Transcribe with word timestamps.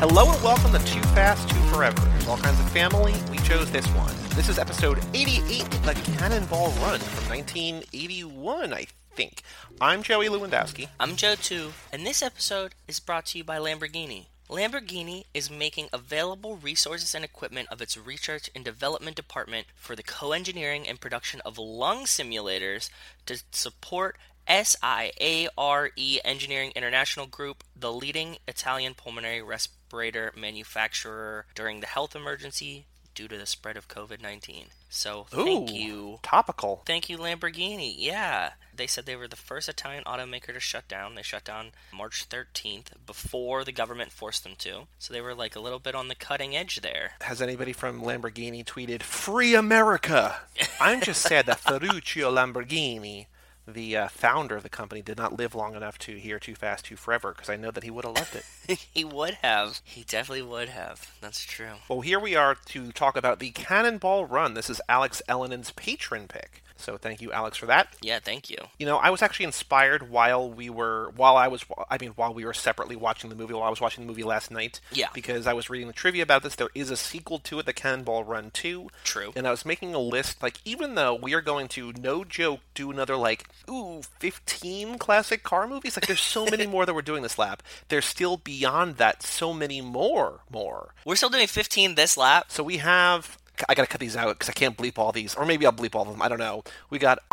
Hello 0.00 0.32
and 0.32 0.42
welcome 0.42 0.72
to 0.72 0.78
Too 0.86 1.00
Fast, 1.14 1.48
Too 1.48 1.60
Forever. 1.72 2.00
There's 2.00 2.26
all 2.26 2.38
kinds 2.38 2.58
of 2.58 2.68
family. 2.70 3.14
We 3.30 3.38
chose 3.38 3.70
this 3.70 3.86
one. 3.88 4.12
This 4.30 4.48
is 4.48 4.58
episode 4.58 4.98
88, 5.14 5.70
The 5.70 5.94
Cannonball 6.18 6.70
Run 6.80 6.98
from 6.98 7.28
1981, 7.28 8.74
I 8.74 8.86
think. 9.12 9.42
I'm 9.80 10.02
Joey 10.02 10.26
Lewandowski. 10.26 10.88
I'm 10.98 11.14
Joe 11.14 11.36
too, 11.36 11.74
and 11.92 12.04
this 12.04 12.22
episode 12.22 12.74
is 12.88 12.98
brought 12.98 13.26
to 13.26 13.38
you 13.38 13.44
by 13.44 13.58
Lamborghini. 13.58 14.26
Lamborghini 14.50 15.26
is 15.32 15.48
making 15.48 15.88
available 15.92 16.56
resources 16.56 17.14
and 17.14 17.24
equipment 17.24 17.68
of 17.70 17.80
its 17.80 17.96
research 17.96 18.50
and 18.52 18.64
development 18.64 19.14
department 19.14 19.68
for 19.76 19.94
the 19.94 20.02
co-engineering 20.02 20.88
and 20.88 21.00
production 21.00 21.40
of 21.42 21.56
lung 21.56 22.04
simulators 22.04 22.90
to 23.26 23.40
support 23.52 24.18
SIARE 24.48 25.90
Engineering 26.24 26.72
International 26.74 27.26
Group, 27.26 27.62
the 27.76 27.92
leading 27.92 28.38
Italian 28.48 28.94
pulmonary 28.94 29.40
respirator 29.40 30.32
manufacturer 30.36 31.46
during 31.54 31.78
the 31.78 31.86
health 31.86 32.16
emergency 32.16 32.86
due 33.14 33.28
to 33.28 33.38
the 33.38 33.46
spread 33.46 33.76
of 33.76 33.86
COVID 33.86 34.20
19. 34.20 34.66
So 34.90 35.26
thank 35.30 35.70
Ooh, 35.70 35.74
you. 35.74 36.18
Topical. 36.22 36.82
Thank 36.84 37.08
you, 37.08 37.16
Lamborghini. 37.16 37.94
Yeah. 37.96 38.50
They 38.74 38.86
said 38.86 39.06
they 39.06 39.16
were 39.16 39.28
the 39.28 39.36
first 39.36 39.68
Italian 39.68 40.04
automaker 40.04 40.52
to 40.52 40.60
shut 40.60 40.88
down. 40.88 41.14
They 41.14 41.22
shut 41.22 41.44
down 41.44 41.72
March 41.92 42.28
13th 42.28 42.86
before 43.06 43.62
the 43.62 43.72
government 43.72 44.10
forced 44.10 44.42
them 44.42 44.54
to. 44.58 44.88
So 44.98 45.12
they 45.12 45.20
were 45.20 45.34
like 45.34 45.54
a 45.54 45.60
little 45.60 45.78
bit 45.78 45.94
on 45.94 46.08
the 46.08 46.14
cutting 46.14 46.56
edge 46.56 46.80
there. 46.80 47.12
Has 47.20 47.40
anybody 47.40 47.72
from 47.72 48.02
Lamborghini 48.02 48.64
tweeted, 48.64 49.02
Free 49.02 49.54
America? 49.54 50.40
I'm 50.80 51.00
just 51.00 51.22
sad 51.22 51.46
that 51.46 51.60
Ferruccio 51.60 52.34
Lamborghini, 52.34 53.26
the 53.70 53.96
uh, 53.96 54.08
founder 54.08 54.56
of 54.56 54.62
the 54.62 54.68
company, 54.68 55.02
did 55.02 55.16
not 55.18 55.36
live 55.38 55.54
long 55.54 55.74
enough 55.74 55.98
to 55.98 56.18
hear 56.18 56.38
Too 56.38 56.54
Fast, 56.54 56.86
Too 56.86 56.96
Forever, 56.96 57.32
because 57.32 57.48
I 57.48 57.56
know 57.56 57.70
that 57.70 57.84
he 57.84 57.90
would 57.90 58.04
have 58.04 58.16
loved 58.16 58.36
it. 58.36 58.78
he 58.92 59.04
would 59.04 59.34
have. 59.42 59.80
He 59.84 60.04
definitely 60.04 60.42
would 60.42 60.68
have. 60.68 61.12
That's 61.20 61.44
true. 61.44 61.74
Well, 61.88 62.00
here 62.00 62.20
we 62.20 62.36
are 62.36 62.54
to 62.66 62.92
talk 62.92 63.16
about 63.16 63.38
the 63.38 63.50
Cannonball 63.50 64.26
Run. 64.26 64.54
This 64.54 64.70
is 64.70 64.80
Alex 64.88 65.22
Ellenen's 65.28 65.72
patron 65.72 66.28
pick. 66.28 66.62
So 66.80 66.96
thank 66.96 67.20
you, 67.20 67.32
Alex, 67.32 67.56
for 67.56 67.66
that. 67.66 67.94
Yeah, 68.00 68.18
thank 68.18 68.50
you. 68.50 68.56
You 68.78 68.86
know, 68.86 68.96
I 68.96 69.10
was 69.10 69.22
actually 69.22 69.44
inspired 69.44 70.10
while 70.10 70.50
we 70.50 70.70
were, 70.70 71.10
while 71.16 71.36
I 71.36 71.48
was, 71.48 71.64
I 71.88 71.98
mean, 72.00 72.10
while 72.16 72.32
we 72.34 72.44
were 72.44 72.54
separately 72.54 72.96
watching 72.96 73.30
the 73.30 73.36
movie, 73.36 73.54
while 73.54 73.64
I 73.64 73.70
was 73.70 73.80
watching 73.80 74.04
the 74.04 74.08
movie 74.08 74.22
last 74.22 74.50
night. 74.50 74.80
Yeah. 74.92 75.08
Because 75.12 75.46
I 75.46 75.52
was 75.52 75.70
reading 75.70 75.86
the 75.86 75.92
trivia 75.92 76.22
about 76.22 76.42
this. 76.42 76.54
There 76.54 76.70
is 76.74 76.90
a 76.90 76.96
sequel 76.96 77.38
to 77.40 77.58
it, 77.58 77.66
The 77.66 77.72
Cannonball 77.72 78.24
Run 78.24 78.50
2. 78.52 78.88
True. 79.04 79.32
And 79.36 79.46
I 79.46 79.50
was 79.50 79.64
making 79.64 79.94
a 79.94 79.98
list, 79.98 80.42
like, 80.42 80.58
even 80.64 80.94
though 80.94 81.14
we 81.14 81.34
are 81.34 81.40
going 81.40 81.68
to, 81.68 81.92
no 81.92 82.24
joke, 82.24 82.60
do 82.74 82.90
another, 82.90 83.16
like, 83.16 83.48
ooh, 83.68 84.02
15 84.18 84.98
classic 84.98 85.42
car 85.42 85.66
movies, 85.66 85.96
like, 85.96 86.06
there's 86.06 86.20
so 86.20 86.44
many 86.46 86.66
more 86.68 86.86
that 86.86 86.94
we're 86.94 87.02
doing 87.02 87.22
this 87.22 87.38
lap. 87.38 87.62
There's 87.88 88.06
still 88.06 88.36
beyond 88.36 88.96
that 88.96 89.22
so 89.22 89.52
many 89.52 89.80
more, 89.80 90.40
more. 90.50 90.94
We're 91.04 91.16
still 91.16 91.28
doing 91.28 91.46
15 91.46 91.94
this 91.94 92.16
lap. 92.16 92.46
So 92.48 92.62
we 92.62 92.78
have. 92.78 93.38
I 93.68 93.74
gotta 93.74 93.88
cut 93.88 94.00
these 94.00 94.16
out 94.16 94.38
because 94.38 94.48
I 94.48 94.52
can't 94.52 94.76
bleep 94.76 94.98
all 94.98 95.12
these, 95.12 95.34
or 95.34 95.46
maybe 95.46 95.66
I'll 95.66 95.72
bleep 95.72 95.94
all 95.94 96.02
of 96.02 96.08
them. 96.08 96.22
I 96.22 96.28
don't 96.28 96.38
know. 96.38 96.64
We 96.90 96.98
got. 96.98 97.18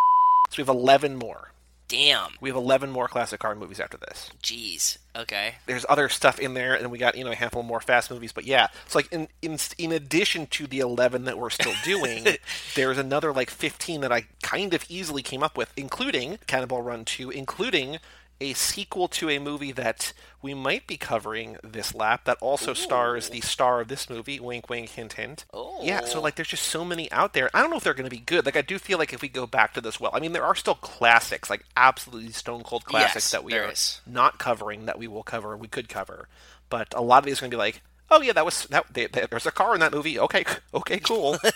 So 0.49 0.59
we 0.59 0.65
have 0.65 0.73
eleven 0.73 1.17
more. 1.17 1.51
Damn. 1.89 2.31
We 2.41 2.49
have 2.49 2.55
eleven 2.55 2.89
more 2.89 3.07
classic 3.07 3.39
car 3.39 3.55
movies 3.55 3.79
after 3.79 3.97
this. 3.97 4.29
Jeez. 4.43 4.97
Okay. 5.15 5.55
There's 5.65 5.85
other 5.87 6.09
stuff 6.09 6.39
in 6.39 6.53
there, 6.53 6.73
and 6.73 6.91
we 6.91 6.97
got 6.97 7.17
you 7.17 7.23
know 7.23 7.31
a 7.31 7.35
handful 7.35 7.63
more 7.63 7.79
fast 7.79 8.11
movies. 8.11 8.31
But 8.31 8.45
yeah, 8.45 8.67
it's 8.85 8.95
like 8.95 9.11
in 9.11 9.27
in 9.41 9.57
in 9.77 9.91
addition 9.91 10.47
to 10.47 10.67
the 10.67 10.79
eleven 10.79 11.25
that 11.25 11.37
we're 11.37 11.49
still 11.49 11.73
doing, 11.83 12.25
there's 12.75 12.97
another 12.97 13.31
like 13.33 13.49
fifteen 13.49 14.01
that 14.01 14.11
I 14.11 14.27
kind 14.41 14.73
of 14.73 14.85
easily 14.89 15.21
came 15.21 15.43
up 15.43 15.57
with, 15.57 15.71
including 15.77 16.39
Cannonball 16.47 16.81
Run 16.81 17.05
Two, 17.05 17.29
including 17.29 17.99
a 18.39 18.53
sequel 18.53 19.07
to 19.07 19.29
a 19.29 19.39
movie 19.39 19.71
that 19.71 20.13
we 20.41 20.53
might 20.53 20.85
be 20.85 20.97
covering 20.97 21.57
this 21.63 21.95
lap 21.95 22.25
that 22.25 22.37
also 22.39 22.73
stars 22.73 23.29
the 23.29 23.41
star 23.41 23.81
of 23.81 23.87
this 23.87 24.09
movie, 24.09 24.39
wink 24.39 24.69
wink 24.69 24.89
hint 24.89 25.13
hint. 25.13 25.45
Oh. 25.53 25.79
Yeah, 25.83 26.01
so 26.05 26.19
oh. 26.19 26.21
like 26.21 26.35
there's 26.35 26.47
just 26.47 26.67
so 26.67 26.85
many 26.85 27.11
out 27.11 27.33
there. 27.33 27.49
I 27.53 27.61
don't 27.61 27.71
know 27.71 27.77
if 27.77 27.83
they're 27.83 27.93
going 27.93 28.09
to 28.09 28.15
be 28.15 28.21
good. 28.21 28.45
Like 28.45 28.55
I 28.55 28.61
do 28.61 28.77
feel 28.77 28.97
like 28.99 29.13
if 29.13 29.21
we 29.21 29.27
go 29.27 29.47
back 29.47 29.73
to 29.73 29.81
this 29.81 29.99
well, 29.99 30.11
I 30.13 30.19
mean 30.19 30.33
there 30.33 30.43
are 30.45 30.55
still 30.55 30.75
classics, 30.75 31.49
like 31.49 31.65
absolutely 31.75 32.31
stone 32.31 32.63
cold 32.63 32.85
classics 32.85 33.15
Yes, 33.15 33.31
that 33.31 33.43
we 33.43 33.53
are 33.55 33.71
is. 33.71 34.01
not 34.05 34.37
covering 34.39 34.85
that 34.85 34.99
we 34.99 35.07
will 35.07 35.23
cover, 35.23 35.57
we 35.57 35.67
could 35.67 35.89
cover. 35.89 36.27
But 36.69 36.93
a 36.95 37.01
lot 37.01 37.19
of 37.19 37.25
these 37.25 37.39
are 37.39 37.41
going 37.41 37.51
to 37.51 37.57
be 37.57 37.59
like, 37.59 37.81
"Oh 38.11 38.21
yeah, 38.21 38.33
that 38.33 38.45
was 38.45 38.65
that 38.65 38.85
they, 38.93 39.07
they- 39.07 39.25
there's 39.29 39.45
a 39.45 39.51
car 39.51 39.73
in 39.73 39.79
that 39.79 39.93
movie." 39.93 40.19
Okay, 40.19 40.45
okay, 40.73 40.99
cool. 40.99 41.37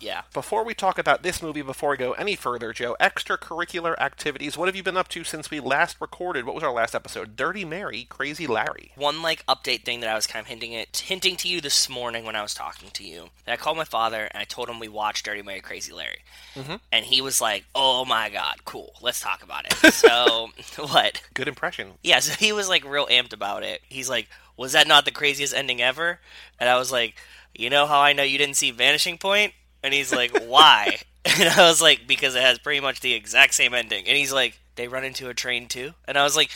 Yeah. 0.00 0.22
Before 0.32 0.64
we 0.64 0.74
talk 0.74 0.98
about 0.98 1.22
this 1.22 1.42
movie, 1.42 1.62
before 1.62 1.90
we 1.90 1.96
go 1.96 2.12
any 2.12 2.36
further, 2.36 2.72
Joe, 2.72 2.96
extracurricular 3.00 3.98
activities. 3.98 4.56
What 4.56 4.68
have 4.68 4.76
you 4.76 4.82
been 4.82 4.96
up 4.96 5.08
to 5.08 5.24
since 5.24 5.50
we 5.50 5.60
last 5.60 5.96
recorded? 6.00 6.44
What 6.44 6.54
was 6.54 6.64
our 6.64 6.72
last 6.72 6.94
episode? 6.94 7.36
Dirty 7.36 7.64
Mary, 7.64 8.06
Crazy 8.08 8.46
Larry. 8.46 8.92
One 8.96 9.22
like 9.22 9.44
update 9.46 9.84
thing 9.84 10.00
that 10.00 10.10
I 10.10 10.14
was 10.14 10.26
kind 10.26 10.42
of 10.42 10.48
hinting 10.48 10.74
at, 10.74 10.96
hinting 10.96 11.36
to 11.36 11.48
you 11.48 11.60
this 11.60 11.88
morning 11.88 12.24
when 12.24 12.36
I 12.36 12.42
was 12.42 12.54
talking 12.54 12.90
to 12.90 13.04
you. 13.04 13.30
And 13.46 13.52
I 13.52 13.56
called 13.56 13.76
my 13.76 13.84
father 13.84 14.28
and 14.30 14.40
I 14.40 14.44
told 14.44 14.68
him 14.68 14.78
we 14.78 14.88
watched 14.88 15.24
Dirty 15.24 15.42
Mary, 15.42 15.60
Crazy 15.60 15.92
Larry, 15.92 16.18
mm-hmm. 16.54 16.76
and 16.92 17.04
he 17.04 17.20
was 17.20 17.40
like, 17.40 17.64
"Oh 17.74 18.04
my 18.04 18.30
god, 18.30 18.64
cool, 18.64 18.94
let's 19.02 19.20
talk 19.20 19.42
about 19.42 19.66
it." 19.66 19.74
So 19.96 20.50
what? 20.76 21.22
Good 21.34 21.48
impression. 21.48 21.92
Yeah, 22.02 22.18
so 22.20 22.34
he 22.34 22.52
was 22.52 22.68
like 22.68 22.84
real 22.84 23.06
amped 23.06 23.32
about 23.32 23.62
it. 23.62 23.80
He's 23.88 24.10
like, 24.10 24.28
"Was 24.56 24.72
that 24.72 24.86
not 24.86 25.04
the 25.04 25.10
craziest 25.10 25.54
ending 25.54 25.80
ever?" 25.80 26.20
And 26.60 26.68
I 26.68 26.76
was 26.78 26.92
like, 26.92 27.14
"You 27.54 27.70
know 27.70 27.86
how 27.86 28.00
I 28.00 28.12
know 28.12 28.22
you 28.22 28.38
didn't 28.38 28.56
see 28.56 28.70
Vanishing 28.70 29.16
Point?" 29.18 29.52
And 29.86 29.94
he's 29.94 30.12
like, 30.12 30.36
"Why?" 30.46 30.98
And 31.24 31.48
I 31.48 31.68
was 31.68 31.80
like, 31.80 32.06
"Because 32.06 32.34
it 32.34 32.42
has 32.42 32.58
pretty 32.58 32.80
much 32.80 33.00
the 33.00 33.14
exact 33.14 33.54
same 33.54 33.72
ending." 33.72 34.06
And 34.06 34.16
he's 34.16 34.32
like, 34.32 34.58
"They 34.74 34.88
run 34.88 35.04
into 35.04 35.28
a 35.28 35.34
train 35.34 35.68
too?" 35.68 35.94
And 36.06 36.18
I 36.18 36.24
was 36.24 36.36
like, 36.36 36.50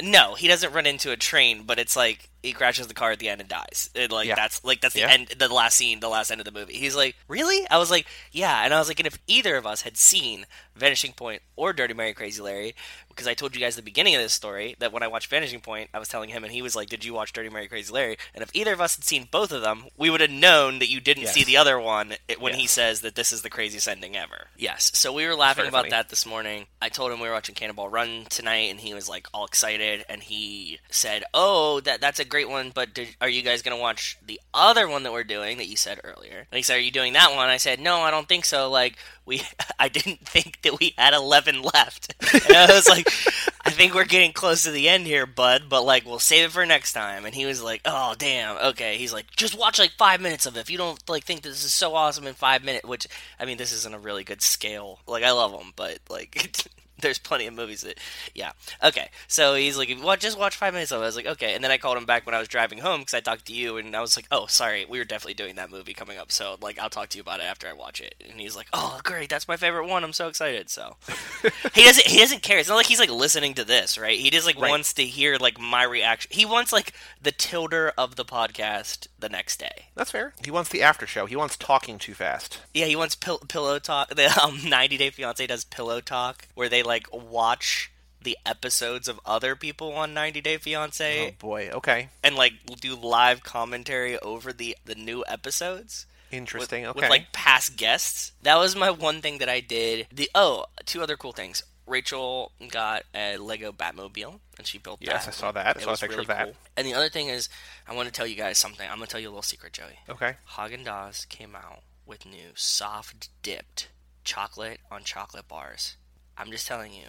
"No, 0.00 0.34
he 0.34 0.48
doesn't 0.48 0.72
run 0.72 0.86
into 0.86 1.10
a 1.10 1.16
train, 1.16 1.64
but 1.64 1.78
it's 1.78 1.96
like 1.96 2.28
he 2.42 2.52
crashes 2.52 2.86
the 2.86 2.94
car 2.94 3.10
at 3.10 3.18
the 3.18 3.28
end 3.28 3.40
and 3.40 3.48
dies. 3.48 3.90
And 3.94 4.12
like 4.12 4.28
Yeah. 4.28 4.34
that's 4.36 4.62
like 4.64 4.80
that's 4.80 4.94
the 4.94 5.00
Yeah. 5.00 5.10
end, 5.10 5.28
the 5.38 5.48
last 5.52 5.76
scene, 5.76 6.00
the 6.00 6.08
last 6.08 6.30
end 6.30 6.40
of 6.40 6.44
the 6.44 6.52
movie." 6.52 6.74
He's 6.78 6.94
like, 6.96 7.16
"Really?" 7.28 7.66
I 7.70 7.78
was 7.78 7.90
like, 7.90 8.06
"Yeah." 8.32 8.64
And 8.64 8.72
I 8.72 8.78
was 8.78 8.88
like, 8.88 9.00
"And 9.00 9.06
if 9.06 9.18
either 9.26 9.56
of 9.56 9.66
us 9.66 9.82
had 9.82 9.96
seen 9.96 10.46
Vanishing 10.76 11.12
Point 11.12 11.42
or 11.56 11.72
Dirty 11.72 11.94
Mary 11.94 12.14
Crazy 12.14 12.40
Larry, 12.40 12.74
because 13.08 13.26
I 13.26 13.34
told 13.34 13.54
you 13.56 13.60
guys 13.60 13.74
at 13.74 13.76
the 13.84 13.90
beginning 13.90 14.14
of 14.14 14.22
this 14.22 14.32
story 14.32 14.76
that 14.78 14.92
when 14.92 15.02
I 15.02 15.08
watched 15.08 15.28
Vanishing 15.28 15.60
Point, 15.60 15.90
I 15.92 15.98
was 15.98 16.06
telling 16.08 16.28
him, 16.30 16.44
and 16.44 16.52
he 16.52 16.62
was 16.62 16.76
like, 16.76 16.88
"Did 16.88 17.04
you 17.04 17.12
watch 17.14 17.32
Dirty 17.32 17.48
Mary 17.50 17.66
Crazy 17.66 17.92
Larry?" 17.92 18.16
And 18.34 18.42
if 18.44 18.50
either 18.54 18.72
of 18.72 18.80
us 18.80 18.94
had 18.94 19.04
seen 19.04 19.24
both 19.24 19.50
of 19.50 19.60
them, 19.62 19.88
we 19.96 20.08
would 20.08 20.20
have 20.20 20.30
known 20.30 20.78
that 20.78 20.88
you 20.88 21.00
didn't 21.00 21.24
Yes. 21.24 21.34
see 21.34 21.42
the 21.42 21.56
other 21.56 21.80
one 21.80 22.16
when 22.38 22.54
he 22.54 22.68
says 22.68 23.00
that 23.00 23.16
this 23.16 23.32
is 23.32 23.42
the 23.42 23.50
craziest 23.50 23.88
ending 23.88 24.16
ever. 24.16 24.48
Yes. 24.56 24.92
So 24.94 25.12
we 25.12 25.26
were 25.26 25.34
laughing 25.34 25.66
about 25.66 25.78
funny. 25.80 25.90
that 25.90 26.10
this 26.10 26.24
morning. 26.24 26.68
I 26.80 26.88
told 26.90 27.10
him 27.10 27.18
we 27.18 27.26
were 27.26 27.34
watching 27.34 27.56
Cannonball 27.56 27.88
Run 27.88 28.26
tonight, 28.26 28.70
and 28.70 28.78
he 28.78 28.94
was 28.94 29.08
like 29.08 29.26
all 29.34 29.44
excited, 29.46 30.04
and 30.08 30.22
he 30.22 30.78
said, 30.90 31.24
"Oh, 31.34 31.80
that 31.80 32.00
that's 32.00 32.20
a 32.20 32.24
great 32.28 32.48
one, 32.48 32.70
but 32.72 32.94
did, 32.94 33.08
are 33.20 33.28
you 33.28 33.42
guys 33.42 33.62
gonna 33.62 33.76
watch 33.76 34.16
the 34.24 34.40
other 34.54 34.88
one 34.88 35.02
that 35.02 35.12
we're 35.12 35.24
doing 35.24 35.58
that 35.58 35.66
you 35.68 35.76
said 35.76 36.00
earlier?" 36.04 36.46
And 36.50 36.56
he 36.56 36.62
said, 36.62 36.76
"Are 36.76 36.80
you 36.80 36.90
doing 36.90 37.14
that 37.14 37.34
one?" 37.34 37.48
I 37.48 37.56
said, 37.56 37.80
"No, 37.80 38.00
I 38.00 38.10
don't 38.10 38.28
think 38.28 38.44
so. 38.44 38.70
Like 38.70 38.96
we, 39.24 39.42
I 39.78 39.88
didn't 39.88 40.20
think 40.28 40.62
that 40.62 40.78
we 40.78 40.94
had 40.96 41.14
eleven 41.14 41.62
left." 41.62 42.14
And 42.48 42.56
I 42.56 42.72
was 42.72 42.88
like, 42.88 43.08
"I 43.64 43.70
think 43.70 43.94
we're 43.94 44.04
getting 44.04 44.32
close 44.32 44.62
to 44.64 44.70
the 44.70 44.88
end 44.88 45.06
here, 45.06 45.26
bud, 45.26 45.64
but 45.68 45.82
like 45.82 46.04
we'll 46.06 46.18
save 46.18 46.48
it 46.48 46.52
for 46.52 46.64
next 46.64 46.92
time." 46.92 47.24
And 47.24 47.34
he 47.34 47.46
was 47.46 47.62
like, 47.62 47.80
"Oh, 47.84 48.14
damn. 48.18 48.56
Okay." 48.58 48.98
He's 48.98 49.12
like, 49.12 49.30
"Just 49.36 49.58
watch 49.58 49.78
like 49.78 49.92
five 49.92 50.20
minutes 50.20 50.46
of 50.46 50.56
it. 50.56 50.60
If 50.60 50.70
you 50.70 50.78
don't 50.78 51.06
like 51.08 51.24
think 51.24 51.42
this 51.42 51.64
is 51.64 51.74
so 51.74 51.94
awesome 51.94 52.26
in 52.26 52.34
five 52.34 52.64
minutes, 52.64 52.86
which 52.86 53.06
I 53.40 53.44
mean, 53.44 53.58
this 53.58 53.72
isn't 53.72 53.94
a 53.94 53.98
really 53.98 54.24
good 54.24 54.42
scale. 54.42 55.00
Like 55.06 55.24
I 55.24 55.32
love 55.32 55.52
them, 55.52 55.72
but 55.76 55.98
like." 56.08 56.66
There's 57.00 57.18
plenty 57.18 57.46
of 57.46 57.54
movies 57.54 57.82
that, 57.82 57.98
yeah. 58.34 58.52
Okay, 58.82 59.08
so 59.26 59.54
he's 59.54 59.76
like, 59.78 59.90
"What? 60.00 60.20
Just 60.20 60.38
watch 60.38 60.56
five 60.56 60.72
minutes 60.74 60.92
of 60.92 61.00
it." 61.00 61.04
I 61.04 61.06
was 61.06 61.16
like, 61.16 61.26
"Okay," 61.26 61.54
and 61.54 61.62
then 61.62 61.70
I 61.70 61.78
called 61.78 61.96
him 61.96 62.06
back 62.06 62.26
when 62.26 62.34
I 62.34 62.38
was 62.38 62.48
driving 62.48 62.78
home 62.78 63.00
because 63.00 63.14
I 63.14 63.20
talked 63.20 63.46
to 63.46 63.52
you, 63.54 63.76
and 63.76 63.94
I 63.94 64.00
was 64.00 64.16
like, 64.16 64.26
"Oh, 64.30 64.46
sorry, 64.46 64.84
we 64.84 64.98
were 64.98 65.04
definitely 65.04 65.34
doing 65.34 65.54
that 65.56 65.70
movie 65.70 65.94
coming 65.94 66.18
up, 66.18 66.32
so 66.32 66.56
like 66.60 66.78
I'll 66.78 66.90
talk 66.90 67.08
to 67.10 67.18
you 67.18 67.22
about 67.22 67.40
it 67.40 67.44
after 67.46 67.68
I 67.68 67.72
watch 67.72 68.00
it." 68.00 68.14
And 68.28 68.40
he's 68.40 68.56
like, 68.56 68.66
"Oh, 68.72 69.00
great, 69.04 69.28
that's 69.30 69.48
my 69.48 69.56
favorite 69.56 69.86
one. 69.88 70.02
I'm 70.04 70.12
so 70.12 70.28
excited." 70.28 70.70
So 70.70 70.96
he 71.74 71.84
doesn't 71.84 72.06
he 72.06 72.18
doesn't 72.18 72.42
care. 72.42 72.58
It's 72.58 72.68
not 72.68 72.76
like 72.76 72.86
he's 72.86 73.00
like 73.00 73.10
listening 73.10 73.54
to 73.54 73.64
this, 73.64 73.96
right? 73.98 74.18
He 74.18 74.30
just 74.30 74.46
like 74.46 74.58
Right. 74.60 74.70
wants 74.70 74.92
to 74.94 75.04
hear 75.04 75.36
like 75.36 75.60
my 75.60 75.84
reaction. 75.84 76.30
He 76.34 76.44
wants 76.44 76.72
like 76.72 76.92
the 77.22 77.30
tilder 77.32 77.92
of 77.96 78.16
the 78.16 78.24
podcast 78.24 79.06
the 79.18 79.28
next 79.28 79.58
day. 79.60 79.86
That's 79.94 80.10
fair. 80.10 80.32
He 80.44 80.50
wants 80.50 80.70
the 80.70 80.82
after 80.82 81.06
show. 81.06 81.26
He 81.26 81.36
wants 81.36 81.56
talking 81.56 81.98
too 81.98 82.14
fast. 82.14 82.60
Yeah, 82.74 82.86
he 82.86 82.96
wants 82.96 83.14
pill- 83.14 83.38
pillow 83.48 83.78
talk. 83.78 84.08
The 84.14 84.36
um, 84.42 84.58
90 84.68 84.96
Day 84.96 85.10
Fiance 85.10 85.46
does 85.46 85.64
pillow 85.64 86.00
talk, 86.00 86.48
where 86.54 86.68
they 86.68 86.82
like 86.88 87.06
watch 87.12 87.92
the 88.20 88.36
episodes 88.44 89.06
of 89.06 89.20
other 89.24 89.54
people 89.54 89.92
on 89.92 90.12
90 90.12 90.40
Day 90.40 90.58
Fiance. 90.58 91.28
Oh 91.28 91.34
boy. 91.38 91.70
Okay. 91.72 92.08
and 92.24 92.34
like 92.34 92.54
do 92.80 92.96
live 92.96 93.44
commentary 93.44 94.18
over 94.18 94.52
the 94.52 94.76
the 94.84 94.96
new 94.96 95.22
episodes. 95.28 96.06
With, 96.30 96.34
Interesting. 96.38 96.84
okay. 96.86 97.00
with 97.00 97.08
like 97.10 97.32
past 97.32 97.76
guests. 97.76 98.32
That 98.42 98.56
was 98.58 98.74
my 98.76 98.90
one 98.90 99.22
thing 99.22 99.38
that 99.38 99.48
I 99.48 99.60
did. 99.60 100.08
The 100.12 100.28
oh, 100.34 100.64
two 100.84 101.00
other 101.02 101.16
cool 101.16 101.32
things. 101.32 101.62
Rachel 101.86 102.52
got 102.68 103.04
a 103.14 103.38
Lego 103.38 103.72
Batmobile, 103.72 104.40
and 104.58 104.66
she 104.66 104.76
built 104.76 104.98
Yes, 105.00 105.08
that. 105.10 105.14
Yes, 105.14 105.28
I 105.28 105.30
saw 105.30 105.52
that. 105.52 105.66
I 105.66 105.70
It 105.70 105.80
saw 105.84 105.94
a 105.94 105.96
picture 105.96 106.08
really 106.08 106.20
of 106.22 106.26
that. 106.26 106.44
cool. 106.44 106.54
And 106.76 106.86
the 106.86 106.92
other 106.92 107.08
thing 107.08 107.28
is, 107.28 107.48
I 107.86 107.94
want 107.94 108.08
to 108.08 108.12
tell 108.12 108.26
you 108.26 108.34
guys 108.36 108.58
something. 108.58 108.86
I'm 108.86 108.96
gonna 108.98 109.06
tell 109.06 109.20
you 109.20 109.28
a 109.28 109.30
little 109.30 109.40
secret, 109.42 109.72
Joey. 109.72 110.00
Okay. 110.06 110.34
Haagen 110.50 110.84
Dazs 110.84 111.26
came 111.30 111.56
out 111.56 111.80
with 112.04 112.26
new 112.26 112.50
soft 112.54 113.30
dipped 113.42 113.88
chocolate 114.22 114.80
on 114.90 115.04
chocolate 115.04 115.48
bars. 115.48 115.96
I'm 116.38 116.50
just 116.50 116.66
telling 116.66 116.92
you, 116.92 117.08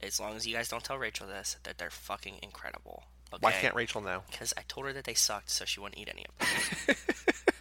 as 0.00 0.20
long 0.20 0.36
as 0.36 0.46
you 0.46 0.54
guys 0.54 0.68
don't 0.68 0.84
tell 0.84 0.98
Rachel 0.98 1.26
this, 1.26 1.56
that 1.64 1.78
they're 1.78 1.90
fucking 1.90 2.36
incredible. 2.42 3.02
Okay? 3.32 3.40
Why 3.40 3.52
can't 3.52 3.74
Rachel 3.74 4.00
know? 4.00 4.22
Because 4.30 4.54
I 4.56 4.62
told 4.68 4.86
her 4.86 4.92
that 4.92 5.04
they 5.04 5.14
sucked, 5.14 5.50
so 5.50 5.64
she 5.64 5.80
wouldn't 5.80 6.00
eat 6.00 6.08
any 6.08 6.24
of 6.26 6.38
them. 6.86 6.96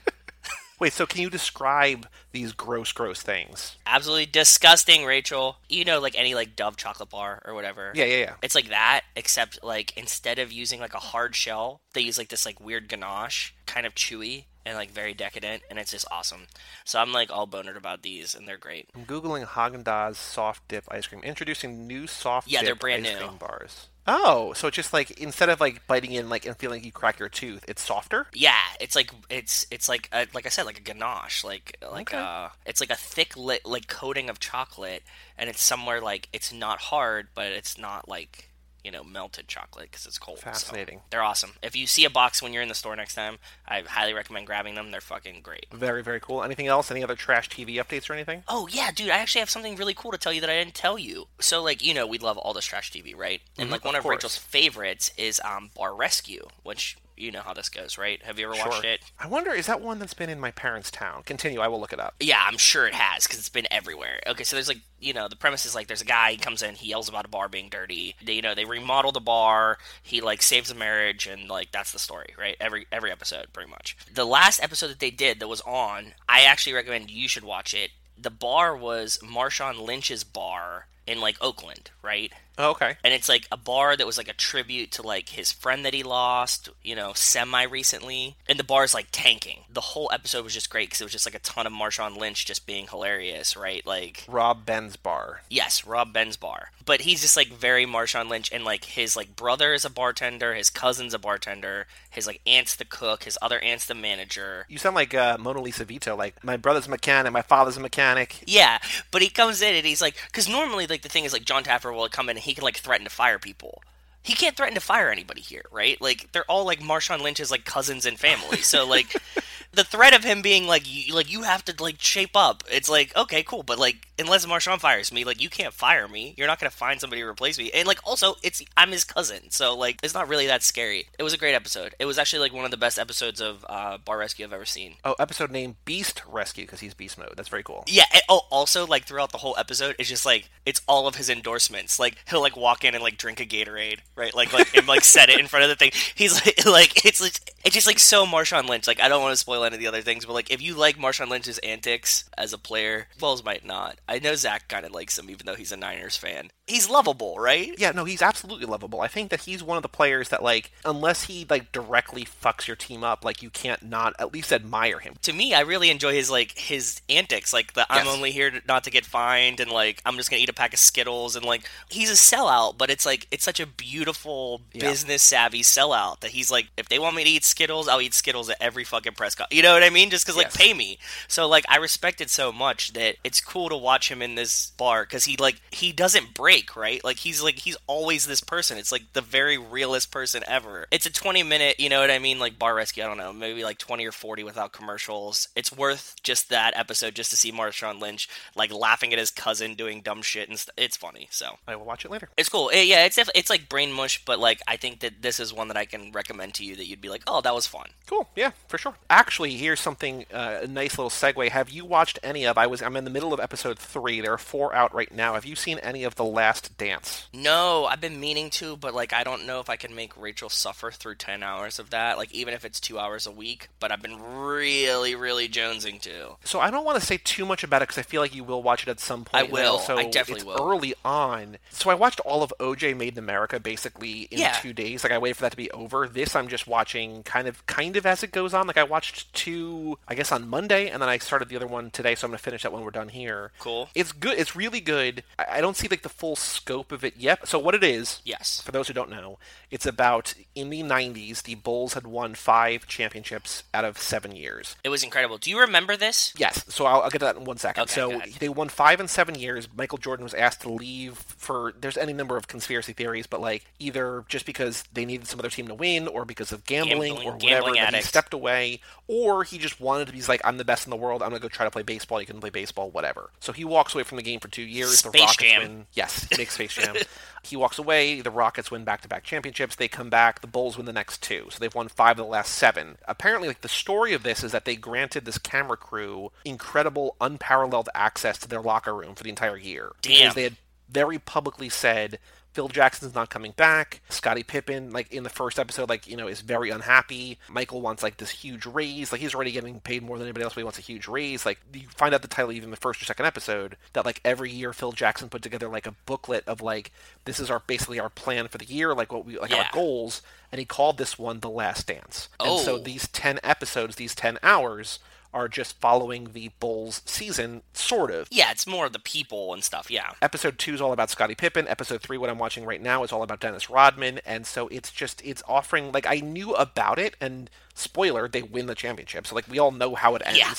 Wait, 0.80 0.94
so 0.94 1.06
can 1.08 1.22
you 1.22 1.30
describe 1.30 2.08
these 2.32 2.52
gross, 2.54 2.92
gross 2.92 3.22
things? 3.22 3.78
Absolutely 3.88 4.28
disgusting, 4.28 5.06
Rachel. 5.06 5.58
You 5.68 5.84
know, 5.86 6.00
like 6.00 6.18
any 6.18 6.36
like 6.36 6.56
Dove 6.56 6.78
chocolate 6.78 7.10
bar 7.10 7.42
or 7.46 7.54
whatever. 7.56 7.92
Yeah, 7.96 8.06
yeah, 8.06 8.18
yeah. 8.18 8.34
It's 8.44 8.54
like 8.56 8.70
that, 8.70 9.02
except 9.16 9.64
like 9.64 9.98
instead 9.98 10.38
of 10.38 10.52
using 10.52 10.80
like 10.80 10.94
a 10.94 11.00
hard 11.00 11.36
shell, 11.36 11.82
they 11.94 12.02
use 12.02 12.18
like 12.18 12.30
this 12.30 12.46
like 12.46 12.60
weird 12.60 12.88
ganache, 12.90 13.56
kind 13.66 13.86
of 13.88 13.96
chewy 13.96 14.46
and 14.68 14.76
like 14.76 14.92
very 14.92 15.14
decadent, 15.14 15.64
and 15.70 15.80
it's 15.80 15.92
just 15.92 16.06
awesome. 16.12 16.42
So 16.86 17.00
I'm 17.00 17.12
like 17.14 17.32
all 17.32 17.48
bonered 17.48 17.78
about 17.78 18.04
these, 18.04 18.36
and 18.36 18.48
they're 18.48 18.58
great. 18.58 18.90
I'm 18.96 19.06
googling 19.06 19.46
Haagen 19.48 19.84
Dazs 19.84 20.16
soft 20.16 20.68
dip 20.68 20.84
ice 20.92 21.08
cream, 21.08 21.24
introducing 21.24 21.88
new 21.88 22.06
soft 22.06 22.50
Yeah, 22.50 22.60
dip 22.60 22.66
they're 22.68 22.76
brand 22.76 23.08
ice 23.08 23.14
new. 23.14 23.20
cream 23.20 23.38
bars. 23.38 23.88
Oh, 24.10 24.54
so 24.54 24.68
it's 24.68 24.76
just 24.76 24.94
like 24.94 25.12
instead 25.20 25.50
of 25.50 25.60
like 25.60 25.86
biting 25.86 26.14
in 26.14 26.30
like 26.30 26.46
and 26.46 26.56
feeling 26.58 26.80
like 26.80 26.86
you 26.86 26.92
crack 26.94 27.20
your 27.20 27.28
tooth, 27.30 27.66
it's 27.68 27.82
softer. 27.82 28.28
Yeah, 28.34 28.62
it's 28.80 28.96
like 28.96 29.12
it's 29.30 29.66
it's 29.70 29.90
like 29.90 30.08
a, 30.14 30.28
like 30.34 30.46
I 30.46 30.50
said, 30.50 30.66
like 30.66 30.78
a 30.78 30.82
ganache, 30.82 31.44
like 31.44 31.76
like 31.82 32.14
Okay. 32.14 32.18
uh, 32.18 32.50
it's 32.66 32.80
like 32.80 32.90
a 32.90 32.96
thick 32.96 33.36
lit 33.36 33.66
like 33.66 33.88
coating 33.88 34.30
of 34.30 34.40
chocolate, 34.40 35.04
and 35.38 35.50
it's 35.50 35.62
somewhere 35.62 36.00
like 36.02 36.30
it's 36.32 36.54
not 36.54 36.80
hard, 36.80 37.28
but 37.36 37.48
it's 37.52 37.78
not 37.78 38.08
like 38.08 38.50
you 38.88 38.92
know 38.94 39.04
melted 39.04 39.50
chocolate 39.50 39.92
because 39.92 40.06
it's 40.06 40.18
cold. 40.18 40.38
so 40.38 40.44
Fascinating. 40.46 41.02
they're 41.10 41.22
awesome. 41.22 41.52
If 41.62 41.76
you 41.76 41.86
see 41.88 42.06
a 42.06 42.10
box 42.10 42.42
when 42.42 42.54
you're 42.54 42.64
in 42.64 42.70
the 42.70 42.74
store 42.74 42.96
next 42.96 43.16
time, 43.16 43.38
I 43.68 43.82
highly 43.82 44.14
recommend 44.14 44.48
grabbing 44.48 44.76
them. 44.76 44.92
They're 44.92 45.02
fucking 45.02 45.42
great. 45.44 45.66
Very, 45.74 46.02
very 46.02 46.22
cool. 46.22 46.42
Anything 46.42 46.68
else? 46.68 46.90
Any 46.90 47.04
other 47.04 47.16
trash 47.16 47.50
TV 47.50 47.76
updates 47.76 48.10
or 48.10 48.14
anything? 48.14 48.44
Oh 48.48 48.70
yeah, 48.72 48.92
dude! 48.96 49.10
I 49.10 49.18
actually 49.18 49.40
have 49.42 49.50
something 49.50 49.76
really 49.76 49.94
cool 49.94 50.12
to 50.14 50.18
tell 50.18 50.32
you 50.32 50.40
that 50.40 50.50
I 50.50 50.56
didn't 50.58 50.74
tell 50.74 50.98
you. 50.98 51.28
So 51.42 51.62
like 51.62 51.84
you 51.84 51.94
know 51.94 52.08
we 52.08 52.18
love 52.18 52.38
all 52.38 52.54
this 52.54 52.64
trash 52.66 52.90
TV, 52.94 53.14
right? 53.14 53.42
And 53.58 53.68
Mhm, 53.68 53.74
like 53.74 53.84
one 53.86 53.96
of 53.96 54.06
of. 54.06 54.10
Rachel's 54.10 54.38
favorites 54.38 55.12
is 55.18 55.42
um, 55.44 55.70
Bar 55.76 55.94
Rescue, 55.94 56.48
which 56.64 56.96
you 57.18 57.32
know 57.32 57.42
how 57.42 57.54
this 57.54 57.70
goes, 57.70 57.98
right? 57.98 58.22
Have 58.24 58.38
you 58.40 58.46
ever 58.50 58.58
watched 58.58 58.82
Sure. 58.84 58.92
it? 58.92 59.02
I 59.20 59.28
wonder, 59.28 59.52
is 59.52 59.66
that 59.66 59.82
one 59.82 60.00
that's 60.00 60.14
been 60.14 60.30
in 60.30 60.40
my 60.40 60.52
parents' 60.52 60.92
town? 60.92 61.24
Continue. 61.24 61.60
I 61.60 61.68
will 61.68 61.80
look 61.80 61.94
it 61.94 62.00
up. 62.00 62.16
Yeah, 62.20 62.44
I'm 62.46 62.58
sure 62.58 62.86
it 62.88 62.94
has 62.94 63.24
because 63.26 63.40
it's 63.40 63.50
been 63.50 63.68
everywhere. 63.72 64.20
Okay, 64.28 64.44
so 64.44 64.56
there's 64.56 64.68
like 64.68 64.82
you 65.00 65.14
know 65.14 65.28
the 65.28 65.36
premise 65.36 65.66
is 65.66 65.76
like 65.76 65.88
there's 65.88 66.02
a 66.02 66.06
guy 66.06 66.32
he 66.32 66.38
comes 66.38 66.62
in 66.64 66.74
he 66.76 66.90
yells 66.90 67.08
about 67.10 67.26
a 67.26 67.30
bar 67.30 67.48
being 67.50 67.70
dirty. 67.70 68.16
They, 68.24 68.34
you 68.34 68.42
know 68.42 68.56
they 68.56 68.66
remodel 68.66 69.12
the 69.12 69.20
bar. 69.20 69.78
He 70.04 70.22
like 70.22 70.42
saves 70.42 70.72
a 70.72 70.76
marriage 70.76 71.28
and 71.28 71.48
like 71.50 71.72
that's 71.72 71.92
the 71.92 72.00
story, 72.00 72.34
right? 72.38 72.56
Every 72.60 72.86
every 72.92 73.12
episode 73.12 73.48
pretty 73.54 73.70
much. 73.70 73.98
The 74.14 74.26
last 74.26 74.62
episode 74.64 74.88
that 74.90 75.00
they 75.00 75.12
did 75.12 75.40
that 75.40 75.48
was 75.48 75.62
on, 75.62 76.14
I 76.30 76.42
actually 76.42 76.74
recommend 76.74 77.10
you 77.12 77.28
should 77.28 77.44
watch 77.44 77.74
it. 77.74 77.92
The 78.20 78.32
bar 78.32 78.76
was 78.76 79.20
Marshawn 79.24 79.80
Lynch's 79.86 80.24
bar 80.24 80.88
in 81.06 81.22
like 81.22 81.38
Oakland, 81.40 81.92
right? 82.02 82.32
Oh, 82.58 82.72
okay. 82.72 82.98
and 83.04 83.14
it's 83.14 83.30
like 83.30 83.48
a 83.52 83.58
bar 83.58 83.96
that 83.96 84.06
was 84.08 84.18
like 84.18 84.28
a 84.28 84.34
tribute 84.34 84.92
to 84.94 85.02
like 85.02 85.30
his 85.30 85.52
friend 85.52 85.86
that 85.86 85.94
he 85.94 86.04
lost, 86.04 86.70
you 86.84 86.96
know, 86.96 87.14
semi 87.14 87.64
recently. 87.64 88.36
And 88.50 88.58
the 88.60 88.64
bar 88.64 88.84
is 88.84 88.94
like 88.94 89.08
tanking. 89.12 89.60
The 89.72 89.82
whole 89.82 90.10
episode 90.12 90.44
was 90.44 90.54
just 90.54 90.70
great 90.70 90.90
because 90.90 91.02
it 91.02 91.06
was 91.06 91.14
just 91.14 91.26
like 91.28 91.36
a 91.36 91.40
ton 91.40 91.68
of 91.68 91.74
Marshawn 91.74 92.18
Lynch 92.18 92.46
just 92.46 92.66
being 92.66 92.88
hilarious, 92.88 93.56
right? 93.56 93.86
Like, 93.86 94.26
Rob 94.28 94.66
Ben's 94.66 94.96
bar. 94.96 95.42
yes, 95.50 95.86
Rob 95.86 96.14
Ben's 96.14 96.38
bar, 96.38 96.72
but 96.86 97.02
he's 97.02 97.22
just 97.22 97.38
like 97.38 97.50
very 97.50 97.86
Marshawn 97.86 98.30
Lynch, 98.30 98.52
and 98.52 98.64
like 98.66 98.86
his 98.86 99.16
like 99.16 99.36
brother 99.36 99.74
is 99.74 99.86
a 99.86 99.90
bartender, 99.90 100.54
his 100.56 100.70
cousin's 100.70 101.14
a 101.14 101.20
bartender, 101.20 101.86
his 102.10 102.26
like 102.26 102.42
aunt's 102.48 102.76
the 102.76 102.86
cook, 102.86 103.24
his 103.24 103.38
other 103.42 103.60
aunt's 103.60 103.86
the 103.86 103.94
manager. 103.96 104.66
You 104.70 104.78
sound 104.78 104.96
like 104.96 105.14
uh, 105.14 105.38
Mona 105.40 105.62
Lisa 105.62 105.86
Vito. 105.86 106.16
Like 106.16 106.44
my 106.44 106.58
brother's 106.58 106.88
a 106.88 106.90
mechanic, 106.90 107.32
my 107.34 107.42
father's 107.42 107.78
a 107.78 107.82
mechanic. 107.82 108.42
Yeah, 108.48 108.80
but 109.12 109.22
he 109.22 109.30
comes 109.30 109.62
in 109.62 109.76
and 109.76 109.86
he's 109.86 110.02
like, 110.02 110.16
because 110.28 110.50
normally 110.50 110.88
like 110.88 111.04
the 111.04 111.10
thing 111.10 111.24
is 111.26 111.34
like 111.34 111.46
Jon 111.46 111.64
Taffer 111.64 111.94
will 111.94 112.10
come 112.10 112.30
in 112.30 112.38
and 112.38 112.44
he 112.48 112.54
can 112.54 112.64
like 112.64 112.78
threaten 112.78 113.06
to 113.06 113.12
fire 113.12 113.40
people. 113.40 113.82
He 114.24 114.34
can't 114.34 114.58
threaten 114.58 114.76
to 114.76 114.82
fire 114.82 115.10
anybody 115.10 115.42
here, 115.42 115.64
right? 115.72 116.00
Like 116.02 116.32
they're 116.32 116.50
all 116.50 116.66
like 116.66 116.80
Marshawn 116.80 117.22
Lynch's 117.22 117.52
like 117.52 117.64
cousins 117.66 118.06
and 118.06 118.20
family. 118.20 118.58
So 118.58 118.86
like 118.88 119.16
the 119.72 119.84
threat 119.84 120.14
of 120.14 120.24
him 120.24 120.42
being 120.42 120.68
like 120.68 120.84
you, 120.86 121.14
like 121.14 121.32
you 121.32 121.44
have 121.44 121.64
to 121.66 121.84
like 121.84 122.02
shape 122.02 122.36
up. 122.36 122.64
It's 122.72 122.90
like 122.90 123.16
okay, 123.16 123.44
cool, 123.44 123.64
but 123.64 123.80
like 123.80 124.08
unless 124.20 124.46
Marshawn 124.46 124.80
fires 124.80 125.12
me, 125.12 125.24
like 125.24 125.42
you 125.42 125.50
can't 125.50 125.74
fire 125.74 126.08
me. 126.08 126.34
You're 126.38 126.48
not 126.48 126.60
gonna 126.60 126.72
find 126.72 127.00
somebody 127.00 127.22
to 127.22 127.28
replace 127.28 127.58
me. 127.58 127.72
And 127.74 127.88
like 127.88 128.00
also, 128.06 128.36
it's 128.44 128.62
I'm 128.76 128.92
his 128.92 129.04
cousin, 129.04 129.50
so 129.50 129.76
like 129.76 130.00
it's 130.04 130.14
not 130.14 130.28
really 130.28 130.48
that 130.48 130.64
scary. 130.64 131.08
It 131.18 131.24
was 131.24 131.34
a 131.34 131.38
great 131.38 131.54
episode. 131.54 131.96
It 132.00 132.06
was 132.06 132.18
actually 132.18 132.40
like 132.40 132.54
one 132.54 132.66
of 132.66 132.72
the 132.72 132.78
best 132.78 132.98
episodes 132.98 133.42
of 133.42 133.66
uh, 133.70 133.98
Bar 133.98 134.18
Rescue 134.18 134.46
I've 134.46 134.54
ever 134.54 134.66
seen. 134.66 134.96
Oh, 135.04 135.16
episode 135.20 135.52
name 135.52 135.76
Beast 135.86 136.24
Rescue 136.28 136.66
because 136.66 136.80
he's 136.80 136.94
beast 136.94 137.18
mode. 137.18 137.34
That's 137.36 137.50
very 137.50 137.64
cool. 137.64 137.84
Yeah. 137.88 138.06
And, 138.14 138.24
oh, 138.30 138.42
also, 138.50 138.86
like 138.88 139.06
throughout 139.06 139.32
the 139.32 139.38
whole 139.38 139.56
episode, 139.58 139.96
it's 140.00 140.10
just 140.10 140.26
like 140.26 140.50
it's 140.66 140.82
all 140.88 141.08
of 141.08 141.16
his 141.16 141.30
endorsements. 141.30 142.00
Like 142.00 142.18
he'll 142.30 142.42
like 142.42 142.58
walk 142.58 142.84
in 142.84 142.96
and 142.96 143.04
like 143.04 143.18
drink 143.18 143.40
a 143.40 143.46
Gatorade, 143.46 144.00
right? 144.16 144.34
Like 144.34 144.54
like 144.54 144.76
and 144.76 144.88
like 144.88 145.04
set 145.04 145.30
it 145.30 145.40
in 145.40 145.48
front 145.48 145.64
of 145.64 145.70
the 145.70 145.76
thing. 145.76 145.92
He's 146.16 146.34
like 146.34 146.66
like 146.66 147.06
it's 147.06 147.22
like, 147.22 147.54
it's 147.64 147.76
just 147.76 147.88
like 147.88 148.00
so 148.00 148.26
Marshawn 148.26 148.68
Lynch. 148.68 148.88
Like 148.88 149.02
I 149.02 149.10
don't 149.10 149.22
want 149.22 149.34
to 149.34 149.38
spoil 149.38 149.64
any 149.68 149.76
of 149.76 149.80
the 149.82 149.88
other 149.88 150.02
things, 150.02 150.26
but 150.26 150.34
like 150.34 150.52
if 150.52 150.62
you 150.62 150.76
like 150.76 150.98
Marshawn 150.98 151.30
Lynch's 151.30 151.58
antics 151.60 152.30
as 152.38 152.54
a 152.54 152.58
player, 152.58 153.08
Wells 153.22 153.44
might 153.44 153.66
not. 153.66 153.98
I 154.08 154.20
know 154.20 154.36
Zach 154.36 154.68
kind 154.68 154.86
of 154.86 154.92
likes 154.92 155.18
him, 155.18 155.30
even 155.30 155.46
though 155.46 155.56
he's 155.56 155.72
a 155.72 155.78
Niners 155.78 156.18
fan. 156.18 156.50
He's 156.66 156.90
lovable, 156.90 157.38
right? 157.40 157.74
Yeah, 157.78 157.92
no, 157.92 158.04
he's 158.04 158.22
absolutely 158.22 158.66
lovable. 158.66 159.00
I 159.00 159.08
think 159.08 159.30
that 159.30 159.42
he's 159.42 159.64
one 159.64 159.78
of 159.78 159.84
the 159.84 159.90
players 159.90 160.30
that 160.30 160.44
like 160.44 160.72
unless 160.84 161.24
he 161.24 161.46
like 161.50 161.72
directly 161.72 162.26
fucks 162.26 162.68
your 162.68 162.76
team 162.76 163.04
up, 163.04 163.24
like 163.24 163.42
you 163.42 163.50
can't 163.50 163.84
not 163.84 164.14
at 164.20 164.34
least 164.34 164.52
admire 164.52 165.00
him. 165.00 165.16
to 165.22 165.32
me, 165.34 165.54
I 165.54 165.62
really 165.62 165.90
enjoy 165.90 166.14
his 166.14 166.30
like 166.30 166.58
his 166.58 167.02
antics, 167.10 167.54
like 167.54 167.74
the 167.74 167.86
I'm 167.90 168.08
only 168.08 168.32
here 168.32 168.52
to, 168.52 168.62
not 168.68 168.84
to 168.86 168.92
get 168.92 169.06
fined, 169.06 169.60
and 169.62 169.72
like 169.72 170.02
I'm 170.06 170.18
just 170.18 170.30
gonna 170.30 170.42
eat 170.42 170.50
a 170.50 170.54
pack 170.54 170.74
of 170.74 170.80
Skittles, 170.80 171.36
and 171.38 171.46
like 171.46 171.70
he's 171.90 172.10
a 172.10 172.14
sellout, 172.14 172.78
but 172.78 172.90
it's 172.90 173.06
like 173.06 173.28
it's 173.32 173.44
such 173.46 173.60
a 173.62 173.66
beautiful 173.66 174.62
Yeah. 174.74 174.90
business 174.90 175.24
savvy 175.24 175.62
sellout 175.62 176.20
that 176.20 176.32
he's 176.32 176.52
like, 176.52 176.68
if 176.78 176.90
they 176.90 177.00
want 177.00 177.16
me 177.16 177.24
to 177.24 177.30
eat 177.30 177.44
Skittles, 177.46 177.88
I'll 177.88 178.02
eat 178.02 178.14
Skittles 178.14 178.50
at 178.50 178.58
every 178.62 178.84
fucking 178.84 179.14
press. 179.14 179.36
You 179.52 179.62
know 179.62 179.74
what 179.74 179.84
I 179.84 179.90
mean? 179.90 180.10
Just 180.10 180.26
because 180.26 180.38
like 180.38 180.48
Yes. 180.48 180.58
pay 180.58 180.74
me. 180.74 181.00
So 181.28 181.48
like 181.48 181.66
I 181.70 181.78
respect 181.78 182.22
it 182.22 182.30
so 182.30 182.52
much 182.52 182.94
that 182.94 183.16
it's 183.24 183.42
cool 183.42 183.70
to 183.70 183.78
watch 183.78 184.10
him 184.12 184.22
in 184.22 184.36
this 184.36 184.72
bar 184.72 185.04
because 185.04 185.26
he 185.26 185.38
like 185.38 185.62
he 185.72 185.92
doesn't 185.92 186.34
break 186.34 186.76
right. 186.76 187.04
Like 187.04 187.18
he's 187.18 187.42
like 187.42 187.56
he's 187.60 187.78
always 187.88 188.26
this 188.28 188.42
person. 188.42 188.78
It's 188.78 188.92
like 188.92 189.14
the 189.14 189.22
very 189.22 189.58
realest 189.58 190.12
person 190.12 190.44
ever. 190.48 190.88
It's 190.92 191.06
a 191.06 191.12
20 191.12 191.44
minute, 191.44 191.80
you 191.80 191.90
know 191.90 192.00
what 192.02 192.12
I 192.12 192.20
mean? 192.20 192.40
Like 192.40 192.58
bar 192.60 192.76
rescue. 192.76 193.04
I 193.04 193.08
don't 193.08 193.18
know, 193.18 193.34
maybe 193.34 193.64
like 193.64 193.78
20 193.78 194.06
or 194.06 194.12
40 194.12 194.44
without 194.44 194.72
commercials. 194.72 195.48
It's 195.56 195.72
worth 195.76 196.16
just 196.24 196.50
that 196.50 196.74
episode 196.78 197.16
just 197.16 197.30
to 197.32 197.38
see 197.38 197.52
Marshawn 197.52 198.00
Lynch 198.02 198.28
like 198.56 198.72
laughing 198.74 199.14
at 199.14 199.20
his 199.20 199.32
cousin 199.32 199.76
doing 199.76 200.02
dumb 200.02 200.22
shit 200.22 200.50
and 200.50 200.58
st- 200.60 200.74
it's 200.78 200.98
funny. 200.98 201.28
So 201.32 201.58
I 201.68 201.76
will 201.76 201.86
watch 201.86 202.06
it 202.06 202.12
later. 202.12 202.30
it's 202.38 202.50
cool. 202.50 202.70
Eh, 202.74 202.82
yeah, 202.84 203.06
it's 203.06 203.16
def- 203.16 203.30
it's 203.36 203.50
like 203.50 203.70
brain 203.70 203.92
mush, 203.92 204.24
but 204.26 204.40
like 204.40 204.62
I 204.68 204.78
think 204.78 205.00
that 205.02 205.22
this 205.22 205.40
is 205.40 205.54
one 205.54 205.68
that 205.68 205.78
I 205.78 205.86
can 205.86 206.12
recommend 206.12 206.54
to 206.56 206.64
you 206.64 206.76
that 206.76 206.88
you'd 206.88 207.02
be 207.02 207.10
like, 207.10 207.24
oh, 207.28 207.42
that 207.42 207.54
was 207.54 207.68
fun. 207.68 207.88
Cool. 208.08 208.28
Yeah, 208.36 208.52
for 208.68 208.78
sure. 208.78 208.96
Actually, 209.10 209.37
here's 209.46 209.80
something 209.80 210.26
uh, 210.34 210.60
a 210.64 210.68
nice 210.68 210.98
little 210.98 211.10
segue. 211.10 211.50
Have 211.50 211.70
you 211.70 211.86
watched 211.86 212.20
any 212.24 212.46
of? 212.46 212.58
I 212.58 212.68
was 212.68 212.82
I'm 212.82 212.96
in 212.96 213.04
the 213.04 213.10
middle 213.10 213.34
of 213.34 213.40
episode 213.40 213.78
three. 213.80 214.22
There 214.22 214.34
are 214.34 214.38
four 214.38 214.74
out 214.76 214.94
right 214.94 215.12
now. 215.14 215.34
Have 215.34 215.46
you 215.46 215.56
seen 215.56 215.80
any 215.80 216.04
of 216.04 216.16
The 216.16 216.24
Last 216.26 216.78
Dance? 216.78 217.28
No, 217.34 217.86
I've 217.86 218.02
been 218.02 218.20
meaning 218.20 218.50
to, 218.52 218.76
but 218.78 218.94
like 218.94 219.14
I 219.14 219.24
don't 219.24 219.46
know 219.46 219.60
if 219.60 219.70
I 219.70 219.76
can 219.76 219.96
make 219.96 220.16
Rachel 220.16 220.50
suffer 220.50 220.92
through 220.92 221.16
ten 221.16 221.44
hours 221.44 221.80
of 221.80 221.90
that. 221.92 222.18
Like 222.18 222.32
even 222.34 222.54
if 222.54 222.66
it's 222.66 222.80
two 222.80 223.00
hours 223.00 223.26
a 223.28 223.32
week, 223.32 223.70
but 223.80 223.92
I've 223.92 224.02
been 224.02 224.22
really, 224.22 225.16
really 225.16 225.48
jonesing 225.48 226.02
to. 226.02 226.36
So 226.44 226.60
I 226.60 226.72
don't 226.72 226.86
want 226.86 227.00
to 227.00 227.06
say 227.06 227.18
too 227.18 227.46
much 227.46 227.64
about 227.64 227.82
it 227.82 227.88
because 227.90 227.98
I 227.98 228.04
feel 228.04 228.22
like 228.22 228.36
you 228.36 228.44
will 228.44 228.64
watch 228.64 228.84
it 228.84 228.90
at 228.90 229.00
some 229.00 229.26
point. 229.26 229.50
I 229.50 229.52
will. 229.52 229.80
So 229.80 229.98
I 229.98 230.10
definitely 230.10 230.46
will. 230.46 230.58
Early 230.72 230.94
on, 231.06 231.58
so 231.70 231.90
I 231.90 231.94
watched 231.96 232.20
all 232.22 232.44
of 232.44 232.54
OJ 232.60 232.96
Made 232.96 233.14
in 233.14 233.20
America 233.20 233.60
basically 233.60 234.22
in 234.32 234.40
Yeah. 234.40 234.54
two 234.54 234.74
days. 234.74 235.04
Like 235.04 235.12
I 235.14 235.18
waited 235.18 235.36
for 235.36 235.42
that 235.42 235.52
to 235.52 235.58
be 235.58 235.70
over. 235.72 236.08
This 236.08 236.36
I'm 236.36 236.48
just 236.48 236.68
watching 236.68 237.24
kind 237.24 237.48
of 237.48 237.66
kind 237.68 237.96
of 237.98 238.06
as 238.06 238.24
it 238.24 238.32
goes 238.32 238.54
on. 238.54 238.68
Like 238.68 238.78
I 238.78 238.84
watched 238.84 239.27
two, 239.34 239.98
I 240.08 240.16
guess 240.16 240.32
on 240.32 240.48
Monday, 240.48 240.90
and 240.90 241.02
then 241.02 241.10
I 241.10 241.18
started 241.18 241.50
the 241.50 241.56
other 241.56 241.68
one 241.68 241.90
today. 241.92 242.16
So 242.16 242.26
I'm 242.26 242.32
gonna 242.32 242.38
finish 242.40 242.64
that 242.64 242.72
when 242.72 242.84
we're 242.84 242.92
done 242.92 243.10
here. 243.10 243.52
Cool. 243.60 243.90
It's 243.96 244.12
good. 244.12 244.38
It's 244.38 244.56
really 244.56 244.80
good. 244.80 245.24
I, 245.40 245.46
I 245.58 245.62
don't 245.62 245.76
see 245.78 245.88
like 245.88 246.02
the 246.04 246.10
full 246.10 246.36
scope 246.36 246.92
of 246.92 247.04
it 247.04 247.16
yet. 247.18 247.48
So 247.48 247.60
what 247.60 247.76
it 247.76 247.84
is, 247.84 248.22
Yes. 248.26 248.62
for 248.62 248.72
those 248.72 248.88
who 248.88 248.94
don't 248.94 249.10
know, 249.10 249.40
it's 249.72 249.86
about 249.86 250.34
in 250.56 250.70
the 250.70 250.82
90s, 250.82 251.44
the 251.44 251.56
Bulls 251.56 251.94
had 251.94 252.08
won 252.08 252.36
five 252.36 252.88
championships 252.88 253.64
out 253.74 253.84
of 253.86 253.98
seven 253.98 254.36
years. 254.36 254.76
It 254.84 254.90
was 254.90 255.04
incredible. 255.04 255.38
Do 255.38 255.50
you 255.50 255.60
remember 255.60 255.98
this? 255.98 256.34
Yes, 256.38 256.64
so 256.70 256.86
I'll, 256.86 257.02
I'll 257.02 257.10
get 257.10 257.20
to 257.20 257.26
that 257.26 257.36
in 257.36 257.44
one 257.44 257.58
second. 257.58 257.84
Okay, 257.84 257.94
so 257.94 258.22
they 258.40 258.50
won 258.50 258.70
five 258.70 259.00
and 259.00 259.10
seven 259.10 259.36
years. 259.36 259.68
Michael 259.76 259.98
Jordan 259.98 260.24
was 260.24 260.34
asked 260.34 260.62
to 260.62 260.70
leave 260.70 261.16
for 261.18 261.74
there's 261.80 261.98
any 261.98 262.14
number 262.14 262.38
of 262.38 262.48
conspiracy 262.48 262.94
theories, 262.94 263.28
but 263.28 263.42
like 263.42 263.66
either 263.80 264.24
just 264.30 264.46
because 264.46 264.84
they 264.94 265.06
needed 265.06 265.28
some 265.28 265.40
other 265.40 265.50
team 265.50 265.68
to 265.68 265.76
win, 265.76 266.08
or 266.08 266.24
because 266.26 266.52
of 266.52 266.66
gambling, 266.66 267.16
Gambling- 267.16 267.28
or 267.28 267.34
whatever, 267.34 267.72
gambling 267.74 267.94
he 267.96 268.02
stepped 268.02 268.34
away, 268.34 268.80
or 269.08 269.17
he 269.44 269.58
just 269.58 269.80
wanted 269.80 270.06
to 270.06 270.12
be 270.12 270.18
he's 270.18 270.30
like, 270.30 270.42
I'm 270.44 270.58
the 270.58 270.66
best 270.66 270.86
in 270.86 270.90
the 270.92 270.96
world. 270.98 271.22
I'm 271.22 271.30
gonna 271.30 271.40
go 271.40 271.48
try 271.48 271.66
to 271.66 271.72
play 271.72 271.84
baseball. 271.84 272.20
You 272.20 272.28
can 272.28 272.40
play 272.40 272.50
baseball, 272.50 272.90
whatever. 272.90 273.30
So 273.40 273.54
he 273.54 273.64
walks 273.64 273.94
away 273.94 274.04
from 274.04 274.18
the 274.18 274.24
game 274.24 274.40
for 274.40 274.48
two 274.48 274.62
years. 274.64 275.00
Space 275.00 275.12
the 275.12 275.20
Rockets 275.20 275.38
Jam. 275.38 275.62
win. 275.62 275.86
Yes, 275.94 276.28
big 276.36 276.50
Space 276.50 276.74
Jam. 276.74 276.96
he 277.44 277.56
walks 277.56 277.80
away. 277.80 278.22
The 278.22 278.32
Rockets 278.32 278.72
win 278.72 278.84
back-to-back 278.84 279.24
championships. 279.24 279.76
They 279.76 279.88
come 279.88 280.10
back. 280.10 280.42
The 280.42 280.48
Bulls 280.48 280.78
win 280.78 280.86
the 280.86 280.94
next 280.94 281.22
two. 281.22 281.48
So 281.52 281.60
they've 281.60 281.74
won 281.74 281.88
five 281.88 282.20
of 282.20 282.26
the 282.26 282.32
last 282.32 282.54
seven. 282.54 282.98
Apparently, 283.08 283.48
like 283.48 283.62
the 283.62 283.70
story 283.70 284.14
of 284.14 284.24
this 284.24 284.44
is 284.44 284.52
that 284.52 284.66
they 284.66 284.76
granted 284.76 285.26
this 285.26 285.38
camera 285.38 285.78
crew 285.78 286.32
incredible, 286.44 287.16
unparalleled 287.22 287.90
access 287.96 288.38
to 288.40 288.48
their 288.48 288.62
locker 288.62 288.96
room 288.96 289.16
for 289.16 289.24
the 289.24 289.30
entire 289.30 289.58
year 289.58 289.92
Damn. 290.02 290.12
because 290.20 290.36
they 290.36 290.44
had 290.44 290.56
very 290.90 291.20
publicly 291.20 291.70
said 291.70 292.20
Phil 292.54 292.68
Jackson's 292.70 293.14
not 293.14 293.30
coming 293.30 293.52
back. 293.56 294.02
Scottie 294.10 294.42
Pippen, 294.44 294.92
like 294.92 295.14
in 295.14 295.24
the 295.24 295.30
first 295.30 295.60
episode, 295.60 295.90
like 295.90 296.08
you 296.08 296.18
know, 296.18 296.28
is 296.28 296.42
very 296.42 296.70
unhappy. 296.72 297.38
Michael 297.50 297.82
wants 297.82 298.02
like 298.02 298.18
this 298.18 298.32
huge 298.32 298.66
raise. 298.66 299.12
Like 299.12 299.22
he's 299.22 299.36
already 299.36 299.52
getting 299.52 299.80
paid 299.80 300.02
more 300.02 300.18
than 300.18 300.26
anybody 300.28 300.44
else, 300.44 300.54
but 300.56 300.62
he 300.62 300.64
wants 300.64 300.80
a 300.80 300.82
huge 300.82 301.08
raise. 301.08 301.46
Like 301.46 301.60
you 301.74 301.88
find 301.96 302.16
out 302.16 302.24
the 302.24 302.28
title 302.28 302.52
even 302.52 302.72
the 302.72 302.76
first 302.78 303.02
or 303.02 303.06
second 303.06 303.26
episode 303.28 303.78
that 303.94 304.06
like 304.06 304.22
every 304.26 304.50
year 304.52 304.74
Phil 304.74 304.92
Jackson 304.92 305.30
put 305.30 305.42
together 305.44 305.68
like 305.68 305.86
a 305.86 305.96
booklet 306.08 306.48
of 306.48 306.62
like 306.62 306.92
this 307.26 307.40
is 307.40 307.52
our 307.52 307.60
basically 307.68 308.00
our 308.00 308.10
plan 308.10 308.48
for 308.48 308.58
the 308.58 308.66
year, 308.66 308.96
like 308.96 309.12
what 309.14 309.26
we 309.26 309.38
like 309.38 309.52
our 309.54 309.66
goals, 309.72 310.22
and 310.52 310.58
he 310.60 310.66
called 310.66 310.98
this 310.98 311.20
one 311.20 311.42
the 311.42 311.50
Last 311.50 311.86
Dance. 311.88 312.30
And 312.40 312.60
so 312.60 312.76
Oh. 312.76 312.80
these 312.80 313.08
ten 313.10 313.40
episodes, 313.44 313.98
these 313.98 314.16
ten 314.16 314.40
hours. 314.42 315.00
Are 315.34 315.48
just 315.48 315.80
following 315.80 316.30
the 316.34 316.52
Bulls 316.60 317.02
season, 317.06 317.62
sort 317.74 318.12
of. 318.12 318.28
Yeah, 318.32 318.52
it's 318.52 318.66
more 318.66 318.86
of 318.86 318.94
the 318.94 319.00
people 319.00 319.54
and 319.54 319.64
stuff. 319.64 319.92
Yeah. 319.92 320.12
Episode 320.22 320.58
two 320.58 320.74
is 320.74 320.82
all 320.82 320.94
about 320.94 321.10
Scottie 321.10 321.36
Pippen. 321.36 321.68
Episode 321.68 322.02
three, 322.02 322.18
what 322.18 322.30
I'm 322.30 322.40
watching 322.40 322.66
right 322.66 322.82
now, 322.82 323.04
is 323.04 323.12
all 323.12 323.24
about 323.24 323.40
Dennis 323.40 323.70
Rodman. 323.70 324.20
And 324.26 324.48
so 324.48 324.68
it's 324.70 324.92
just 324.92 325.22
it's 325.24 325.44
offering 325.48 325.92
like 325.92 326.08
I 326.08 326.20
knew 326.20 326.54
about 326.54 326.98
it, 326.98 327.16
and 327.22 327.50
spoiler, 327.78 328.28
they 328.28 328.42
win 328.42 328.66
the 328.66 328.76
championship. 328.76 329.28
So 329.28 329.36
like 329.36 329.48
we 329.50 329.60
all 329.60 329.72
know 329.72 329.96
how 329.96 330.16
it 330.16 330.22
ends. 330.26 330.38
Yeah. 330.40 330.54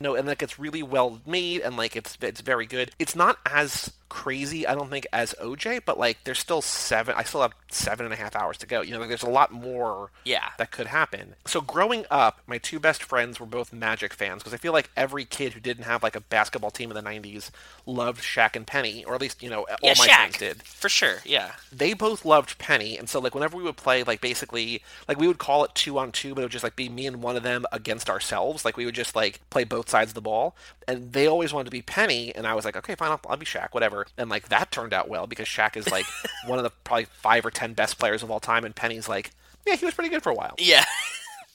No, 0.00 0.14
and 0.14 0.26
like 0.26 0.42
it's 0.42 0.58
really 0.58 0.82
well 0.82 1.20
made, 1.26 1.60
and 1.62 1.76
like 1.76 1.96
it's 1.96 2.16
it's 2.20 2.40
very 2.40 2.66
good. 2.66 2.90
It's 2.98 3.14
not 3.16 3.38
as 3.46 3.92
crazy, 4.10 4.64
I 4.64 4.76
don't 4.76 4.90
think, 4.90 5.06
as 5.12 5.34
OJ, 5.42 5.80
but 5.84 5.98
like 5.98 6.18
there's 6.24 6.38
still 6.38 6.62
seven. 6.62 7.14
I 7.16 7.24
still 7.24 7.42
have 7.42 7.52
seven 7.70 8.04
and 8.06 8.12
a 8.12 8.16
half 8.16 8.36
hours 8.36 8.56
to 8.58 8.66
go. 8.66 8.80
You 8.80 8.92
know, 8.92 9.00
like 9.00 9.08
there's 9.08 9.24
a 9.24 9.28
lot 9.28 9.50
more 9.50 10.10
Yeah. 10.24 10.50
that 10.58 10.70
could 10.70 10.86
happen. 10.86 11.34
So 11.46 11.60
growing 11.60 12.04
up, 12.10 12.40
my 12.46 12.58
two 12.58 12.78
best 12.78 13.02
friends 13.02 13.40
were 13.40 13.46
both 13.46 13.72
Magic 13.72 14.14
fans 14.14 14.42
because 14.42 14.54
I 14.54 14.58
feel 14.58 14.72
like 14.72 14.88
every 14.96 15.24
kid 15.24 15.54
who 15.54 15.60
didn't 15.60 15.84
have 15.84 16.02
like 16.04 16.14
a 16.14 16.20
basketball 16.20 16.70
team 16.70 16.90
in 16.92 16.94
the 16.96 17.02
'90s 17.02 17.50
loved 17.86 18.22
Shaq 18.22 18.54
and 18.54 18.66
Penny, 18.66 19.04
or 19.04 19.14
at 19.16 19.20
least 19.20 19.42
you 19.42 19.50
know 19.50 19.60
all 19.68 19.76
Yeah, 19.82 19.94
my 19.98 20.06
Shaq. 20.06 20.16
friends 20.16 20.38
did. 20.38 20.62
For 20.62 20.88
sure. 20.88 21.16
Yeah. 21.24 21.52
They 21.72 21.92
both 21.92 22.24
loved 22.24 22.58
Penny, 22.58 22.96
and 22.96 23.08
so 23.08 23.18
like 23.20 23.34
whenever 23.34 23.56
we 23.56 23.64
would 23.64 23.76
play, 23.76 24.04
like 24.04 24.20
basically, 24.20 24.82
like 25.08 25.18
we 25.18 25.26
would 25.26 25.38
call 25.38 25.64
it 25.64 25.74
two 25.74 25.98
on 25.98 26.12
two, 26.12 26.34
but 26.34 26.42
it 26.42 26.44
would 26.44 26.52
just 26.52 26.63
like 26.64 26.76
be 26.76 26.88
me 26.88 27.06
and 27.06 27.22
one 27.22 27.36
of 27.36 27.42
them 27.42 27.64
against 27.70 28.10
ourselves. 28.10 28.64
Like 28.64 28.76
we 28.76 28.84
would 28.84 28.94
just 28.94 29.14
like 29.14 29.40
play 29.50 29.64
both 29.64 29.88
sides 29.88 30.10
of 30.10 30.14
the 30.14 30.20
ball, 30.20 30.56
and 30.88 31.12
they 31.12 31.26
always 31.26 31.52
wanted 31.52 31.66
to 31.66 31.70
be 31.70 31.82
Penny, 31.82 32.34
and 32.34 32.46
I 32.46 32.54
was 32.54 32.64
like, 32.64 32.76
okay, 32.76 32.94
fine, 32.94 33.10
I'll, 33.10 33.20
I'll 33.28 33.36
be 33.36 33.46
Shaq, 33.46 33.68
whatever. 33.72 34.06
And 34.18 34.28
like 34.28 34.48
that 34.48 34.70
turned 34.72 34.92
out 34.92 35.08
well 35.08 35.26
because 35.26 35.46
Shaq 35.46 35.76
is 35.76 35.90
like 35.90 36.06
one 36.46 36.58
of 36.58 36.64
the 36.64 36.70
probably 36.82 37.04
five 37.04 37.46
or 37.46 37.50
ten 37.50 37.74
best 37.74 37.98
players 37.98 38.22
of 38.22 38.30
all 38.30 38.40
time, 38.40 38.64
and 38.64 38.74
Penny's 38.74 39.08
like, 39.08 39.30
yeah, 39.66 39.76
he 39.76 39.84
was 39.84 39.94
pretty 39.94 40.10
good 40.10 40.22
for 40.22 40.30
a 40.30 40.34
while 40.34 40.54
Yeah. 40.58 40.84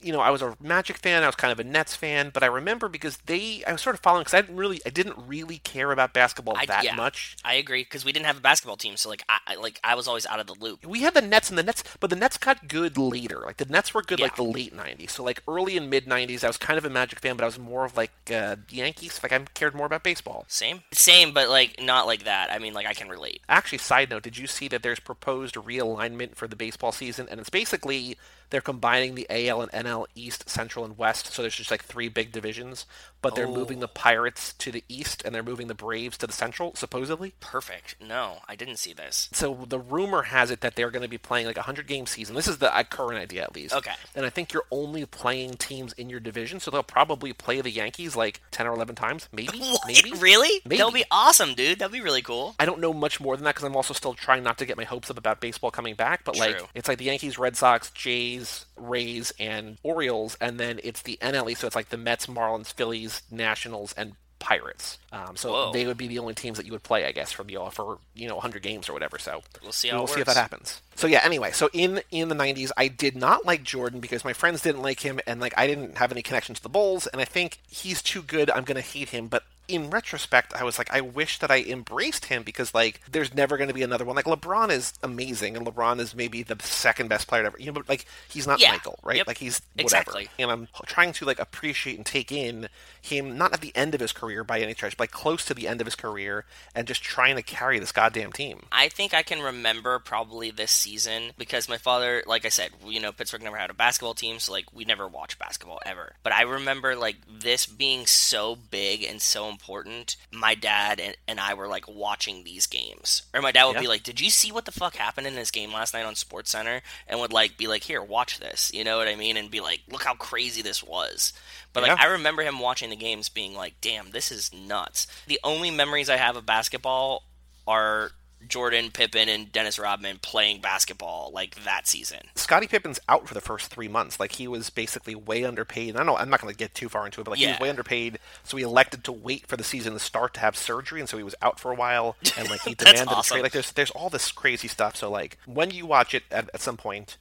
You 0.01 0.13
know, 0.13 0.19
I 0.21 0.29
was 0.29 0.41
a 0.41 0.55
Magic 0.61 0.97
fan. 0.97 1.23
I 1.23 1.25
was 1.25 1.35
kind 1.35 1.51
of 1.51 1.59
a 1.59 1.63
Nets 1.63 1.95
fan, 1.95 2.31
but 2.33 2.41
I 2.43 2.45
remember 2.45 2.87
because 2.87 3.17
they, 3.25 3.63
I 3.67 3.73
was 3.73 3.81
sort 3.81 3.95
of 3.95 4.01
following 4.01 4.21
because 4.21 4.33
I 4.33 4.41
didn't 4.41 4.55
really, 4.55 4.81
I 4.85 4.89
didn't 4.89 5.15
really 5.27 5.57
care 5.57 5.91
about 5.91 6.13
basketball 6.13 6.55
I- 6.57 6.65
that 6.67 6.83
yeah. 6.83 6.95
much. 6.95 7.35
I 7.43 7.55
agree 7.55 7.83
because 7.83 8.05
we 8.05 8.11
didn't 8.11 8.25
have 8.27 8.37
a 8.37 8.41
basketball 8.41 8.77
team, 8.77 8.95
so 8.97 9.09
like 9.09 9.23
I 9.27 9.39
I- 9.47 9.55
like 9.55 9.79
I 9.83 9.95
was 9.95 10.07
always 10.07 10.25
out 10.25 10.39
of 10.39 10.47
the 10.47 10.55
loop. 10.59 10.85
We 10.85 11.01
had 11.01 11.13
the 11.13 11.21
Nets 11.21 11.49
and 11.49 11.57
the 11.57 11.63
Nets, 11.63 11.83
but 11.99 12.09
the 12.09 12.15
Nets 12.15 12.37
got 12.37 12.67
good 12.67 12.97
later. 12.97 13.39
Like 13.45 13.57
the 13.57 13.65
Nets 13.65 13.93
were 13.93 14.01
good 14.01 14.19
like 14.19 14.35
the 14.35 14.43
late 14.43 14.75
'90s. 14.75 15.11
So 15.11 15.23
like 15.23 15.43
early 15.47 15.75
and 15.75 15.89
mid 15.89 16.05
'90s, 16.05 16.43
I 16.43 16.47
was 16.47 16.57
kind 16.57 16.77
of 16.77 16.85
a 16.85 16.89
Magic 16.89 17.19
fan, 17.19 17.35
but 17.35 17.43
I 17.43 17.47
was 17.47 17.59
more 17.59 17.85
of 17.85 17.97
like 17.97 18.11
uh, 18.33 18.55
Yankees. 18.69 19.19
Like 19.21 19.33
I 19.33 19.39
cared 19.53 19.75
more 19.75 19.85
about 19.85 20.03
baseball. 20.03 20.45
Same. 20.47 20.83
Same, 20.93 21.33
but 21.33 21.49
like 21.49 21.81
not 21.81 22.07
like 22.07 22.23
that. 22.23 22.51
I 22.51 22.59
mean, 22.59 22.73
like 22.73 22.85
I 22.87 22.93
can 22.93 23.09
relate. 23.09 23.41
Actually, 23.49 23.79
side 23.79 24.09
note, 24.09 24.23
did 24.23 24.37
you 24.37 24.47
see 24.47 24.67
that 24.69 24.81
there's 24.83 24.99
proposed 24.99 25.55
realignment 25.55 26.35
for 26.35 26.47
the 26.47 26.55
baseball 26.55 26.91
season? 26.91 27.27
And 27.29 27.39
it's 27.39 27.49
basically 27.49 28.17
they're 28.49 28.61
combining 28.61 29.15
the 29.15 29.27
AL 29.29 29.61
and 29.61 29.85
NL 29.85 30.05
East, 30.15 30.49
Central, 30.49 30.85
and 30.85 30.97
West. 30.97 31.27
So 31.27 31.41
there's 31.41 31.55
just 31.55 31.71
like 31.71 31.83
three 31.83 32.09
big 32.09 32.31
divisions, 32.31 32.85
but 33.21 33.35
they're 33.35 33.47
moving 33.47 33.79
the 33.79 33.87
Pirates 33.87 34.53
to 34.53 34.71
the 34.71 34.83
East 34.87 35.21
and 35.25 35.33
they're 35.33 35.43
moving 35.43 35.67
the 35.67 35.75
Braves 35.75 36.17
to 36.19 36.27
the 36.27 36.33
Central, 36.33 36.75
supposedly. 36.75 37.33
Perfect. 37.39 37.95
No, 38.05 38.37
I 38.47 38.55
didn't 38.55 38.77
see 38.77 38.93
this. 38.93 39.29
So 39.31 39.65
the 39.67 39.79
rumor 39.79 40.23
has 40.23 40.51
it 40.51 40.61
that 40.61 40.75
they're 40.75 40.91
going 40.91 41.03
to 41.03 41.09
be 41.09 41.17
playing 41.17 41.45
like 41.45 41.57
a 41.57 41.61
100 41.61 41.87
game 41.87 42.05
season. 42.05 42.35
This 42.35 42.47
is 42.47 42.59
the 42.59 42.75
uh, 42.75 42.83
current 42.83 43.19
idea, 43.19 43.43
at 43.43 43.55
least. 43.55 43.75
Okay. 43.75 43.91
And 44.15 44.25
I 44.25 44.29
think 44.29 44.53
you're 44.53 44.65
only 44.71 45.05
playing 45.05 45.55
teams 45.55 45.93
in 45.93 46.09
your 46.09 46.19
division, 46.19 46.59
so 46.59 46.71
they'll 46.71 46.83
probably 46.83 47.33
play 47.33 47.61
the 47.61 47.69
Yankees 47.69 48.15
like 48.15 48.41
10 48.51 48.67
or 48.67 48.73
11 48.73 48.95
times, 48.95 49.27
maybe. 49.31 49.59
What? 49.69 49.81
Maybe. 49.87 50.13
Really? 50.13 50.61
Maybe. 50.65 50.77
That'll 50.77 50.91
be 50.91 51.03
awesome, 51.11 51.53
dude. 51.53 51.79
That'd 51.79 51.91
be 51.91 52.01
really 52.01 52.21
cool. 52.21 52.55
I 52.59 52.65
don't 52.65 52.79
know 52.79 52.93
much 52.93 53.19
more 53.19 53.35
than 53.35 53.43
that 53.43 53.55
because 53.55 53.65
I'm 53.65 53.75
also 53.75 53.93
still 53.93 54.13
trying 54.13 54.41
not 54.41 54.57
to 54.59 54.65
get 54.65 54.77
my 54.77 54.83
hopes 54.83 55.11
up 55.11 55.17
about 55.17 55.41
baseball 55.41 55.69
coming 55.69 55.95
back. 55.95 56.23
But 56.23 56.37
like, 56.37 56.61
it's 56.73 56.87
like 56.87 56.97
the 56.97 57.05
Yankees, 57.05 57.37
Red 57.37 57.55
Sox, 57.55 57.91
Jays, 57.91 58.65
Rays, 58.77 59.31
and 59.39 59.77
Orioles, 59.83 60.37
and 60.41 60.59
then 60.59 60.79
it's 60.83 61.01
the 61.01 61.17
NL 61.21 61.51
East, 61.51 61.61
so 61.61 61.67
it's 61.67 61.75
like 61.75 61.89
the 61.89 61.97
Mets, 61.97 62.25
Marlins, 62.27 62.73
Phillies, 62.73 63.08
Nationals, 63.31 63.93
and 63.97 64.13
Pirates. 64.39 64.97
Um, 65.11 65.35
so 65.35 65.51
Whoa. 65.51 65.73
they 65.73 65.85
would 65.85 65.97
be 65.97 66.07
the 66.07 66.19
only 66.19 66.33
teams 66.33 66.57
that 66.57 66.65
you 66.65 66.71
would 66.71 66.83
play, 66.83 67.05
I 67.05 67.11
guess, 67.11 67.31
for 67.31 67.43
the 67.43 67.57
for 67.71 67.99
you 68.15 68.27
know 68.27 68.35
100 68.35 68.61
games 68.63 68.89
or 68.89 68.93
whatever. 68.93 69.19
So 69.19 69.41
We'll 69.61 69.71
see 69.73 69.91
we'll 69.91 70.07
see 70.07 70.21
if 70.21 70.27
that 70.27 70.37
happens. 70.37 70.81
So 70.95 71.07
yeah. 71.07 71.21
Anyway, 71.23 71.51
so 71.51 71.69
in 71.73 72.01
in 72.09 72.29
the 72.29 72.35
90s, 72.35 72.71
I 72.77 72.87
did 72.87 73.15
not 73.15 73.45
like 73.45 73.63
Jordan 73.63 73.99
because 73.99 74.23
my 74.23 74.33
friends 74.33 74.61
didn't 74.61 74.81
like 74.81 75.01
him, 75.01 75.19
and 75.27 75.39
like 75.41 75.53
I 75.57 75.67
didn't 75.67 75.97
have 75.97 76.11
any 76.11 76.21
connection 76.21 76.55
to 76.55 76.63
the 76.63 76.69
Bulls, 76.69 77.05
and 77.07 77.21
I 77.21 77.25
think 77.25 77.59
he's 77.67 78.01
too 78.01 78.21
good. 78.21 78.49
I'm 78.49 78.63
gonna 78.63 78.81
hate 78.81 79.09
him, 79.09 79.27
but. 79.27 79.43
In 79.69 79.89
retrospect, 79.89 80.53
I 80.53 80.63
was 80.63 80.77
like, 80.77 80.91
I 80.91 81.01
wish 81.01 81.39
that 81.39 81.51
I 81.51 81.61
embraced 81.61 82.25
him 82.25 82.43
because, 82.43 82.73
like, 82.73 83.01
there's 83.09 83.33
never 83.33 83.55
going 83.55 83.67
to 83.67 83.73
be 83.73 83.83
another 83.83 84.03
one. 84.03 84.15
Like, 84.15 84.25
LeBron 84.25 84.71
is 84.71 84.93
amazing, 85.03 85.55
and 85.55 85.65
LeBron 85.65 85.99
is 85.99 86.15
maybe 86.15 86.43
the 86.43 86.57
second 86.61 87.07
best 87.07 87.27
player 87.27 87.45
ever. 87.45 87.57
You 87.59 87.67
know, 87.67 87.73
but 87.73 87.87
like, 87.87 88.05
he's 88.27 88.47
not 88.47 88.59
Yeah. 88.59 88.71
Michael, 88.71 88.99
right? 89.03 89.17
Yep. 89.17 89.27
Like, 89.27 89.37
he's 89.37 89.61
whatever. 89.75 89.85
Exactly. 89.85 90.29
And 90.39 90.51
I'm 90.51 90.67
trying 90.87 91.13
to 91.13 91.25
like 91.25 91.39
appreciate 91.39 91.97
and 91.97 92.05
take 92.05 92.31
in 92.31 92.67
him 93.01 93.37
not 93.37 93.53
at 93.53 93.61
the 93.61 93.71
end 93.75 93.93
of 93.93 94.01
his 94.01 94.11
career 94.11 94.43
by 94.43 94.59
any 94.59 94.73
stretch, 94.73 94.97
but 94.97 95.03
like 95.03 95.11
close 95.11 95.45
to 95.45 95.53
the 95.53 95.67
end 95.67 95.81
of 95.81 95.87
his 95.87 95.95
career, 95.95 96.45
and 96.73 96.87
just 96.87 97.03
trying 97.03 97.35
to 97.35 97.43
carry 97.43 97.77
this 97.79 97.91
goddamn 97.91 98.31
team. 98.31 98.63
I 98.71 98.89
think 98.89 99.13
I 99.13 99.23
can 99.23 99.39
remember 99.39 99.99
probably 99.99 100.51
this 100.51 100.71
season 100.71 101.31
because 101.37 101.69
my 101.69 101.77
father, 101.77 102.23
like 102.25 102.45
I 102.45 102.49
said, 102.49 102.71
you 102.85 102.99
know, 102.99 103.11
Pittsburgh 103.11 103.43
never 103.43 103.57
had 103.57 103.69
a 103.69 103.75
basketball 103.75 104.15
team, 104.15 104.39
so 104.39 104.51
like 104.51 104.73
we 104.73 104.83
never 104.83 105.07
watched 105.07 105.37
basketball 105.37 105.79
ever. 105.85 106.15
But 106.23 106.33
I 106.33 106.41
remember 106.41 106.95
like 106.95 107.17
this 107.29 107.65
being 107.65 108.05
so 108.07 108.55
big 108.55 109.03
and 109.03 109.21
so 109.21 109.43
important. 109.43 109.58
Important, 109.59 110.15
my 110.31 110.55
dad 110.55 111.01
and, 111.01 111.17
and 111.27 111.37
I 111.37 111.53
were 111.53 111.67
like 111.67 111.85
watching 111.87 112.43
these 112.45 112.65
games, 112.65 113.23
or 113.33 113.41
my 113.41 113.51
dad 113.51 113.65
would 113.65 113.75
Yeah. 113.75 113.81
be 113.81 113.87
like, 113.89 114.03
"Did 114.03 114.21
you 114.21 114.29
see 114.29 114.53
what 114.53 114.63
the 114.63 114.71
fuck 114.71 114.95
happened 114.95 115.27
in 115.27 115.35
this 115.35 115.51
game 115.51 115.73
last 115.73 115.93
night 115.93 116.05
on 116.05 116.15
Sports 116.15 116.51
Center?" 116.51 116.81
And 117.07 117.19
would 117.19 117.33
like 117.33 117.57
be 117.57 117.67
like, 117.67 117.83
"Here, 117.83 118.01
watch 118.01 118.39
this," 118.39 118.71
you 118.73 118.85
know 118.85 118.97
what 118.97 119.09
I 119.09 119.15
mean? 119.15 119.35
And 119.35 119.51
be 119.51 119.59
like, 119.59 119.81
"Look 119.89 120.03
how 120.03 120.15
crazy 120.15 120.61
this 120.61 120.81
was." 120.81 121.33
But 121.73 121.83
like 121.83 121.99
I 121.99 122.05
remember 122.05 122.41
him 122.41 122.59
watching 122.59 122.89
the 122.89 122.95
games, 122.95 123.27
being 123.27 123.53
like, 123.53 123.81
"Damn, 123.81 124.11
this 124.11 124.31
is 124.31 124.53
nuts." 124.53 125.05
The 125.27 125.39
only 125.43 125.71
memories 125.71 126.09
I 126.09 126.15
have 126.17 126.37
of 126.37 126.45
basketball 126.45 127.23
are 127.67 128.11
Jordan, 128.47 128.91
Pippen, 128.91 129.29
and 129.29 129.51
Dennis 129.51 129.77
Rodman 129.77 130.19
playing 130.21 130.61
basketball 130.61 131.31
like 131.33 131.63
that 131.63 131.87
season. 131.87 132.19
Scottie 132.35 132.67
Pippen's 132.67 132.99
out 133.07 133.27
for 133.27 133.33
the 133.33 133.41
first 133.41 133.67
three 133.67 133.87
months. 133.87 134.19
Like 134.19 134.33
he 134.33 134.47
was 134.47 134.69
basically 134.69 135.15
way 135.15 135.43
underpaid. 135.43 135.95
I 135.95 135.99
don't 135.99 136.05
know. 136.05 136.17
I'm 136.17 136.29
not 136.29 136.41
going 136.41 136.53
to 136.53 136.57
get 136.57 136.73
too 136.73 136.89
far 136.89 137.05
into 137.05 137.21
it, 137.21 137.23
but 137.25 137.31
like 137.31 137.39
he 137.39 137.47
was 137.47 137.59
way 137.59 137.69
underpaid. 137.69 138.19
So 138.43 138.57
he 138.57 138.63
elected 138.63 139.03
to 139.05 139.11
wait 139.11 139.47
for 139.47 139.57
the 139.57 139.63
season 139.63 139.93
to 139.93 139.99
start 139.99 140.33
to 140.35 140.39
have 140.39 140.55
surgery, 140.55 140.99
and 140.99 141.09
so 141.09 141.17
he 141.17 141.23
was 141.23 141.35
out 141.41 141.59
for 141.59 141.71
a 141.71 141.75
while. 141.75 142.15
And 142.37 142.49
like 142.49 142.61
he 142.61 142.73
demanded 142.75 143.07
a 143.07 143.11
awesome. 143.11 143.35
trade. 143.35 143.43
Like 143.43 143.51
there's 143.51 143.71
there's 143.71 143.91
all 143.91 144.09
this 144.09 144.31
crazy 144.31 144.67
stuff. 144.67 144.95
So 144.95 145.09
like 145.09 145.37
when 145.45 145.71
you 145.71 145.85
watch 145.85 146.13
it 146.13 146.23
at, 146.31 146.49
at 146.53 146.61
some 146.61 146.77
point. 146.77 147.17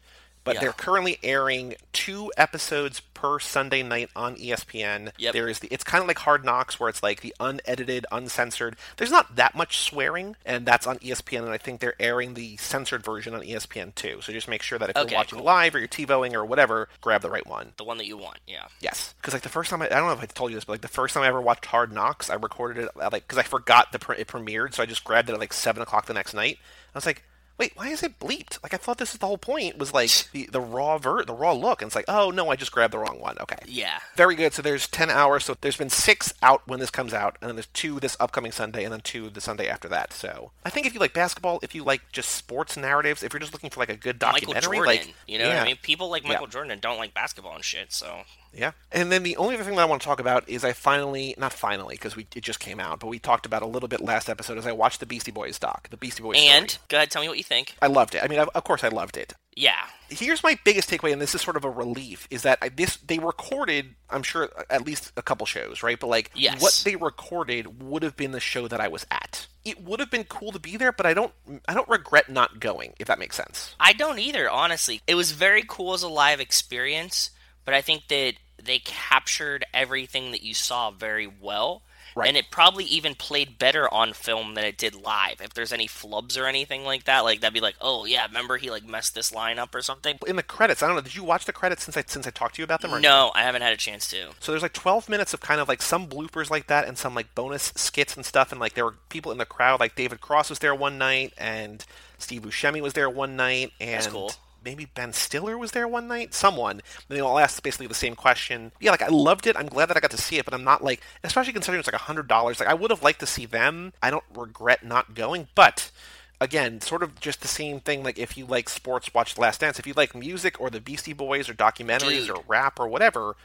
But 0.49 0.55
Yeah. 0.55 0.61
they're 0.63 0.73
currently 0.73 1.19
airing 1.23 1.75
two 1.93 2.33
episodes 2.39 3.01
per 3.13 3.39
Sunday 3.39 3.83
night 3.83 4.09
on 4.17 4.35
ESPN. 4.37 5.11
Yep. 5.19 5.33
There 5.35 5.47
is 5.47 5.59
the 5.59 5.69
it's 5.71 5.85
kind 5.85 6.01
of 6.01 6.09
like 6.09 6.21
Hard 6.21 6.43
Knocks 6.43 6.81
where 6.81 6.89
it's 6.89 7.03
like 7.03 7.21
the 7.21 7.35
unedited, 7.39 8.07
uncensored. 8.11 8.77
There's 8.97 9.11
not 9.11 9.37
that 9.37 9.55
much 9.55 9.79
swearing, 9.81 10.37
and 10.47 10.65
that's 10.65 10.87
on 10.87 10.99
ESPN. 11.01 11.41
And 11.43 11.51
I 11.51 11.59
think 11.59 11.81
they're 11.81 12.01
airing 12.01 12.33
the 12.33 12.57
censored 12.57 13.05
version 13.05 13.35
on 13.35 13.43
ESPN 13.43 13.95
too. 13.95 14.21
So 14.23 14.33
just 14.33 14.49
make 14.49 14.63
sure 14.63 14.79
that 14.79 14.89
if 14.89 14.97
Okay, 14.97 15.11
you're 15.11 15.19
watching 15.19 15.39
cool. 15.39 15.45
live 15.47 15.75
or 15.75 15.81
you're 15.81 15.89
TiVoing 15.89 16.33
or 16.33 16.47
whatever, 16.47 16.89
grab 17.03 17.21
the 17.21 17.29
right 17.31 17.47
one. 17.47 17.73
The 17.77 17.85
one 17.85 17.99
that 17.99 18.07
you 18.07 18.17
want, 18.17 18.39
yeah. 18.47 18.69
Yes, 18.81 19.15
because 19.21 19.35
like 19.35 19.43
the 19.43 19.49
first 19.51 19.69
time 19.69 19.83
I, 19.83 19.87
I 19.87 19.89
don't 19.91 20.07
know 20.07 20.13
if 20.13 20.23
I 20.23 20.27
told 20.27 20.51
you 20.51 20.57
this, 20.57 20.65
but 20.65 20.73
like 20.73 20.81
the 20.81 20.89
first 20.89 21.13
time 21.13 21.25
I 21.25 21.27
ever 21.29 21.43
watched 21.43 21.67
Hard 21.67 21.93
Knocks, 21.93 22.31
I 22.31 22.35
recorded 22.35 22.85
it 22.85 22.91
at, 23.03 23.13
like 23.13 23.29
because 23.29 23.37
I 23.39 23.43
forgot 23.43 23.93
the 23.93 23.99
it 24.19 24.29
premiered, 24.29 24.73
so 24.73 24.83
I 24.83 24.87
just 24.87 25.05
grabbed 25.05 25.29
it 25.29 25.35
at 25.35 25.41
like 25.41 25.53
seven 25.53 25.83
o'clock 25.83 26.07
the 26.07 26.15
next 26.15 26.33
night. 26.33 26.59
I 26.95 26.99
was 26.99 27.05
like, 27.07 27.23
wait, 27.59 27.73
why 27.75 27.89
is 27.89 28.03
it 28.03 28.19
bleeped? 28.21 28.63
Like 28.63 28.73
I 28.73 28.77
thought 28.77 28.99
this 28.99 29.13
is 29.13 29.19
the 29.19 29.27
whole 29.27 29.39
point 29.39 29.79
was 29.79 29.93
like 29.93 30.11
the, 30.33 30.49
the 30.51 30.61
raw 30.61 30.97
ver 30.99 31.25
the 31.25 31.35
raw 31.35 31.53
look, 31.53 31.83
and 31.83 31.89
it's 31.89 31.97
like, 31.97 32.05
oh 32.09 32.31
no, 32.31 32.51
I 32.51 32.57
just 32.57 32.73
grabbed 32.73 32.93
the 32.95 32.99
wrong 32.99 33.21
one. 33.21 33.37
Okay, 33.41 33.57
Yeah. 33.67 33.99
very 34.17 34.35
good. 34.35 34.53
So 34.53 34.63
there's 34.63 34.87
ten 34.89 35.11
hours. 35.11 35.45
So 35.45 35.57
there's 35.61 35.77
been 35.77 35.91
six 35.91 36.33
out 36.43 36.63
when 36.67 36.81
this 36.81 36.91
comes 36.91 37.13
out, 37.13 37.37
and 37.41 37.49
then 37.49 37.57
there's 37.57 37.67
two 37.67 38.01
this 38.01 38.17
upcoming 38.21 38.53
Sunday, 38.53 38.85
and 38.85 38.93
then 38.93 39.01
two 39.01 39.29
the 39.31 39.41
Sunday 39.41 39.69
after 39.69 39.89
that. 39.89 40.13
So 40.13 40.53
I 40.65 40.71
think 40.71 40.87
if 40.87 40.95
you 40.95 41.01
like 41.01 41.13
basketball, 41.13 41.59
if 41.63 41.75
you 41.75 41.85
like 41.85 42.03
just 42.13 42.31
sports 42.31 42.77
narratives, 42.77 43.23
if 43.23 43.33
you're 43.33 43.41
just 43.41 43.53
looking 43.53 43.71
for 43.71 43.81
like 43.81 43.89
a 43.91 43.97
good 43.97 44.21
Michael 44.21 44.53
documentary, 44.53 44.77
Jordan, 44.79 44.87
like 44.95 45.15
you 45.27 45.39
know 45.39 45.49
what 45.49 45.55
yeah. 45.55 45.63
I 45.63 45.67
mean? 45.67 45.77
People 45.83 46.09
like 46.11 46.25
Michael 46.25 46.47
Yeah. 46.47 46.51
Jordan 46.53 46.71
and 46.73 46.81
don't 46.81 46.99
like 46.99 47.15
basketball 47.15 47.55
and 47.55 47.65
shit, 47.65 47.93
so 47.93 48.23
Yeah. 48.53 48.73
And 48.91 49.13
then 49.13 49.23
the 49.23 49.37
only 49.37 49.55
other 49.55 49.65
thing 49.65 49.77
that 49.77 49.83
I 49.83 49.85
want 49.85 50.03
to 50.03 50.07
talk 50.07 50.21
about 50.21 50.49
is 50.49 50.65
I 50.65 50.73
finally, 50.73 51.35
not 51.39 51.53
finally, 51.53 51.95
because 51.95 52.17
we 52.17 52.27
it 52.35 52.43
just 52.43 52.61
came 52.61 52.81
out, 52.81 53.01
but 53.01 53.07
we 53.09 53.19
talked 53.19 53.47
about 53.47 53.63
a 53.63 53.67
little 53.67 53.89
bit 53.89 54.01
last 54.01 54.29
episode 54.29 54.59
as 54.59 54.67
I 54.67 54.73
watched 54.73 55.01
the 55.01 55.07
Beastie 55.07 55.31
Boys 55.31 55.59
doc, 55.59 55.89
the 55.91 55.97
Beastie 55.97 56.23
Boys 56.23 56.37
And 56.41 56.71
story. 56.71 56.85
go 56.89 56.97
ahead, 56.97 57.11
tell 57.11 57.23
me 57.23 57.29
what 57.29 57.39
you 57.39 57.45
think. 57.45 57.75
I 57.83 57.87
loved 57.87 58.15
it. 58.15 58.23
I 58.25 58.29
mean, 58.29 58.39
of 58.39 58.65
course 58.65 58.83
I 58.85 58.89
loved 58.89 59.17
it. 59.17 59.35
Yeah. 59.55 59.87
Here's 60.09 60.43
my 60.45 60.57
biggest 60.65 60.89
takeaway, 60.89 61.13
and 61.13 61.21
this 61.21 61.35
is 61.35 61.41
sort 61.43 61.57
of 61.57 61.65
a 61.65 61.71
relief, 61.71 62.27
is 62.31 62.43
that 62.43 62.59
I, 62.63 62.69
this 62.69 62.97
they 62.99 63.19
recorded, 63.19 63.95
I'm 64.09 64.23
sure, 64.23 64.49
at 64.71 64.87
least 64.87 65.13
a 65.17 65.23
couple 65.23 65.47
shows, 65.47 65.83
right? 65.83 65.99
But 65.99 66.07
like, 66.07 66.31
Yes. 66.35 66.63
what 66.63 66.81
they 66.85 66.95
recorded 66.97 67.83
would 67.83 68.03
have 68.05 68.17
been 68.17 68.31
the 68.33 68.41
show 68.41 68.69
that 68.69 68.81
I 68.81 68.87
was 68.89 69.05
at. 69.11 69.47
It 69.65 69.83
would 69.83 69.99
have 70.01 70.11
been 70.11 70.25
cool 70.25 70.53
to 70.53 70.59
be 70.61 70.77
there, 70.77 70.93
but 70.93 71.07
I 71.07 71.13
don't, 71.13 71.33
I 71.69 71.75
don't 71.75 71.89
regret 71.89 72.29
not 72.31 72.61
going, 72.61 72.95
if 73.01 73.09
that 73.09 73.19
makes 73.19 73.37
sense. 73.37 73.75
I 73.81 73.93
don't 73.93 74.19
either, 74.21 74.49
honestly. 74.49 75.03
It 75.07 75.17
was 75.17 75.33
very 75.33 75.65
cool 75.67 75.93
as 75.93 76.03
a 76.05 76.09
live 76.09 76.41
experience, 76.41 77.31
but 77.69 77.75
I 77.75 77.83
think 77.83 78.09
that 78.09 78.33
they 78.57 78.79
captured 78.79 79.67
everything 79.75 80.31
that 80.31 80.43
you 80.43 80.55
saw 80.55 80.91
very 80.91 81.27
well. 81.27 81.83
Right. 82.17 82.27
And 82.27 82.35
it 82.35 82.47
probably 82.51 82.85
even 82.85 83.15
played 83.15 83.59
better 83.59 83.93
on 83.93 84.15
film 84.15 84.55
than 84.55 84.65
it 84.65 84.79
did 84.79 84.95
live. 84.95 85.43
If 85.43 85.53
there's 85.53 85.71
any 85.71 85.87
flubs 85.87 86.41
or 86.41 86.47
anything 86.47 86.85
like 86.85 87.05
that, 87.05 87.25
like 87.25 87.43
that'd 87.43 87.53
be 87.53 87.61
like, 87.61 87.75
oh 87.83 88.07
yeah, 88.07 88.27
remember 88.27 88.57
he 88.57 88.71
like 88.71 88.89
messed 88.89 89.15
this 89.15 89.35
line 89.35 89.59
up 89.59 89.75
or 89.75 89.83
something. 89.83 90.19
In 90.27 90.37
the 90.37 90.43
credits, 90.43 90.83
I 90.83 90.87
don't 90.87 90.97
know. 90.97 91.03
Did 91.03 91.15
you 91.15 91.25
watch 91.25 91.45
the 91.45 91.53
credits 91.53 91.85
since 91.85 91.95
I 91.95 92.05
since 92.07 92.27
I 92.27 92.31
talked 92.31 92.55
to 92.55 92.63
you 92.63 92.65
about 92.65 92.81
them? 92.81 93.03
No, 93.03 93.33
I 93.35 93.43
haven't 93.43 93.61
had 93.61 93.75
a 93.75 93.77
chance 93.77 94.09
to. 94.13 94.31
So 94.41 94.51
there's 94.51 94.63
like 94.63 94.73
12 94.73 95.11
minutes 95.11 95.35
of 95.35 95.41
kind 95.41 95.61
of 95.61 95.69
like 95.69 95.83
some 95.83 96.09
bloopers 96.09 96.49
like 96.49 96.69
that 96.69 96.89
and 96.89 96.97
some 96.97 97.15
like 97.15 97.35
bonus 97.35 97.71
skits 97.77 98.17
and 98.17 98.25
stuff. 98.25 98.51
And 98.51 98.59
like 98.59 98.73
there 98.73 98.87
were 98.87 98.95
people 99.11 99.31
in 99.31 99.37
the 99.37 99.45
crowd, 99.45 99.79
like 99.79 99.95
David 99.95 100.23
Cross 100.23 100.49
was 100.49 100.61
there 100.61 100.75
one 100.75 100.97
night 100.97 101.35
and 101.37 101.85
Steve 102.17 102.41
Buscemi 102.41 102.81
was 102.81 102.95
there 102.95 103.11
one 103.11 103.37
night 103.37 103.73
and 103.79 104.07
cool. 104.07 104.33
Maybe 104.69 104.85
Ben 104.85 105.15
Stiller 105.15 105.57
was 105.57 105.73
there 105.73 105.89
one 105.89 106.09
night. 106.09 106.35
Someone. 106.35 106.83
And 107.09 107.17
they 107.17 107.21
all 107.21 107.39
asked 107.39 107.63
basically 107.63 107.87
the 107.87 107.95
same 107.95 108.15
question. 108.15 108.73
Yeah, 108.81 108.91
like 108.91 109.01
I 109.01 109.09
loved 109.09 109.47
it. 109.47 109.57
I'm 109.57 109.67
glad 109.67 109.87
that 109.87 109.97
I 109.97 110.01
got 110.01 110.11
to 110.11 110.19
see 110.19 110.37
it, 110.37 110.45
but 110.45 110.53
I'm 110.53 110.65
not 110.65 110.85
like, 110.85 111.01
especially 111.25 111.55
considering 111.55 111.81
it's 111.81 111.91
like 111.91 112.01
$100. 112.01 112.29
Like 112.61 112.69
I 112.69 112.75
would 112.75 112.91
have 112.91 113.03
liked 113.03 113.21
to 113.21 113.27
see 113.27 113.47
them. 113.47 113.95
I 114.03 114.11
don't 114.11 114.25
regret 114.35 114.85
not 114.85 115.15
going, 115.15 115.49
but 115.55 115.91
again, 116.39 116.83
sort 116.83 117.03
of 117.03 117.19
just 117.19 117.41
the 117.41 117.49
same 117.49 117.81
thing. 117.81 118.03
Like 118.03 118.19
if 118.19 118.37
you 118.37 118.45
like 118.45 118.69
sports, 118.69 119.15
watch 119.15 119.37
The 119.37 119.41
Last 119.41 119.61
Dance. 119.61 119.79
If 119.79 119.87
you 119.87 119.95
like 119.97 120.15
music 120.15 120.61
or 120.61 120.69
the 120.69 120.83
Beastie 120.83 121.15
Boys 121.15 121.49
or 121.49 121.55
documentaries 121.55 122.27
Dude. 122.27 122.31
or 122.31 122.45
rap 122.47 122.79
or 122.79 122.89
whatever, 122.89 123.37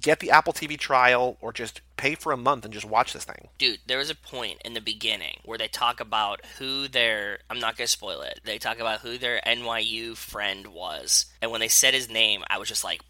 get 0.00 0.20
the 0.20 0.30
Apple 0.30 0.52
TV 0.52 0.78
trial 0.78 1.36
or 1.40 1.52
just 1.52 1.80
pay 1.96 2.14
for 2.14 2.32
a 2.32 2.36
month 2.36 2.64
and 2.64 2.72
just 2.72 2.86
watch 2.86 3.12
this 3.12 3.24
thing. 3.24 3.48
Dude, 3.58 3.80
there 3.86 3.98
was 3.98 4.10
a 4.10 4.14
point 4.14 4.60
in 4.64 4.74
the 4.74 4.80
beginning 4.80 5.40
where 5.44 5.58
they 5.58 5.68
talk 5.68 6.00
about 6.00 6.44
who 6.58 6.88
their 6.88 7.40
I'm 7.50 7.60
not 7.60 7.76
gonna 7.76 7.86
spoil 7.86 8.22
it. 8.22 8.40
They 8.44 8.58
talk 8.58 8.78
about 8.78 9.00
who 9.00 9.18
their 9.18 9.40
NYU 9.46 10.16
friend 10.16 10.68
was. 10.68 11.26
And 11.42 11.50
when 11.50 11.60
they 11.60 11.68
said 11.68 11.94
his 11.94 12.10
name, 12.10 12.42
I 12.48 12.58
was 12.58 12.68
just 12.68 12.84
like 12.84 13.02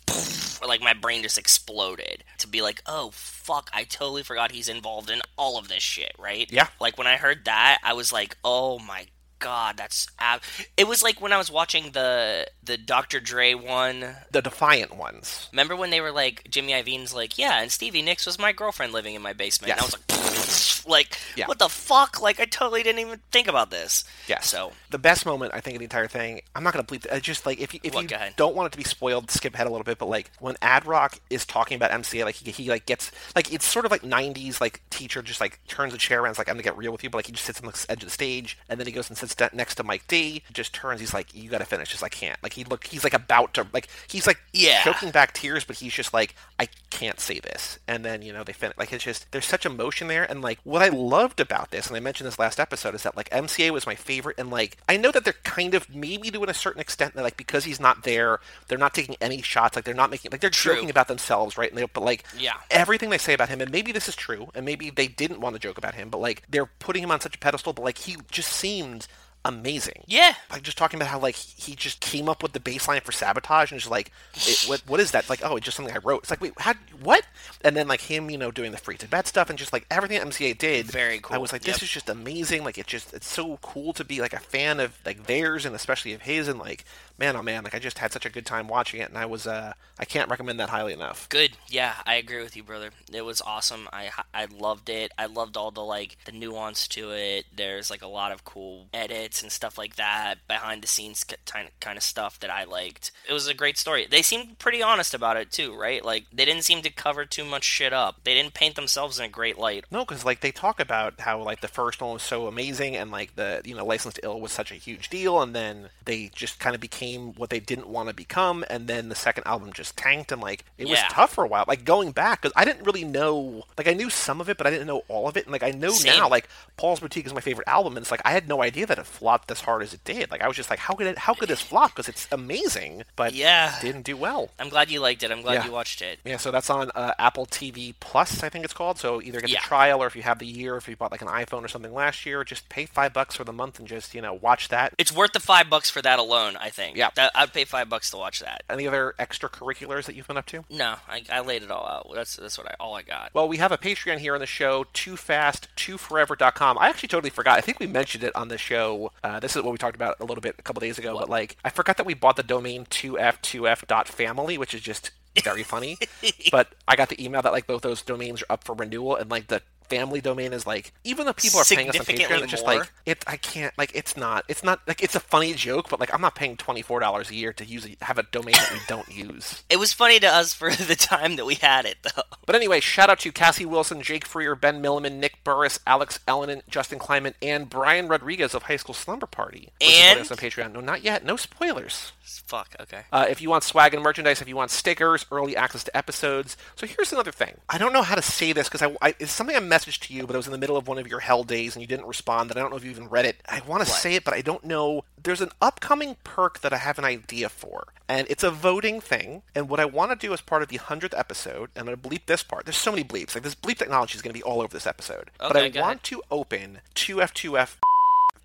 or 0.60 0.68
like 0.68 0.82
my 0.82 0.92
brain 0.92 1.22
just 1.22 1.38
exploded 1.38 2.24
to 2.38 2.48
be 2.48 2.62
like, 2.62 2.82
oh 2.86 3.10
fuck, 3.12 3.70
I 3.72 3.84
totally 3.84 4.22
forgot 4.22 4.52
he's 4.52 4.68
involved 4.68 5.10
in 5.10 5.22
all 5.38 5.58
of 5.58 5.68
this 5.68 5.82
shit, 5.82 6.12
right? 6.18 6.50
Yeah. 6.50 6.68
Like 6.80 6.98
when 6.98 7.06
I 7.06 7.16
heard 7.16 7.44
that, 7.44 7.78
I 7.82 7.94
was 7.94 8.12
like, 8.12 8.36
oh 8.44 8.78
my 8.78 9.06
god, 9.40 9.76
that's 9.76 10.06
ab-. 10.18 10.40
it 10.76 10.86
was 10.86 11.02
like 11.02 11.20
when 11.20 11.32
I 11.32 11.38
was 11.38 11.50
watching 11.50 11.90
the 11.92 12.46
the 12.62 12.76
Dr. 12.78 13.18
Dre 13.20 13.54
one 13.54 14.14
The 14.30 14.40
Defiant 14.42 14.96
ones. 14.96 15.48
Remember 15.52 15.74
when 15.74 15.90
they 15.90 16.00
were 16.00 16.12
like 16.12 16.46
Jimmy 16.48 16.72
Iovine's 16.72 17.12
like, 17.12 17.36
yeah, 17.38 17.60
and 17.60 17.72
Stevie 17.72 18.02
Nicks 18.02 18.26
was 18.26 18.38
my 18.38 18.52
girlfriend 18.52 18.92
living 18.92 19.14
in 19.14 19.22
my 19.22 19.32
basement. 19.32 19.72
And 19.72 19.80
I 19.80 19.84
was 19.84 19.94
like, 19.94 20.86
like, 20.86 21.18
Yeah. 21.36 21.46
what 21.46 21.58
the 21.58 21.68
fuck? 21.68 22.20
Like, 22.22 22.38
I 22.40 22.44
totally 22.44 22.82
didn't 22.82 23.00
even 23.00 23.20
think 23.32 23.48
about 23.48 23.70
this. 23.70 24.04
Yeah. 24.28 24.40
So 24.40 24.72
the 24.90 24.98
best 24.98 25.26
moment 25.26 25.52
I 25.54 25.60
think 25.60 25.74
of 25.76 25.80
the 25.80 25.84
entire 25.84 26.06
thing. 26.08 26.42
I'm 26.54 26.62
not 26.62 26.72
going 26.72 26.84
to 26.84 26.94
bleep. 26.94 27.06
It, 27.12 27.22
just 27.22 27.44
like 27.46 27.58
if 27.60 27.74
you 27.74 27.80
if 27.82 27.94
What, 27.94 28.10
you 28.10 28.16
don't 28.36 28.54
want 28.54 28.66
it 28.68 28.72
to 28.72 28.78
be 28.78 28.84
spoiled, 28.84 29.30
skip 29.30 29.54
ahead 29.54 29.66
a 29.66 29.70
little 29.70 29.84
bit. 29.84 29.98
But 29.98 30.08
like 30.08 30.30
when 30.38 30.56
Ad 30.62 30.86
Rock 30.86 31.18
is 31.30 31.44
talking 31.46 31.76
about 31.76 31.90
MCA, 31.90 32.24
like 32.24 32.34
he, 32.36 32.50
he 32.50 32.68
like 32.68 32.86
gets 32.86 33.10
like 33.34 33.52
it's 33.52 33.64
sort 33.64 33.84
of 33.84 33.90
like 33.90 34.02
'90s 34.02 34.60
like 34.60 34.80
teacher 34.90 35.22
just 35.22 35.40
like 35.40 35.58
turns 35.66 35.94
a 35.94 35.98
chair 35.98 36.20
around. 36.22 36.30
It's 36.30 36.38
like 36.38 36.48
I'm 36.48 36.54
gonna 36.54 36.62
get 36.62 36.76
real 36.76 36.92
with 36.92 37.02
you, 37.02 37.10
but 37.10 37.18
like 37.18 37.26
he 37.26 37.32
just 37.32 37.44
sits 37.46 37.60
on 37.60 37.66
the 37.66 37.86
edge 37.88 38.02
of 38.02 38.08
the 38.08 38.12
stage, 38.12 38.58
and 38.68 38.78
then 38.78 38.86
he 38.86 38.92
goes 38.92 39.08
and 39.08 39.16
sits 39.18 39.29
da- 39.34 39.48
next 39.52 39.76
to 39.76 39.82
Mike 39.84 40.06
D. 40.08 40.42
Just 40.52 40.72
turns. 40.74 41.00
He's 41.00 41.14
like, 41.14 41.34
you 41.34 41.48
got 41.50 41.58
to 41.58 41.64
finish. 41.64 41.90
Just 41.90 42.02
I 42.02 42.08
can't. 42.08 42.40
Like 42.42 42.52
he 42.54 42.64
look. 42.64 42.86
He's 42.86 43.04
like 43.04 43.14
about 43.14 43.54
to 43.54 43.66
like 43.72 43.88
he's 44.08 44.26
like 44.26 44.38
Yeah. 44.52 44.82
choking 44.82 45.10
back 45.10 45.32
tears, 45.34 45.64
but 45.64 45.76
he's 45.76 45.92
just 45.92 46.12
like 46.14 46.34
I 46.58 46.68
can't 46.90 47.20
say 47.20 47.40
this. 47.40 47.78
And 47.88 48.04
then 48.04 48.22
you 48.22 48.32
know 48.32 48.44
they 48.44 48.52
finish. 48.52 48.76
Like 48.78 48.92
it's 48.92 49.04
just 49.04 49.30
there's 49.32 49.46
such 49.46 49.64
emotion 49.66 50.08
there, 50.08 50.24
and 50.24 50.42
like 50.42 50.58
what 50.64 50.82
I 50.82 50.88
loved 50.88 51.40
about 51.40 51.70
this, 51.70 51.86
and 51.88 51.96
I 51.96 52.00
mentioned 52.00 52.26
this 52.26 52.38
last 52.38 52.58
episode, 52.60 52.94
is 52.94 53.02
that 53.04 53.16
like 53.16 53.30
MCA 53.30 53.70
was 53.70 53.86
my 53.86 53.94
favorite, 53.94 54.36
and 54.38 54.50
like 54.50 54.76
I 54.88 54.96
know 54.96 55.10
that 55.12 55.24
they're 55.24 55.34
kind 55.44 55.74
of 55.74 55.94
maybe 55.94 56.30
to 56.30 56.42
a 56.44 56.54
certain 56.54 56.80
extent 56.80 57.14
that 57.14 57.22
like 57.22 57.36
because 57.36 57.64
he's 57.64 57.80
not 57.80 58.02
there, 58.02 58.40
they're 58.68 58.78
not 58.78 58.94
taking 58.94 59.16
any 59.20 59.42
shots. 59.42 59.76
Like 59.76 59.84
they're 59.84 59.94
not 59.94 60.10
making 60.10 60.30
like 60.32 60.40
they're 60.40 60.50
True. 60.50 60.74
joking 60.74 60.90
about 60.90 61.08
themselves, 61.08 61.56
right? 61.56 61.68
And 61.70 61.78
they, 61.78 61.84
but 61.86 62.02
like 62.02 62.24
Yeah. 62.36 62.54
everything 62.70 63.10
they 63.10 63.18
say 63.18 63.34
about 63.34 63.48
him, 63.48 63.60
and 63.60 63.70
maybe 63.70 63.92
this 63.92 64.08
is 64.08 64.16
true, 64.16 64.48
and 64.54 64.64
maybe 64.66 64.90
they 64.90 65.06
didn't 65.08 65.40
want 65.40 65.54
to 65.54 65.60
joke 65.60 65.78
about 65.78 65.94
him, 65.94 66.08
but 66.10 66.18
like 66.20 66.42
they're 66.48 66.66
putting 66.66 67.02
him 67.02 67.10
on 67.10 67.20
such 67.20 67.36
a 67.36 67.38
pedestal, 67.38 67.72
but 67.72 67.84
like 67.84 67.98
he 67.98 68.16
just 68.30 68.52
seemed 68.52 69.06
amazing. 69.44 70.02
Yeah, 70.06 70.34
like 70.50 70.62
just 70.62 70.76
talking 70.78 70.98
about 71.00 71.08
how 71.10 71.18
like 71.18 71.34
he 71.34 71.74
just 71.74 72.00
came 72.00 72.28
up 72.28 72.42
with 72.42 72.52
the 72.52 72.60
bassline 72.60 73.02
for 73.02 73.12
sabotage 73.12 73.70
and 73.72 73.80
just 73.80 73.90
like 73.90 74.10
it, 74.34 74.64
what 74.68 74.82
what 74.86 75.00
is 75.00 75.10
that? 75.12 75.28
Like 75.30 75.40
oh 75.44 75.56
it's 75.56 75.64
just 75.64 75.76
something 75.76 75.94
I 75.94 75.98
wrote. 75.98 76.22
It's 76.22 76.30
like 76.30 76.40
wait 76.40 76.52
how 76.58 76.74
what? 77.02 77.24
And 77.62 77.76
then 77.76 77.88
like 77.88 78.02
him 78.02 78.30
you 78.30 78.38
know 78.38 78.50
doing 78.50 78.72
the 78.72 78.78
Free 78.78 78.96
Tibet 78.96 79.26
stuff 79.26 79.48
and 79.50 79.58
just 79.58 79.72
like 79.72 79.86
everything 79.90 80.20
MCA 80.20 80.56
did 80.58 80.86
Very 80.86 81.20
cool. 81.20 81.34
I 81.34 81.38
was 81.38 81.52
like 81.52 81.62
this 81.62 81.76
Yep. 81.78 81.82
is 81.82 81.90
just 81.90 82.08
amazing. 82.08 82.64
Like 82.64 82.78
it 82.78 82.86
just 82.86 83.14
it's 83.14 83.28
so 83.28 83.58
cool 83.62 83.92
to 83.94 84.04
be 84.04 84.20
like 84.20 84.32
a 84.32 84.38
fan 84.40 84.80
of 84.80 84.98
like 85.06 85.26
theirs 85.26 85.64
and 85.64 85.74
especially 85.74 86.12
of 86.12 86.22
his 86.22 86.48
and 86.48 86.58
like 86.58 86.84
man 87.20 87.36
oh 87.36 87.42
man 87.42 87.62
like 87.62 87.74
I 87.74 87.78
just 87.78 87.98
had 87.98 88.12
such 88.12 88.26
a 88.26 88.30
good 88.30 88.46
time 88.46 88.66
watching 88.66 89.00
it 89.00 89.08
and 89.08 89.18
I 89.18 89.26
was 89.26 89.46
uh 89.46 89.74
I 89.98 90.04
can't 90.04 90.30
recommend 90.30 90.58
that 90.58 90.70
highly 90.70 90.92
enough 90.92 91.28
good. 91.28 91.56
Yeah, 91.68 91.94
I 92.06 92.14
agree 92.14 92.42
with 92.42 92.56
you, 92.56 92.62
brother. 92.62 92.90
It 93.12 93.22
was 93.22 93.40
awesome. 93.40 93.88
I 93.92 94.10
I 94.34 94.46
loved 94.46 94.88
it. 94.88 95.12
I 95.18 95.26
loved 95.26 95.56
all 95.56 95.70
the 95.70 95.82
like 95.82 96.16
the 96.24 96.32
nuance 96.32 96.88
to 96.88 97.10
it. 97.12 97.46
There's 97.54 97.90
like 97.90 98.02
a 98.02 98.08
lot 98.08 98.32
of 98.32 98.44
cool 98.44 98.86
edits 98.92 99.42
and 99.42 99.52
stuff 99.52 99.78
like 99.78 99.96
that, 99.96 100.46
behind 100.48 100.82
the 100.82 100.86
scenes 100.86 101.24
kind 101.24 101.68
of 101.68 101.80
kind 101.80 101.96
of 101.96 102.02
stuff 102.02 102.40
that 102.40 102.50
I 102.50 102.64
liked. 102.64 103.12
It 103.28 103.32
was 103.32 103.46
a 103.46 103.54
great 103.54 103.78
story. 103.78 104.06
They 104.10 104.22
seemed 104.22 104.58
pretty 104.58 104.82
honest 104.82 105.14
about 105.14 105.36
it 105.36 105.50
too, 105.50 105.76
right? 105.76 106.04
Like 106.04 106.24
they 106.32 106.44
didn't 106.44 106.64
seem 106.64 106.82
to 106.82 106.90
cover 106.90 107.24
too 107.24 107.44
much 107.44 107.64
shit 107.64 107.92
up. 107.92 108.16
They 108.24 108.34
didn't 108.34 108.54
paint 108.54 108.74
themselves 108.74 109.18
in 109.18 109.26
a 109.26 109.28
great 109.28 109.58
light. 109.58 109.84
No, 109.90 110.04
because 110.04 110.24
like 110.24 110.40
they 110.40 110.52
talk 110.52 110.80
about 110.80 111.20
how 111.20 111.42
like 111.42 111.60
the 111.60 111.68
first 111.68 112.00
one 112.00 112.14
was 112.14 112.22
so 112.22 112.46
amazing, 112.46 112.96
and 112.96 113.10
like 113.10 113.36
the 113.36 113.62
you 113.64 113.74
know 113.74 113.84
Licensed 113.84 114.20
Ill 114.22 114.40
was 114.40 114.52
such 114.52 114.72
a 114.72 114.76
huge 114.76 115.08
deal, 115.08 115.40
and 115.40 115.54
then 115.54 115.90
they 116.04 116.30
just 116.34 116.58
kind 116.58 116.74
of 116.74 116.80
became 116.80 117.09
what 117.16 117.50
they 117.50 117.60
didn't 117.60 117.88
want 117.88 118.08
to 118.08 118.14
become, 118.14 118.64
and 118.70 118.86
then 118.88 119.08
the 119.08 119.14
second 119.14 119.44
album 119.46 119.72
just 119.72 119.96
tanked, 119.96 120.32
and 120.32 120.40
like 120.40 120.64
it 120.78 120.88
was 120.88 120.98
tough 121.10 121.32
for 121.34 121.44
a 121.44 121.48
while. 121.48 121.64
Like 121.68 121.84
going 121.84 122.12
back, 122.12 122.42
because 122.42 122.52
I 122.56 122.64
didn't 122.64 122.84
really 122.84 123.04
know, 123.04 123.64
like 123.78 123.88
I 123.88 123.92
knew 123.94 124.10
some 124.10 124.40
of 124.40 124.48
it, 124.48 124.56
but 124.56 124.66
I 124.66 124.70
didn't 124.70 124.86
know 124.86 125.02
all 125.08 125.28
of 125.28 125.36
it, 125.36 125.44
and 125.44 125.52
like 125.52 125.62
I 125.62 125.70
know 125.70 125.90
Same. 125.90 126.16
now, 126.18 126.28
like 126.28 126.48
Paul's 126.76 127.00
Boutique 127.00 127.26
is 127.26 127.34
my 127.34 127.40
favorite 127.40 127.68
album, 127.68 127.96
and 127.96 128.02
it's 128.04 128.10
like 128.10 128.22
I 128.24 128.30
had 128.32 128.48
no 128.48 128.62
idea 128.62 128.86
that 128.86 128.98
it 128.98 129.06
flopped 129.06 129.50
as 129.50 129.60
hard 129.62 129.82
as 129.82 129.92
it 129.94 130.04
did. 130.04 130.30
Like 130.30 130.42
I 130.42 130.48
was 130.48 130.56
just 130.56 130.70
like, 130.70 130.78
how 130.78 130.94
could 130.94 131.06
it? 131.06 131.18
How 131.18 131.34
could 131.34 131.48
this 131.48 131.60
flop? 131.60 131.90
Because 131.92 132.08
it's 132.08 132.28
amazing, 132.32 133.04
but 133.16 133.32
Yeah. 133.34 133.74
didn't 133.80 134.02
do 134.02 134.16
well. 134.16 134.50
I'm 134.58 134.68
glad 134.68 134.90
you 134.90 135.00
liked 135.00 135.22
it. 135.22 135.30
I'm 135.30 135.42
glad 135.42 135.54
Yeah. 135.54 135.66
you 135.66 135.72
watched 135.72 136.02
it. 136.02 136.18
Yeah, 136.24 136.36
so 136.36 136.50
that's 136.50 136.68
on 136.70 136.90
uh, 136.94 137.12
Apple 137.18 137.46
TV 137.46 137.94
Plus, 138.00 138.42
I 138.42 138.48
think 138.48 138.64
it's 138.64 138.74
called. 138.74 138.98
So 138.98 139.20
either 139.22 139.40
get 139.40 139.50
Yeah. 139.50 139.60
the 139.60 139.66
trial, 139.66 140.02
or 140.02 140.06
if 140.06 140.16
you 140.16 140.22
have 140.22 140.38
the 140.38 140.46
year, 140.46 140.76
if 140.76 140.88
you 140.88 140.96
bought 140.96 141.12
like 141.12 141.22
an 141.22 141.28
iPhone 141.28 141.64
or 141.64 141.68
something 141.68 141.92
last 141.94 142.26
year, 142.26 142.44
just 142.44 142.68
pay 142.68 142.86
five 142.86 143.12
bucks 143.12 143.36
for 143.36 143.44
the 143.44 143.52
month 143.52 143.78
and 143.78 143.86
just 143.88 144.14
you 144.14 144.20
know 144.22 144.34
watch 144.34 144.68
that. 144.68 144.94
It's 144.98 145.12
worth 145.12 145.32
the 145.32 145.40
five 145.40 145.68
bucks 145.70 145.90
for 145.90 146.02
that 146.02 146.18
alone. 146.18 146.56
I 146.56 146.70
think. 146.70 146.96
Yeah. 147.00 147.10
That, 147.16 147.32
I'd 147.34 147.52
pay 147.52 147.64
five 147.64 147.88
bucks 147.88 148.10
to 148.10 148.18
watch 148.18 148.40
that. 148.40 148.62
Any 148.68 148.86
other 148.86 149.14
extracurriculars 149.18 150.04
that 150.04 150.14
you've 150.14 150.28
been 150.28 150.36
up 150.36 150.46
to? 150.46 150.64
No, 150.70 150.96
I, 151.08 151.22
I 151.32 151.40
laid 151.40 151.62
it 151.62 151.70
all 151.70 151.86
out. 151.86 152.10
That's 152.14 152.36
that's 152.36 152.58
what 152.58 152.68
I 152.68 152.74
all 152.78 152.94
I 152.94 153.02
got. 153.02 153.32
Well, 153.34 153.48
we 153.48 153.56
have 153.56 153.72
a 153.72 153.78
Patreon 153.78 154.18
here 154.18 154.34
on 154.34 154.40
the 154.40 154.46
show, 154.46 154.84
too 154.92 155.16
fast, 155.16 155.68
too 155.76 155.96
forever.com. 155.96 156.78
I 156.78 156.88
actually 156.88 157.08
totally 157.08 157.30
forgot. 157.30 157.56
I 157.56 157.62
think 157.62 157.80
we 157.80 157.86
mentioned 157.86 158.22
it 158.22 158.36
on 158.36 158.48
the 158.48 158.58
show. 158.58 159.12
Uh, 159.24 159.40
this 159.40 159.56
is 159.56 159.62
what 159.62 159.72
we 159.72 159.78
talked 159.78 159.96
about 159.96 160.16
a 160.20 160.24
little 160.24 160.42
bit 160.42 160.56
a 160.58 160.62
couple 160.62 160.80
days 160.80 160.98
ago, 160.98 161.16
but 161.18 161.30
like, 161.30 161.56
I 161.64 161.70
forgot 161.70 161.96
that 161.96 162.06
we 162.06 162.14
bought 162.14 162.36
the 162.36 162.42
domain 162.42 162.84
2f2f.family, 162.84 164.58
which 164.58 164.74
is 164.74 164.82
just 164.82 165.10
very 165.42 165.62
funny. 165.62 165.96
but 166.52 166.68
I 166.86 166.96
got 166.96 167.08
the 167.08 167.22
email 167.22 167.40
that 167.42 167.52
like 167.52 167.66
both 167.66 167.82
those 167.82 168.02
domains 168.02 168.42
are 168.42 168.46
up 168.50 168.64
for 168.64 168.74
renewal, 168.74 169.16
and 169.16 169.30
like 169.30 169.46
the 169.46 169.62
family 169.90 170.20
domain 170.20 170.52
is 170.52 170.66
like 170.66 170.92
even 171.04 171.26
though 171.26 171.32
people 171.32 171.60
are 171.60 171.64
paying 171.64 171.88
us 171.90 171.98
on 171.98 172.06
Patreon, 172.06 172.42
it's 172.42 172.50
just 172.50 172.64
more? 172.64 172.76
like 172.76 172.92
it. 173.04 173.22
I 173.26 173.36
can't 173.36 173.76
like 173.76 173.92
it's 173.94 174.16
not. 174.16 174.44
It's 174.48 174.64
not 174.64 174.80
like 174.86 175.02
it's 175.02 175.14
a 175.14 175.20
funny 175.20 175.52
joke, 175.52 175.88
but 175.90 176.00
like 176.00 176.14
I'm 176.14 176.20
not 176.20 176.34
paying 176.34 176.56
twenty 176.56 176.80
four 176.82 177.00
dollars 177.00 177.28
a 177.30 177.34
year 177.34 177.52
to 177.54 177.64
use 177.64 177.86
a, 177.86 178.04
have 178.04 178.18
a 178.18 178.22
domain 178.22 178.54
that 178.54 178.72
we 178.72 178.78
don't 178.88 179.08
use. 179.08 179.62
It 179.70 179.78
was 179.78 179.92
funny 179.92 180.18
to 180.20 180.26
us 180.26 180.52
for 180.52 180.70
the 180.70 180.96
time 180.96 181.36
that 181.36 181.46
we 181.46 181.54
had 181.54 181.84
it, 181.84 181.96
though. 182.02 182.22
But 182.44 182.56
anyway, 182.56 182.80
shout 182.80 183.08
out 183.08 183.20
to 183.20 183.32
Cassie 183.32 183.64
Wilson, 183.64 184.02
Jake 184.02 184.26
Freer, 184.26 184.54
Ben 184.54 184.82
Milliman, 184.82 185.18
Nick 185.18 185.42
Burris, 185.44 185.78
Alex 185.86 186.18
Ellenin, 186.26 186.62
Justin 186.68 186.98
Kleiman, 186.98 187.34
and 187.40 187.68
Brian 187.70 188.08
Rodriguez 188.08 188.54
of 188.54 188.64
High 188.64 188.76
School 188.76 188.94
Slumber 188.94 189.26
Party. 189.26 189.70
And- 189.80 190.20
us 190.20 190.30
on 190.30 190.36
Patreon. 190.38 190.72
No, 190.72 190.80
not 190.80 191.02
yet. 191.02 191.24
No 191.24 191.36
spoilers. 191.36 192.12
Fuck. 192.38 192.76
Okay. 192.80 193.02
Uh, 193.12 193.26
if 193.28 193.40
you 193.40 193.50
want 193.50 193.64
swag 193.64 193.94
and 193.94 194.02
merchandise, 194.02 194.40
if 194.40 194.48
you 194.48 194.56
want 194.56 194.70
stickers, 194.70 195.26
early 195.30 195.56
access 195.56 195.84
to 195.84 195.96
episodes. 195.96 196.56
So 196.76 196.86
here's 196.86 197.12
another 197.12 197.32
thing. 197.32 197.54
I 197.68 197.78
don't 197.78 197.92
know 197.92 198.02
how 198.02 198.14
to 198.14 198.22
say 198.22 198.52
this 198.52 198.68
because 198.68 198.82
I, 198.82 198.96
I, 199.02 199.14
it's 199.18 199.32
something 199.32 199.56
I 199.56 199.60
messaged 199.60 200.00
to 200.06 200.14
you, 200.14 200.26
but 200.26 200.34
it 200.34 200.36
was 200.36 200.46
in 200.46 200.52
the 200.52 200.58
middle 200.58 200.76
of 200.76 200.88
one 200.88 200.98
of 200.98 201.08
your 201.08 201.20
hell 201.20 201.44
days 201.44 201.74
and 201.74 201.82
you 201.82 201.86
didn't 201.86 202.06
respond. 202.06 202.50
And 202.50 202.58
I 202.58 202.62
don't 202.62 202.70
know 202.70 202.76
if 202.76 202.84
you 202.84 202.90
even 202.90 203.08
read 203.08 203.26
it. 203.26 203.36
I 203.48 203.60
want 203.66 203.84
to 203.84 203.90
say 203.90 204.14
it, 204.14 204.24
but 204.24 204.34
I 204.34 204.40
don't 204.40 204.64
know. 204.64 205.04
There's 205.22 205.40
an 205.40 205.50
upcoming 205.60 206.16
perk 206.24 206.60
that 206.60 206.72
I 206.72 206.78
have 206.78 206.98
an 206.98 207.04
idea 207.04 207.48
for, 207.48 207.88
and 208.08 208.26
it's 208.30 208.42
a 208.42 208.50
voting 208.50 209.00
thing. 209.00 209.42
And 209.54 209.68
what 209.68 209.80
I 209.80 209.84
want 209.84 210.10
to 210.12 210.26
do 210.26 210.32
as 210.32 210.40
part 210.40 210.62
of 210.62 210.68
the 210.68 210.78
hundredth 210.78 211.14
episode, 211.14 211.70
and 211.74 211.80
I'm 211.80 211.84
going 211.86 212.00
to 212.00 212.08
bleep 212.08 212.26
this 212.26 212.42
part. 212.42 212.64
There's 212.64 212.76
so 212.78 212.90
many 212.90 213.04
bleeps. 213.04 213.34
Like 213.34 213.44
this 213.44 213.54
bleep 213.54 213.78
technology 213.78 214.16
is 214.16 214.22
going 214.22 214.32
to 214.32 214.38
be 214.38 214.42
all 214.42 214.60
over 214.60 214.72
this 214.72 214.86
episode. 214.86 215.30
Okay, 215.40 215.52
but 215.52 215.56
I 215.56 215.80
want 215.80 216.02
to 216.04 216.22
open 216.30 216.78
2F2F 216.94 217.76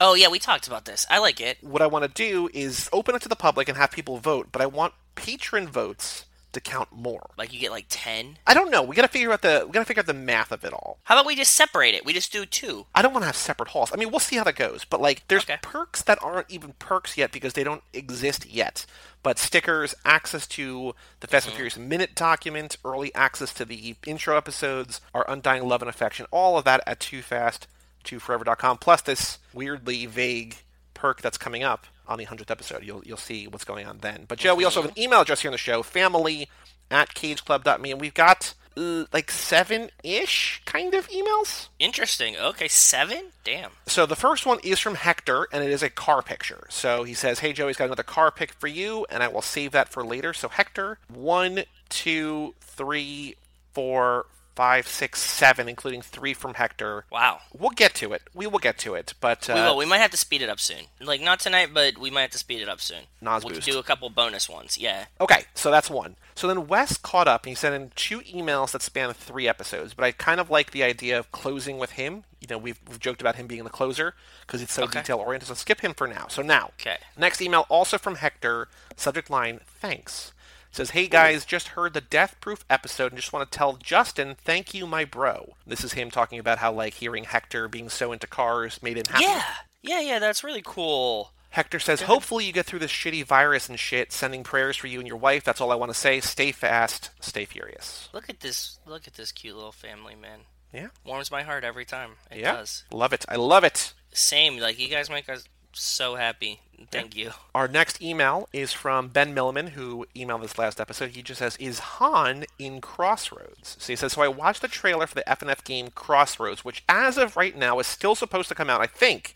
Oh 0.01 0.13
yeah, 0.13 0.27
we 0.27 0.39
talked 0.39 0.67
about 0.67 0.86
this. 0.86 1.05
I 1.10 1.19
like 1.19 1.39
it. 1.39 1.58
what 1.62 1.81
I 1.81 1.88
want 1.88 2.03
to 2.03 2.10
do 2.10 2.49
is 2.53 2.89
open 2.91 3.15
it 3.15 3.21
to 3.23 3.29
the 3.29 3.36
public 3.36 3.69
and 3.69 3.77
have 3.77 3.91
people 3.91 4.17
vote, 4.17 4.49
but 4.51 4.62
I 4.62 4.65
want 4.65 4.93
patron 5.15 5.67
votes 5.67 6.25
to 6.51 6.60
count 6.62 6.89
more. 6.91 7.31
Like 7.38 7.53
you 7.53 7.60
get 7.60 7.71
like 7.71 7.86
ten. 7.89 8.38
I 8.47 8.53
don't 8.53 8.71
know. 8.71 8.81
We 8.81 8.95
got 8.95 9.01
to 9.03 9.08
figure 9.10 9.31
out 9.31 9.41
the 9.41 9.63
we 9.65 9.71
got 9.73 9.79
to 9.81 9.86
figure 9.86 10.01
out 10.01 10.08
the 10.08 10.13
math 10.13 10.51
of 10.53 10.63
it 10.63 10.71
all. 10.73 10.99
How 11.03 11.15
about 11.15 11.25
we 11.25 11.36
just 11.36 11.53
separate 11.53 11.93
it? 11.95 12.05
We 12.05 12.13
just 12.13 12.31
do 12.31 12.45
two. 12.45 12.86
I 12.95 13.01
don't 13.01 13.12
want 13.13 13.23
to 13.23 13.27
have 13.27 13.36
separate 13.36 13.69
halls. 13.69 13.91
I 13.93 13.97
mean, 13.97 14.10
we'll 14.10 14.19
see 14.21 14.38
how 14.38 14.43
that 14.45 14.55
goes. 14.55 14.86
But 14.86 15.01
like, 15.01 15.27
there's 15.27 15.43
Okay. 15.43 15.60
perks 15.62 16.01
that 16.03 16.17
aren't 16.23 16.49
even 16.49 16.73
perks 16.79 17.17
yet 17.17 17.31
because 17.34 17.53
they 17.53 17.63
don't 17.65 17.84
exist 17.93 18.45
yet. 18.45 18.86
But 19.21 19.38
stickers, 19.39 19.95
access 20.05 20.45
to 20.47 20.93
the 21.19 21.27
Fast 21.27 21.47
and 21.47 21.51
Mm-hmm. 21.53 21.58
Furious 21.58 21.77
minute 21.77 22.15
document, 22.15 22.77
early 22.86 23.13
access 23.15 23.53
to 23.55 23.65
the 23.65 23.95
intro 24.05 24.38
episodes, 24.38 25.01
our 25.13 25.25
undying 25.29 25.67
love 25.67 25.81
and 25.81 25.89
affection, 25.89 26.25
all 26.31 26.58
of 26.58 26.63
that 26.65 26.81
at 26.88 26.99
Too 27.01 27.21
Fast, 27.21 27.67
TooForever.com. 28.05 28.77
Plus 28.77 29.01
this 29.01 29.39
weirdly 29.53 30.05
vague 30.05 30.57
perk 30.93 31.21
that's 31.21 31.37
coming 31.37 31.63
up 31.63 31.87
on 32.07 32.19
the 32.19 32.25
100th 32.25 32.51
episode. 32.51 32.83
You'll 32.83 33.03
you'll 33.05 33.17
see 33.17 33.47
what's 33.47 33.65
going 33.65 33.85
on 33.85 33.99
then. 33.99 34.25
But 34.27 34.39
Joe, 34.39 34.55
we 34.55 34.63
also 34.63 34.81
have 34.81 34.91
an 34.91 34.99
email 34.99 35.21
address 35.21 35.41
here 35.41 35.49
on 35.49 35.53
the 35.53 35.57
show, 35.57 35.83
family 35.83 36.49
at 36.91 37.09
cageclub.me, 37.09 37.91
and 37.91 37.99
we've 37.99 38.13
got 38.13 38.53
uh, 38.77 39.05
like 39.13 39.31
seven-ish 39.31 40.61
kind 40.65 40.93
of 40.93 41.07
emails. 41.09 41.69
Interesting. 41.79 42.35
Okay, 42.37 42.67
seven. 42.67 43.31
Damn. 43.43 43.71
So 43.87 44.05
the 44.05 44.15
first 44.15 44.45
one 44.45 44.59
is 44.63 44.79
from 44.79 44.95
Hector, 44.95 45.47
and 45.51 45.63
it 45.63 45.71
is 45.71 45.81
a 45.81 45.89
car 45.89 46.21
picture. 46.21 46.67
So 46.69 47.03
he 47.03 47.13
says, 47.13 47.39
"Hey 47.39 47.53
Joey's 47.53 47.77
got 47.77 47.85
another 47.85 48.03
car 48.03 48.31
pic 48.31 48.53
for 48.53 48.67
you, 48.67 49.05
and 49.09 49.23
I 49.23 49.27
will 49.27 49.41
save 49.41 49.71
that 49.71 49.89
for 49.89 50.03
later." 50.03 50.33
So 50.33 50.49
Hector, 50.49 50.99
one, 51.07 51.63
two, 51.89 52.53
three, 52.61 53.35
four, 53.73 54.25
five, 54.55 54.87
six, 54.87 55.21
seven, 55.21 55.67
including 55.67 56.01
three 56.01 56.33
from 56.33 56.53
Hector. 56.55 57.05
Wow. 57.11 57.39
We'll 57.57 57.71
get 57.71 57.93
to 57.95 58.13
it. 58.13 58.21
We 58.33 58.47
will 58.47 58.59
get 58.59 58.77
to 58.79 58.95
it, 58.95 59.13
but 59.19 59.49
uh, 59.49 59.53
we 59.55 59.61
will. 59.61 59.77
We 59.77 59.85
might 59.85 59.97
have 59.99 60.11
to 60.11 60.17
speed 60.17 60.41
it 60.41 60.49
up 60.49 60.59
soon. 60.59 60.85
Like 61.01 61.21
not 61.21 61.39
tonight, 61.39 61.69
but 61.73 61.97
we 61.97 62.09
might 62.09 62.21
have 62.21 62.31
to 62.31 62.37
speed 62.37 62.61
it 62.61 62.69
up 62.69 62.81
soon. 62.81 63.03
Nos 63.21 63.43
we 63.43 63.53
boost. 63.53 63.67
do 63.67 63.77
a 63.77 63.83
couple 63.83 64.09
bonus 64.09 64.47
ones. 64.49 64.77
Yeah. 64.77 65.05
Okay, 65.19 65.43
so 65.53 65.69
that's 65.71 65.89
one. 65.89 66.15
So 66.35 66.47
then 66.47 66.67
Wes 66.67 66.97
caught 66.97 67.27
up 67.27 67.43
and 67.43 67.49
he 67.51 67.55
sent 67.55 67.75
in 67.75 67.91
two 67.95 68.19
emails 68.21 68.71
that 68.71 68.81
span 68.81 69.13
three 69.13 69.47
episodes, 69.47 69.93
but 69.93 70.03
I 70.03 70.11
kind 70.11 70.39
of 70.41 70.49
like 70.49 70.71
the 70.71 70.83
idea 70.83 71.17
of 71.17 71.31
closing 71.31 71.77
with 71.77 71.91
him. 71.91 72.23
You 72.41 72.47
know, 72.49 72.57
we've, 72.57 72.79
we've 72.87 72.99
joked 72.99 73.21
about 73.21 73.37
him 73.37 73.47
being 73.47 73.63
the 73.63 73.69
closer 73.69 74.13
because 74.45 74.61
it's 74.61 74.73
so 74.73 74.83
Okay. 74.83 74.99
detail 74.99 75.17
oriented, 75.17 75.47
so 75.47 75.53
skip 75.53 75.79
him 75.81 75.93
for 75.93 76.07
now. 76.07 76.27
So 76.27 76.41
now, 76.41 76.71
Okay. 76.79 76.97
next 77.17 77.41
email 77.41 77.65
also 77.69 77.97
from 77.97 78.15
Hector, 78.15 78.67
subject 78.97 79.29
line, 79.29 79.61
thanks. 79.65 80.33
Says, 80.75 80.89
hey 80.89 81.07
guys, 81.07 81.45
just 81.45 81.69
heard 81.69 81.93
the 81.93 82.01
Death 82.01 82.35
Proof 82.41 82.65
episode 82.69 83.13
and 83.13 83.15
just 83.21 83.31
want 83.31 83.49
to 83.49 83.57
tell 83.57 83.77
Justin, 83.77 84.35
thank 84.43 84.73
you, 84.73 84.85
my 84.85 85.05
bro. 85.05 85.53
This 85.65 85.85
is 85.85 85.93
him 85.93 86.11
talking 86.11 86.38
about 86.38 86.57
how, 86.57 86.73
like, 86.73 86.95
hearing 86.95 87.23
Hector 87.23 87.69
being 87.69 87.88
so 87.88 88.11
into 88.11 88.27
cars 88.27 88.83
made 88.83 88.97
him 88.97 89.05
happy. 89.09 89.23
Yeah. 89.23 89.43
Yeah. 89.81 90.01
Yeah. 90.01 90.19
That's 90.19 90.43
really 90.43 90.61
cool. 90.65 91.31
Hector 91.51 91.79
says, 91.79 92.01
hopefully 92.01 92.43
you 92.43 92.51
get 92.51 92.65
through 92.65 92.79
this 92.79 92.91
shitty 92.91 93.23
virus 93.23 93.69
and 93.69 93.79
shit. 93.79 94.11
Sending 94.11 94.43
prayers 94.43 94.75
for 94.75 94.88
you 94.88 94.99
and 94.99 95.07
your 95.07 95.15
wife. 95.15 95.45
That's 95.45 95.61
all 95.61 95.71
I 95.71 95.75
want 95.75 95.93
to 95.93 95.97
say. 95.97 96.19
Stay 96.19 96.51
fast. 96.51 97.11
Stay 97.21 97.45
furious. 97.45 98.09
Look 98.11 98.29
at 98.29 98.41
this. 98.41 98.77
Look 98.85 99.07
at 99.07 99.13
this 99.13 99.31
cute 99.31 99.55
little 99.55 99.71
family, 99.71 100.15
man. 100.15 100.39
Yeah. 100.73 100.88
Warms 101.05 101.31
my 101.31 101.43
heart 101.43 101.63
every 101.63 101.85
time. 101.85 102.17
It 102.29 102.39
Yeah. 102.39 102.51
does. 102.51 102.83
Love 102.91 103.13
it. 103.13 103.23
I 103.29 103.38
love 103.38 103.63
it. 103.63 103.93
Same. 104.11 104.57
Like 104.57 104.77
you 104.77 104.89
guys 104.89 105.09
make 105.09 105.29
us 105.29 105.45
so 105.79 106.15
happy. 106.15 106.59
Thank 106.91 107.15
you. 107.15 107.31
Our 107.53 107.67
next 107.67 108.01
email 108.01 108.49
is 108.51 108.73
from 108.73 109.07
Ben 109.07 109.33
Milliman, 109.33 109.69
who 109.69 110.05
emailed 110.15 110.41
this 110.41 110.57
last 110.57 110.79
episode. 110.79 111.11
He 111.11 111.21
just 111.21 111.39
says, 111.39 111.55
"Is 111.57 111.79
Han 111.79 112.45
in 112.59 112.81
Crossroads?" 112.81 113.77
So 113.79 113.93
he 113.93 113.95
says, 113.95 114.13
"So 114.13 114.21
I 114.21 114.27
watched 114.27 114.61
the 114.61 114.67
trailer 114.67 115.07
for 115.07 115.15
the 115.15 115.29
FNF 115.29 115.63
game 115.63 115.89
Crossroads, 115.91 116.65
which, 116.65 116.83
as 116.89 117.17
of 117.17 117.38
right 117.38 117.55
now, 117.55 117.79
is 117.79 117.88
still 117.88 118.15
supposed 118.15 118.49
to 118.49 118.55
come 118.55 118.69
out. 118.69 118.81
I 118.81 118.88
think 118.88 119.35